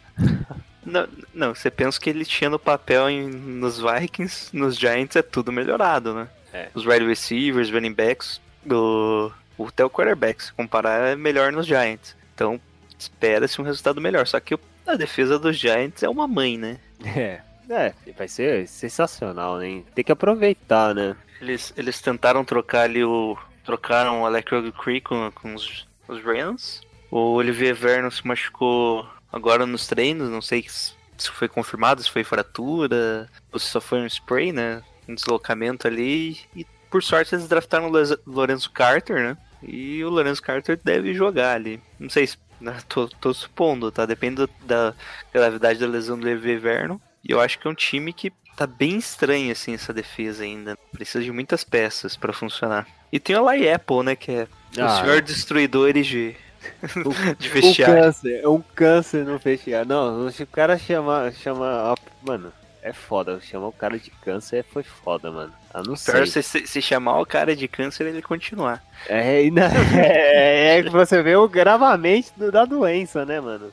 Não, 0.85 1.07
não, 1.33 1.53
você 1.55 1.69
pensa 1.69 1.99
que 1.99 2.09
ele 2.09 2.25
tinha 2.25 2.49
no 2.49 2.57
papel 2.57 3.09
em- 3.09 3.29
nos 3.29 3.79
Vikings, 3.79 4.55
nos 4.55 4.75
Giants 4.77 5.15
é 5.15 5.21
tudo 5.21 5.51
melhorado, 5.51 6.13
né? 6.13 6.27
É. 6.53 6.69
Os 6.73 6.85
wide 6.85 7.05
receivers, 7.05 7.69
running 7.69 7.93
backs, 7.93 8.41
do, 8.65 9.31
até 9.67 9.85
o 9.85 9.89
quarterback, 9.89 10.43
se 10.43 10.53
comparar, 10.53 11.09
é 11.09 11.15
melhor 11.15 11.51
nos 11.51 11.67
Giants. 11.67 12.15
Então, 12.33 12.59
espera-se 12.97 13.61
um 13.61 13.63
resultado 13.65 14.01
melhor. 14.01 14.25
Só 14.25 14.39
que 14.39 14.55
o- 14.55 14.59
a 14.87 14.95
defesa 14.95 15.37
dos 15.37 15.57
Giants 15.57 16.01
é 16.01 16.09
uma 16.09 16.27
mãe, 16.27 16.57
né? 16.57 16.79
É. 17.05 17.41
É, 17.69 17.93
vai 18.17 18.27
ser 18.27 18.67
sensacional, 18.67 19.59
né? 19.59 19.83
Tem 19.93 20.03
que 20.03 20.11
aproveitar, 20.11 20.95
né? 20.95 21.15
Eles, 21.39 21.71
eles 21.77 22.01
tentaram 22.01 22.43
trocar 22.43 22.81
ali 22.85 23.03
o. 23.03 23.37
Trocaram 23.63 24.21
o 24.21 24.25
Alec 24.25 24.53
Ogletree 24.55 24.99
com, 25.01 25.31
com 25.35 25.53
os, 25.53 25.87
os 26.07 26.23
Rams. 26.23 26.81
O 27.11 27.33
Olivier 27.33 27.73
Vernon 27.75 28.11
se 28.11 28.25
machucou 28.27 29.07
agora 29.31 29.65
nos 29.65 29.87
treinos, 29.87 30.29
não 30.29 30.41
sei 30.41 30.65
se 30.69 30.93
foi 31.31 31.47
confirmado, 31.47 32.01
se 32.03 32.09
foi 32.09 32.23
fratura, 32.23 33.27
ou 33.51 33.59
se 33.59 33.67
só 33.67 33.81
foi 33.81 33.99
um 33.99 34.05
spray, 34.05 34.51
né? 34.51 34.81
Um 35.07 35.15
deslocamento 35.15 35.87
ali. 35.87 36.37
E 36.55 36.65
por 36.89 37.01
sorte 37.03 37.33
eles 37.35 37.47
draftaram 37.47 37.89
o 37.89 37.93
Lorenzo 38.25 38.69
Carter, 38.71 39.15
né? 39.17 39.37
E 39.61 40.03
o 40.03 40.09
Lorenzo 40.09 40.41
Carter 40.41 40.79
deve 40.83 41.13
jogar 41.13 41.55
ali. 41.55 41.81
Não 41.99 42.09
sei 42.09 42.27
se. 42.27 42.37
né, 42.61 42.77
Tô, 42.87 43.07
tô 43.07 43.33
supondo, 43.33 43.91
tá? 43.91 44.05
Depende 44.05 44.47
da 44.61 44.93
gravidade 45.33 45.79
da 45.79 45.87
lesão 45.87 46.17
do 46.17 46.25
Olivier 46.27 46.59
Vernon. 46.59 46.97
E 47.27 47.31
eu 47.31 47.41
acho 47.41 47.59
que 47.59 47.67
é 47.67 47.71
um 47.71 47.75
time 47.75 48.13
que 48.13 48.31
tá 48.55 48.65
bem 48.65 48.97
estranho, 48.97 49.51
assim, 49.51 49.73
essa 49.73 49.93
defesa 49.93 50.43
ainda. 50.43 50.77
Precisa 50.91 51.23
de 51.23 51.31
muitas 51.31 51.63
peças 51.63 52.15
pra 52.15 52.31
funcionar. 52.31 52.87
E 53.11 53.19
tem 53.19 53.35
o 53.35 53.43
Lai 53.43 53.69
Apple, 53.69 54.03
né? 54.03 54.15
Que 54.15 54.31
é 54.31 54.47
o 54.77 54.83
Ah, 54.85 55.01
senhor 55.01 55.21
destruidores 55.21 56.07
de, 56.07 56.35
de 57.37 57.49
Um 57.49 57.51
vestiário. 57.51 57.95
câncer, 58.03 58.41
é 58.43 58.47
um 58.47 58.61
câncer 58.75 59.25
no 59.25 59.37
vestiário. 59.37 59.87
Não, 59.87 60.29
se 60.31 60.43
o 60.43 60.47
cara 60.47 60.77
chama. 60.77 61.31
chama 61.31 61.95
mano, 62.21 62.51
é 62.81 62.93
foda. 62.93 63.39
Chamar 63.41 63.67
o 63.67 63.71
cara 63.71 63.97
de 63.99 64.09
câncer 64.09 64.63
foi 64.71 64.83
foda, 64.83 65.31
mano. 65.31 65.53
Eu 65.73 65.83
não. 65.83 65.93
Pior 65.95 66.25
se, 66.27 66.41
se, 66.41 66.81
chamar 66.81 67.19
o 67.19 67.25
cara 67.25 67.55
de 67.55 67.67
câncer, 67.67 68.07
ele 68.07 68.21
continuar. 68.21 68.83
É, 69.07 69.43
e 69.43 69.51
na- 69.51 69.67
é, 69.95 70.77
é 70.79 70.83
que 70.83 70.89
você 70.89 71.21
vê 71.21 71.35
o 71.35 71.47
gravamente 71.47 72.31
do- 72.35 72.51
da 72.51 72.65
doença, 72.65 73.25
né, 73.25 73.39
mano? 73.39 73.71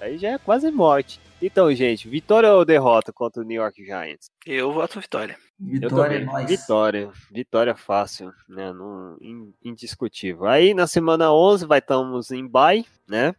Aí 0.00 0.18
já 0.18 0.30
é 0.30 0.38
quase 0.38 0.70
morte. 0.70 1.20
Então, 1.42 1.74
gente, 1.74 2.08
vitória 2.08 2.52
ou 2.52 2.64
derrota 2.64 3.12
contra 3.12 3.42
o 3.42 3.44
New 3.44 3.60
York 3.60 3.84
Giants? 3.84 4.30
Eu 4.46 4.72
voto 4.72 5.00
vitória. 5.00 5.36
Vitória 5.58 6.16
é 6.18 6.24
nóis. 6.24 6.46
Vitória. 6.48 7.10
Vitória 7.30 7.74
fácil, 7.74 8.32
né? 8.48 8.72
Não, 8.72 9.16
in- 9.20 9.52
indiscutível. 9.64 10.46
Aí 10.46 10.72
na 10.72 10.86
semana 10.86 11.32
11 11.32 11.66
vai 11.66 11.80
estamos 11.80 12.30
em 12.30 12.46
bye, 12.46 12.86
né? 13.08 13.34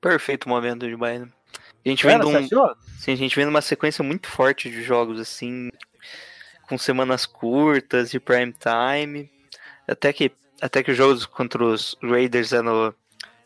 Perfeito 0.00 0.48
momento 0.48 0.88
de 0.88 0.96
Bayern. 0.96 1.30
A 1.84 1.88
gente 1.88 2.06
vem 2.06 2.18
de 2.18 2.24
você 2.24 2.56
um, 2.56 2.74
sim, 2.98 3.12
a 3.12 3.16
gente 3.16 3.36
vem 3.36 3.44
numa 3.44 3.60
sequência 3.60 4.02
muito 4.02 4.28
forte 4.28 4.70
de 4.70 4.82
jogos, 4.82 5.20
assim, 5.20 5.68
com 6.68 6.78
semanas 6.78 7.26
curtas, 7.26 8.10
de 8.10 8.18
prime 8.20 8.52
time. 8.52 9.30
Até 9.86 10.12
que, 10.12 10.30
até 10.60 10.82
que 10.82 10.90
os 10.92 10.96
jogos 10.96 11.26
contra 11.26 11.62
os 11.64 11.96
Raiders 12.02 12.52
é 12.52 12.62
no, 12.62 12.94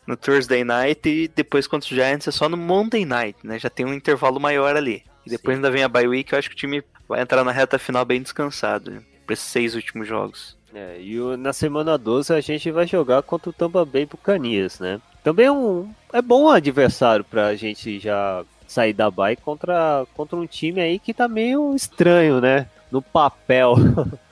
no 0.06 0.16
Thursday 0.16 0.62
night 0.64 1.08
e 1.08 1.28
depois 1.28 1.66
contra 1.66 1.88
os 1.88 1.94
Giants 1.94 2.28
é 2.28 2.30
só 2.30 2.48
no 2.48 2.56
Monday 2.56 3.04
night, 3.04 3.38
né? 3.44 3.58
Já 3.58 3.68
tem 3.70 3.84
um 3.86 3.92
intervalo 3.94 4.38
maior 4.40 4.76
ali. 4.76 5.02
E 5.26 5.30
depois 5.30 5.56
Sim. 5.56 5.58
ainda 5.58 5.70
vem 5.70 5.82
a 5.82 5.88
bye 5.88 6.06
week, 6.06 6.32
eu 6.32 6.38
acho 6.38 6.48
que 6.48 6.54
o 6.54 6.58
time 6.58 6.82
vai 7.08 7.20
entrar 7.20 7.42
na 7.42 7.50
reta 7.52 7.78
final 7.78 8.04
bem 8.04 8.22
descansado, 8.22 8.90
né? 8.90 9.00
Pra 9.26 9.32
esses 9.34 9.46
seis 9.46 9.74
últimos 9.74 10.06
jogos. 10.06 10.56
É, 10.74 10.98
e 11.00 11.18
o- 11.20 11.36
na 11.36 11.52
semana 11.52 11.96
12 11.98 12.32
a 12.32 12.40
gente 12.40 12.70
vai 12.70 12.86
jogar 12.86 13.22
contra 13.22 13.50
o 13.50 13.52
Tampa 13.52 13.84
Bay 13.84 14.06
Buccaneers, 14.06 14.78
né? 14.78 15.00
Também 15.24 15.46
é 15.46 15.52
um 15.52 15.90
é 16.12 16.22
bom 16.22 16.48
adversário 16.48 17.24
pra 17.24 17.54
gente 17.56 17.98
já 17.98 18.44
sair 18.68 18.92
da 18.92 19.10
bye 19.10 19.34
contra, 19.36 20.06
contra 20.14 20.36
um 20.36 20.46
time 20.46 20.80
aí 20.80 20.98
que 20.98 21.12
tá 21.14 21.26
meio 21.26 21.74
estranho, 21.74 22.40
né? 22.40 22.68
No 22.90 23.00
papel. 23.02 23.74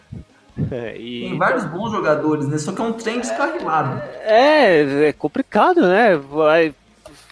É, 0.70 0.96
e- 1.00 1.28
Tem 1.28 1.38
vários 1.38 1.64
bons 1.64 1.90
jogadores, 1.90 2.46
né? 2.48 2.58
Só 2.58 2.72
que 2.72 2.80
é 2.80 2.84
um 2.84 2.92
trem 2.92 3.20
descarrilado. 3.20 4.00
É, 4.22 5.08
é 5.08 5.12
complicado, 5.12 5.82
né? 5.82 6.16
Vai, 6.16 6.74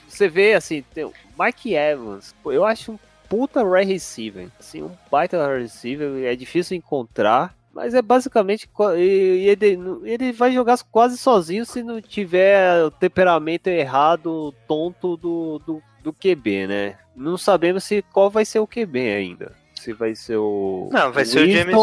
você 0.09 0.29
vê 0.29 0.55
assim, 0.55 0.85
tem 0.95 1.05
o 1.05 1.13
Mike 1.39 1.75
Evans, 1.75 2.35
eu 2.45 2.65
acho 2.65 2.93
um 2.93 2.99
puta 3.29 3.65
wide 3.65 3.91
receiver, 3.93 4.49
assim, 4.61 4.83
um 4.83 4.91
baita 5.11 5.39
wide 5.49 5.63
receiver, 5.63 6.25
é 6.25 6.37
difícil 6.37 6.77
encontrar, 6.77 7.55
mas 7.73 7.95
é 7.95 8.03
basicamente 8.03 8.69
ele, 8.95 9.79
ele 10.05 10.33
vai 10.33 10.53
jogar 10.53 10.79
quase 10.91 11.17
sozinho 11.17 11.65
se 11.65 11.83
não 11.83 12.01
tiver 12.03 12.85
o 12.85 12.91
temperamento 12.91 13.69
errado, 13.69 14.53
tonto 14.69 15.17
do, 15.17 15.59
do, 15.67 15.83
do 16.03 16.13
QB, 16.13 16.67
né? 16.67 16.99
Não 17.17 17.39
sabemos 17.39 17.85
se 17.85 18.03
qual 18.13 18.29
vai 18.31 18.45
ser 18.45 18.59
o 18.59 18.67
QB 18.67 18.99
ainda. 19.01 19.53
Se 19.77 19.95
vai 19.95 20.15
ser 20.15 20.37
o 20.37 20.91
Não, 20.93 21.11
vai 21.11 21.25
ser 21.25 21.41
o 21.41 21.51
James. 21.51 21.75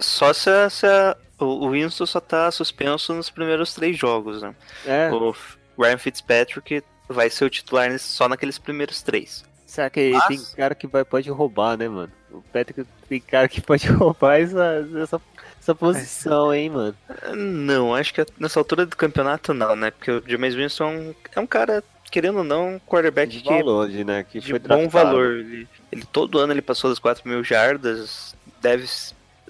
Só 0.00 0.32
se, 0.32 0.48
a- 0.50 0.70
se 0.70 0.86
a- 0.86 1.16
o 1.38 1.70
Winston 1.70 2.06
só 2.06 2.20
tá 2.20 2.50
suspenso 2.50 3.12
nos 3.14 3.30
primeiros 3.30 3.74
três 3.74 3.96
jogos, 3.98 4.42
né? 4.42 4.54
É, 4.86 5.10
O 5.12 5.34
Ryan 5.78 5.98
Fitzpatrick 5.98 6.82
vai 7.08 7.28
ser 7.30 7.44
o 7.44 7.50
titular 7.50 7.98
só 7.98 8.28
naqueles 8.28 8.58
primeiros 8.58 9.02
três. 9.02 9.44
Será 9.66 9.88
que 9.88 10.10
Mas- 10.10 10.26
tem 10.26 10.56
cara 10.56 10.74
que 10.74 10.86
vai, 10.86 11.04
pode 11.04 11.30
roubar, 11.30 11.76
né, 11.78 11.88
mano? 11.88 12.12
O 12.30 12.42
Patrick 12.52 12.84
tem 13.08 13.20
cara 13.20 13.48
que 13.48 13.60
pode 13.60 13.86
roubar 13.88 14.40
essa, 14.40 14.86
essa, 15.02 15.20
essa 15.60 15.74
posição, 15.74 16.52
hein, 16.52 16.70
mano? 16.70 16.94
Não, 17.34 17.94
acho 17.94 18.12
que 18.14 18.24
nessa 18.38 18.60
altura 18.60 18.84
do 18.86 18.96
campeonato 18.96 19.52
não, 19.54 19.74
né? 19.74 19.90
Porque 19.90 20.10
o 20.10 20.22
James 20.26 20.54
Winston 20.54 20.84
é 20.84 20.88
um- 20.88 21.14
é 21.36 21.40
um 21.40 21.46
cara, 21.46 21.82
querendo 22.10 22.38
ou 22.38 22.44
não, 22.44 22.74
um 22.74 22.78
quarterback 22.80 23.30
De 23.32 23.40
que 23.42 24.04
né? 24.04 24.24
Que 24.24 24.40
de 24.40 24.52
bom 24.52 24.58
draftado. 24.58 24.90
valor. 24.90 25.32
Ele, 25.38 25.68
ele- 25.90 26.04
todo 26.12 26.38
ano 26.38 26.52
ele 26.52 26.62
passou 26.62 26.90
das 26.90 26.98
4 26.98 27.26
mil 27.28 27.42
jardas. 27.42 28.34
Deve, 28.60 28.86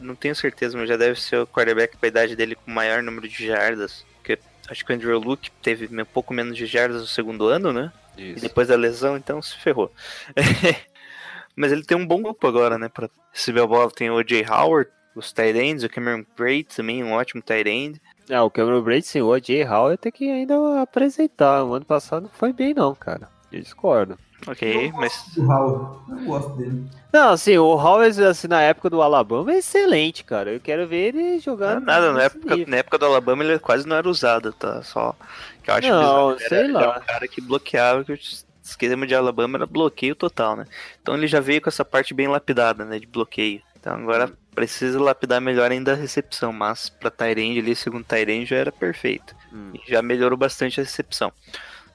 não 0.02 0.14
tenho 0.14 0.34
certeza, 0.34 0.76
mas 0.76 0.88
já 0.88 0.96
deve 0.96 1.20
ser 1.20 1.38
o 1.38 1.46
quarterback 1.46 1.96
com 1.96 2.04
a 2.04 2.08
idade 2.08 2.36
dele 2.36 2.54
com 2.54 2.70
o 2.70 2.74
maior 2.74 3.02
número 3.02 3.28
de 3.28 3.46
jardas. 3.46 4.04
Porque 4.16 4.38
acho 4.68 4.84
que 4.84 4.92
o 4.92 4.94
Andrew 4.94 5.18
Luke 5.18 5.50
teve 5.62 5.88
um 6.00 6.04
pouco 6.04 6.34
menos 6.34 6.56
de 6.56 6.66
jardas 6.66 7.00
no 7.00 7.06
segundo 7.06 7.46
ano, 7.46 7.72
né? 7.72 7.92
E 8.16 8.32
Isso. 8.32 8.40
depois 8.40 8.68
da 8.68 8.76
lesão, 8.76 9.16
então 9.16 9.40
se 9.40 9.56
ferrou. 9.56 9.90
mas 11.56 11.72
ele 11.72 11.84
tem 11.84 11.96
um 11.96 12.06
bom 12.06 12.22
grupo 12.22 12.46
agora, 12.46 12.78
né? 12.78 12.88
Pra 12.88 13.08
receber 13.32 13.60
a 13.60 13.66
bola. 13.66 13.90
Tem 13.90 14.10
o 14.10 14.16
O.J. 14.16 14.44
Howard, 14.48 14.90
os 15.14 15.32
tight 15.32 15.58
ends, 15.58 15.84
o 15.84 15.88
Cameron 15.88 16.24
Braid 16.36 16.64
também, 16.74 17.02
um 17.02 17.12
ótimo 17.12 17.42
tight 17.42 17.68
end. 17.68 18.00
Ah, 18.30 18.44
o 18.44 18.50
Cameron 18.50 18.82
Braid, 18.82 19.06
sim, 19.06 19.20
o 19.20 19.28
O.J. 19.28 19.64
Howard 19.64 19.98
tem 19.98 20.12
que 20.12 20.30
ainda 20.30 20.82
apresentar. 20.82 21.64
O 21.64 21.74
ano 21.74 21.84
passado 21.84 22.24
não 22.24 22.30
foi 22.30 22.52
bem, 22.52 22.74
não, 22.74 22.94
cara. 22.94 23.28
Eu 23.52 23.60
discordo. 23.60 24.18
Ok, 24.46 24.90
mas 24.96 25.36
O 25.36 25.46
Raul, 25.46 26.00
eu 26.08 26.24
gosto 26.24 26.50
dele. 26.56 26.84
Não, 27.12 27.30
assim, 27.30 27.56
o 27.58 27.64
Howard, 27.76 28.24
assim, 28.24 28.48
na 28.48 28.60
época 28.60 28.90
do 28.90 29.00
Alabama 29.00 29.52
é 29.52 29.58
excelente, 29.58 30.24
cara. 30.24 30.50
Eu 30.52 30.58
quero 30.58 30.86
ver 30.88 31.14
ele 31.14 31.32
não 31.34 31.38
jogando. 31.40 31.82
é 31.82 31.86
nada, 31.86 32.12
na 32.12 32.22
época, 32.24 32.56
nível. 32.56 32.70
na 32.70 32.76
época 32.78 32.98
do 32.98 33.06
Alabama 33.06 33.44
ele 33.44 33.58
quase 33.60 33.86
não 33.86 33.94
era 33.94 34.08
usado, 34.08 34.52
tá? 34.52 34.82
Só 34.82 35.14
que 35.62 35.70
eu 35.70 35.74
acho 35.74 35.88
Não, 35.88 36.34
bizarro, 36.34 36.38
sei 36.48 36.58
era, 36.58 36.66
ele 36.66 36.76
era 36.76 36.86
lá. 36.88 36.98
um 36.98 37.02
cara 37.02 37.28
que 37.28 37.40
bloqueava, 37.40 38.02
que 38.04 38.12
o 38.12 38.18
esquema 38.64 39.06
de 39.06 39.14
Alabama 39.14 39.58
era 39.58 39.66
bloqueio 39.66 40.16
total, 40.16 40.56
né? 40.56 40.66
Então 41.00 41.14
ele 41.14 41.28
já 41.28 41.38
veio 41.38 41.60
com 41.62 41.68
essa 41.68 41.84
parte 41.84 42.12
bem 42.12 42.26
lapidada, 42.26 42.84
né, 42.84 42.98
de 42.98 43.06
bloqueio. 43.06 43.62
Então 43.78 43.94
agora 43.94 44.32
precisa 44.54 45.00
lapidar 45.00 45.40
melhor 45.40 45.70
ainda 45.70 45.92
a 45.92 45.96
recepção, 45.96 46.52
mas 46.52 46.88
pra 46.88 47.10
Tyrande 47.10 47.60
ali, 47.60 47.76
segundo 47.76 48.04
Tyrande 48.04 48.46
já 48.46 48.56
era 48.56 48.72
perfeito. 48.72 49.36
Hum. 49.52 49.70
E 49.74 49.90
já 49.90 50.02
melhorou 50.02 50.36
bastante 50.36 50.80
a 50.80 50.82
recepção. 50.84 51.32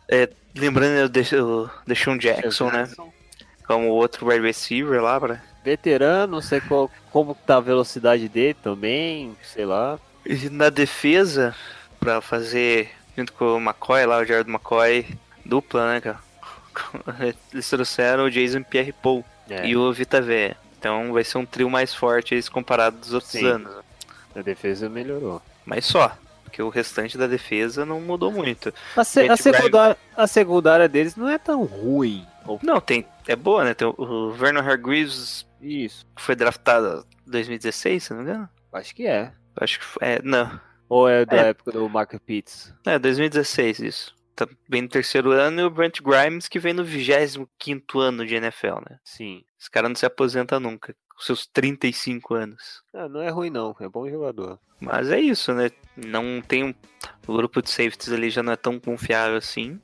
É, 0.09 0.29
lembrando 0.55 0.97
eu 0.97 1.09
deixo 1.09 1.43
o 1.43 1.69
Deshaun 1.85 2.17
Jackson, 2.17 2.71
né, 2.71 2.89
como 3.65 3.89
outro 3.89 4.27
wide 4.27 4.45
receiver 4.45 5.01
lá, 5.01 5.19
pra... 5.19 5.41
Veterano, 5.63 6.33
não 6.33 6.41
sei 6.41 6.61
qual, 6.61 6.89
como 7.11 7.35
tá 7.35 7.57
a 7.57 7.61
velocidade 7.61 8.29
dele 8.29 8.55
também, 8.63 9.35
sei 9.43 9.65
lá. 9.65 9.99
E 10.25 10.49
na 10.49 10.69
defesa, 10.69 11.53
pra 11.99 12.21
fazer 12.21 12.89
junto 13.17 13.33
com 13.33 13.57
o 13.57 13.59
McCoy 13.59 14.05
lá, 14.05 14.19
o 14.19 14.25
Jared 14.25 14.49
McCoy, 14.49 15.05
dupla, 15.43 15.93
né, 15.93 16.01
cara? 16.01 16.19
Eles 17.51 17.69
trouxeram 17.69 18.25
o 18.25 18.31
Jason 18.31 18.63
Pierre 18.63 18.93
Paul 18.93 19.25
É, 19.49 19.67
e 19.67 19.75
o 19.75 19.91
Vita 19.91 20.21
Vea. 20.21 20.55
Então 20.79 21.11
vai 21.11 21.23
ser 21.23 21.39
um 21.39 21.45
trio 21.45 21.69
mais 21.69 21.93
forte 21.93 22.35
eles 22.35 22.47
comparado 22.47 22.97
dos 22.97 23.13
outros 23.13 23.31
Sim. 23.31 23.47
anos. 23.47 23.73
a 24.35 24.41
defesa 24.41 24.87
melhorou. 24.87 25.41
Mas 25.65 25.85
só, 25.85 26.15
porque 26.47 26.61
o 26.61 26.69
restante 26.69 27.17
da 27.17 27.27
defesa 27.27 27.85
não 27.85 27.99
mudou 27.99 28.31
muito. 28.31 28.73
A, 28.95 29.03
se- 29.03 29.19
a 29.19 29.23
Ryan- 29.23 29.35
secundária, 29.35 29.97
a 30.15 30.27
secundária 30.27 30.87
deles 30.87 31.15
não 31.15 31.27
é 31.27 31.37
tão 31.37 31.63
ruim. 31.65 32.25
Não, 32.63 32.79
tem. 32.79 33.05
É 33.27 33.35
boa, 33.35 33.65
né? 33.65 33.73
Tem 33.73 33.85
o- 33.87 33.95
o 33.97 34.31
Vernon 34.31 34.61
Hargreaves 34.61 35.45
Isso, 35.61 36.05
foi 36.17 36.35
draftado 36.35 37.05
em 37.27 37.31
2016, 37.31 38.03
se 38.03 38.13
não 38.13 38.21
me 38.23 38.29
engano. 38.29 38.49
acho 38.71 38.95
que 38.95 39.05
é. 39.05 39.31
Acho 39.59 39.79
que 39.79 39.85
foi. 39.85 40.07
É, 40.07 40.21
não. 40.23 40.59
Ou 40.87 41.09
é 41.09 41.25
da 41.25 41.35
É. 41.35 41.49
época 41.49 41.71
do 41.73 41.89
Mark 41.89 42.13
Pitts? 42.25 42.73
É, 42.85 42.97
2016 42.97 43.79
isso. 43.79 44.15
Tá 44.35 44.47
bem 44.69 44.83
no 44.83 44.87
terceiro 44.87 45.31
ano 45.31 45.59
e 45.61 45.63
o 45.63 45.69
Brent 45.69 45.99
Grimes 46.01 46.47
que 46.47 46.59
vem 46.59 46.71
no 46.73 46.83
25 46.83 47.99
ano 47.99 48.25
de 48.25 48.35
NFL, 48.35 48.75
né? 48.89 48.97
Sim. 49.03 49.43
Esse 49.59 49.69
cara 49.69 49.89
não 49.89 49.95
se 49.95 50.05
aposenta 50.05 50.59
nunca, 50.59 50.95
com 51.17 51.23
seus 51.23 51.47
35 51.47 52.35
anos. 52.35 52.83
Ah, 52.93 53.09
não 53.09 53.21
é 53.21 53.29
ruim 53.29 53.49
não, 53.49 53.75
é 53.79 53.89
bom 53.89 54.07
jogador. 54.07 54.59
Mas 54.79 55.09
é 55.09 55.19
isso, 55.19 55.51
né? 55.53 55.71
Não 55.95 56.39
tem 56.47 56.63
um. 56.63 56.73
O 57.25 57.35
grupo 57.35 57.61
de 57.61 57.69
safeties 57.71 58.11
ali 58.13 58.29
já 58.29 58.43
não 58.43 58.53
é 58.53 58.55
tão 58.55 58.79
confiável 58.79 59.37
assim. 59.37 59.79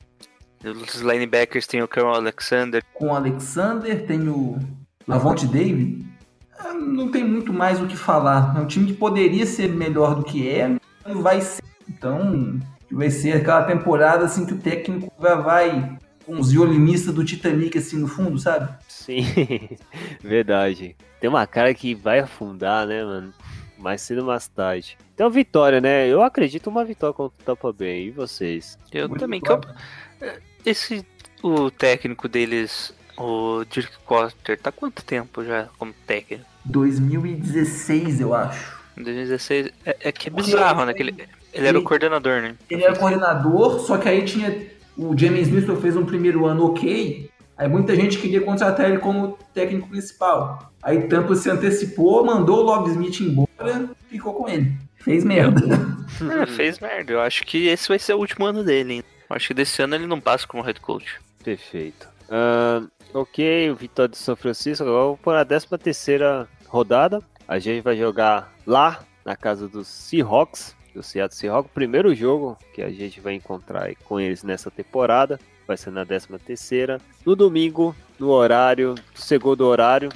Os 0.64 1.00
linebackers 1.00 1.66
tem 1.66 1.82
o 1.82 1.88
Carl 1.88 2.14
Alexander. 2.14 2.82
Com 2.94 3.08
o 3.08 3.14
Alexander, 3.16 4.06
tem 4.06 4.28
o 4.28 4.58
Lavonte 5.06 5.46
David. 5.46 6.06
Ah, 6.56 6.72
Não 6.72 7.10
tem 7.10 7.24
muito 7.24 7.52
mais 7.52 7.80
o 7.82 7.86
que 7.86 7.96
falar. 7.96 8.56
É 8.56 8.60
um 8.60 8.66
time 8.66 8.86
que 8.86 8.94
poderia 8.94 9.44
ser 9.44 9.68
melhor 9.68 10.14
do 10.14 10.22
que 10.22 10.48
é, 10.48 10.68
não 11.04 11.20
vai 11.20 11.40
ser. 11.40 11.62
Então, 11.88 12.58
vai 12.90 13.10
ser 13.10 13.32
aquela 13.32 13.64
temporada 13.64 14.24
assim 14.24 14.46
que 14.46 14.54
o 14.54 14.58
técnico 14.58 15.12
vai, 15.18 15.42
vai 15.42 15.98
com 16.24 16.38
os 16.38 16.50
violinistas 16.52 17.14
do 17.14 17.24
Titanic 17.24 17.76
assim 17.78 17.98
no 17.98 18.08
fundo, 18.08 18.38
sabe? 18.38 18.72
Sim, 18.88 19.24
verdade. 20.22 20.96
Tem 21.20 21.28
uma 21.30 21.46
cara 21.46 21.72
que 21.74 21.94
vai 21.94 22.20
afundar, 22.20 22.86
né, 22.86 23.04
mano? 23.04 23.32
Mais 23.78 24.00
cedo 24.00 24.20
ou 24.20 24.26
mais 24.26 24.46
tarde. 24.48 24.96
Então, 25.14 25.28
vitória, 25.30 25.80
né? 25.80 26.06
Eu 26.08 26.22
acredito 26.22 26.68
uma 26.68 26.84
vitória 26.84 27.12
contra 27.14 27.36
o 27.38 27.44
Tampa 27.44 27.72
Bay. 27.72 28.06
E 28.06 28.10
vocês? 28.10 28.78
Eu 28.92 29.08
Muito 29.08 29.20
também. 29.20 29.40
eu- 29.44 29.60
Esse. 30.64 31.04
O 31.42 31.70
técnico 31.70 32.26
deles, 32.26 32.94
o 33.18 33.64
Dirk 33.68 33.92
Coster, 34.06 34.58
tá 34.58 34.72
quanto 34.72 35.04
tempo 35.04 35.44
já 35.44 35.68
como 35.78 35.92
técnico? 36.06 36.46
2016, 36.64 38.20
eu 38.20 38.34
acho. 38.34 38.78
Em 38.96 39.02
2016. 39.02 39.70
É, 39.84 39.96
é 40.08 40.12
que 40.12 40.28
é 40.28 40.30
bizarro, 40.30 40.86
né? 40.86 40.94
Que 40.94 41.02
ele, 41.02 41.28
ele 41.52 41.66
era 41.66 41.78
o 41.78 41.82
coordenador, 41.82 42.40
né? 42.40 42.54
Ele 42.70 42.82
era 42.82 42.96
coordenador, 42.96 43.80
só 43.80 43.98
que 43.98 44.08
aí 44.08 44.24
tinha. 44.24 44.50
O 44.96 45.16
James 45.16 45.48
Smith 45.48 45.68
fez 45.80 45.96
um 45.96 46.04
primeiro 46.04 46.46
ano 46.46 46.66
ok. 46.66 47.30
Aí 47.56 47.68
muita 47.68 47.94
gente 47.94 48.18
queria 48.18 48.40
contratar 48.40 48.88
ele 48.88 48.98
como 48.98 49.38
técnico 49.52 49.88
principal. 49.88 50.72
Aí 50.82 51.02
Tampa 51.08 51.34
se 51.36 51.48
antecipou, 51.50 52.24
mandou 52.24 52.58
o 52.58 52.62
Love 52.62 52.90
Smith 52.90 53.20
embora, 53.20 53.90
ficou 54.08 54.34
com 54.34 54.48
ele. 54.48 54.72
Fez 54.96 55.24
merda. 55.24 55.60
É, 56.30 56.46
fez 56.46 56.78
merda. 56.78 57.12
Eu 57.12 57.20
acho 57.20 57.44
que 57.44 57.66
esse 57.66 57.88
vai 57.88 57.98
ser 57.98 58.14
o 58.14 58.18
último 58.18 58.44
ano 58.46 58.62
dele. 58.62 58.94
hein? 58.94 59.04
Eu 59.28 59.34
acho 59.34 59.48
que 59.48 59.54
desse 59.54 59.82
ano 59.82 59.96
ele 59.96 60.06
não 60.06 60.20
passa 60.20 60.46
como 60.46 60.62
head 60.62 60.78
coach. 60.78 61.18
Perfeito. 61.42 62.06
Ahn, 62.30 62.86
ok, 63.12 63.70
o 63.70 63.74
Vitória 63.74 64.10
de 64.10 64.18
São 64.18 64.36
Francisco. 64.36 64.84
Agora 64.84 65.04
vamos 65.06 65.20
para 65.20 65.40
a 65.40 65.44
13 65.44 65.66
terceira 65.82 66.46
rodada. 66.68 67.20
A 67.48 67.58
gente 67.58 67.82
vai 67.82 67.96
jogar 67.96 68.52
lá 68.66 69.02
na 69.24 69.34
casa 69.34 69.66
dos 69.66 69.88
Seahawks, 69.88 70.76
do 70.94 71.02
Seattle 71.02 71.36
Seahawks. 71.38 71.70
Primeiro 71.72 72.14
jogo 72.14 72.56
que 72.74 72.80
a 72.82 72.90
gente 72.90 73.20
vai 73.20 73.34
encontrar 73.34 73.92
com 74.04 74.18
eles 74.20 74.42
nessa 74.42 74.70
temporada. 74.70 75.38
Vai 75.66 75.76
ser 75.76 75.90
na 75.90 76.04
13 76.04 76.28
terceira. 76.44 77.00
No 77.24 77.34
domingo, 77.34 77.94
no 78.18 78.28
horário, 78.30 78.94
segundo 79.14 79.62
horário, 79.66 80.10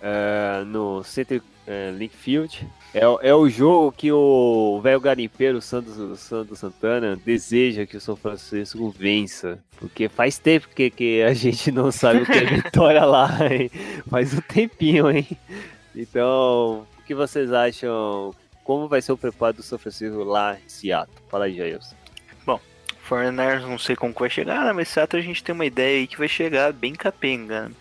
é, 0.00 0.62
no 0.66 1.02
Center 1.02 1.42
é, 1.66 1.90
Link 1.90 2.14
Field. 2.14 2.66
É, 2.94 3.06
o- 3.08 3.18
é 3.20 3.34
o 3.34 3.48
jogo 3.48 3.92
que 3.92 4.12
o 4.12 4.78
velho 4.82 5.00
garimpeiro 5.00 5.60
Santos, 5.60 6.20
Santos 6.20 6.58
Santana 6.58 7.16
deseja 7.16 7.84
que 7.86 7.96
o 7.96 8.00
São 8.00 8.14
Francisco 8.14 8.88
vença. 8.96 9.58
Porque 9.78 10.08
faz 10.08 10.38
tempo 10.38 10.68
que, 10.74 10.90
que 10.90 11.22
a 11.22 11.34
gente 11.34 11.72
não 11.72 11.90
sabe 11.90 12.22
o 12.22 12.26
que 12.26 12.32
é 12.38 12.44
vitória 12.62 13.04
lá, 13.04 13.30
hein? 13.50 13.70
Faz 14.08 14.32
um 14.32 14.40
tempinho, 14.40 15.10
hein? 15.10 15.26
Então, 15.94 16.86
o 16.98 17.02
que 17.04 17.14
vocês 17.14 17.52
acham? 17.52 18.34
Como 18.66 18.88
vai 18.88 19.00
ser 19.00 19.12
o 19.12 19.16
preparo 19.16 19.54
do 19.54 19.62
São 19.62 19.78
lá 20.24 20.56
em 20.58 20.68
Seattle? 20.68 21.16
Fala 21.30 21.44
aí, 21.44 21.56
Jailson. 21.56 21.94
Foreigners 23.06 23.62
não 23.62 23.78
sei 23.78 23.94
como 23.94 24.12
vai 24.12 24.28
chegar, 24.28 24.64
né? 24.64 24.72
Mas 24.72 24.88
Seattle 24.88 25.22
a 25.22 25.24
gente 25.24 25.42
tem 25.42 25.54
uma 25.54 25.64
ideia 25.64 26.00
aí 26.00 26.08
que 26.08 26.18
vai 26.18 26.26
chegar 26.26 26.72
bem 26.72 26.92
capenga. 26.92 27.68
né? 27.68 27.74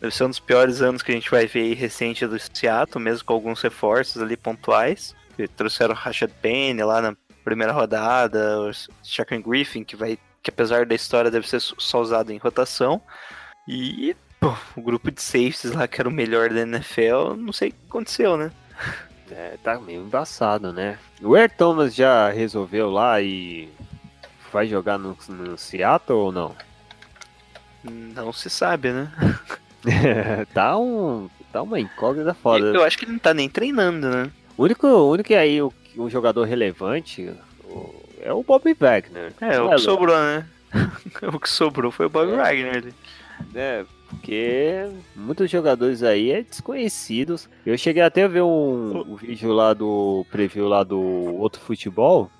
Deve 0.00 0.14
ser 0.14 0.24
um 0.24 0.30
dos 0.30 0.40
piores 0.40 0.80
anos 0.80 1.02
que 1.02 1.12
a 1.12 1.14
gente 1.14 1.30
vai 1.30 1.46
ver 1.46 1.60
aí 1.60 1.74
recente 1.74 2.26
do 2.26 2.38
Seattle, 2.38 3.04
mesmo 3.04 3.24
com 3.26 3.34
alguns 3.34 3.60
reforços 3.60 4.22
ali 4.22 4.36
pontuais. 4.36 5.14
Trouxeram 5.56 5.92
o 5.94 5.96
Rashad 5.96 6.30
Penny 6.40 6.82
lá 6.82 7.02
na 7.02 7.16
primeira 7.44 7.72
rodada, 7.72 8.60
o 8.60 8.70
Shaquem 9.02 9.42
Griffin, 9.42 9.84
que 9.84 9.96
vai. 9.96 10.18
que 10.42 10.48
apesar 10.50 10.86
da 10.86 10.94
história 10.94 11.30
deve 11.30 11.46
ser 11.46 11.60
só 11.60 12.00
usado 12.00 12.32
em 12.32 12.38
rotação. 12.38 13.02
E 13.68 14.16
pô, 14.40 14.54
o 14.74 14.80
grupo 14.80 15.10
de 15.10 15.20
safeties 15.20 15.72
lá, 15.72 15.86
que 15.86 16.00
era 16.00 16.08
o 16.08 16.12
melhor 16.12 16.48
da 16.48 16.62
NFL, 16.62 17.34
não 17.36 17.52
sei 17.52 17.68
o 17.68 17.72
que 17.72 17.78
aconteceu, 17.88 18.38
né? 18.38 18.50
É, 19.36 19.56
tá 19.62 19.80
meio 19.80 20.02
embaçado, 20.02 20.72
né? 20.72 20.96
O 21.20 21.34
Air 21.34 21.50
Thomas 21.56 21.92
já 21.94 22.30
resolveu 22.30 22.88
lá 22.88 23.20
e 23.20 23.68
vai 24.52 24.68
jogar 24.68 24.96
no, 24.96 25.16
no 25.28 25.58
Seattle 25.58 26.16
ou 26.18 26.30
não? 26.32 26.54
Não 27.82 28.32
se 28.32 28.48
sabe, 28.48 28.92
né? 28.92 29.10
tá 30.54 30.78
um 30.78 31.28
tá 31.52 31.62
uma 31.62 31.78
incógnita 31.80 32.32
foda. 32.32 32.66
Eu 32.66 32.84
acho 32.84 32.96
que 32.96 33.04
ele 33.04 33.12
não 33.12 33.18
tá 33.18 33.34
nem 33.34 33.48
treinando, 33.48 34.08
né? 34.08 34.30
O 34.56 34.62
único, 34.64 34.86
o 34.86 35.10
único 35.10 35.34
aí, 35.34 35.60
o, 35.60 35.72
o 35.96 36.08
jogador 36.08 36.44
relevante 36.44 37.30
o- 37.64 37.94
é 38.22 38.32
o 38.32 38.42
Bob 38.42 38.72
Wagner. 38.72 39.32
É, 39.40 39.60
o 39.60 39.70
que 39.70 39.78
sobrou, 39.78 40.16
né? 40.16 40.46
o 41.32 41.38
que 41.40 41.48
sobrou 41.50 41.90
foi 41.90 42.06
o 42.06 42.10
Bob 42.10 42.32
É. 42.32 42.36
Wagner 42.36 42.76
ali. 42.76 42.94
É, 43.54 43.84
porque 44.14 44.88
muitos 45.14 45.50
jogadores 45.50 46.02
aí 46.02 46.30
é 46.30 46.42
desconhecidos. 46.42 47.48
Eu 47.64 47.76
cheguei 47.76 48.02
até 48.02 48.24
a 48.24 48.28
ver 48.28 48.42
um, 48.42 49.12
um 49.12 49.16
vídeo 49.16 49.52
lá 49.52 49.74
do 49.74 50.24
preview 50.30 50.66
lá 50.68 50.82
do 50.82 50.98
outro 51.00 51.60
futebol. 51.60 52.30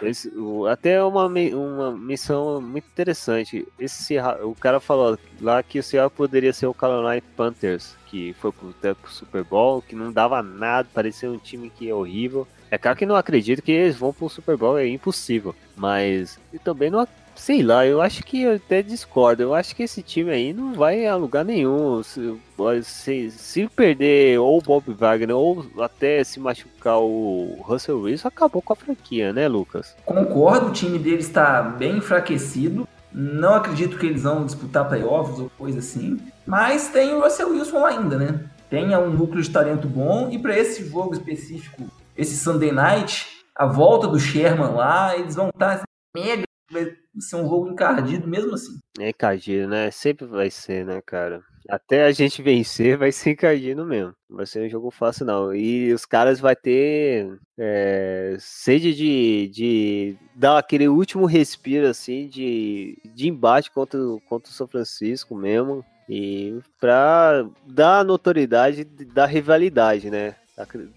Esse- 0.00 0.32
até 0.70 1.02
uma, 1.02 1.26
uma 1.26 1.92
missão 1.92 2.60
muito 2.60 2.86
interessante. 2.86 3.66
Esse 3.78 4.16
o 4.42 4.54
cara 4.54 4.80
falou 4.80 5.16
lá 5.40 5.62
que 5.62 5.78
o 5.78 5.82
Seattle 5.82 6.10
poderia 6.16 6.52
ser 6.52 6.66
o 6.66 6.74
Carolina 6.74 7.22
Panthers, 7.36 7.94
que 8.06 8.32
foi 8.40 8.50
pro, 8.50 8.70
até 8.70 8.94
pro 8.94 9.10
Super 9.10 9.44
Bowl, 9.44 9.80
que 9.80 9.94
não 9.94 10.10
dava 10.12 10.42
nada, 10.42 10.88
parecia 10.92 11.30
um 11.30 11.38
time 11.38 11.70
que 11.70 11.88
é 11.88 11.94
horrível. 11.94 12.46
É 12.70 12.78
claro 12.78 12.96
que 12.98 13.06
não 13.06 13.14
acredito 13.14 13.62
que 13.62 13.70
eles 13.70 13.96
vão 13.96 14.12
pro 14.12 14.28
Super 14.28 14.56
Bowl, 14.56 14.78
é 14.78 14.88
impossível. 14.88 15.54
Mas 15.76 16.38
eu 16.52 16.58
também 16.58 16.90
não 16.90 17.06
Sei 17.42 17.60
lá, 17.60 17.84
eu 17.84 18.00
acho 18.00 18.22
que 18.22 18.42
eu 18.42 18.54
até 18.54 18.82
discordo. 18.82 19.42
Eu 19.42 19.52
acho 19.52 19.74
que 19.74 19.82
esse 19.82 20.00
time 20.00 20.30
aí 20.30 20.52
não 20.52 20.74
vai 20.74 21.08
a 21.08 21.16
lugar 21.16 21.44
nenhum. 21.44 22.00
Se, 22.00 22.38
se, 22.84 23.30
se 23.32 23.66
perder 23.66 24.38
ou 24.38 24.58
o 24.58 24.62
Bob 24.62 24.84
Wagner 24.94 25.36
ou 25.36 25.66
até 25.80 26.22
se 26.22 26.38
machucar 26.38 27.00
o 27.00 27.58
Russell 27.62 28.00
Wilson, 28.00 28.28
acabou 28.28 28.62
com 28.62 28.72
a 28.72 28.76
franquia, 28.76 29.32
né, 29.32 29.48
Lucas? 29.48 29.96
Concordo, 30.04 30.68
o 30.68 30.72
time 30.72 31.00
deles 31.00 31.26
está 31.26 31.60
bem 31.62 31.96
enfraquecido. 31.96 32.86
Não 33.12 33.56
acredito 33.56 33.98
que 33.98 34.06
eles 34.06 34.22
vão 34.22 34.46
disputar 34.46 34.86
playoffs 34.86 35.40
ou 35.40 35.50
coisa 35.58 35.80
assim. 35.80 36.20
Mas 36.46 36.90
tem 36.90 37.12
o 37.12 37.22
Russell 37.22 37.50
Wilson 37.50 37.84
ainda, 37.84 38.18
né? 38.18 38.44
Tem 38.70 38.96
um 38.96 39.10
núcleo 39.10 39.42
de 39.42 39.50
talento 39.50 39.88
bom. 39.88 40.30
E 40.30 40.38
para 40.38 40.56
esse 40.56 40.88
jogo 40.88 41.12
específico, 41.12 41.90
esse 42.16 42.36
Sunday 42.36 42.70
Night, 42.70 43.26
a 43.56 43.66
volta 43.66 44.06
do 44.06 44.20
Sherman 44.20 44.74
lá, 44.74 45.16
eles 45.18 45.34
vão 45.34 45.48
estar 45.48 45.82
mega. 46.14 46.44
Vai 46.72 46.96
ser 47.20 47.36
um 47.36 47.48
jogo 47.48 47.70
encardido 47.70 48.26
mesmo 48.26 48.54
assim. 48.54 48.78
É 48.98 49.10
encardido, 49.10 49.68
né? 49.68 49.90
Sempre 49.90 50.26
vai 50.26 50.50
ser, 50.50 50.84
né, 50.84 51.00
cara? 51.04 51.42
Até 51.68 52.04
a 52.04 52.10
gente 52.10 52.42
vencer, 52.42 52.96
vai 52.96 53.12
ser 53.12 53.30
encardido 53.30 53.84
mesmo. 53.84 54.14
Não 54.28 54.38
vai 54.38 54.46
ser 54.46 54.66
um 54.66 54.68
jogo 54.68 54.90
fácil, 54.90 55.24
não. 55.26 55.54
E 55.54 55.92
os 55.92 56.04
caras 56.04 56.40
vai 56.40 56.56
ter 56.56 57.38
é, 57.58 58.36
sede 58.40 58.94
de, 58.94 59.48
de 59.48 60.16
dar 60.34 60.58
aquele 60.58 60.88
último 60.88 61.26
respiro, 61.26 61.86
assim, 61.86 62.26
de, 62.28 62.98
de 63.14 63.28
embate 63.28 63.70
contra, 63.70 64.00
contra 64.28 64.50
o 64.50 64.54
São 64.54 64.66
Francisco 64.66 65.34
mesmo. 65.36 65.84
E 66.08 66.58
pra 66.80 67.46
dar 67.66 68.04
notoriedade 68.04 68.84
da 68.84 69.24
rivalidade, 69.24 70.10
né? 70.10 70.34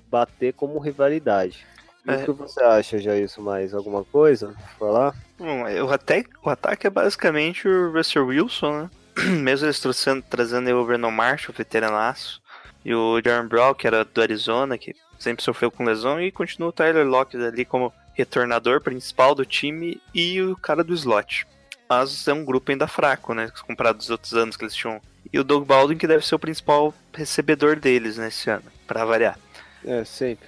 Bater 0.09 0.53
como 0.53 0.79
rivalidade. 0.79 1.65
E 2.07 2.11
É. 2.11 2.15
O 2.17 2.25
que 2.25 2.31
você 2.31 2.61
acha, 2.63 2.99
Jailson? 2.99 3.41
Mais 3.41 3.73
alguma 3.73 4.03
coisa? 4.03 4.47
pra 4.47 4.67
Falar? 4.77 5.15
Bom, 5.37 5.63
o, 5.63 5.91
ataque, 5.91 6.29
o 6.43 6.49
ataque 6.49 6.87
é 6.87 6.89
basicamente 6.89 7.67
o 7.67 7.91
Russell 7.91 8.27
Wilson, 8.27 8.83
né? 8.83 8.89
Mesmo 9.41 9.65
eles 9.65 9.79
trouxendo, 9.79 10.23
trazendo 10.29 10.69
o 10.69 10.85
Brandon 10.85 11.11
Marshall, 11.11 11.55
veteranaço, 11.57 12.41
e 12.83 12.93
o 12.93 13.19
Darren 13.21 13.47
Brown, 13.47 13.73
que 13.73 13.87
era 13.87 14.05
do 14.05 14.21
Arizona, 14.21 14.77
que 14.77 14.95
sempre 15.17 15.43
sofreu 15.43 15.71
com 15.71 15.83
lesão, 15.83 16.21
e 16.21 16.31
continua 16.31 16.69
o 16.69 16.73
Tyler 16.73 17.05
Lockett 17.05 17.43
ali 17.43 17.65
como 17.65 17.91
retornador 18.13 18.81
principal 18.81 19.33
do 19.33 19.45
time 19.45 20.01
e 20.13 20.41
o 20.41 20.55
cara 20.55 20.83
do 20.83 20.93
slot. 20.93 21.47
Mas 21.89 22.27
é 22.27 22.33
um 22.33 22.45
grupo 22.45 22.71
ainda 22.71 22.87
fraco, 22.87 23.33
né? 23.33 23.51
Comparado 23.65 23.97
dos 23.97 24.09
outros 24.09 24.33
anos 24.33 24.55
que 24.55 24.63
eles 24.63 24.75
tinham. 24.75 25.01
E 25.31 25.39
o 25.39 25.43
Doug 25.43 25.65
Baldwin, 25.65 25.97
que 25.97 26.07
deve 26.07 26.25
ser 26.25 26.35
o 26.35 26.39
principal 26.39 26.93
recebedor 27.13 27.75
deles 27.79 28.17
nesse 28.17 28.49
ano, 28.49 28.65
para 28.87 29.05
variar. 29.05 29.37
É, 29.83 30.03
sempre. 30.03 30.47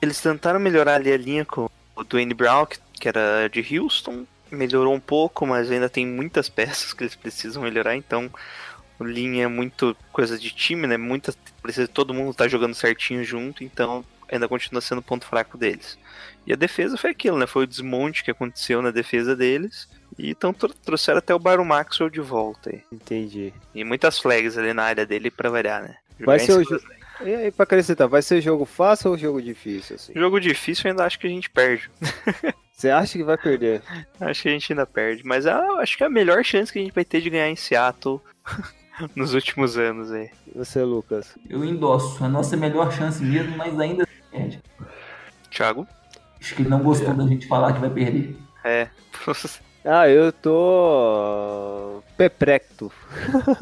Eles 0.00 0.20
tentaram 0.20 0.60
melhorar 0.60 0.94
ali 0.96 1.12
a 1.12 1.16
linha 1.16 1.44
com 1.44 1.68
o 1.94 2.04
Dwayne 2.04 2.34
Brown, 2.34 2.66
que, 2.66 3.08
era 3.08 3.48
de 3.48 3.78
Houston. 3.78 4.26
Melhorou 4.50 4.94
um 4.94 5.00
pouco, 5.00 5.46
mas 5.46 5.70
ainda 5.70 5.88
tem 5.88 6.06
muitas 6.06 6.48
peças 6.50 6.92
que 6.92 7.02
eles 7.02 7.16
precisam 7.16 7.62
melhorar, 7.62 7.96
então 7.96 8.30
a 9.00 9.04
linha 9.04 9.44
é 9.44 9.48
muito 9.48 9.96
coisa 10.12 10.38
de 10.38 10.50
time, 10.50 10.86
né? 10.86 10.96
Muitas, 10.96 11.36
precisa 11.62 11.88
todo 11.88 12.14
mundo 12.14 12.30
estar 12.30 12.48
jogando 12.48 12.74
certinho 12.74 13.24
junto, 13.24 13.64
então 13.64 14.04
ainda 14.30 14.48
continua 14.48 14.80
sendo 14.80 14.98
o 14.98 15.02
ponto 15.02 15.26
fraco 15.26 15.58
deles. 15.58 15.98
E 16.46 16.52
a 16.52 16.56
defesa 16.56 16.96
foi 16.96 17.10
aquilo, 17.10 17.38
né? 17.38 17.46
Foi 17.46 17.64
o 17.64 17.66
desmonte 17.66 18.22
que 18.22 18.30
aconteceu 18.30 18.80
na 18.80 18.90
defesa 18.90 19.34
deles. 19.34 19.88
E 20.18 20.30
então 20.30 20.52
tro- 20.52 20.72
trouxeram 20.72 21.18
até 21.18 21.34
o 21.34 21.38
Byron 21.38 21.64
Maxwell 21.64 22.08
de 22.08 22.20
volta 22.20 22.70
aí. 22.70 22.82
Entendi. 22.92 23.52
E 23.74 23.82
muitas 23.84 24.18
flags 24.18 24.56
ali 24.56 24.72
na 24.72 24.84
área 24.84 25.04
dele 25.04 25.30
pra 25.30 25.50
variar, 25.50 25.82
né? 25.82 25.96
Vai 26.20 26.38
ser 26.38 26.52
o 26.52 26.80
E 27.24 27.34
aí, 27.34 27.50
pra 27.50 27.64
acrescentar, 27.64 28.08
vai 28.08 28.22
ser 28.22 28.40
jogo 28.40 28.64
fácil 28.64 29.10
ou 29.10 29.18
jogo 29.18 29.40
difícil, 29.40 29.96
assim? 29.96 30.12
Jogo 30.14 30.40
difícil, 30.40 30.84
eu 30.84 30.90
ainda 30.90 31.04
acho 31.04 31.18
que 31.18 31.26
a 31.26 31.30
gente 31.30 31.48
perde. 31.48 31.90
Você 32.76 32.90
acha 32.90 33.16
que 33.16 33.24
vai 33.24 33.38
perder? 33.38 33.82
Acho 34.20 34.42
que 34.42 34.48
a 34.48 34.52
gente 34.52 34.70
ainda 34.70 34.84
perde. 34.84 35.24
Mas 35.24 35.46
ah, 35.46 35.78
acho 35.78 35.96
que 35.96 36.02
é 36.02 36.06
a 36.06 36.10
melhor 36.10 36.44
chance 36.44 36.70
que 36.70 36.78
a 36.78 36.82
gente 36.82 36.94
vai 36.94 37.06
ter 37.06 37.22
de 37.22 37.30
ganhar 37.30 37.48
em 37.48 37.56
Seattle 37.56 38.20
nos 39.16 39.32
últimos 39.32 39.78
anos 39.78 40.12
aí. 40.12 40.28
E 40.46 40.58
Você, 40.58 40.82
Lucas? 40.82 41.38
Eu 41.48 41.64
endosso. 41.64 42.22
A 42.22 42.28
nossa 42.28 42.54
melhor 42.54 42.92
chance 42.92 43.24
mesmo, 43.24 43.56
mas 43.56 43.80
ainda 43.80 44.06
perde. 44.30 44.62
Thiago? 45.50 45.88
Acho 46.38 46.54
que 46.54 46.62
ele 46.62 46.68
não 46.68 46.82
gostou 46.82 47.14
da 47.14 47.26
gente 47.26 47.48
falar 47.48 47.72
que 47.72 47.80
vai 47.80 47.88
perder. 47.88 48.36
É. 48.62 48.88
Ah, 49.88 50.08
eu 50.08 50.32
tô. 50.32 52.02
perplexo. 52.16 52.90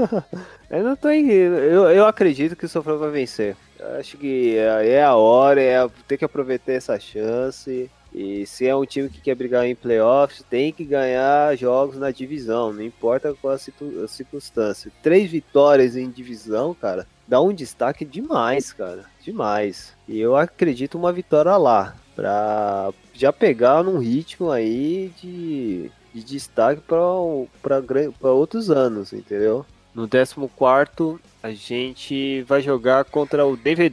eu 0.70 0.82
não 0.82 0.96
tô 0.96 1.10
em... 1.10 1.28
eu, 1.30 1.90
eu 1.90 2.06
acredito 2.06 2.56
que 2.56 2.64
o 2.64 2.68
Sofrão 2.68 2.96
vai 2.96 3.10
vencer. 3.10 3.55
Eu 3.78 4.01
Acho 4.01 4.16
que 4.16 4.56
é 4.56 4.88
é 4.88 5.05
a 5.05 5.14
hora, 5.14 5.60
é 5.60 5.86
ter 6.09 6.16
que 6.16 6.24
aproveitar 6.24 6.72
essa 6.72 6.98
chance. 6.98 7.90
E 8.14 8.46
se 8.46 8.66
é 8.66 8.74
um 8.74 8.86
time 8.86 9.10
que 9.10 9.20
quer 9.20 9.34
brigar 9.34 9.66
em 9.66 9.74
playoffs, 9.74 10.42
tem 10.48 10.72
que 10.72 10.84
ganhar 10.84 11.55
jogos 11.59 11.98
na 11.98 12.10
divisão, 12.10 12.72
não 12.72 12.82
importa 12.82 13.34
qual 13.34 13.55
a 13.55 14.09
circunstância. 14.09 14.90
Três 15.02 15.30
vitórias 15.30 15.96
em 15.96 16.09
divisão, 16.09 16.72
cara, 16.72 17.06
dá 17.26 17.40
um 17.40 17.52
destaque 17.52 18.05
demais, 18.05 18.72
cara, 18.72 19.05
demais. 19.20 19.92
E 20.06 20.18
eu 20.20 20.36
acredito 20.36 20.96
uma 20.96 21.12
vitória 21.12 21.56
lá, 21.56 21.96
pra 22.14 22.92
já 23.12 23.32
pegar 23.32 23.82
num 23.82 23.98
ritmo 23.98 24.48
aí 24.48 25.12
de, 25.20 25.90
de 26.14 26.22
destaque 26.22 26.80
para 26.80 28.30
outros 28.30 28.70
anos, 28.70 29.12
entendeu? 29.12 29.66
No 29.92 30.08
14 30.08 31.18
a 31.42 31.50
gente 31.50 32.42
vai 32.42 32.62
jogar 32.62 33.04
contra 33.04 33.44
o 33.44 33.56
Denver, 33.56 33.92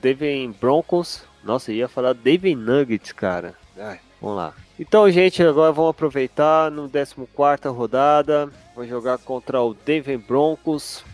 Denver 0.00 0.50
Broncos. 0.60 1.22
Nossa, 1.42 1.72
ia 1.72 1.88
falar 1.88 2.12
Denver 2.12 2.56
Nuggets, 2.56 3.12
cara. 3.12 3.54
Ai, 3.78 3.98
vamos 4.20 4.36
lá. 4.36 4.54
Então, 4.78 5.10
gente, 5.10 5.42
agora 5.42 5.72
vamos 5.72 5.90
aproveitar 5.90 6.70
no 6.70 6.88
14 6.88 7.68
rodada. 7.68 8.50
Vou 8.74 8.86
jogar 8.86 9.18
contra 9.18 9.60
o 9.62 9.74
Denver 9.74 10.18
Broncos. 10.18 11.04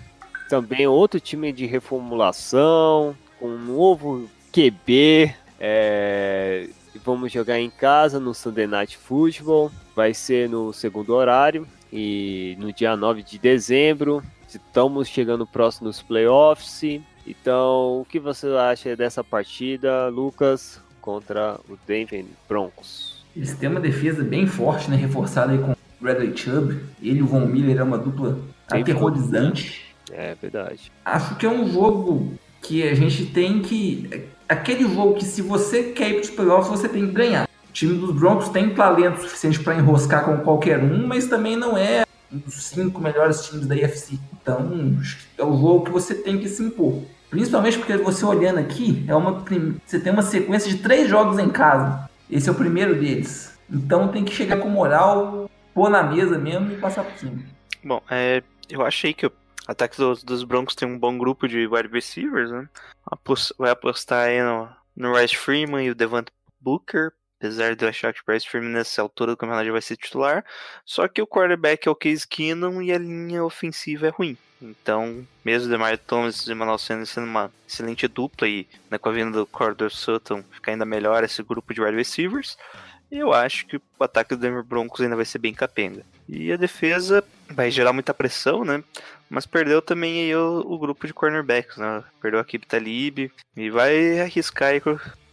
Também 0.49 0.87
outro 0.87 1.21
time 1.21 1.53
de 1.53 1.67
reformulação, 1.67 3.17
com 3.39 3.49
um 3.49 3.59
novo 3.59 4.29
QB. 4.53 5.35
É, 5.61 6.69
vamos 7.05 7.33
jogar 7.33 7.59
em 7.59 7.71
casa 7.71 8.19
no 8.19 8.35
Sunday 8.35 8.67
Night 8.67 8.97
Football. 8.97 9.71
Vai 9.99 10.15
ser 10.15 10.49
no 10.49 10.73
segundo 10.73 11.13
horário. 11.13 11.67
E 11.93 12.57
no 12.61 12.73
dia 12.73 12.97
9 12.97 13.21
de 13.25 13.37
dezembro. 13.37 14.23
Estamos 14.49 15.09
chegando 15.09 15.45
próximo 15.45 15.89
dos 15.89 16.01
playoffs. 16.01 17.03
Então, 17.27 18.03
o 18.03 18.07
que 18.09 18.21
você 18.21 18.47
acha 18.47 18.95
dessa 18.95 19.25
partida, 19.25 20.07
Lucas, 20.07 20.81
contra 21.01 21.59
o 21.69 21.77
Denver 21.85 22.25
Broncos? 22.49 23.25
Eles 23.35 23.57
têm 23.57 23.69
uma 23.69 23.81
defesa 23.81 24.23
bem 24.23 24.47
forte, 24.47 24.89
né? 24.89 24.95
Reforçada 24.95 25.51
aí 25.51 25.59
com 25.59 25.73
o 25.73 25.77
Bradley 26.01 26.37
Chubb. 26.37 26.81
Ele 27.03 27.19
e 27.19 27.23
o 27.23 27.27
Von 27.27 27.47
Miller 27.47 27.79
é 27.79 27.83
uma 27.83 27.99
dupla 27.99 28.39
aterrorizante. 28.71 29.83
É 30.13 30.37
verdade. 30.41 30.93
Acho 31.05 31.35
que 31.35 31.45
é 31.45 31.51
um 31.51 31.69
jogo 31.69 32.35
que 32.63 32.85
a 32.89 32.95
gente 32.95 33.27
tem 33.27 33.63
que. 33.63 34.29
Aquele 34.49 34.85
jogo 34.85 35.15
que 35.15 35.25
se 35.25 35.43
você 35.43 35.91
quer 35.91 36.11
ir 36.11 36.13
para 36.15 36.23
os 36.23 36.31
playoffs, 36.31 36.69
você 36.69 36.89
tem 36.89 37.05
que 37.05 37.13
ganhar. 37.13 37.48
Time 37.79 37.97
dos 37.97 38.11
Broncos 38.13 38.49
tem 38.49 38.75
talento 38.75 39.21
suficiente 39.21 39.61
para 39.61 39.77
enroscar 39.77 40.25
com 40.25 40.39
qualquer 40.39 40.81
um, 40.81 41.07
mas 41.07 41.29
também 41.29 41.55
não 41.55 41.79
é 41.79 42.05
um 42.33 42.39
dos 42.39 42.65
cinco 42.65 43.01
melhores 43.01 43.47
times 43.47 43.69
da 43.69 43.77
IFC. 43.77 44.19
Então, 44.33 44.99
é 45.39 45.45
o 45.45 45.57
jogo 45.57 45.85
que 45.85 45.93
você 45.93 46.13
tem 46.13 46.41
que 46.41 46.49
se 46.49 46.61
impor. 46.61 47.05
Principalmente 47.31 47.79
porque 47.79 47.97
você 47.97 48.25
olhando 48.25 48.59
aqui, 48.59 49.05
é 49.07 49.15
uma, 49.15 49.45
você 49.87 50.01
tem 50.01 50.13
uma 50.13 50.23
sequência 50.23 50.69
de 50.69 50.79
três 50.79 51.09
jogos 51.09 51.39
em 51.39 51.49
casa. 51.51 52.11
Esse 52.29 52.49
é 52.49 52.53
o 52.53 52.55
primeiro 52.57 52.99
deles. 52.99 53.57
Então 53.71 54.09
tem 54.09 54.25
que 54.25 54.35
chegar 54.35 54.57
com 54.57 54.69
moral, 54.69 55.49
pôr 55.73 55.89
na 55.89 56.03
mesa 56.03 56.37
mesmo 56.37 56.73
e 56.73 56.79
passar 56.79 57.05
por 57.05 57.17
cima. 57.17 57.39
Bom, 57.85 58.03
é, 58.11 58.43
eu 58.69 58.85
achei 58.85 59.15
que 59.15 59.25
o 59.25 59.33
ataque 59.69 59.97
dos, 59.97 60.25
dos 60.25 60.43
Broncos 60.43 60.75
tem 60.75 60.89
um 60.89 60.99
bom 60.99 61.17
grupo 61.17 61.47
de 61.47 61.69
wide 61.69 61.91
receivers, 61.93 62.51
né? 62.51 62.69
Vai 63.57 63.71
apostar 63.71 64.27
aí 64.27 64.43
no, 64.43 64.69
no 64.97 65.15
Rice 65.15 65.37
Freeman 65.37 65.87
e 65.87 65.91
o 65.91 65.95
Devant 65.95 66.27
Booker. 66.61 67.13
Apesar 67.39 67.77
de 67.77 67.85
eu 67.85 67.89
achar 67.89 68.13
que 68.13 68.21
Rice 68.29 68.49
Freeman 68.49 68.71
nessa 68.71 69.01
altura 69.01 69.33
do 69.33 69.37
campeonato 69.37 69.67
já 69.67 69.73
vai 69.73 69.81
ser 69.81 69.97
titular. 69.97 70.45
Só 70.85 71.07
que 71.07 71.23
o 71.23 71.27
quarterback 71.27 71.87
é 71.87 71.91
o 71.91 71.95
Case 71.95 72.27
Keenum 72.27 72.83
e 72.83 72.93
a 72.93 72.99
linha 72.99 73.45
ofensiva 73.45 74.09
é 74.09 74.11
ruim. 74.11 74.37
Então, 74.61 75.25
mesmo 75.45 75.69
o 75.69 75.71
DeMar 75.71 75.97
Thomas 75.99 76.41
e 76.41 76.51
o 76.51 76.53
Emmanuel 76.53 76.79
Sanders 76.79 77.11
sendo 77.11 77.29
uma 77.29 77.51
excelente 77.67 78.09
dupla 78.09 78.49
e 78.49 78.67
né, 78.91 78.99
com 78.99 79.09
a 79.09 79.13
vinda 79.13 79.39
do 79.39 79.47
Cordell 79.47 79.89
Sutton 79.89 80.43
ficar 80.51 80.73
ainda 80.73 80.85
melhor 80.85 81.23
esse 81.23 81.43
grupo 81.45 81.73
de 81.73 81.81
wide 81.81 81.97
receivers, 81.97 82.59
eu 83.11 83.33
acho 83.33 83.67
que 83.67 83.77
o 83.77 84.05
ataque 84.05 84.35
do 84.35 84.41
Denver 84.41 84.63
Broncos 84.63 85.01
ainda 85.01 85.17
vai 85.17 85.25
ser 85.25 85.39
bem 85.39 85.55
capenga. 85.55 86.05
E 86.29 86.53
a 86.53 86.57
defesa 86.57 87.25
vai 87.49 87.71
gerar 87.71 87.93
muita 87.93 88.13
pressão, 88.13 88.65
né? 88.65 88.83
Mas 89.31 89.47
perdeu 89.47 89.81
também 89.81 90.25
aí 90.25 90.35
o, 90.35 90.61
o 90.67 90.79
grupo 90.79 91.07
de 91.07 91.15
cornerbacks, 91.15 91.77
né? 91.79 92.05
Perdeu 92.21 92.41
a 92.41 92.45
Kip 92.45 92.67
Talib 92.67 93.31
e 93.57 93.71
vai 93.71 94.21
arriscar 94.21 94.71
aí, 94.71 94.83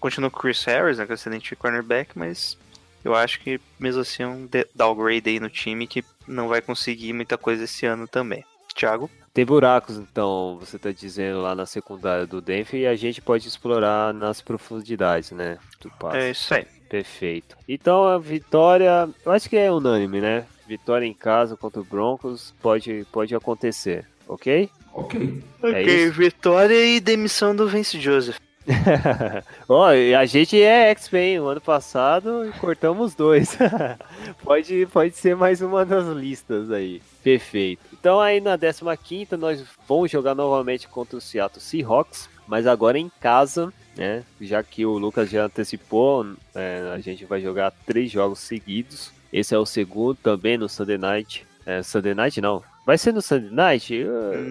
continua 0.06 0.30
com 0.30 0.38
o 0.38 0.42
Chris 0.42 0.64
Harris, 0.66 1.00
né? 1.00 1.06
Que 1.06 1.12
é 1.12 1.14
um 1.14 1.16
excelente 1.16 1.56
cornerback, 1.56 2.12
mas 2.16 2.56
eu 3.04 3.16
acho 3.16 3.40
que 3.40 3.60
mesmo 3.80 4.02
assim 4.02 4.22
é 4.22 4.28
um 4.28 4.46
de- 4.46 4.68
downgrade 4.76 5.28
aí 5.28 5.40
no 5.40 5.50
time 5.50 5.88
que 5.88 6.06
não 6.28 6.48
vai 6.48 6.62
conseguir 6.62 7.12
muita 7.12 7.40
coisa 7.40 7.64
esse 7.64 7.88
ano 7.88 8.08
também. 8.08 8.44
Thiago? 8.76 9.10
Tem 9.34 9.44
buracos, 9.44 9.98
então, 9.98 10.58
você 10.60 10.78
tá 10.78 10.92
dizendo 10.92 11.42
lá 11.42 11.56
na 11.56 11.66
secundária 11.66 12.28
do 12.28 12.40
Denver 12.40 12.80
e 12.80 12.86
a 12.86 12.96
gente 12.96 13.20
pode 13.20 13.48
explorar 13.48 14.14
nas 14.14 14.42
profundidades, 14.42 15.32
né? 15.32 15.58
Do 15.82 15.90
passe. 15.90 16.18
É 16.18 16.30
isso 16.32 16.54
aí. 16.54 16.66
Perfeito. 16.88 17.58
Então 17.68 18.04
a 18.04 18.20
vitória, 18.20 19.10
eu 19.26 19.32
acho 19.32 19.50
que 19.50 19.58
é 19.58 19.72
unânime, 19.72 20.22
né? 20.22 20.46
Vitória 20.68 21.06
em 21.08 21.14
casa 21.16 21.58
contra 21.58 21.82
o 21.82 21.84
Broncos 21.84 22.54
pode, 22.62 23.08
pode 23.12 23.34
acontecer, 23.34 24.06
ok? 24.28 24.70
Ok. 24.94 25.44
É 25.64 25.68
ok, 25.70 26.06
isso? 26.06 26.14
vitória 26.14 26.86
e 26.86 27.00
demissão 27.00 27.56
do 27.56 27.68
Vince 27.68 28.00
Joseph. 28.00 28.38
Ó, 29.70 29.92
e 29.94 30.16
a 30.16 30.26
gente 30.26 30.62
é 30.62 30.90
X-Men, 30.92 31.40
o 31.40 31.48
ano 31.48 31.62
passado 31.62 32.52
cortamos 32.60 33.14
dois. 33.14 33.58
pode, 34.44 34.88
pode 34.88 35.16
ser 35.16 35.36
mais 35.36 35.62
uma 35.62 35.86
das 35.86 36.08
listas 36.08 36.72
aí. 36.72 37.02
Perfeito. 37.24 37.82
Então 37.94 38.20
aí 38.20 38.42
na 38.42 38.58
15 38.58 39.38
nós 39.38 39.64
vamos 39.88 40.12
jogar 40.12 40.36
novamente 40.36 40.88
contra 40.88 41.18
o 41.18 41.22
Seattle 41.22 41.62
Seahawks, 41.62 42.30
mas 42.48 42.66
agora 42.68 42.98
em 42.98 43.12
casa, 43.20 43.72
né? 43.96 44.24
Já 44.42 44.62
que 44.64 44.86
o 44.86 44.98
Lucas 44.98 45.30
já 45.30 45.46
antecipou, 45.46 46.26
é, 46.54 46.92
a 46.94 47.00
gente 47.00 47.26
vai 47.26 47.42
jogar 47.42 47.72
três 47.86 48.12
jogos 48.12 48.40
seguidos. 48.40 49.12
Esse 49.32 49.54
é 49.54 49.58
o 49.58 49.66
segundo 49.66 50.16
também 50.16 50.58
no 50.58 50.70
Sunday 50.70 50.98
Night. 50.98 51.46
É, 51.66 51.84
Sunday 51.84 52.14
Night 52.14 52.40
não. 52.42 52.64
Vai 52.86 52.98
ser 52.98 53.12
no 53.14 53.22
Sunday 53.22 53.50
Night? 53.52 54.06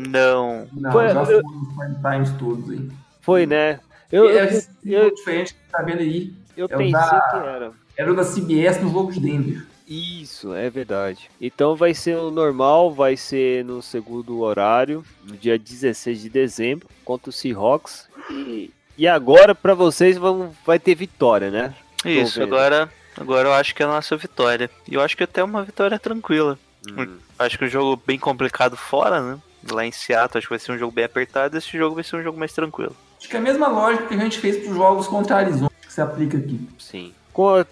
Não. 0.08 0.66
Não, 0.72 0.92
Foi- 0.92 1.08
já 1.08 1.24
foram 1.24 1.38
os 1.38 1.74
prime 1.74 1.94
times 2.02 2.32
todos 2.38 2.70
aí. 2.70 2.90
Foi, 3.20 3.46
né? 3.46 3.80
Eu, 4.12 4.28
é, 4.28 4.48
eu, 4.84 5.02
eu, 5.04 5.14
diferente 5.14 5.54
que 5.54 5.60
tá 5.70 5.82
vendo 5.82 6.00
aí. 6.00 6.32
eu 6.56 6.66
é 6.66 6.76
pensei 6.76 6.92
da- 6.92 7.28
que 7.30 7.36
era. 7.48 7.72
Era 7.96 8.12
o 8.12 8.16
da 8.16 8.24
CBS 8.24 8.80
no 8.82 8.90
jogo 8.90 9.12
de 9.12 9.20
Denver. 9.20 9.64
Isso, 9.86 10.52
é 10.54 10.68
verdade. 10.70 11.30
Então 11.40 11.76
vai 11.76 11.92
ser 11.94 12.16
o 12.16 12.30
normal, 12.30 12.92
vai 12.92 13.16
ser 13.16 13.64
no 13.64 13.82
segundo 13.82 14.40
horário, 14.40 15.04
no 15.24 15.36
dia 15.36 15.58
16 15.58 16.22
de 16.22 16.28
dezembro, 16.30 16.88
contra 17.04 17.28
o 17.30 17.32
Seahawks. 17.32 18.08
E, 18.30 18.70
e 18.96 19.06
agora 19.06 19.54
pra 19.54 19.74
vocês 19.74 20.16
vão, 20.16 20.52
vai 20.64 20.78
ter 20.78 20.94
vitória, 20.94 21.50
né? 21.50 21.74
Isso, 22.04 22.42
agora, 22.42 22.90
agora 23.16 23.48
eu 23.48 23.52
acho 23.52 23.74
que 23.74 23.82
é 23.82 23.86
a 23.86 23.90
nossa 23.90 24.16
vitória. 24.16 24.70
E 24.88 24.94
eu 24.94 25.00
acho 25.02 25.16
que 25.16 25.22
até 25.24 25.44
uma 25.44 25.62
vitória 25.62 25.98
tranquila. 25.98 26.58
Hum, 26.88 27.16
Acho 27.38 27.58
que 27.58 27.64
um 27.64 27.68
jogo 27.68 28.00
bem 28.06 28.18
complicado 28.18 28.76
fora, 28.76 29.20
né? 29.20 29.38
Lá 29.70 29.84
em 29.86 29.92
Seattle, 29.92 30.38
acho 30.38 30.46
que 30.46 30.52
vai 30.52 30.58
ser 30.58 30.72
um 30.72 30.78
jogo 30.78 30.92
bem 30.92 31.04
apertado. 31.04 31.56
Esse 31.56 31.76
jogo 31.76 31.94
vai 31.94 32.04
ser 32.04 32.16
um 32.16 32.22
jogo 32.22 32.38
mais 32.38 32.52
tranquilo. 32.52 32.94
Acho 33.24 33.30
que 33.30 33.36
é 33.36 33.38
a 33.38 33.42
mesma 33.42 33.68
lógica 33.68 34.06
que 34.06 34.14
a 34.14 34.18
gente 34.18 34.38
fez 34.38 34.58
para 34.58 34.70
os 34.70 34.76
jogos 34.76 35.06
contra 35.06 35.36
a 35.36 35.38
Arizona, 35.38 35.70
que 35.80 35.90
se 35.90 35.98
aplica 35.98 36.36
aqui. 36.36 36.60
Sim. 36.78 37.14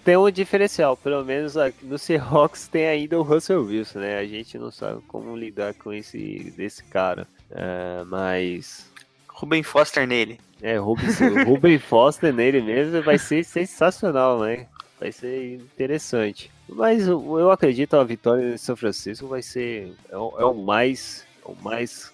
Tem 0.03 0.17
um 0.17 0.31
diferencial, 0.31 0.97
pelo 0.97 1.23
menos 1.23 1.55
aqui 1.55 1.85
no 1.85 1.99
Seahawks 1.99 2.67
tem 2.67 2.87
ainda 2.87 3.19
o 3.19 3.21
Russell 3.21 3.63
Wilson, 3.63 3.99
né? 3.99 4.17
A 4.17 4.25
gente 4.25 4.57
não 4.57 4.71
sabe 4.71 5.01
como 5.07 5.37
lidar 5.37 5.75
com 5.75 5.93
esse 5.93 6.51
desse 6.57 6.83
cara. 6.85 7.27
É, 7.51 8.03
mas 8.07 8.91
Ruben 9.29 9.61
Foster 9.61 10.07
nele. 10.07 10.39
é, 10.59 10.77
Ruben, 10.77 11.77
Foster 11.77 12.33
nele 12.33 12.59
mesmo 12.59 13.03
vai 13.03 13.19
ser 13.19 13.45
sensacional, 13.45 14.39
né? 14.39 14.65
Vai 14.99 15.11
ser 15.11 15.53
interessante. 15.57 16.51
Mas 16.67 17.07
eu 17.07 17.37
eu 17.37 17.51
acredito 17.51 17.95
a 17.95 18.03
vitória 18.03 18.53
de 18.53 18.57
São 18.57 18.75
Francisco 18.75 19.27
vai 19.27 19.43
ser 19.43 19.93
é 20.09 20.17
o, 20.17 20.33
é 20.39 20.45
o 20.45 20.55
mais 20.55 21.27
é 21.45 21.47
o 21.49 21.55
mais 21.61 22.11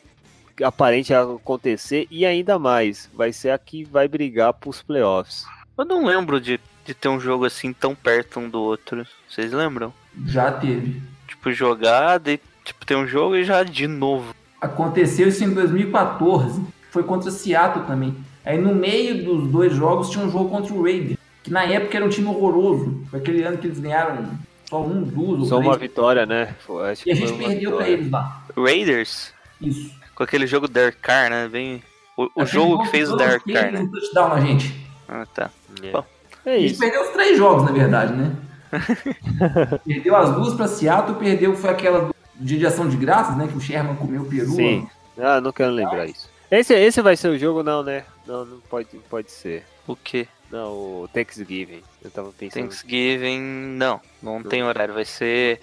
aparente 0.63 1.13
a 1.13 1.21
acontecer 1.21 2.07
e 2.11 2.25
ainda 2.25 2.57
mais 2.59 3.09
vai 3.13 3.31
ser 3.33 3.49
a 3.51 3.57
que 3.57 3.83
vai 3.83 4.07
brigar 4.07 4.53
pros 4.53 4.81
playoffs. 4.81 5.45
Eu 5.77 5.85
não 5.85 6.05
lembro 6.05 6.39
de, 6.41 6.59
de 6.85 6.93
ter 6.93 7.07
um 7.09 7.19
jogo 7.19 7.45
assim 7.45 7.71
tão 7.71 7.95
perto 7.95 8.39
um 8.39 8.49
do 8.49 8.59
outro. 8.61 9.05
Vocês 9.29 9.51
lembram? 9.53 9.93
Já 10.25 10.51
teve. 10.51 11.01
Tipo, 11.27 11.51
jogar, 11.53 12.17
de, 12.19 12.39
tipo, 12.65 12.85
ter 12.85 12.95
um 12.95 13.07
jogo 13.07 13.35
e 13.35 13.43
já 13.43 13.63
de 13.63 13.87
novo. 13.87 14.35
Aconteceu 14.59 15.27
isso 15.29 15.43
em 15.43 15.53
2014. 15.53 16.61
Foi 16.91 17.03
contra 17.03 17.31
Seattle 17.31 17.85
também. 17.85 18.15
Aí 18.43 18.57
no 18.57 18.73
meio 18.75 19.23
dos 19.23 19.47
dois 19.49 19.73
jogos 19.73 20.09
tinha 20.09 20.25
um 20.25 20.31
jogo 20.31 20.49
contra 20.49 20.73
o 20.73 20.81
Raiders. 20.83 21.17
Que 21.43 21.51
na 21.51 21.63
época 21.63 21.95
era 21.97 22.05
um 22.05 22.09
time 22.09 22.27
horroroso. 22.27 23.03
Foi 23.09 23.19
aquele 23.19 23.43
ano 23.43 23.57
que 23.57 23.67
eles 23.67 23.79
ganharam 23.79 24.27
só 24.69 24.81
um, 24.83 25.01
duas 25.03 25.47
Só 25.47 25.59
uma 25.59 25.77
vitória, 25.77 26.25
né? 26.25 26.55
Foi- 26.65 26.93
E 27.05 27.11
a 27.11 27.15
gente 27.15 27.33
perdeu 27.33 27.71
pra 27.71 27.85
vitória. 27.85 27.87
eles 27.91 28.11
lá. 28.11 28.43
Raiders, 28.57 29.33
Isso. 29.61 29.91
Com 30.19 30.23
aquele 30.23 30.45
jogo 30.45 30.67
Derek 30.67 30.97
Carr, 30.97 31.29
né? 31.29 31.47
Bem. 31.47 31.81
O, 32.17 32.23
o 32.23 32.25
Aquele 32.25 32.47
jogo 32.47 32.83
que 32.83 32.89
fez 32.89 33.09
o 33.09 33.15
Carr, 33.15 33.39
né? 33.71 33.79
um 33.79 33.89
touchdown 33.89 34.27
na 34.27 34.41
gente. 34.41 34.75
Ah, 35.07 35.25
tá. 35.33 35.49
É. 35.81 35.91
Bom. 35.91 36.03
É 36.45 36.55
A 36.55 36.59
gente 36.59 36.71
isso. 36.71 36.79
perdeu 36.81 37.03
os 37.03 37.09
três 37.11 37.37
jogos, 37.37 37.63
na 37.63 37.71
verdade, 37.71 38.13
né? 38.13 38.35
perdeu 39.85 40.15
as 40.17 40.35
duas 40.35 40.53
pra 40.55 40.67
Seattle, 40.67 41.15
perdeu 41.17 41.55
foi 41.55 41.69
aquela 41.69 42.01
do 42.01 42.15
dia 42.35 42.59
de 42.59 42.65
ação 42.67 42.89
de 42.89 42.97
graças, 42.97 43.37
né? 43.37 43.47
Que 43.47 43.57
o 43.57 43.61
Sherman 43.61 43.95
comeu 43.95 44.23
o 44.23 44.25
peru. 44.25 44.51
Sim. 44.51 44.89
Ah, 45.17 45.39
não 45.39 45.53
quero 45.53 45.71
lembrar 45.71 46.05
isso. 46.05 46.29
Esse, 46.51 46.73
esse 46.73 47.01
vai 47.01 47.15
ser 47.15 47.29
o 47.29 47.39
jogo, 47.39 47.63
não, 47.63 47.81
né? 47.81 48.03
Não, 48.27 48.43
não 48.43 48.59
pode, 48.59 48.89
não 48.93 49.01
pode 49.03 49.31
ser. 49.31 49.63
O 49.87 49.95
que? 49.95 50.27
Não, 50.51 50.71
o 50.73 51.09
Thanksgiving. 51.13 51.81
Eu 52.03 52.11
tava 52.11 52.33
pensando 52.37 52.63
Thanksgiving, 52.63 53.39
não. 53.39 54.01
Não 54.21 54.43
tem 54.43 54.63
horário. 54.63 54.93
Vai 54.93 55.05
ser 55.05 55.61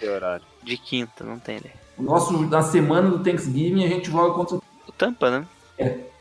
de 0.63 0.79
quinta, 0.79 1.25
não 1.25 1.39
tem, 1.39 1.57
né? 1.57 1.71
O 1.99 2.03
nosso, 2.03 2.39
na 2.47 2.63
semana 2.63 3.09
do 3.11 3.23
Thanksgiving, 3.23 3.85
a 3.85 3.89
gente 3.89 4.11
joga 4.11 4.35
contra 4.35 4.57
O 4.57 4.93
Tampa, 4.93 5.31
né? 5.31 5.47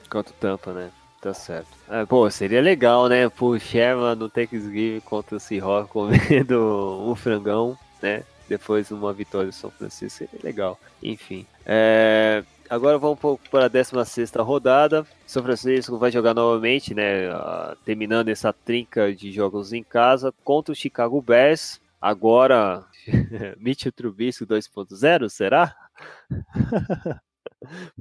Contra 0.10 0.34
o 0.34 0.38
Tampa, 0.38 0.74
né? 0.74 0.90
Tá 1.22 1.34
certo. 1.34 1.70
Ah, 1.90 2.06
pô, 2.06 2.30
seria 2.30 2.62
legal, 2.62 3.08
né? 3.08 3.28
Pô, 3.30 3.58
Sherman 3.58 4.16
no 4.16 4.30
Thanksgiving 4.30 5.00
contra 5.02 5.38
o 5.38 5.40
Seahawks 5.40 5.92
comendo 5.92 7.02
um 7.06 7.16
frangão, 7.16 7.78
né? 8.02 8.24
Depois 8.48 8.92
uma 8.92 9.12
vitória 9.12 9.48
do 9.48 9.54
São 9.54 9.72
Francisco, 9.72 10.20
seria 10.20 10.40
legal. 10.44 10.80
Enfim. 11.02 11.48
É, 11.66 12.44
Agora 12.70 12.98
vamos 12.98 13.20
para 13.52 13.66
a 13.66 13.68
16 13.68 14.32
rodada. 14.38 15.06
São 15.26 15.44
Francisco 15.44 15.98
vai 15.98 16.12
jogar 16.12 16.34
novamente, 16.34 16.94
né? 16.94 17.30
ah, 17.30 17.76
terminando 17.86 18.30
essa 18.30 18.52
trinca 18.52 19.14
de 19.14 19.32
jogos 19.32 19.72
em 19.72 19.84
casa 19.84 20.34
contra 20.44 20.72
o 20.72 20.76
Chicago 20.76 21.22
Bears. 21.22 21.80
Agora, 22.02 22.84
Mitchell 23.58 23.92
Trubisky 23.92 24.46
2.0, 24.46 25.30
será? 25.30 25.76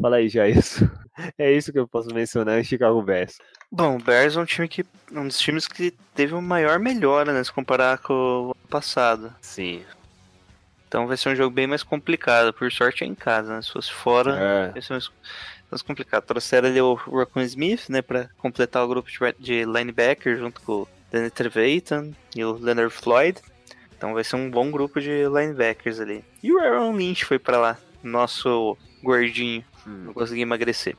Fala 0.00 0.16
aí, 0.16 0.28
já 0.28 0.48
isso. 0.48 0.90
É 1.38 1.50
isso 1.52 1.72
que 1.72 1.78
eu 1.78 1.88
posso 1.88 2.12
mencionar 2.14 2.58
em 2.58 2.64
Chicago 2.64 3.00
Bears. 3.02 3.38
Bom, 3.70 3.96
o 3.96 4.02
Bears 4.02 4.36
é 4.36 4.40
um 4.40 4.44
time 4.44 4.68
que. 4.68 4.84
um 5.12 5.26
dos 5.26 5.38
times 5.38 5.66
que 5.66 5.92
teve 6.14 6.32
uma 6.34 6.42
maior 6.42 6.78
melhora, 6.78 7.32
né? 7.32 7.42
Se 7.42 7.52
comparar 7.52 7.98
com 7.98 8.12
o 8.12 8.44
ano 8.46 8.68
passado. 8.68 9.34
Sim. 9.40 9.82
Então 10.88 11.06
vai 11.06 11.16
ser 11.16 11.30
um 11.30 11.36
jogo 11.36 11.54
bem 11.54 11.66
mais 11.66 11.82
complicado. 11.82 12.52
Por 12.52 12.70
sorte 12.70 13.04
é 13.04 13.06
em 13.06 13.14
casa, 13.14 13.56
né? 13.56 13.62
Se 13.62 13.72
fosse 13.72 13.92
fora, 13.92 14.38
É, 14.38 14.72
ia 14.76 14.82
ser 14.82 14.92
mais, 14.92 15.10
mais 15.70 15.82
complicado. 15.82 16.24
Trouxeram 16.24 16.68
ali 16.68 16.80
o 16.80 16.94
Rocco 16.94 17.40
Smith, 17.40 17.88
né? 17.88 18.02
Pra 18.02 18.28
completar 18.38 18.84
o 18.84 18.88
grupo 18.88 19.08
de, 19.10 19.18
de 19.38 19.64
linebacker 19.64 20.36
junto 20.36 20.60
com 20.60 20.72
o 20.82 20.88
Danny 21.10 21.30
Trevathan 21.30 22.12
e 22.36 22.44
o 22.44 22.52
Leonard 22.52 22.92
Floyd. 22.92 23.40
Então 24.04 24.12
vai 24.12 24.22
ser 24.22 24.36
um 24.36 24.50
bom 24.50 24.70
grupo 24.70 25.00
de 25.00 25.24
linebackers 25.24 25.98
ali. 25.98 26.22
E 26.42 26.52
o 26.52 26.58
Aaron 26.58 26.94
Lynch 26.94 27.24
foi 27.24 27.38
pra 27.38 27.56
lá. 27.56 27.78
Nosso 28.02 28.76
gordinho. 29.02 29.64
Hum. 29.86 30.02
Não 30.04 30.12
consegui 30.12 30.42
emagrecer. 30.42 30.94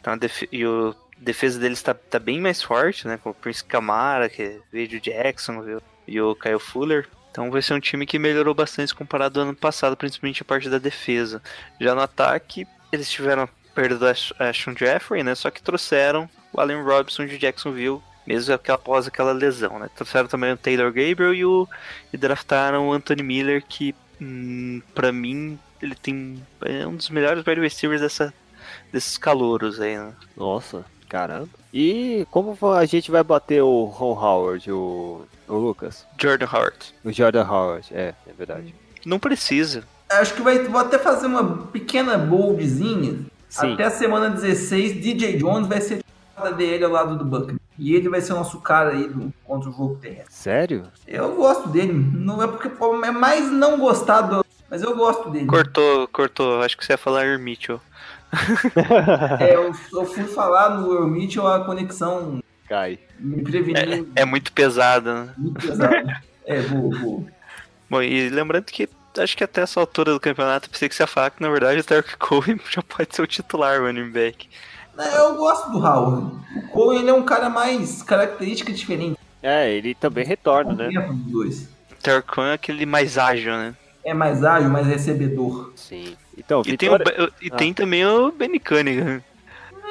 Então 0.00 0.18
e 0.50 0.64
o 0.64 0.94
defesa 1.18 1.60
deles 1.60 1.82
tá, 1.82 1.92
tá 1.92 2.18
bem 2.18 2.40
mais 2.40 2.62
forte, 2.62 3.06
né? 3.06 3.18
Com 3.22 3.28
o 3.30 3.34
Prince 3.34 3.62
Camara, 3.62 4.30
que 4.30 4.62
veio 4.72 4.88
de 4.88 4.98
Jackson, 4.98 5.60
viu? 5.60 5.82
E 6.06 6.18
o 6.18 6.34
Kyle 6.34 6.58
Fuller. 6.58 7.06
Então 7.30 7.50
vai 7.50 7.60
ser 7.60 7.74
um 7.74 7.80
time 7.80 8.06
que 8.06 8.18
melhorou 8.18 8.54
bastante 8.54 8.94
comparado 8.94 9.40
ao 9.40 9.46
ano 9.46 9.54
passado, 9.54 9.94
principalmente 9.94 10.40
a 10.40 10.46
parte 10.46 10.70
da 10.70 10.78
defesa. 10.78 11.42
Já 11.78 11.94
no 11.94 12.00
ataque, 12.00 12.66
eles 12.90 13.10
tiveram 13.10 13.42
a 13.42 13.48
perda 13.74 13.98
do 13.98 14.06
Ash- 14.06 14.32
Ashton 14.38 14.74
Jeffrey, 14.74 15.22
né? 15.22 15.34
Só 15.34 15.50
que 15.50 15.62
trouxeram 15.62 16.26
o 16.50 16.58
Allen 16.58 16.82
Robinson 16.82 17.26
de 17.26 17.36
Jacksonville, 17.36 18.00
mesmo 18.28 18.54
após 18.68 19.06
aquela 19.06 19.32
lesão, 19.32 19.78
né? 19.78 19.88
Trouxeram 19.96 20.28
também 20.28 20.52
o 20.52 20.56
Taylor 20.56 20.92
Gabriel 20.92 21.32
e, 21.32 21.46
o, 21.46 21.66
e 22.12 22.16
draftaram 22.18 22.86
o 22.86 22.92
Anthony 22.92 23.22
Miller, 23.22 23.64
que 23.66 23.94
hum, 24.20 24.82
para 24.94 25.10
mim 25.10 25.58
ele 25.80 25.94
tem 25.94 26.44
é 26.62 26.86
um 26.86 26.94
dos 26.94 27.08
melhores 27.08 27.42
wide 27.46 27.58
receivers 27.58 28.02
dessa, 28.02 28.34
desses 28.92 29.16
calouros 29.16 29.80
aí, 29.80 29.96
né? 29.96 30.12
Nossa, 30.36 30.84
caramba. 31.08 31.48
E 31.72 32.26
como 32.30 32.54
a 32.74 32.84
gente 32.84 33.10
vai 33.10 33.24
bater 33.24 33.62
o 33.62 33.84
Ron 33.84 34.22
Howard, 34.22 34.70
o, 34.70 35.22
o 35.48 35.54
Lucas? 35.54 36.06
Jordan 36.18 36.48
Howard. 36.52 36.94
O 37.02 37.10
Jordan 37.10 37.48
Howard, 37.48 37.88
é, 37.92 38.14
é 38.26 38.32
verdade. 38.36 38.74
Não 39.06 39.18
precisa. 39.18 39.84
Acho 40.10 40.34
que 40.34 40.42
vai, 40.42 40.58
vou 40.64 40.80
até 40.80 40.98
fazer 40.98 41.26
uma 41.26 41.66
pequena 41.68 42.18
boldzinha. 42.18 43.20
Sim. 43.48 43.72
Até 43.72 43.84
a 43.84 43.90
semana 43.90 44.28
16, 44.28 45.00
DJ 45.00 45.38
Jones 45.38 45.66
vai 45.66 45.80
ser 45.80 46.02
a 46.46 46.50
DL 46.50 46.84
ao 46.84 46.90
lado 46.90 47.16
do 47.16 47.24
Buckley. 47.24 47.56
E 47.78 47.94
ele 47.94 48.08
vai 48.08 48.20
ser 48.20 48.32
o 48.32 48.36
nosso 48.36 48.60
cara 48.60 48.90
aí 48.90 49.08
do, 49.08 49.32
contra 49.44 49.70
o 49.70 49.72
jogo 49.72 49.96
terrestre. 49.96 50.34
Sério? 50.34 50.84
Eu 51.06 51.34
gosto 51.36 51.68
dele. 51.68 51.92
Não 51.92 52.42
é 52.42 52.46
porque 52.46 52.68
é 53.04 53.10
mais 53.10 53.50
não 53.50 53.78
gostar 53.78 54.22
do. 54.22 54.44
Mas 54.70 54.82
eu 54.82 54.96
gosto 54.96 55.30
dele. 55.30 55.46
Cortou, 55.46 56.08
cortou. 56.08 56.62
Acho 56.62 56.76
que 56.76 56.84
você 56.84 56.92
ia 56.94 56.98
falar 56.98 57.24
Earl 57.24 57.40
Mitchell. 57.40 57.80
É, 59.40 59.54
eu, 59.54 59.72
eu 59.92 60.04
fui 60.04 60.24
falar 60.24 60.70
no 60.70 60.92
Earl 60.92 61.06
Mitchell, 61.06 61.46
a 61.46 61.64
conexão 61.64 62.42
Cai. 62.68 62.98
me 63.18 63.42
preveniu 63.42 64.10
É 64.14 64.24
muito 64.26 64.52
pesado, 64.52 65.12
né? 65.14 65.34
muito 65.38 65.66
pesado. 65.66 65.94
É, 66.44 66.60
vou, 66.60 66.90
vou. 66.90 67.28
Bom, 67.88 68.02
e 68.02 68.28
lembrando 68.28 68.66
que 68.66 68.86
acho 69.16 69.36
que 69.36 69.42
até 69.44 69.62
essa 69.62 69.80
altura 69.80 70.12
do 70.12 70.20
campeonato 70.20 70.66
eu 70.66 70.70
pensei 70.70 70.88
que 70.88 70.94
você 70.94 71.02
ia 71.02 71.06
falar 71.06 71.30
que 71.30 71.42
na 71.42 71.48
verdade 71.48 71.80
o 71.80 71.84
Tarek 71.84 72.16
Cohen 72.18 72.60
já 72.70 72.82
pode 72.82 73.14
ser 73.14 73.22
o 73.22 73.26
titular 73.26 73.80
running 73.80 74.10
back. 74.10 74.48
É, 74.98 75.18
Eu 75.20 75.34
gosto 75.36 75.70
do 75.70 75.78
Howard. 75.78 76.36
O 76.56 76.68
Cole 76.68 76.98
ele 76.98 77.10
é 77.10 77.14
um 77.14 77.22
cara 77.22 77.48
mais 77.48 78.02
característica 78.02 78.72
diferente. 78.72 79.18
É, 79.42 79.70
ele 79.70 79.94
também 79.94 80.24
retorna, 80.24 80.74
né? 80.74 80.88
Dos 81.00 81.16
dois. 81.32 81.68
É 82.04 82.52
aquele 82.54 82.86
mais 82.86 83.16
ágil, 83.18 83.52
né? 83.52 83.74
É 84.04 84.14
mais 84.14 84.42
ágil, 84.44 84.70
mais 84.70 84.86
recebedor. 84.86 85.72
Sim. 85.76 86.16
Então, 86.36 86.62
E, 86.64 86.76
tem, 86.76 86.88
o 86.88 86.96
e 87.42 87.50
Ah. 87.52 87.56
tem 87.56 87.74
também 87.74 88.04
o 88.06 88.30
Benny 88.32 88.58
Cunningham. 88.58 89.22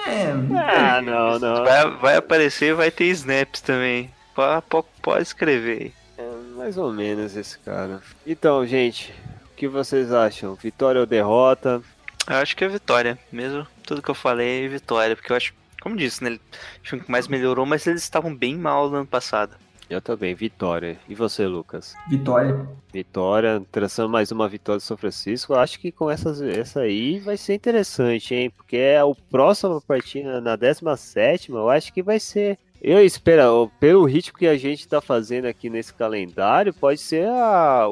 É, 0.07 0.31
Ah, 0.57 1.01
não, 1.01 1.37
não. 1.39 1.63
Vai, 1.63 1.89
vai 1.97 2.15
aparecer 2.17 2.73
vai 2.73 2.89
ter 2.89 3.05
snaps 3.05 3.61
também. 3.61 4.09
Pode, 4.33 4.63
pode, 4.69 4.87
pode 5.01 5.21
escrever. 5.23 5.93
É 6.17 6.29
mais 6.55 6.77
ou 6.77 6.91
menos 6.91 7.35
esse 7.35 7.59
cara. 7.59 8.01
Então, 8.25 8.65
gente, 8.65 9.13
o 9.51 9.55
que 9.55 9.67
vocês 9.67 10.11
acham? 10.11 10.55
Vitória 10.55 11.01
ou 11.01 11.05
derrota? 11.07 11.81
Eu 12.29 12.35
acho 12.37 12.55
que 12.55 12.63
é 12.63 12.67
vitória. 12.67 13.17
Mesmo 13.31 13.65
tudo 13.85 14.01
que 14.01 14.09
eu 14.09 14.15
falei 14.15 14.65
é 14.65 14.67
vitória. 14.67 15.15
Porque 15.15 15.31
eu 15.31 15.37
acho, 15.37 15.53
como 15.81 15.95
disse, 15.95 16.23
né? 16.23 16.31
ele- 16.31 16.41
Acho 16.83 16.95
que 16.95 17.01
o 17.01 17.05
que 17.05 17.11
mais 17.11 17.27
melhorou, 17.27 17.65
mas 17.65 17.85
eles 17.87 18.03
estavam 18.03 18.35
bem 18.35 18.55
mal 18.55 18.89
no 18.89 18.97
ano 18.97 19.07
passado. 19.07 19.55
Eu 19.89 20.01
também, 20.01 20.35
vitória. 20.35 20.99
E 21.07 21.15
você, 21.15 21.47
Lucas? 21.47 21.95
Vitória. 22.09 22.67
Vitória, 22.91 23.63
traçando 23.71 24.09
mais 24.09 24.29
uma 24.33 24.49
vitória 24.49 24.79
do 24.79 24.83
São 24.83 24.97
Francisco. 24.97 25.53
Eu 25.53 25.59
acho 25.59 25.79
que 25.79 25.93
com 25.93 26.11
essas, 26.11 26.41
essa 26.41 26.81
aí 26.81 27.19
vai 27.19 27.37
ser 27.37 27.53
interessante, 27.53 28.35
hein? 28.35 28.49
Porque 28.49 28.75
é 28.75 29.01
o 29.01 29.15
próximo 29.15 29.79
partida 29.81 30.41
na 30.41 30.57
17, 30.57 31.51
eu 31.51 31.69
acho 31.69 31.93
que 31.93 32.03
vai 32.03 32.19
ser. 32.19 32.59
Eu 32.81 33.03
espero, 33.03 33.71
pelo 33.79 34.03
ritmo 34.05 34.37
que 34.37 34.45
a 34.45 34.57
gente 34.57 34.85
tá 34.87 34.99
fazendo 34.99 35.45
aqui 35.45 35.69
nesse 35.69 35.93
calendário, 35.93 36.73
pode 36.73 36.99
ser 36.99 37.25
a, 37.29 37.85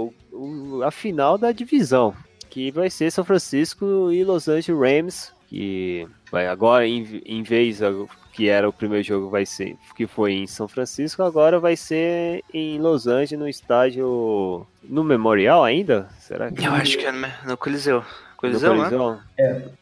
a 0.85 0.91
final 0.91 1.37
da 1.37 1.53
divisão. 1.53 2.13
Que 2.55 2.71
vai 2.71 2.89
ser 2.89 3.11
São 3.11 3.25
Francisco 3.25 4.09
e 4.13 4.23
Los 4.23 4.47
Angeles 4.47 4.79
Rams. 4.79 5.33
Que 5.49 6.07
vai 6.31 6.47
agora, 6.47 6.87
em, 6.87 7.21
em 7.25 7.43
vez 7.43 7.81
que 8.31 8.47
era 8.47 8.69
o 8.69 8.71
primeiro 8.71 9.03
jogo, 9.03 9.29
vai 9.29 9.45
ser 9.45 9.75
que 9.93 10.07
foi 10.07 10.31
em 10.31 10.47
São 10.47 10.65
Francisco, 10.65 11.21
agora 11.21 11.59
vai 11.59 11.75
ser 11.75 12.41
em 12.53 12.79
Los 12.79 13.07
Angeles, 13.07 13.37
no 13.37 13.49
estádio. 13.49 14.65
No 14.81 15.03
Memorial 15.03 15.65
ainda? 15.65 16.07
Será 16.17 16.49
que 16.49 16.63
Eu 16.65 16.71
acho 16.71 16.97
que 16.97 17.05
é 17.05 17.11
no, 17.11 17.27
no 17.45 17.57
Coliseu. 17.57 17.97
no 17.97 18.05
Coliseu, 18.37 18.73
né? 18.73 18.89
Coliseu? 18.89 19.01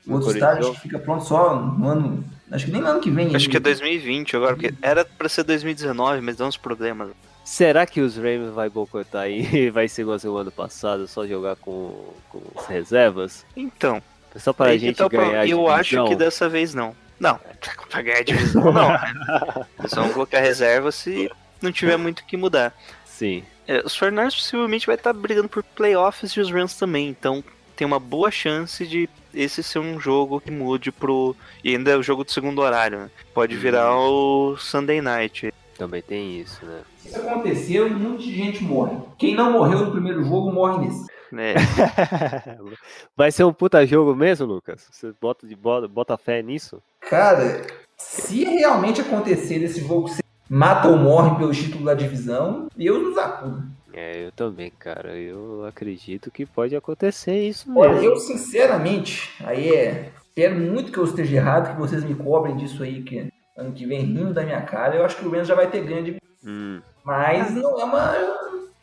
O 0.07 0.13
outro 0.13 0.29
Coliseu? 0.29 0.31
estágio 0.31 0.73
fica 0.73 0.97
pronto 0.97 1.25
só 1.25 1.55
no 1.55 1.87
ano 1.87 2.25
Acho 2.51 2.65
que 2.65 2.71
nem 2.71 2.81
no 2.81 2.87
ano 2.87 2.99
que 2.99 3.11
vem. 3.11 3.35
Acho 3.35 3.49
que 3.49 3.57
é 3.57 3.59
ainda. 3.59 3.69
2020 3.69 4.35
agora, 4.35 4.55
porque 4.55 4.73
era 4.81 5.05
pra 5.05 5.29
ser 5.29 5.43
2019, 5.43 6.21
mas 6.21 6.37
deu 6.37 6.47
uns 6.47 6.57
problemas. 6.57 7.09
Será 7.43 7.85
que 7.85 7.99
os 7.99 8.15
Rams 8.15 8.53
vai 8.53 8.69
boicotar 8.69 9.23
aí? 9.23 9.69
Vai 9.71 9.87
ser 9.87 10.03
igual 10.03 10.17
o 10.23 10.37
ano 10.37 10.51
passado, 10.51 11.07
só 11.07 11.27
jogar 11.27 11.55
com, 11.57 12.13
com 12.29 12.41
as 12.55 12.67
reservas? 12.67 13.45
Então, 13.55 14.01
Só 14.37 14.53
para 14.53 14.67
a 14.67 14.69
aí 14.71 14.79
que 14.79 14.85
gente 14.87 14.97
tá 14.97 15.07
ganhar 15.09 15.41
a 15.41 15.47
eu 15.47 15.67
acho 15.67 16.07
que 16.07 16.15
dessa 16.15 16.47
vez 16.47 16.73
não. 16.73 16.95
Não, 17.19 17.39
pra 17.89 18.01
ganhar 18.01 18.19
a 18.19 18.23
divisão 18.23 18.71
não. 18.71 18.89
Né? 18.89 19.65
Eles 19.79 19.93
vão 19.93 20.09
colocar 20.11 20.39
reserva 20.39 20.91
se 20.91 21.29
não 21.61 21.71
tiver 21.71 21.97
muito 21.97 22.19
o 22.19 22.25
que 22.25 22.37
mudar. 22.37 22.73
Sim. 23.05 23.43
É, 23.67 23.79
os 23.79 23.97
49ers 23.97 24.35
possivelmente 24.35 24.87
vai 24.87 24.95
estar 24.95 25.13
brigando 25.13 25.47
por 25.47 25.63
playoffs 25.63 26.31
e 26.31 26.39
os 26.39 26.51
Rams 26.51 26.75
também, 26.75 27.07
então 27.07 27.43
tem 27.75 27.85
uma 27.85 27.99
boa 27.99 28.29
chance 28.29 28.85
de 28.85 29.09
esse 29.33 29.63
ser 29.63 29.79
um 29.79 29.99
jogo 29.99 30.39
que 30.39 30.51
mude 30.51 30.91
pro. 30.91 31.35
E 31.63 31.75
ainda 31.75 31.91
é 31.91 31.97
o 31.97 32.03
jogo 32.03 32.23
do 32.23 32.31
segundo 32.31 32.61
horário, 32.61 32.99
né? 32.99 33.11
Pode 33.33 33.55
virar 33.55 33.95
o 33.95 34.55
Sunday 34.57 35.01
Night. 35.01 35.53
Também 35.83 36.01
tem 36.01 36.39
isso, 36.39 36.65
né? 36.65 36.81
Se 36.97 37.09
isso 37.09 37.19
acontecer, 37.19 37.81
um 37.81 37.99
monte 37.99 38.23
de 38.23 38.33
gente 38.33 38.63
morre. 38.63 38.95
Quem 39.17 39.35
não 39.35 39.51
morreu 39.51 39.79
no 39.79 39.91
primeiro 39.91 40.23
jogo, 40.23 40.49
morre 40.49 40.85
nesse. 40.85 41.05
Né? 41.29 41.55
Vai 43.17 43.33
ser 43.33 43.43
um 43.43 43.51
puta 43.51 43.85
jogo 43.85 44.15
mesmo, 44.15 44.45
Lucas? 44.47 44.87
Você 44.89 45.13
bota, 45.19 45.45
de, 45.45 45.57
bota, 45.57 45.85
bota 45.85 46.17
fé 46.17 46.41
nisso? 46.41 46.81
Cara, 47.01 47.67
se 47.97 48.45
realmente 48.45 49.01
acontecer 49.01 49.59
desse 49.59 49.81
jogo 49.81 50.07
ser 50.07 50.23
mata 50.49 50.87
ou 50.87 50.95
morre 50.95 51.35
pelo 51.35 51.51
título 51.51 51.83
da 51.83 51.93
divisão, 51.93 52.69
Deus 52.73 53.03
nos 53.03 53.17
acuda. 53.17 53.67
É, 53.91 54.27
eu 54.27 54.31
também, 54.31 54.71
cara. 54.71 55.17
Eu 55.17 55.65
acredito 55.65 56.31
que 56.31 56.45
pode 56.45 56.77
acontecer 56.77 57.45
isso 57.45 57.69
Olha, 57.75 57.95
mesmo. 57.95 58.07
eu 58.07 58.15
sinceramente, 58.15 59.33
aí 59.43 59.69
é. 59.69 60.13
Espero 60.29 60.55
muito 60.55 60.91
que 60.91 60.97
eu 60.97 61.03
esteja 61.03 61.35
errado, 61.35 61.75
que 61.75 61.79
vocês 61.79 62.03
me 62.03 62.15
cobrem 62.15 62.55
disso 62.57 62.81
aí, 62.81 63.03
que 63.03 63.31
ano 63.55 63.71
que 63.71 63.85
vem 63.85 64.01
rindo 64.01 64.33
da 64.33 64.43
minha 64.43 64.61
cara. 64.61 64.95
Eu 64.95 65.05
acho 65.05 65.15
que 65.17 65.25
o 65.25 65.31
Rams 65.31 65.47
já 65.47 65.55
vai 65.55 65.67
ter 65.69 65.83
ganho 65.83 66.03
de. 66.03 66.17
Hum, 66.45 66.81
Mas 67.03 67.53
não 67.53 67.79
é 67.79 67.83
uma 67.83 68.13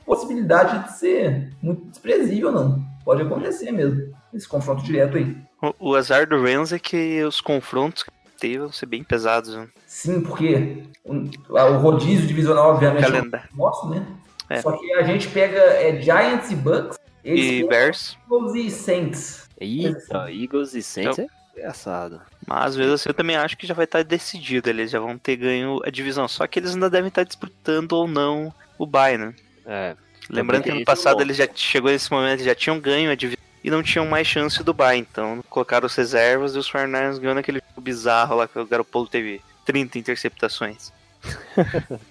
possibilidade 0.06 0.84
de 0.84 0.98
ser 0.98 1.52
muito 1.62 1.86
desprezível, 1.86 2.50
não. 2.52 2.82
Pode 3.04 3.22
acontecer 3.22 3.70
mesmo. 3.72 4.12
Esse 4.32 4.48
confronto 4.48 4.82
direto 4.82 5.16
aí. 5.16 5.36
O, 5.80 5.90
o 5.90 5.94
azar 5.96 6.26
do 6.28 6.40
Rams 6.42 6.72
é 6.72 6.78
que 6.78 7.22
os 7.24 7.40
confrontos 7.40 8.02
que 8.02 8.10
teve 8.38 8.58
vão 8.58 8.72
ser 8.72 8.86
bem 8.86 9.02
pesados. 9.04 9.54
Né? 9.54 9.68
Sim, 9.86 10.20
porque 10.22 10.84
o, 11.04 11.14
o 11.48 11.78
rodízio 11.78 12.26
divisional, 12.26 12.70
obviamente, 12.70 13.04
é 13.04 13.08
um 13.08 13.12
Calendário. 13.12 13.48
nosso, 13.54 13.88
né? 13.90 14.06
É. 14.48 14.60
Só 14.62 14.72
que 14.72 14.92
a 14.94 15.02
gente 15.02 15.28
pega 15.28 15.58
é, 15.58 16.00
Giants 16.00 16.50
e 16.50 16.56
Bucks, 16.56 16.98
eles 17.22 17.44
E 17.64 17.68
Bears. 17.68 18.16
Eagles 18.30 18.54
e 18.54 18.70
Saints. 18.70 19.48
Eita, 19.60 20.32
Eagles 20.32 20.74
e 20.74 20.82
Saints 20.82 21.18
é 21.18 21.26
engraçado. 21.56 22.20
Mas 22.46 22.76
mesmo 22.76 22.94
assim 22.94 23.08
eu 23.08 23.14
também 23.14 23.36
acho 23.36 23.56
que 23.56 23.66
já 23.66 23.74
vai 23.74 23.84
estar 23.84 24.02
decidido. 24.02 24.68
Eles 24.68 24.90
já 24.90 24.98
vão 24.98 25.18
ter 25.18 25.36
ganho 25.36 25.80
a 25.84 25.90
divisão. 25.90 26.26
Só 26.28 26.46
que 26.46 26.58
eles 26.58 26.74
ainda 26.74 26.90
devem 26.90 27.08
estar 27.08 27.24
disputando 27.24 27.92
ou 27.92 28.08
não 28.08 28.52
o 28.78 28.86
bye, 28.86 29.18
né? 29.18 29.34
É. 29.66 29.96
Lembrando 30.28 30.62
que 30.62 30.70
ano 30.70 30.84
passado 30.84 31.16
bom. 31.16 31.22
eles 31.22 31.36
já 31.36 31.48
chegou 31.54 31.90
nesse 31.90 32.10
momento, 32.10 32.34
eles 32.34 32.46
já 32.46 32.54
tinham 32.54 32.78
ganho 32.78 33.10
a 33.10 33.14
divisão 33.14 33.42
e 33.62 33.70
não 33.70 33.82
tinham 33.82 34.06
mais 34.06 34.26
chance 34.26 34.62
do 34.62 34.72
bye. 34.72 34.98
Então 34.98 35.42
colocaram 35.48 35.86
os 35.86 35.94
reservas 35.94 36.54
e 36.54 36.58
os 36.58 36.70
49ers 36.70 37.18
ganhando 37.18 37.38
aquele 37.38 37.58
jogo 37.58 37.80
bizarro 37.80 38.36
lá 38.36 38.48
que 38.48 38.58
o 38.58 38.66
Garoppolo 38.66 39.08
teve 39.08 39.40
30 39.64 39.98
interceptações. 39.98 40.92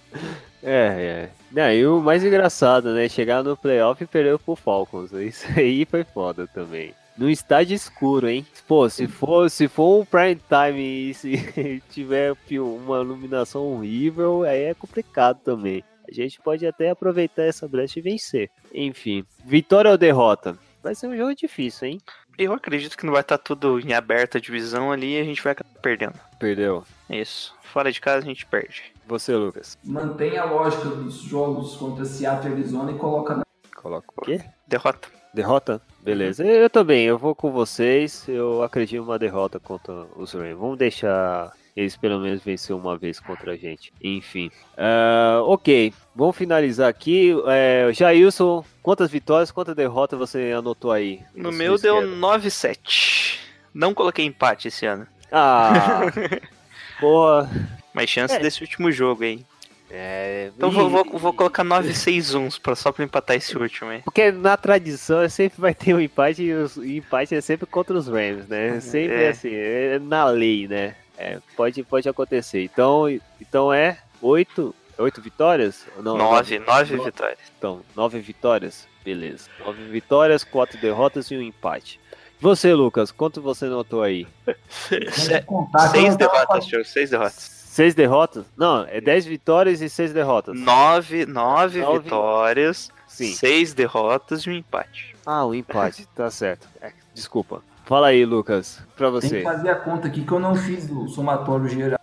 É, 0.62 1.30
é. 1.30 1.30
Não, 1.52 1.72
e 1.72 1.86
o 1.86 2.02
mais 2.02 2.24
engraçado, 2.24 2.94
né? 2.94 3.08
Chegar 3.08 3.44
no 3.44 3.56
playoff 3.56 4.04
e 4.04 4.08
perder 4.08 4.38
pro 4.40 4.56
Falcons. 4.56 5.12
Isso 5.14 5.48
aí 5.56 5.86
foi 5.86 6.04
foda 6.04 6.48
também. 6.48 6.94
No 7.20 7.30
estádio 7.30 7.76
escuro, 7.76 8.30
hein? 8.30 8.48
Pô, 8.66 8.90
se 8.90 9.06
for, 9.06 9.50
se 9.50 9.68
for 9.68 10.00
um 10.00 10.06
prime 10.06 10.40
time 10.48 11.10
e 11.10 11.14
se 11.14 11.82
tiver 11.92 12.34
uma 12.58 13.02
iluminação 13.02 13.74
horrível, 13.74 14.44
aí 14.44 14.62
é 14.64 14.74
complicado 14.74 15.38
também. 15.44 15.84
A 16.10 16.14
gente 16.14 16.40
pode 16.40 16.66
até 16.66 16.90
aproveitar 16.90 17.44
essa 17.44 17.68
brecha 17.68 18.00
e 18.00 18.02
vencer. 18.02 18.50
Enfim, 18.74 19.26
vitória 19.44 19.92
ou 19.92 19.98
derrota? 19.98 20.58
Vai 20.82 20.96
ser 20.96 21.08
um 21.08 21.18
jogo 21.18 21.36
difícil, 21.36 21.90
hein? 21.90 22.02
Eu 22.38 22.54
acredito 22.54 22.98
que 22.98 23.06
não 23.06 23.12
vai 23.12 23.22
estar 23.22 23.38
tudo 23.38 23.82
em 23.82 23.92
aberta 23.92 24.38
a 24.38 24.42
divisão 24.42 24.90
ali 24.90 25.18
e 25.18 25.20
a 25.20 25.26
gente 25.26 25.44
vai 25.44 25.52
acabar 25.52 25.78
perdendo. 25.82 26.18
Perdeu. 26.40 26.86
É 27.10 27.20
Isso. 27.20 27.54
Fora 27.64 27.92
de 27.92 28.00
casa 28.00 28.20
a 28.20 28.30
gente 28.30 28.46
perde. 28.46 28.94
Você, 29.06 29.36
Lucas. 29.36 29.78
Mantém 29.84 30.38
a 30.38 30.46
lógica 30.46 30.86
dos 30.86 31.16
jogos 31.16 31.76
contra 31.76 32.06
Seattle 32.06 32.50
e 32.50 32.54
Arizona 32.54 32.94
e 32.94 32.98
coloca 32.98 33.36
na. 33.36 33.44
Coloca 33.76 34.08
o 34.16 34.22
quê? 34.22 34.42
Derrota. 34.66 35.19
Derrota? 35.34 35.82
Beleza. 36.02 36.44
Eu 36.44 36.70
também, 36.70 37.06
eu 37.06 37.18
vou 37.18 37.36
com 37.36 37.52
vocês. 37.52 38.26
Eu 38.28 38.64
acredito 38.64 38.98
em 38.98 39.04
uma 39.04 39.20
derrota 39.20 39.60
contra 39.60 39.94
os 40.16 40.34
Rams. 40.34 40.58
Vamos 40.58 40.78
deixar 40.78 41.52
eles 41.76 41.96
pelo 41.96 42.20
menos 42.20 42.42
vencer 42.44 42.76
uma 42.76 42.98
vez 42.98 43.20
contra 43.20 43.52
a 43.52 43.56
gente. 43.56 43.94
Enfim. 44.02 44.50
Ah, 44.78 45.42
ok, 45.44 45.94
vamos 46.16 46.36
finalizar 46.36 46.90
aqui. 46.90 47.32
É, 47.48 47.90
Jailson, 47.94 48.66
quantas 48.82 49.12
vitórias, 49.12 49.52
quantas 49.52 49.76
derrotas 49.76 50.18
você 50.18 50.52
anotou 50.58 50.92
aí? 50.92 51.22
No 51.36 51.52
meu 51.52 51.78
deu 51.78 52.00
esquerda? 52.02 52.16
9-7. 52.16 53.40
Não 53.74 53.94
coloquei 53.94 54.26
empate 54.26 54.68
esse 54.68 54.86
ano. 54.86 55.06
Ah, 55.32 56.02
boa. 57.00 57.48
Mas 57.94 58.10
chance 58.10 58.34
É. 58.36 58.40
desse 58.40 58.62
último 58.62 58.92
jogo, 58.92 59.24
hein? 59.24 59.46
É, 59.92 60.52
Então 60.56 60.70
e- 60.70 60.74
vou, 60.74 60.90
vou, 60.90 61.04
vou 61.20 61.34
colocar 61.34 61.64
9-6-1 61.64 62.60
pra, 62.62 62.76
só 62.76 62.92
pra 62.92 63.04
empatar 63.04 63.36
esse 63.36 63.58
último, 63.58 63.92
hein? 63.92 64.02
Porque 64.04 64.32
na 64.32 64.56
tradição 64.56 65.28
sempre 65.30 65.60
vai 65.60 65.74
ter 65.74 65.94
um 65.94 66.00
empate 66.00 66.44
e 66.44 66.54
os- 66.54 66.78
e 66.78 66.98
empate 66.98 67.34
é 67.36 67.42
sempre 67.42 67.66
contra 67.66 67.98
os 67.98 68.08
Rams, 68.08 68.48
né? 68.48 68.80
Sempre 68.80 69.16
É. 69.16 69.24
é 69.26 69.30
assim, 69.30 69.50
é 69.54 70.00
na 70.00 70.26
lei, 70.26 70.68
né? 70.68 70.96
É, 71.18 71.40
pode, 71.56 71.84
pode 71.84 72.08
acontecer. 72.08 72.64
Então, 72.64 73.06
então 73.42 73.74
é 73.74 73.98
oito, 74.22 74.74
oito 74.98 75.22
vitórias? 75.22 75.86
Não, 76.02 76.18
9, 76.18 76.60
9 76.60 76.98
vitórias. 76.98 77.40
Então, 77.58 77.82
nove 77.96 78.20
vitórias? 78.20 78.88
Beleza. 79.04 79.50
Nove 79.60 79.84
vitórias, 79.86 80.44
quatro 80.44 80.80
derrotas 80.80 81.30
e 81.32 81.36
um 81.36 81.42
empate. 81.42 82.00
Você, 82.40 82.74
Lucas, 82.74 83.12
quanto 83.12 83.42
você 83.42 83.66
notou 83.66 84.02
aí? 84.02 84.26
Se- 84.70 85.44
eu 85.50 85.68
Seis 85.92 86.16
derrotas, 86.16 86.68
seis 86.86 87.10
derrotas. 87.10 87.59
Seis 87.80 87.96
derrotas? 87.96 88.44
Não, 88.58 88.84
é 88.90 89.00
dez 89.00 89.26
vitórias 89.26 89.80
e 89.80 89.88
seis 89.88 90.12
derrotas. 90.12 90.54
Nove, 90.60 91.26
nove 91.26 91.80
Nove. 91.80 92.00
vitórias, 92.00 92.92
Sim. 93.08 93.32
seis 93.34 93.74
derrotas 93.74 94.42
e 94.42 94.50
um 94.50 94.54
empate. 94.54 95.16
Ah, 95.26 95.46
um 95.46 95.54
empate, 95.54 96.06
tá 96.14 96.30
certo. 96.30 96.68
É, 96.82 96.92
desculpa. 97.14 97.62
Fala 97.86 98.08
aí, 98.08 98.26
Lucas, 98.26 98.82
pra 98.98 99.08
Tem 99.10 99.22
você. 99.22 99.38
que 99.38 99.44
fazer 99.44 99.70
a 99.70 99.76
conta 99.76 100.10
aqui 100.10 100.26
que 100.26 100.32
eu 100.34 100.42
não 100.42 100.56
fiz 100.58 100.90
o 100.92 101.08
somatório 101.08 101.70
geral. 101.70 101.98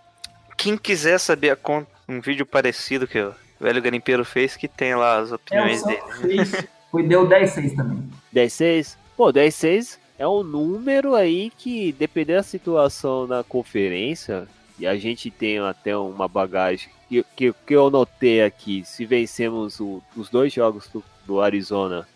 Quem 0.57 0.75
quiser 0.75 1.19
saber 1.19 1.51
a 1.51 1.55
conta, 1.55 1.91
um 2.09 2.19
vídeo 2.21 2.43
parecido 2.47 3.05
que 3.07 3.19
o 3.21 3.35
velho 3.61 3.79
garimpeiro 3.79 4.25
fez, 4.25 4.57
que 4.57 4.67
tem 4.67 4.95
lá 4.95 5.19
as 5.19 5.29
É, 5.29 5.33
o 5.33 5.35
opiniões 5.35 5.83
dele. 5.83 6.01
Santos 6.01 6.19
fez. 6.21 6.67
Foi, 6.89 7.03
deu 7.03 7.29
10-6 7.29 7.75
também. 7.75 8.03
10-6? 8.33 8.97
Pô, 9.15 9.31
10-6 9.31 9.99
é 10.17 10.27
um 10.27 10.41
número 10.41 11.13
aí 11.13 11.51
que, 11.55 11.91
dependendo 11.91 12.39
da 12.39 12.43
situação 12.43 13.27
na 13.27 13.43
conferência, 13.43 14.47
e 14.79 14.85
a 14.87 14.95
gente 14.97 15.29
tem 15.31 15.59
até 15.59 15.95
uma 15.97 16.27
bagagem 16.27 16.89
que, 17.09 17.23
que, 17.35 17.53
que 17.65 17.73
eu 17.75 17.89
notei 17.89 18.41
aqui, 18.43 18.83
se 18.85 19.05
vencemos 19.05 19.79
o- 19.79 20.01
os 20.15 20.29
dois 20.29 20.51
jogos 20.53 20.87
do, 20.89 21.03
do 21.25 21.41
Arizona, 21.41 22.07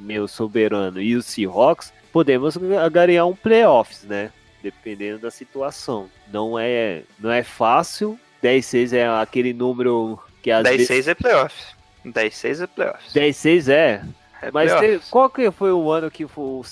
meio 0.00 0.26
soberano, 0.26 1.00
e 1.00 1.14
o 1.14 1.22
Seahawks, 1.22 1.92
podemos 2.12 2.56
ga- 2.56 2.88
ganhar 2.88 3.26
um 3.26 3.36
playoffs, 3.36 4.02
né? 4.04 4.32
Dependendo 4.62 5.20
da 5.20 5.30
situação. 5.30 6.08
Não 6.32 6.58
é, 6.58 7.02
não 7.18 7.30
é 7.30 7.42
fácil. 7.44 8.18
10-6 8.42 8.92
é 8.92 9.06
aquele 9.08 9.52
número 9.52 10.18
que 10.42 10.50
às 10.50 10.62
vezes... 10.64 10.88
10-6 10.88 11.08
é 11.08 11.14
playoff. 11.14 11.74
10-6 12.06 12.62
é 12.62 12.66
playoff. 12.66 13.10
10-6 13.12 13.68
é, 13.72 14.02
É 14.42 14.50
mas 14.50 14.72
playoff. 14.72 15.04
te- 15.06 15.10
qual 15.10 15.28
que 15.30 15.50
foi 15.52 15.70
o 15.72 15.90
ano 15.92 16.10
que 16.10 16.24
o, 16.24 16.62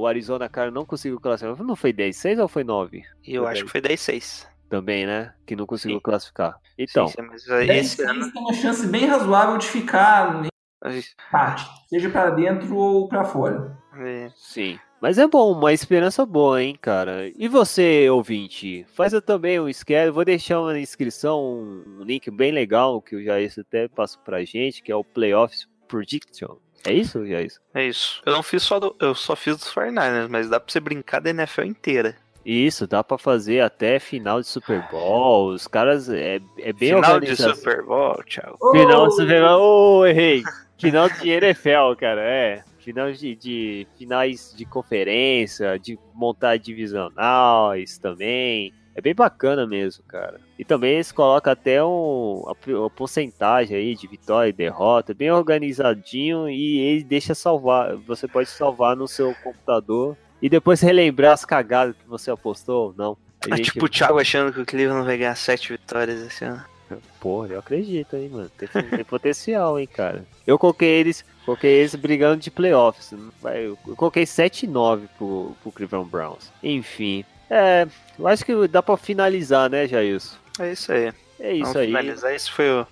o 0.00 0.06
Arizona, 0.06 0.48
cara, 0.48 0.70
não 0.70 0.84
conseguiu 0.84 1.20
classificar? 1.20 1.64
Não 1.64 1.76
foi 1.76 1.92
10-6 1.92 2.40
ou 2.40 2.48
foi 2.48 2.64
9? 2.64 3.04
E 3.26 3.34
eu 3.34 3.46
acho 3.46 3.64
que 3.64 3.70
foi 3.70 3.80
10-6. 3.80 4.46
Também, 4.72 5.04
né? 5.06 5.34
Que 5.46 5.54
não 5.54 5.66
conseguiu 5.66 5.98
Sim. 5.98 6.02
classificar. 6.02 6.56
Então, 6.78 7.06
Sim, 7.06 7.14
sim, 7.20 7.28
mas 7.28 7.46
esse 7.68 7.98
10-6 8.02 8.08
ano. 8.08 8.32
tem 8.32 8.40
uma 8.42 8.54
chance 8.54 8.86
bem 8.86 9.04
razoável 9.04 9.58
de 9.58 9.66
ficar 9.66 10.46
empate, 10.82 11.68
seja 11.90 12.08
pra 12.08 12.30
dentro 12.30 12.74
ou 12.74 13.06
pra 13.06 13.22
fora. 13.22 13.76
é, 13.98 14.30
sim. 14.34 14.78
Mas 14.98 15.18
é 15.18 15.26
bom, 15.26 15.52
uma 15.52 15.74
esperança 15.74 16.24
boa, 16.24 16.62
hein, 16.62 16.74
cara. 16.80 17.30
E 17.36 17.48
você, 17.48 18.08
ouvinte? 18.08 18.86
Faz 18.94 19.12
também 19.26 19.60
um 19.60 19.70
schedule. 19.70 20.10
Vou 20.12 20.24
deixar 20.24 20.58
uma 20.60 20.78
inscrição, 20.78 21.44
um 21.44 22.02
link 22.02 22.30
bem 22.30 22.50
legal 22.50 23.02
que 23.02 23.14
o 23.16 23.22
Jair 23.22 23.52
até 23.58 23.88
passou 23.88 24.22
pra 24.22 24.42
gente, 24.42 24.82
que 24.82 24.90
é 24.90 24.96
o 24.96 25.04
Playoffs 25.04 25.68
Prediction. 25.86 26.56
É 26.86 26.94
isso, 26.94 27.26
Jair? 27.26 27.52
É 27.74 27.84
isso. 27.86 28.22
Eu 28.24 28.32
não 28.32 28.42
fiz 28.42 28.62
só 28.62 28.80
do, 28.80 28.96
eu 29.00 29.14
só 29.14 29.36
fiz 29.36 29.56
dos 29.58 29.68
49ers, 29.74 30.28
mas 30.30 30.48
dá 30.48 30.58
pra 30.58 30.72
você 30.72 30.80
brincar 30.80 31.20
da 31.20 31.28
NFL 31.30 31.64
inteira. 31.64 32.16
Isso, 32.44 32.86
dá 32.86 33.04
pra 33.04 33.16
fazer 33.16 33.60
até 33.60 33.98
final 33.98 34.40
de 34.40 34.46
Super 34.46 34.84
Bowl. 34.90 35.50
Os 35.50 35.66
caras 35.66 36.08
é, 36.08 36.40
é 36.58 36.72
bem 36.72 36.94
Final 36.94 37.20
de. 37.20 37.36
Super 37.36 37.82
Bowl, 37.84 38.22
tchau. 38.24 38.58
Final 38.72 39.08
de 39.08 39.14
Super 39.14 39.42
Bowl. 39.42 40.00
Ô, 40.00 40.06
errei. 40.06 40.42
Final 40.78 41.08
de 41.08 41.30
NFL, 41.30 41.94
cara, 41.98 42.20
é. 42.22 42.64
Final 42.78 43.12
de, 43.12 43.36
de 43.36 43.86
finais 43.96 44.52
de 44.56 44.64
conferência, 44.64 45.78
de 45.78 45.96
montar 46.12 46.56
divisionais 46.56 47.98
também. 47.98 48.74
É 48.94 49.00
bem 49.00 49.14
bacana 49.14 49.66
mesmo, 49.66 50.04
cara. 50.04 50.40
E 50.58 50.64
também 50.64 50.94
eles 50.94 51.12
colocam 51.12 51.52
até 51.52 51.82
um, 51.82 52.42
a, 52.46 52.86
a 52.86 52.90
porcentagem 52.90 53.76
aí 53.76 53.94
de 53.94 54.06
vitória 54.06 54.50
e 54.50 54.52
derrota, 54.52 55.14
bem 55.14 55.30
organizadinho, 55.30 56.48
e 56.48 56.80
ele 56.80 57.04
deixa 57.04 57.34
salvar. 57.34 57.96
Você 57.98 58.26
pode 58.26 58.50
salvar 58.50 58.96
no 58.96 59.06
seu 59.06 59.34
computador 59.36 60.16
e 60.42 60.48
depois 60.50 60.80
relembrar 60.80 61.32
as 61.32 61.44
cagadas 61.44 61.94
que 61.96 62.06
você 62.08 62.30
apostou 62.30 62.88
ou 62.88 62.94
não. 62.96 63.16
A 63.50 63.54
É 63.54 63.56
gente- 63.56 63.72
tipo 63.72 63.86
o 63.86 63.88
Thiago 63.88 64.18
achando 64.18 64.52
que 64.52 64.60
o 64.60 64.66
Cleveland 64.66 65.06
vai 65.06 65.16
ganhar 65.16 65.34
sete 65.36 65.72
vitórias 65.72 66.20
esse 66.20 66.44
ano. 66.44 66.62
Porra, 67.18 67.48
eu 67.48 67.58
acredito, 67.60 68.16
hein, 68.16 68.28
mano. 68.28 68.50
Tem, 68.58 68.68
tem 68.68 69.04
potencial, 69.04 69.78
hein, 69.80 69.86
cara. 69.86 70.26
Eu 70.46 70.58
coloquei 70.58 70.88
eles, 70.88 71.24
coloquei 71.46 71.70
eles 71.70 71.94
brigando 71.94 72.36
de 72.42 72.50
playoffs. 72.50 73.12
Eu 73.54 73.78
coloquei 73.96 74.26
7 74.26 74.64
e 74.64 74.68
9 74.68 75.08
pro, 75.16 75.56
pro 75.62 75.72
Cleveland 75.72 76.10
Browns. 76.10 76.52
Enfim. 76.62 77.24
É, 77.48 77.86
eu 78.18 78.26
acho 78.28 78.44
que 78.44 78.68
dá 78.68 78.82
pra 78.82 78.96
finalizar, 78.98 79.70
né, 79.70 79.88
Jailson? 79.88 80.36
É 80.58 80.72
isso 80.72 80.92
aí. 80.92 81.12
É 81.40 81.52
isso 81.52 81.62
Vamos 81.64 81.76
aí, 81.76 81.86
finalizar. 81.86 82.34
Esse 82.34 82.50
foi 82.50 82.70
o 82.70 82.86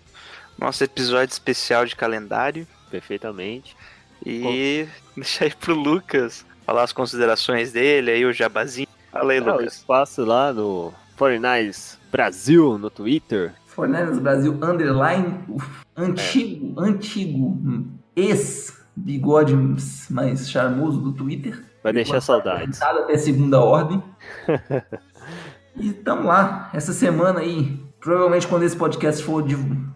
nosso 0.59 0.82
episódio 0.82 1.32
especial 1.32 1.85
de 1.85 1.94
calendário. 1.94 2.66
perfeitamente. 2.90 3.77
E 4.24 4.86
deixar 5.14 5.44
aí 5.44 5.55
pro 5.55 5.74
Lucas 5.74 6.47
falar 6.71 6.85
as 6.85 6.93
considerações 6.93 7.73
dele, 7.73 8.13
aí 8.13 8.25
o 8.25 8.33
jabazinho. 8.33 8.87
Fala 9.11 9.33
aí, 9.33 9.39
É, 9.39 9.43
o 9.43 9.45
Lucas. 9.45 9.75
espaço 9.75 10.25
lá 10.25 10.53
no 10.53 10.93
49ers 11.19 11.99
Brasil, 12.13 12.79
no 12.79 12.89
Twitter. 12.89 13.53
Fornelas 13.67 14.21
Brasil 14.21 14.57
Underline, 14.63 15.41
o 15.49 15.59
antigo, 15.97 16.81
antigo, 16.81 17.59
ex-bigode 18.15 19.57
mais 20.11 20.49
charmoso 20.49 21.01
do 21.01 21.13
Twitter. 21.13 21.61
Vai 21.83 21.93
deixar 21.93 22.21
saudades. 22.21 22.81
Até 22.81 23.19
segunda 23.19 23.61
ordem. 23.61 24.01
e 25.75 25.93
tamo 25.93 26.29
lá. 26.29 26.71
Essa 26.73 26.93
semana 26.93 27.41
aí, 27.41 27.81
provavelmente 27.99 28.47
quando 28.47 28.63
esse 28.63 28.77
podcast 28.77 29.25
for, 29.25 29.45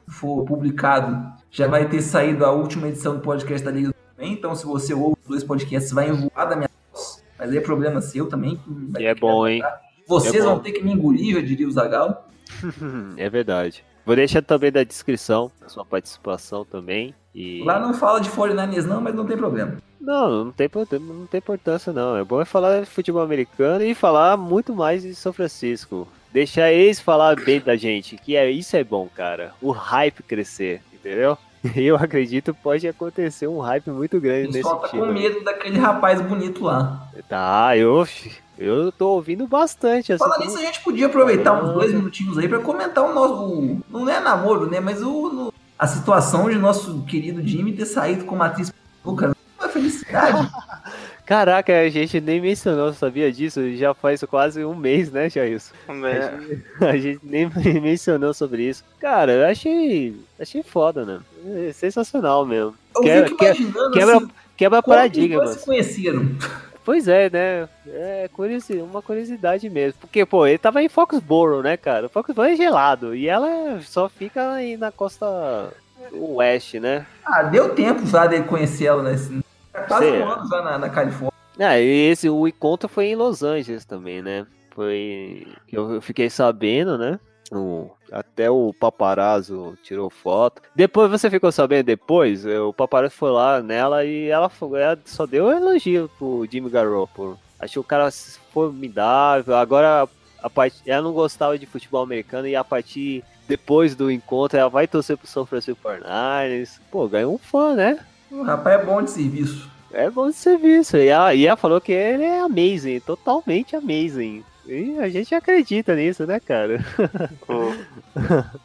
for 0.09 0.45
publicado, 0.45 1.25
já 1.53 1.69
vai 1.69 1.89
ter 1.89 2.03
saído 2.03 2.45
a 2.45 2.51
última 2.51 2.89
edição 2.89 3.15
do 3.15 3.21
podcast 3.21 3.65
da 3.65 3.71
Liga 3.71 3.94
Bem. 4.16 4.32
Então, 4.32 4.55
se 4.55 4.65
você 4.65 4.95
ouve 4.95 5.16
os 5.23 5.28
dois 5.28 5.45
podcasts, 5.45 5.93
vai 5.93 6.09
envoar 6.09 6.49
da 6.49 6.57
minha 6.57 6.70
voz. 6.93 7.23
Mas 7.39 7.51
aí 7.51 7.57
é 7.59 7.61
problema 7.61 8.01
seu 8.01 8.28
também. 8.28 8.61
que 8.97 9.05
é 9.05 9.15
bom, 9.15 9.47
hein? 9.47 9.62
aguentar. 9.62 9.81
Vocês 10.07 10.35
É 10.35 10.39
bom. 10.41 10.45
vão 10.47 10.59
ter 10.61 10.73
que 10.73 10.82
me 10.82 10.93
engolir, 10.93 11.36
eu 11.36 11.43
diria 11.43 11.66
o 11.66 11.70
Zagal. 11.70 12.28
é 13.16 13.28
verdade. 13.31 13.85
Vou 14.05 14.15
deixar 14.15 14.43
também 14.43 14.70
da 14.70 14.85
descrição 14.85 15.51
a 15.65 15.69
sua 15.69 15.85
participação 15.85 16.65
também. 16.65 17.15
E... 17.35 17.62
Lá 17.65 17.81
não 17.81 17.95
fala 17.95 18.20
de 18.20 18.31
49ers 18.31 18.85
não, 18.85 19.01
mas 19.01 19.15
não 19.15 19.24
tem 19.27 19.36
problema. 19.36 19.78
Não, 20.01 20.45
não 20.45 20.53
tem, 20.53 20.69
não 21.01 21.27
tem 21.27 21.39
importância 21.39 21.93
não. 21.93 22.16
É 22.16 22.23
bom 22.23 22.41
é 22.41 22.45
falar 22.45 22.81
de 22.81 22.86
futebol 22.86 23.23
americano 23.23 23.82
e 23.82 23.95
falar 23.95 24.36
muito 24.36 24.74
mais 24.74 25.03
de 25.03 25.15
São 25.15 25.32
Francisco. 25.32 26.07
Deixar 26.31 26.70
eles 26.70 27.01
falar 27.01 27.35
bem 27.36 27.61
da 27.61 27.77
gente, 27.77 28.16
que 28.19 28.36
é 28.36 28.51
isso 28.51 28.77
é 28.77 28.85
bom, 28.85 29.09
cara. 29.09 29.55
O 29.62 29.70
hype 29.70 30.23
crescer, 30.23 30.82
entendeu? 30.93 31.39
Eu 31.74 31.97
acredito 31.97 32.53
que 32.53 32.61
pode 32.62 32.86
acontecer 32.86 33.47
um 33.47 33.59
hype 33.61 33.91
muito 33.91 34.20
grande 34.20 34.49
nesse 34.53 34.62
tá 34.69 34.74
com 34.77 34.86
time. 34.89 35.12
medo 35.12 35.43
daquele 35.43 35.78
rapaz 35.78 36.20
bonito 36.20 36.65
lá. 36.65 37.09
Tá, 37.28 37.77
eu, 37.77 38.07
eu 38.59 38.93
tô 38.93 39.09
ouvindo 39.11 39.47
bastante. 39.47 40.12
Assim, 40.12 40.19
Falando 40.19 40.36
como- 40.39 40.47
nisso, 40.51 40.59
a 40.62 40.66
gente 40.66 40.81
podia 40.85 41.07
aproveitar 41.07 41.62
uns 41.62 41.73
dois 41.73 41.93
minutinhos 41.93 42.36
aí 42.39 42.49
pra 42.49 42.59
comentar 42.59 43.03
o 43.05 43.15
nosso. 43.15 43.35
o- 43.35 43.81
não 43.91 44.09
é 44.09 44.20
namoro, 44.20 44.70
né? 44.70 44.78
Mas 44.81 45.03
o, 45.03 45.28
no- 45.31 45.55
a 45.78 45.86
situação 45.86 46.51
de 46.51 46.57
nosso 46.59 47.03
querido 47.05 47.43
Jimmy 47.47 47.73
ter 47.73 47.86
saído 47.86 48.24
como 48.24 48.43
atriz. 48.43 48.73
Pô, 49.03 49.15
cara, 49.15 49.35
uma 49.59 49.69
felicidade. 49.69 50.49
Caraca, 51.27 51.73
a 51.81 51.89
gente 51.89 52.21
nem 52.21 52.39
mencionou, 52.41 52.93
sabia 52.93 53.33
disso? 53.33 53.75
Já 53.77 53.95
faz 53.95 54.23
quase 54.25 54.63
um 54.65 54.75
mês, 54.75 55.11
né, 55.11 55.31
Jailson? 55.31 55.73
É, 56.81 56.85
A 56.87 56.97
gente 56.99 57.21
nem 57.23 57.49
mencionou 57.81 58.35
sobre 58.35 58.65
isso. 58.69 58.85
Cara, 59.01 59.33
eu 59.33 59.47
achei. 59.47 60.15
Achei 60.39 60.63
foda, 60.63 61.05
né? 61.05 61.21
É 61.69 61.73
sensacional 61.73 62.45
mesmo. 62.45 62.75
Eu 62.95 63.03
Quebra- 63.03 63.29
fico 63.29 63.45
imaginando 63.45 63.91
Quebra, 63.93 64.17
assim, 64.17 64.29
quebra 64.57 64.83
paradigma, 64.83 65.47
se 65.47 65.65
conheceram. 65.65 66.29
Pois 66.85 67.09
é, 67.09 67.31
né? 67.31 67.69
É 67.87 68.29
curiosi- 68.31 68.75
uma 68.83 69.01
curiosidade 69.01 69.71
mesmo. 69.71 69.99
Porque, 70.03 70.27
pô, 70.27 70.47
ele 70.47 70.59
tava 70.59 70.83
em 70.83 70.89
Foxborough, 70.91 71.63
né, 71.63 71.79
cara? 71.79 72.11
Foxborough 72.11 72.51
é 72.51 72.57
gelado. 72.57 73.15
E 73.15 73.27
ela 73.27 73.81
só 73.81 74.11
fica 74.11 74.53
aí 74.53 74.77
na 74.77 74.93
costa 74.93 75.73
oeste, 76.13 76.79
né? 76.79 77.07
Ah, 77.25 77.43
deu 77.43 77.75
tempo 77.75 78.05
já 78.07 78.27
dele 78.27 78.45
conhecer 78.45 78.85
ela, 78.85 79.03
né? 79.03 79.17
Assim, 79.75 79.87
Quase 79.89 80.05
Sei. 80.11 80.23
um 80.23 80.29
ano 80.31 80.49
já 80.49 80.63
na, 80.63 80.79
na 80.79 80.89
Califórnia. 80.89 81.33
Ah, 81.59 81.79
e 81.79 82.09
esse, 82.11 82.29
o 82.29 82.49
encontro 82.49 82.89
foi 82.89 83.07
em 83.07 83.17
Los 83.17 83.43
Angeles 83.43 83.85
também, 83.85 84.23
né? 84.23 84.47
Foi. 84.71 85.47
Eu 85.73 86.01
fiquei 86.01 86.29
sabendo, 86.29 86.99
né? 86.99 87.19
O- 87.53 87.91
até 88.11 88.51
o 88.51 88.73
paparazzo 88.73 89.77
tirou 89.83 90.09
foto. 90.11 90.63
Depois 90.75 91.11
você 91.11 91.29
ficou 91.31 91.53
sabendo 91.53 91.87
depois, 91.87 92.45
eh, 92.47 92.59
o 92.59 92.73
paparazzo 92.73 93.15
foi 93.17 93.31
lá 93.31 93.61
nela 93.63 94.05
e 94.05 94.29
ela, 94.29 94.49
foi- 94.49 94.81
ela 94.81 94.99
só 95.05 95.27
deu 95.27 95.47
um 95.47 95.53
elogio 95.53 96.11
pro 96.19 96.47
Jimmy 96.51 96.71
Garoppolo. 96.71 97.39
Achei 97.61 97.79
o 97.81 97.85
cara 97.85 98.11
formidável. 98.53 99.57
Agora 99.57 100.09
a 100.43 100.51
part... 100.51 100.75
ela 100.87 101.03
não 101.03 101.13
gostava 101.13 101.59
de 101.59 101.67
futebol 101.67 102.03
americano 102.03 102.47
e 102.49 102.57
a 102.57 102.65
partir 102.65 103.23
depois 103.47 103.95
do 103.95 104.11
encontro 104.11 104.59
ela 104.59 104.69
vai 104.71 104.87
torcer 104.89 105.17
pro 105.17 105.27
São 105.27 105.47
Francisco 105.47 105.81
49ers. 105.83 106.81
Pô, 106.91 107.07
ganhou 107.09 107.35
um 107.35 107.39
fã, 107.39 107.75
né? 107.75 107.99
O 108.35 108.43
rapaz 108.43 108.81
é 108.81 108.85
bom 108.85 109.02
de 109.02 109.11
serviço. 109.11 109.70
É 109.93 110.11
bom 110.11 110.28
de 110.28 110.35
serviço. 110.36 110.97
E 110.97 111.06
ela, 111.09 111.35
e 111.35 111.47
ela 111.47 111.56
falou 111.56 111.81
que 111.81 111.93
ele 111.93 112.24
é 112.24 112.40
amazing, 112.40 113.01
totalmente 113.01 113.77
amazing. 113.77 114.43
E 114.66 114.98
a 114.98 115.09
gente 115.09 115.35
acredita 115.35 115.94
nisso, 115.94 116.27
né, 116.27 116.40
cara? 116.40 116.85
o- 117.48 117.74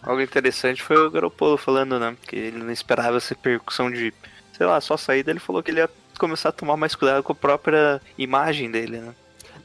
Algo 0.01 0.21
interessante 0.21 0.81
foi 0.81 0.97
o 0.97 1.11
Garopolo 1.11 1.57
falando, 1.57 1.99
né? 1.99 2.15
Que 2.27 2.35
ele 2.35 2.57
não 2.57 2.71
esperava 2.71 3.17
essa 3.17 3.33
repercussão 3.33 3.91
de, 3.91 4.13
sei 4.57 4.65
lá, 4.65 4.79
só 4.81 4.95
saída. 4.97 5.29
Ele 5.29 5.39
falou 5.39 5.61
que 5.61 5.71
ele 5.71 5.81
ia 5.81 5.89
começar 6.17 6.49
a 6.49 6.53
tomar 6.53 6.77
mais 6.77 6.95
cuidado 6.95 7.21
com 7.23 7.31
a 7.31 7.35
própria 7.35 8.01
imagem 8.17 8.71
dele, 8.71 8.97
né? 8.99 9.13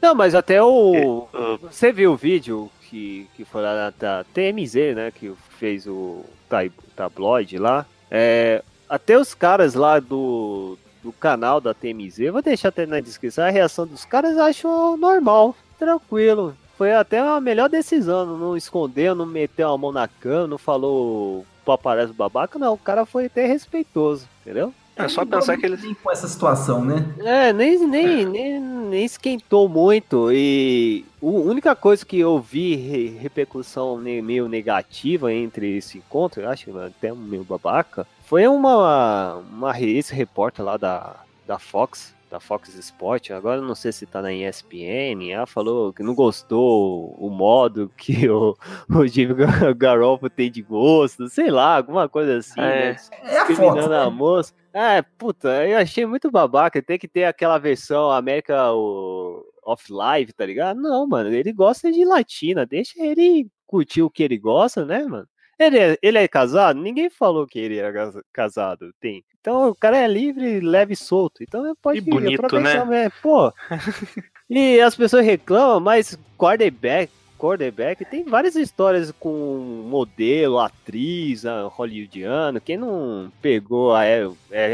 Não, 0.03 0.15
mas 0.15 0.35
até 0.35 0.63
o. 0.63 1.29
O- 1.33 1.59
Você 1.71 1.93
viu 1.93 2.13
o 2.13 2.17
vídeo 2.17 2.71
que, 2.91 3.27
que 3.37 3.45
foi 3.45 3.63
lá 3.63 3.91
da 3.99 4.25
TMZ, 4.35 4.75
né? 4.95 5.13
Que 5.15 5.33
fez 5.59 5.87
o 5.87 6.25
tab- 6.49 6.73
tabloide 6.97 7.59
lá. 7.59 7.87
É, 8.11 8.63
até 8.95 9.19
os 9.19 9.35
caras 9.35 9.75
lá 9.75 9.99
do, 9.99 10.79
do 11.03 11.11
canal 11.13 11.61
da 11.61 11.75
TMZ, 11.75 12.31
vou 12.31 12.41
deixar 12.41 12.69
até 12.69 12.87
na 12.87 13.01
descrição, 13.01 13.45
a 13.45 13.51
reação 13.51 13.85
dos 13.85 14.05
caras 14.05 14.39
acham 14.39 14.97
normal, 14.97 15.57
tranquilo. 15.77 16.57
Foi 16.79 16.93
até 16.93 17.19
a 17.19 17.41
melhor 17.41 17.69
decisão, 17.69 18.25
não 18.39 18.57
escondeu, 18.57 19.15
não 19.15 19.27
meteu 19.27 19.69
a 19.69 19.79
mão 19.79 19.91
na 19.91 20.07
cama, 20.07 20.47
não 20.47 20.59
falou 20.59 21.45
paparazzo 21.65 22.15
babaca, 22.15 22.57
não. 22.57 22.75
O 22.75 22.79
cara 22.79 23.05
foi 23.05 23.27
até 23.27 23.47
respeitoso, 23.47 24.29
entendeu? 24.41 24.73
É 24.97 25.09
só 25.09 25.25
pensar 25.25 25.57
que 25.57 25.67
ele. 25.67 25.77
Tem 25.77 25.93
com 25.95 26.11
essa 26.11 26.29
situação, 26.29 26.85
né? 26.85 27.05
É, 27.19 27.53
nem, 27.53 27.85
nem, 27.87 28.25
nem, 28.27 28.61
nem 28.61 29.05
esquentou 29.05 29.69
muito. 29.69 30.31
E 30.33 31.05
a 31.21 31.27
única 31.27 31.75
coisa 31.75 32.07
que 32.07 32.19
eu 32.19 32.39
vi 32.39 32.77
re- 32.77 33.17
repercussão 33.19 33.97
meio 33.97 34.49
negativa 34.49 35.33
entre 35.33 35.77
esse 35.77 35.99
encontro, 35.99 36.43
eu 36.43 36.49
acho 36.49 36.77
até 36.79 37.13
meio 37.13 37.43
babaca, 37.43 38.07
foi 38.25 38.47
uma, 38.47 39.43
uma 39.53 39.81
esse 39.81 40.15
repórter 40.15 40.65
lá 40.65 40.77
da, 40.77 41.17
da 41.47 41.59
Fox, 41.59 42.15
da 42.35 42.41
Fox 42.41 42.75
Sport, 42.75 43.31
agora 43.31 43.61
não 43.61 43.77
sei 43.77 43.93
se 43.93 44.07
tá 44.07 44.21
na 44.21 44.33
ESPN, 44.33 45.31
ela 45.31 45.47
falou 45.47 45.93
que 45.93 46.03
não 46.03 46.17
gostou 46.17 47.15
o 47.17 47.31
modo 47.31 47.89
que 47.97 48.29
o, 48.29 48.57
o 48.91 49.07
Jimmy 49.07 49.35
Gar- 49.35 49.73
Garoppolo 49.73 50.29
tem 50.29 50.51
de 50.51 50.61
gosto, 50.61 51.29
sei 51.29 51.49
lá, 51.49 51.77
alguma 51.77 52.09
coisa 52.09 52.39
assim, 52.39 52.61
É. 52.61 52.93
né? 52.93 52.97
É 53.23 53.39
a 53.39 53.47
Fox. 53.47 53.85
a 53.87 53.89
Né? 53.89 54.11
moça. 54.11 54.53
É, 54.73 55.01
puta, 55.01 55.65
eu 55.65 55.79
achei 55.79 56.05
muito 56.05 56.29
babaca. 56.29 56.83
Tem 56.83 56.99
que 56.99 57.07
ter 57.07 57.23
aquela 57.25 57.57
versão 57.59 58.11
América 58.11 58.73
o, 58.73 59.45
Off 59.65 59.93
Live, 59.93 60.33
tá 60.33 60.45
ligado? 60.45 60.81
Não, 60.81 61.07
mano, 61.07 61.31
ele 61.33 61.53
gosta 61.53 61.93
de 61.93 62.05
latina. 62.05 62.67
Deixa 62.67 62.95
ele 63.01 63.47
curtir 63.65 64.03
o 64.03 64.11
que 64.11 64.25
ele 64.25 64.37
gosta, 64.37 64.85
né, 64.85 65.05
mano? 65.05 65.29
Ele 65.59 65.79
é, 65.79 65.99
ele 66.03 66.19
é 66.19 66.27
casado? 66.29 66.81
Ninguém 66.81 67.09
falou 67.11 67.47
que 67.47 67.59
ele 67.59 67.77
era 67.79 67.93
casa- 67.93 68.25
casado. 68.33 68.93
Tem. 69.01 69.25
Então 69.41 69.69
o 69.71 69.75
cara 69.75 69.97
é 69.99 70.07
livre, 70.09 70.61
leve 70.61 70.95
e 70.95 70.97
solto. 70.97 71.43
Então 71.43 71.75
pode 71.83 71.99
E 71.99 72.01
bonito, 72.01 72.59
né? 72.61 73.11
Pô. 73.23 73.53
e 74.49 74.81
as 74.81 74.95
pessoas 74.97 75.25
reclamam, 75.25 75.81
mas 75.81 76.19
quarterback, 76.39 77.13
quarterback 77.39 78.05
tem 78.05 78.25
várias 78.25 78.57
histórias 78.57 79.13
com 79.19 79.85
modelo, 79.89 80.59
atriz, 80.59 81.45
ah, 81.47 81.69
hollywoodiano. 81.69 82.61
Quem 82.61 82.77
não 82.77 83.31
pegou, 83.43 83.95
a, 83.95 84.05
é, 84.05 84.27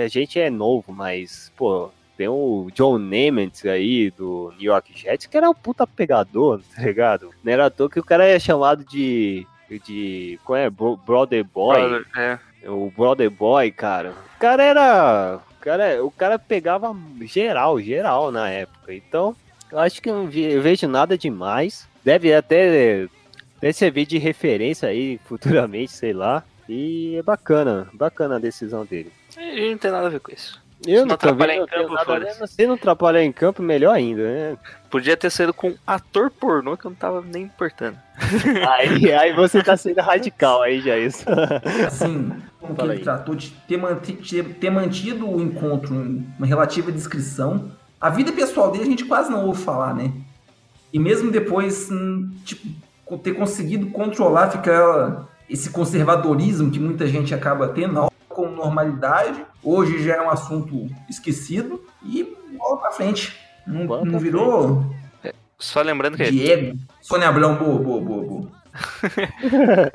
a 0.04 0.08
gente 0.08 0.38
é 0.38 0.48
novo, 0.50 0.92
mas, 0.92 1.52
pô, 1.56 1.90
tem 2.16 2.28
o 2.28 2.68
John 2.74 2.98
Namath 2.98 3.64
aí 3.66 4.10
do 4.10 4.52
New 4.58 4.70
York 4.70 4.92
Jets, 4.94 5.26
que 5.26 5.36
era 5.36 5.48
um 5.50 5.54
puta 5.54 5.86
pegador, 5.86 6.60
tá 6.76 6.82
ligado? 6.82 7.30
Não 7.42 7.52
era 7.52 7.66
à 7.66 7.70
toa 7.70 7.90
que 7.90 7.98
o 8.00 8.04
cara 8.04 8.24
é 8.24 8.38
chamado 8.38 8.84
de. 8.84 9.46
De. 9.78 10.38
Qual 10.44 10.56
é? 10.56 10.68
Bro- 10.68 10.96
Brother 11.06 11.44
Boy. 11.44 12.04
É. 12.16 12.38
O 12.68 12.90
Brother 12.96 13.30
Boy, 13.30 13.70
cara. 13.70 14.10
O 14.36 14.38
cara 14.40 14.62
era. 14.62 15.38
O 15.58 15.60
cara, 15.62 16.04
o 16.04 16.10
cara 16.10 16.38
pegava 16.38 16.96
geral, 17.22 17.80
geral 17.80 18.32
na 18.32 18.48
época. 18.50 18.94
Então, 18.94 19.36
eu 19.70 19.78
acho 19.78 20.00
que 20.00 20.08
eu 20.10 20.14
não 20.14 20.26
vi- 20.26 20.52
eu 20.52 20.62
vejo 20.62 20.88
nada 20.88 21.16
demais. 21.18 21.86
deve 22.02 22.32
até, 22.34 23.06
até 23.58 23.70
servir 23.72 24.06
de 24.06 24.16
referência 24.18 24.88
aí 24.88 25.18
futuramente, 25.26 25.92
sei 25.92 26.12
lá. 26.14 26.42
E 26.68 27.16
é 27.16 27.22
bacana, 27.22 27.88
bacana 27.92 28.36
a 28.36 28.38
decisão 28.38 28.84
dele. 28.86 29.12
Ele 29.36 29.72
não 29.72 29.78
tem 29.78 29.90
nada 29.90 30.06
a 30.06 30.10
ver 30.10 30.20
com 30.20 30.32
isso. 30.32 30.60
Eu 30.86 31.00
não 31.00 31.08
não 31.08 31.14
atrapalhar 31.16 31.52
vendo, 31.54 31.56
em 31.56 31.60
não 31.60 31.66
campo, 31.96 32.10
nada 32.10 32.46
Se 32.46 32.66
não 32.66 32.74
atrapalhar 32.74 33.22
em 33.22 33.32
campo, 33.32 33.62
melhor 33.62 33.94
ainda, 33.94 34.22
né? 34.22 34.56
Podia 34.90 35.16
ter 35.16 35.30
sido 35.30 35.54
com 35.54 35.74
ator 35.86 36.30
pornô 36.30 36.76
que 36.76 36.84
eu 36.84 36.90
não 36.90 36.96
tava 36.96 37.20
nem 37.22 37.44
importando. 37.44 37.96
Aí, 38.68 39.12
aí 39.12 39.32
você 39.32 39.62
tá 39.62 39.76
sendo 39.76 40.00
radical 40.00 40.62
aí, 40.62 40.80
já 40.80 40.98
isso. 40.98 41.24
Assim, 41.86 42.30
como 42.60 42.74
que 42.74 42.82
ele 42.82 42.92
aí. 42.92 42.98
tratou 43.00 43.34
de 43.34 43.50
ter, 43.66 43.76
manti- 43.78 44.12
ter- 44.14 44.54
ter 44.56 44.68
mantido 44.70 45.28
o 45.30 45.40
encontro 45.40 45.94
em 45.94 46.26
uma 46.36 46.46
relativa 46.46 46.92
discrição. 46.92 47.70
A 48.00 48.10
vida 48.10 48.30
pessoal 48.32 48.70
dele 48.70 48.84
a 48.84 48.86
gente 48.86 49.04
quase 49.04 49.30
não 49.30 49.46
ouve 49.46 49.62
falar, 49.62 49.94
né? 49.94 50.12
E 50.92 50.98
mesmo 50.98 51.30
depois, 51.30 51.88
hum, 51.90 52.30
tipo, 52.44 52.68
ter 53.18 53.32
conseguido 53.34 53.86
controlar, 53.90 54.50
ficar 54.50 55.28
esse 55.48 55.70
conservadorismo 55.70 56.70
que 56.70 56.78
muita 56.78 57.06
gente 57.06 57.34
acaba 57.34 57.68
tendo 57.68 58.10
com 58.28 58.48
normalidade. 58.50 59.44
Hoje 59.62 60.02
já 60.02 60.16
é 60.16 60.20
um 60.22 60.30
assunto 60.30 60.88
esquecido 61.08 61.82
e 62.04 62.36
bola 62.58 62.76
pra 62.78 62.90
frente. 62.92 63.36
Não, 63.66 63.84
não 63.84 64.02
pra 64.02 64.18
virou 64.18 64.94
Só 65.58 65.82
lembrando 65.82 66.16
que 66.16 66.30
Diego. 66.30 66.78
Sônia 67.00 67.28
Abrão, 67.28 67.56
boa, 67.56 67.78
boa, 67.78 68.00
boa, 68.00 68.24
boa. 68.24 68.48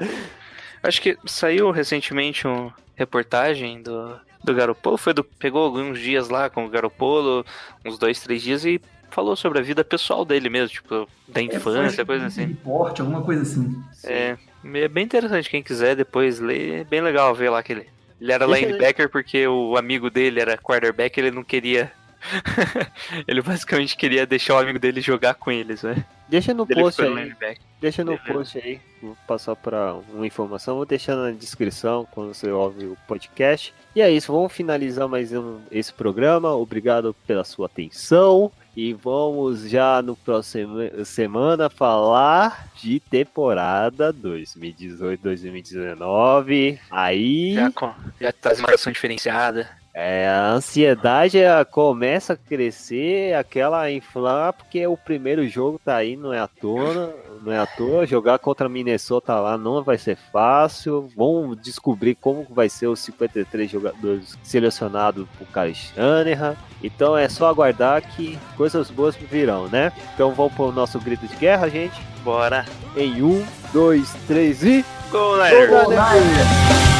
acho 0.84 1.02
que 1.02 1.18
saiu 1.26 1.72
recentemente 1.72 2.46
uma 2.46 2.74
reportagem 2.96 3.82
do, 3.82 4.20
do 4.44 4.54
Garopolo. 4.54 4.98
Foi 4.98 5.14
do, 5.14 5.24
pegou 5.24 5.64
alguns 5.64 6.00
dias 6.00 6.30
lá 6.30 6.50
com 6.50 6.66
o 6.66 6.70
Garopolo, 6.70 7.46
uns 7.84 7.98
dois, 7.98 8.20
três 8.22 8.42
dias, 8.42 8.66
e 8.66 8.80
falou 9.10 9.36
sobre 9.36 9.60
a 9.60 9.62
vida 9.62 9.84
pessoal 9.84 10.26
dele 10.26 10.50
mesmo, 10.50 10.70
tipo, 10.70 11.08
da 11.28 11.42
infância, 11.42 12.02
É, 12.02 12.06
coisa 12.06 12.26
um 12.26 12.28
assim. 12.28 12.46
Reporte, 12.48 13.02
alguma 13.02 13.22
coisa 13.22 13.44
assim. 13.44 13.82
É, 14.04 14.38
é 14.74 14.88
bem 14.88 15.06
interessante, 15.06 15.50
quem 15.50 15.64
quiser 15.64 15.96
depois 15.96 16.40
ler, 16.40 16.82
é 16.82 16.84
bem 16.84 17.02
legal 17.02 17.34
ver 17.34 17.50
lá 17.50 17.64
que 17.64 17.74
ele. 17.74 17.88
Ele 18.20 18.32
era 18.32 18.46
linebacker 18.46 19.10
porque 19.10 19.46
o 19.46 19.76
amigo 19.78 20.10
dele 20.10 20.40
era 20.40 20.58
quarterback, 20.58 21.18
ele 21.18 21.32
não 21.32 21.44
queria. 21.44 21.92
ele 23.28 23.42
basicamente 23.42 23.98
queria 23.98 24.26
deixar 24.26 24.56
o 24.56 24.58
amigo 24.58 24.80
dele 24.80 25.02
jogar 25.02 25.36
com 25.36 25.52
eles, 25.52 25.84
né? 25.84 26.04
Deixa 26.28 26.52
no 26.54 26.66
Ele 26.70 26.82
post 26.82 27.02
aí. 27.02 27.08
linebacker. 27.14 27.60
Deixa 27.80 28.04
no 28.04 28.18
Beleza. 28.18 28.34
post 28.34 28.58
aí, 28.58 28.82
vou 29.02 29.16
passar 29.28 29.56
para 29.56 29.94
uma 30.12 30.26
informação, 30.26 30.76
vou 30.78 30.86
deixar 30.86 31.16
na 31.16 31.30
descrição 31.32 32.08
quando 32.10 32.34
você 32.34 32.50
ouve 32.50 32.86
o 32.86 32.98
podcast. 33.08 33.72
E 33.96 34.02
é 34.02 34.10
isso, 34.10 34.34
vamos 34.34 34.52
finalizar 34.52 35.08
mais 35.08 35.32
um, 35.32 35.60
esse 35.70 35.94
programa. 35.94 36.56
Obrigado 36.56 37.16
pela 37.28 37.44
sua 37.44 37.68
atenção 37.68 38.52
e 38.76 38.92
vamos 38.92 39.70
já 39.70 40.02
no 40.02 40.16
próximo 40.16 40.80
semana 41.06 41.70
falar 41.70 42.70
de 42.82 43.00
temporada 43.00 44.12
2018-2019. 44.14 46.80
Aí 46.90 47.54
Já, 47.54 47.72
com, 47.72 47.94
já 48.20 48.32
traz 48.32 48.58
uma 48.60 48.70
versão 48.70 48.92
diferenciada. 48.92 49.70
É, 49.98 50.28
a 50.28 50.52
ansiedade 50.52 51.38
começa 51.72 52.34
a 52.34 52.36
crescer, 52.36 53.34
aquela 53.34 53.90
inflar, 53.90 54.52
porque 54.52 54.86
o 54.86 54.98
primeiro 54.98 55.48
jogo 55.48 55.80
tá 55.84 55.96
aí, 55.96 56.18
não 56.18 56.34
é 56.34 56.40
à 56.40 56.50
toa, 56.50 57.16
não 57.42 57.50
é 57.50 57.58
à 57.58 57.66
toa. 57.66 58.06
Jogar 58.06 58.38
contra 58.40 58.68
Minnesota 58.68 59.34
lá 59.40 59.58
não 59.58 59.82
vai 59.82 59.98
ser 59.98 60.18
fácil. 60.34 61.10
Vamos 61.16 61.62
descobrir 61.62 62.16
como 62.16 62.46
vai 62.50 62.68
ser 62.68 62.88
os 62.88 63.00
53 63.00 63.72
jogadores 63.72 64.38
selecionados 64.44 65.26
por 65.38 65.48
Kyle 65.48 65.74
Shanahan. 65.74 66.58
Então 66.84 67.16
é 67.18 67.30
só 67.30 67.48
aguardar 67.48 68.02
que 68.02 68.38
coisas 68.58 68.92
boas 68.92 69.16
virão, 69.16 69.70
né? 69.70 69.94
Então 70.14 70.34
vamos 70.34 70.54
pro 70.56 70.74
nosso 70.74 71.00
grito 71.00 71.26
de 71.26 71.38
guerra, 71.38 71.70
gente. 71.70 72.02
Bora. 72.22 72.66
Em 72.98 73.24
um, 73.24 73.46
dois, 73.72 74.14
três 74.28 74.62
e. 74.62 74.84
Go, 75.10 75.38
Niners! 75.38 75.70
Go, 75.70 75.90
Niners! 75.90 76.95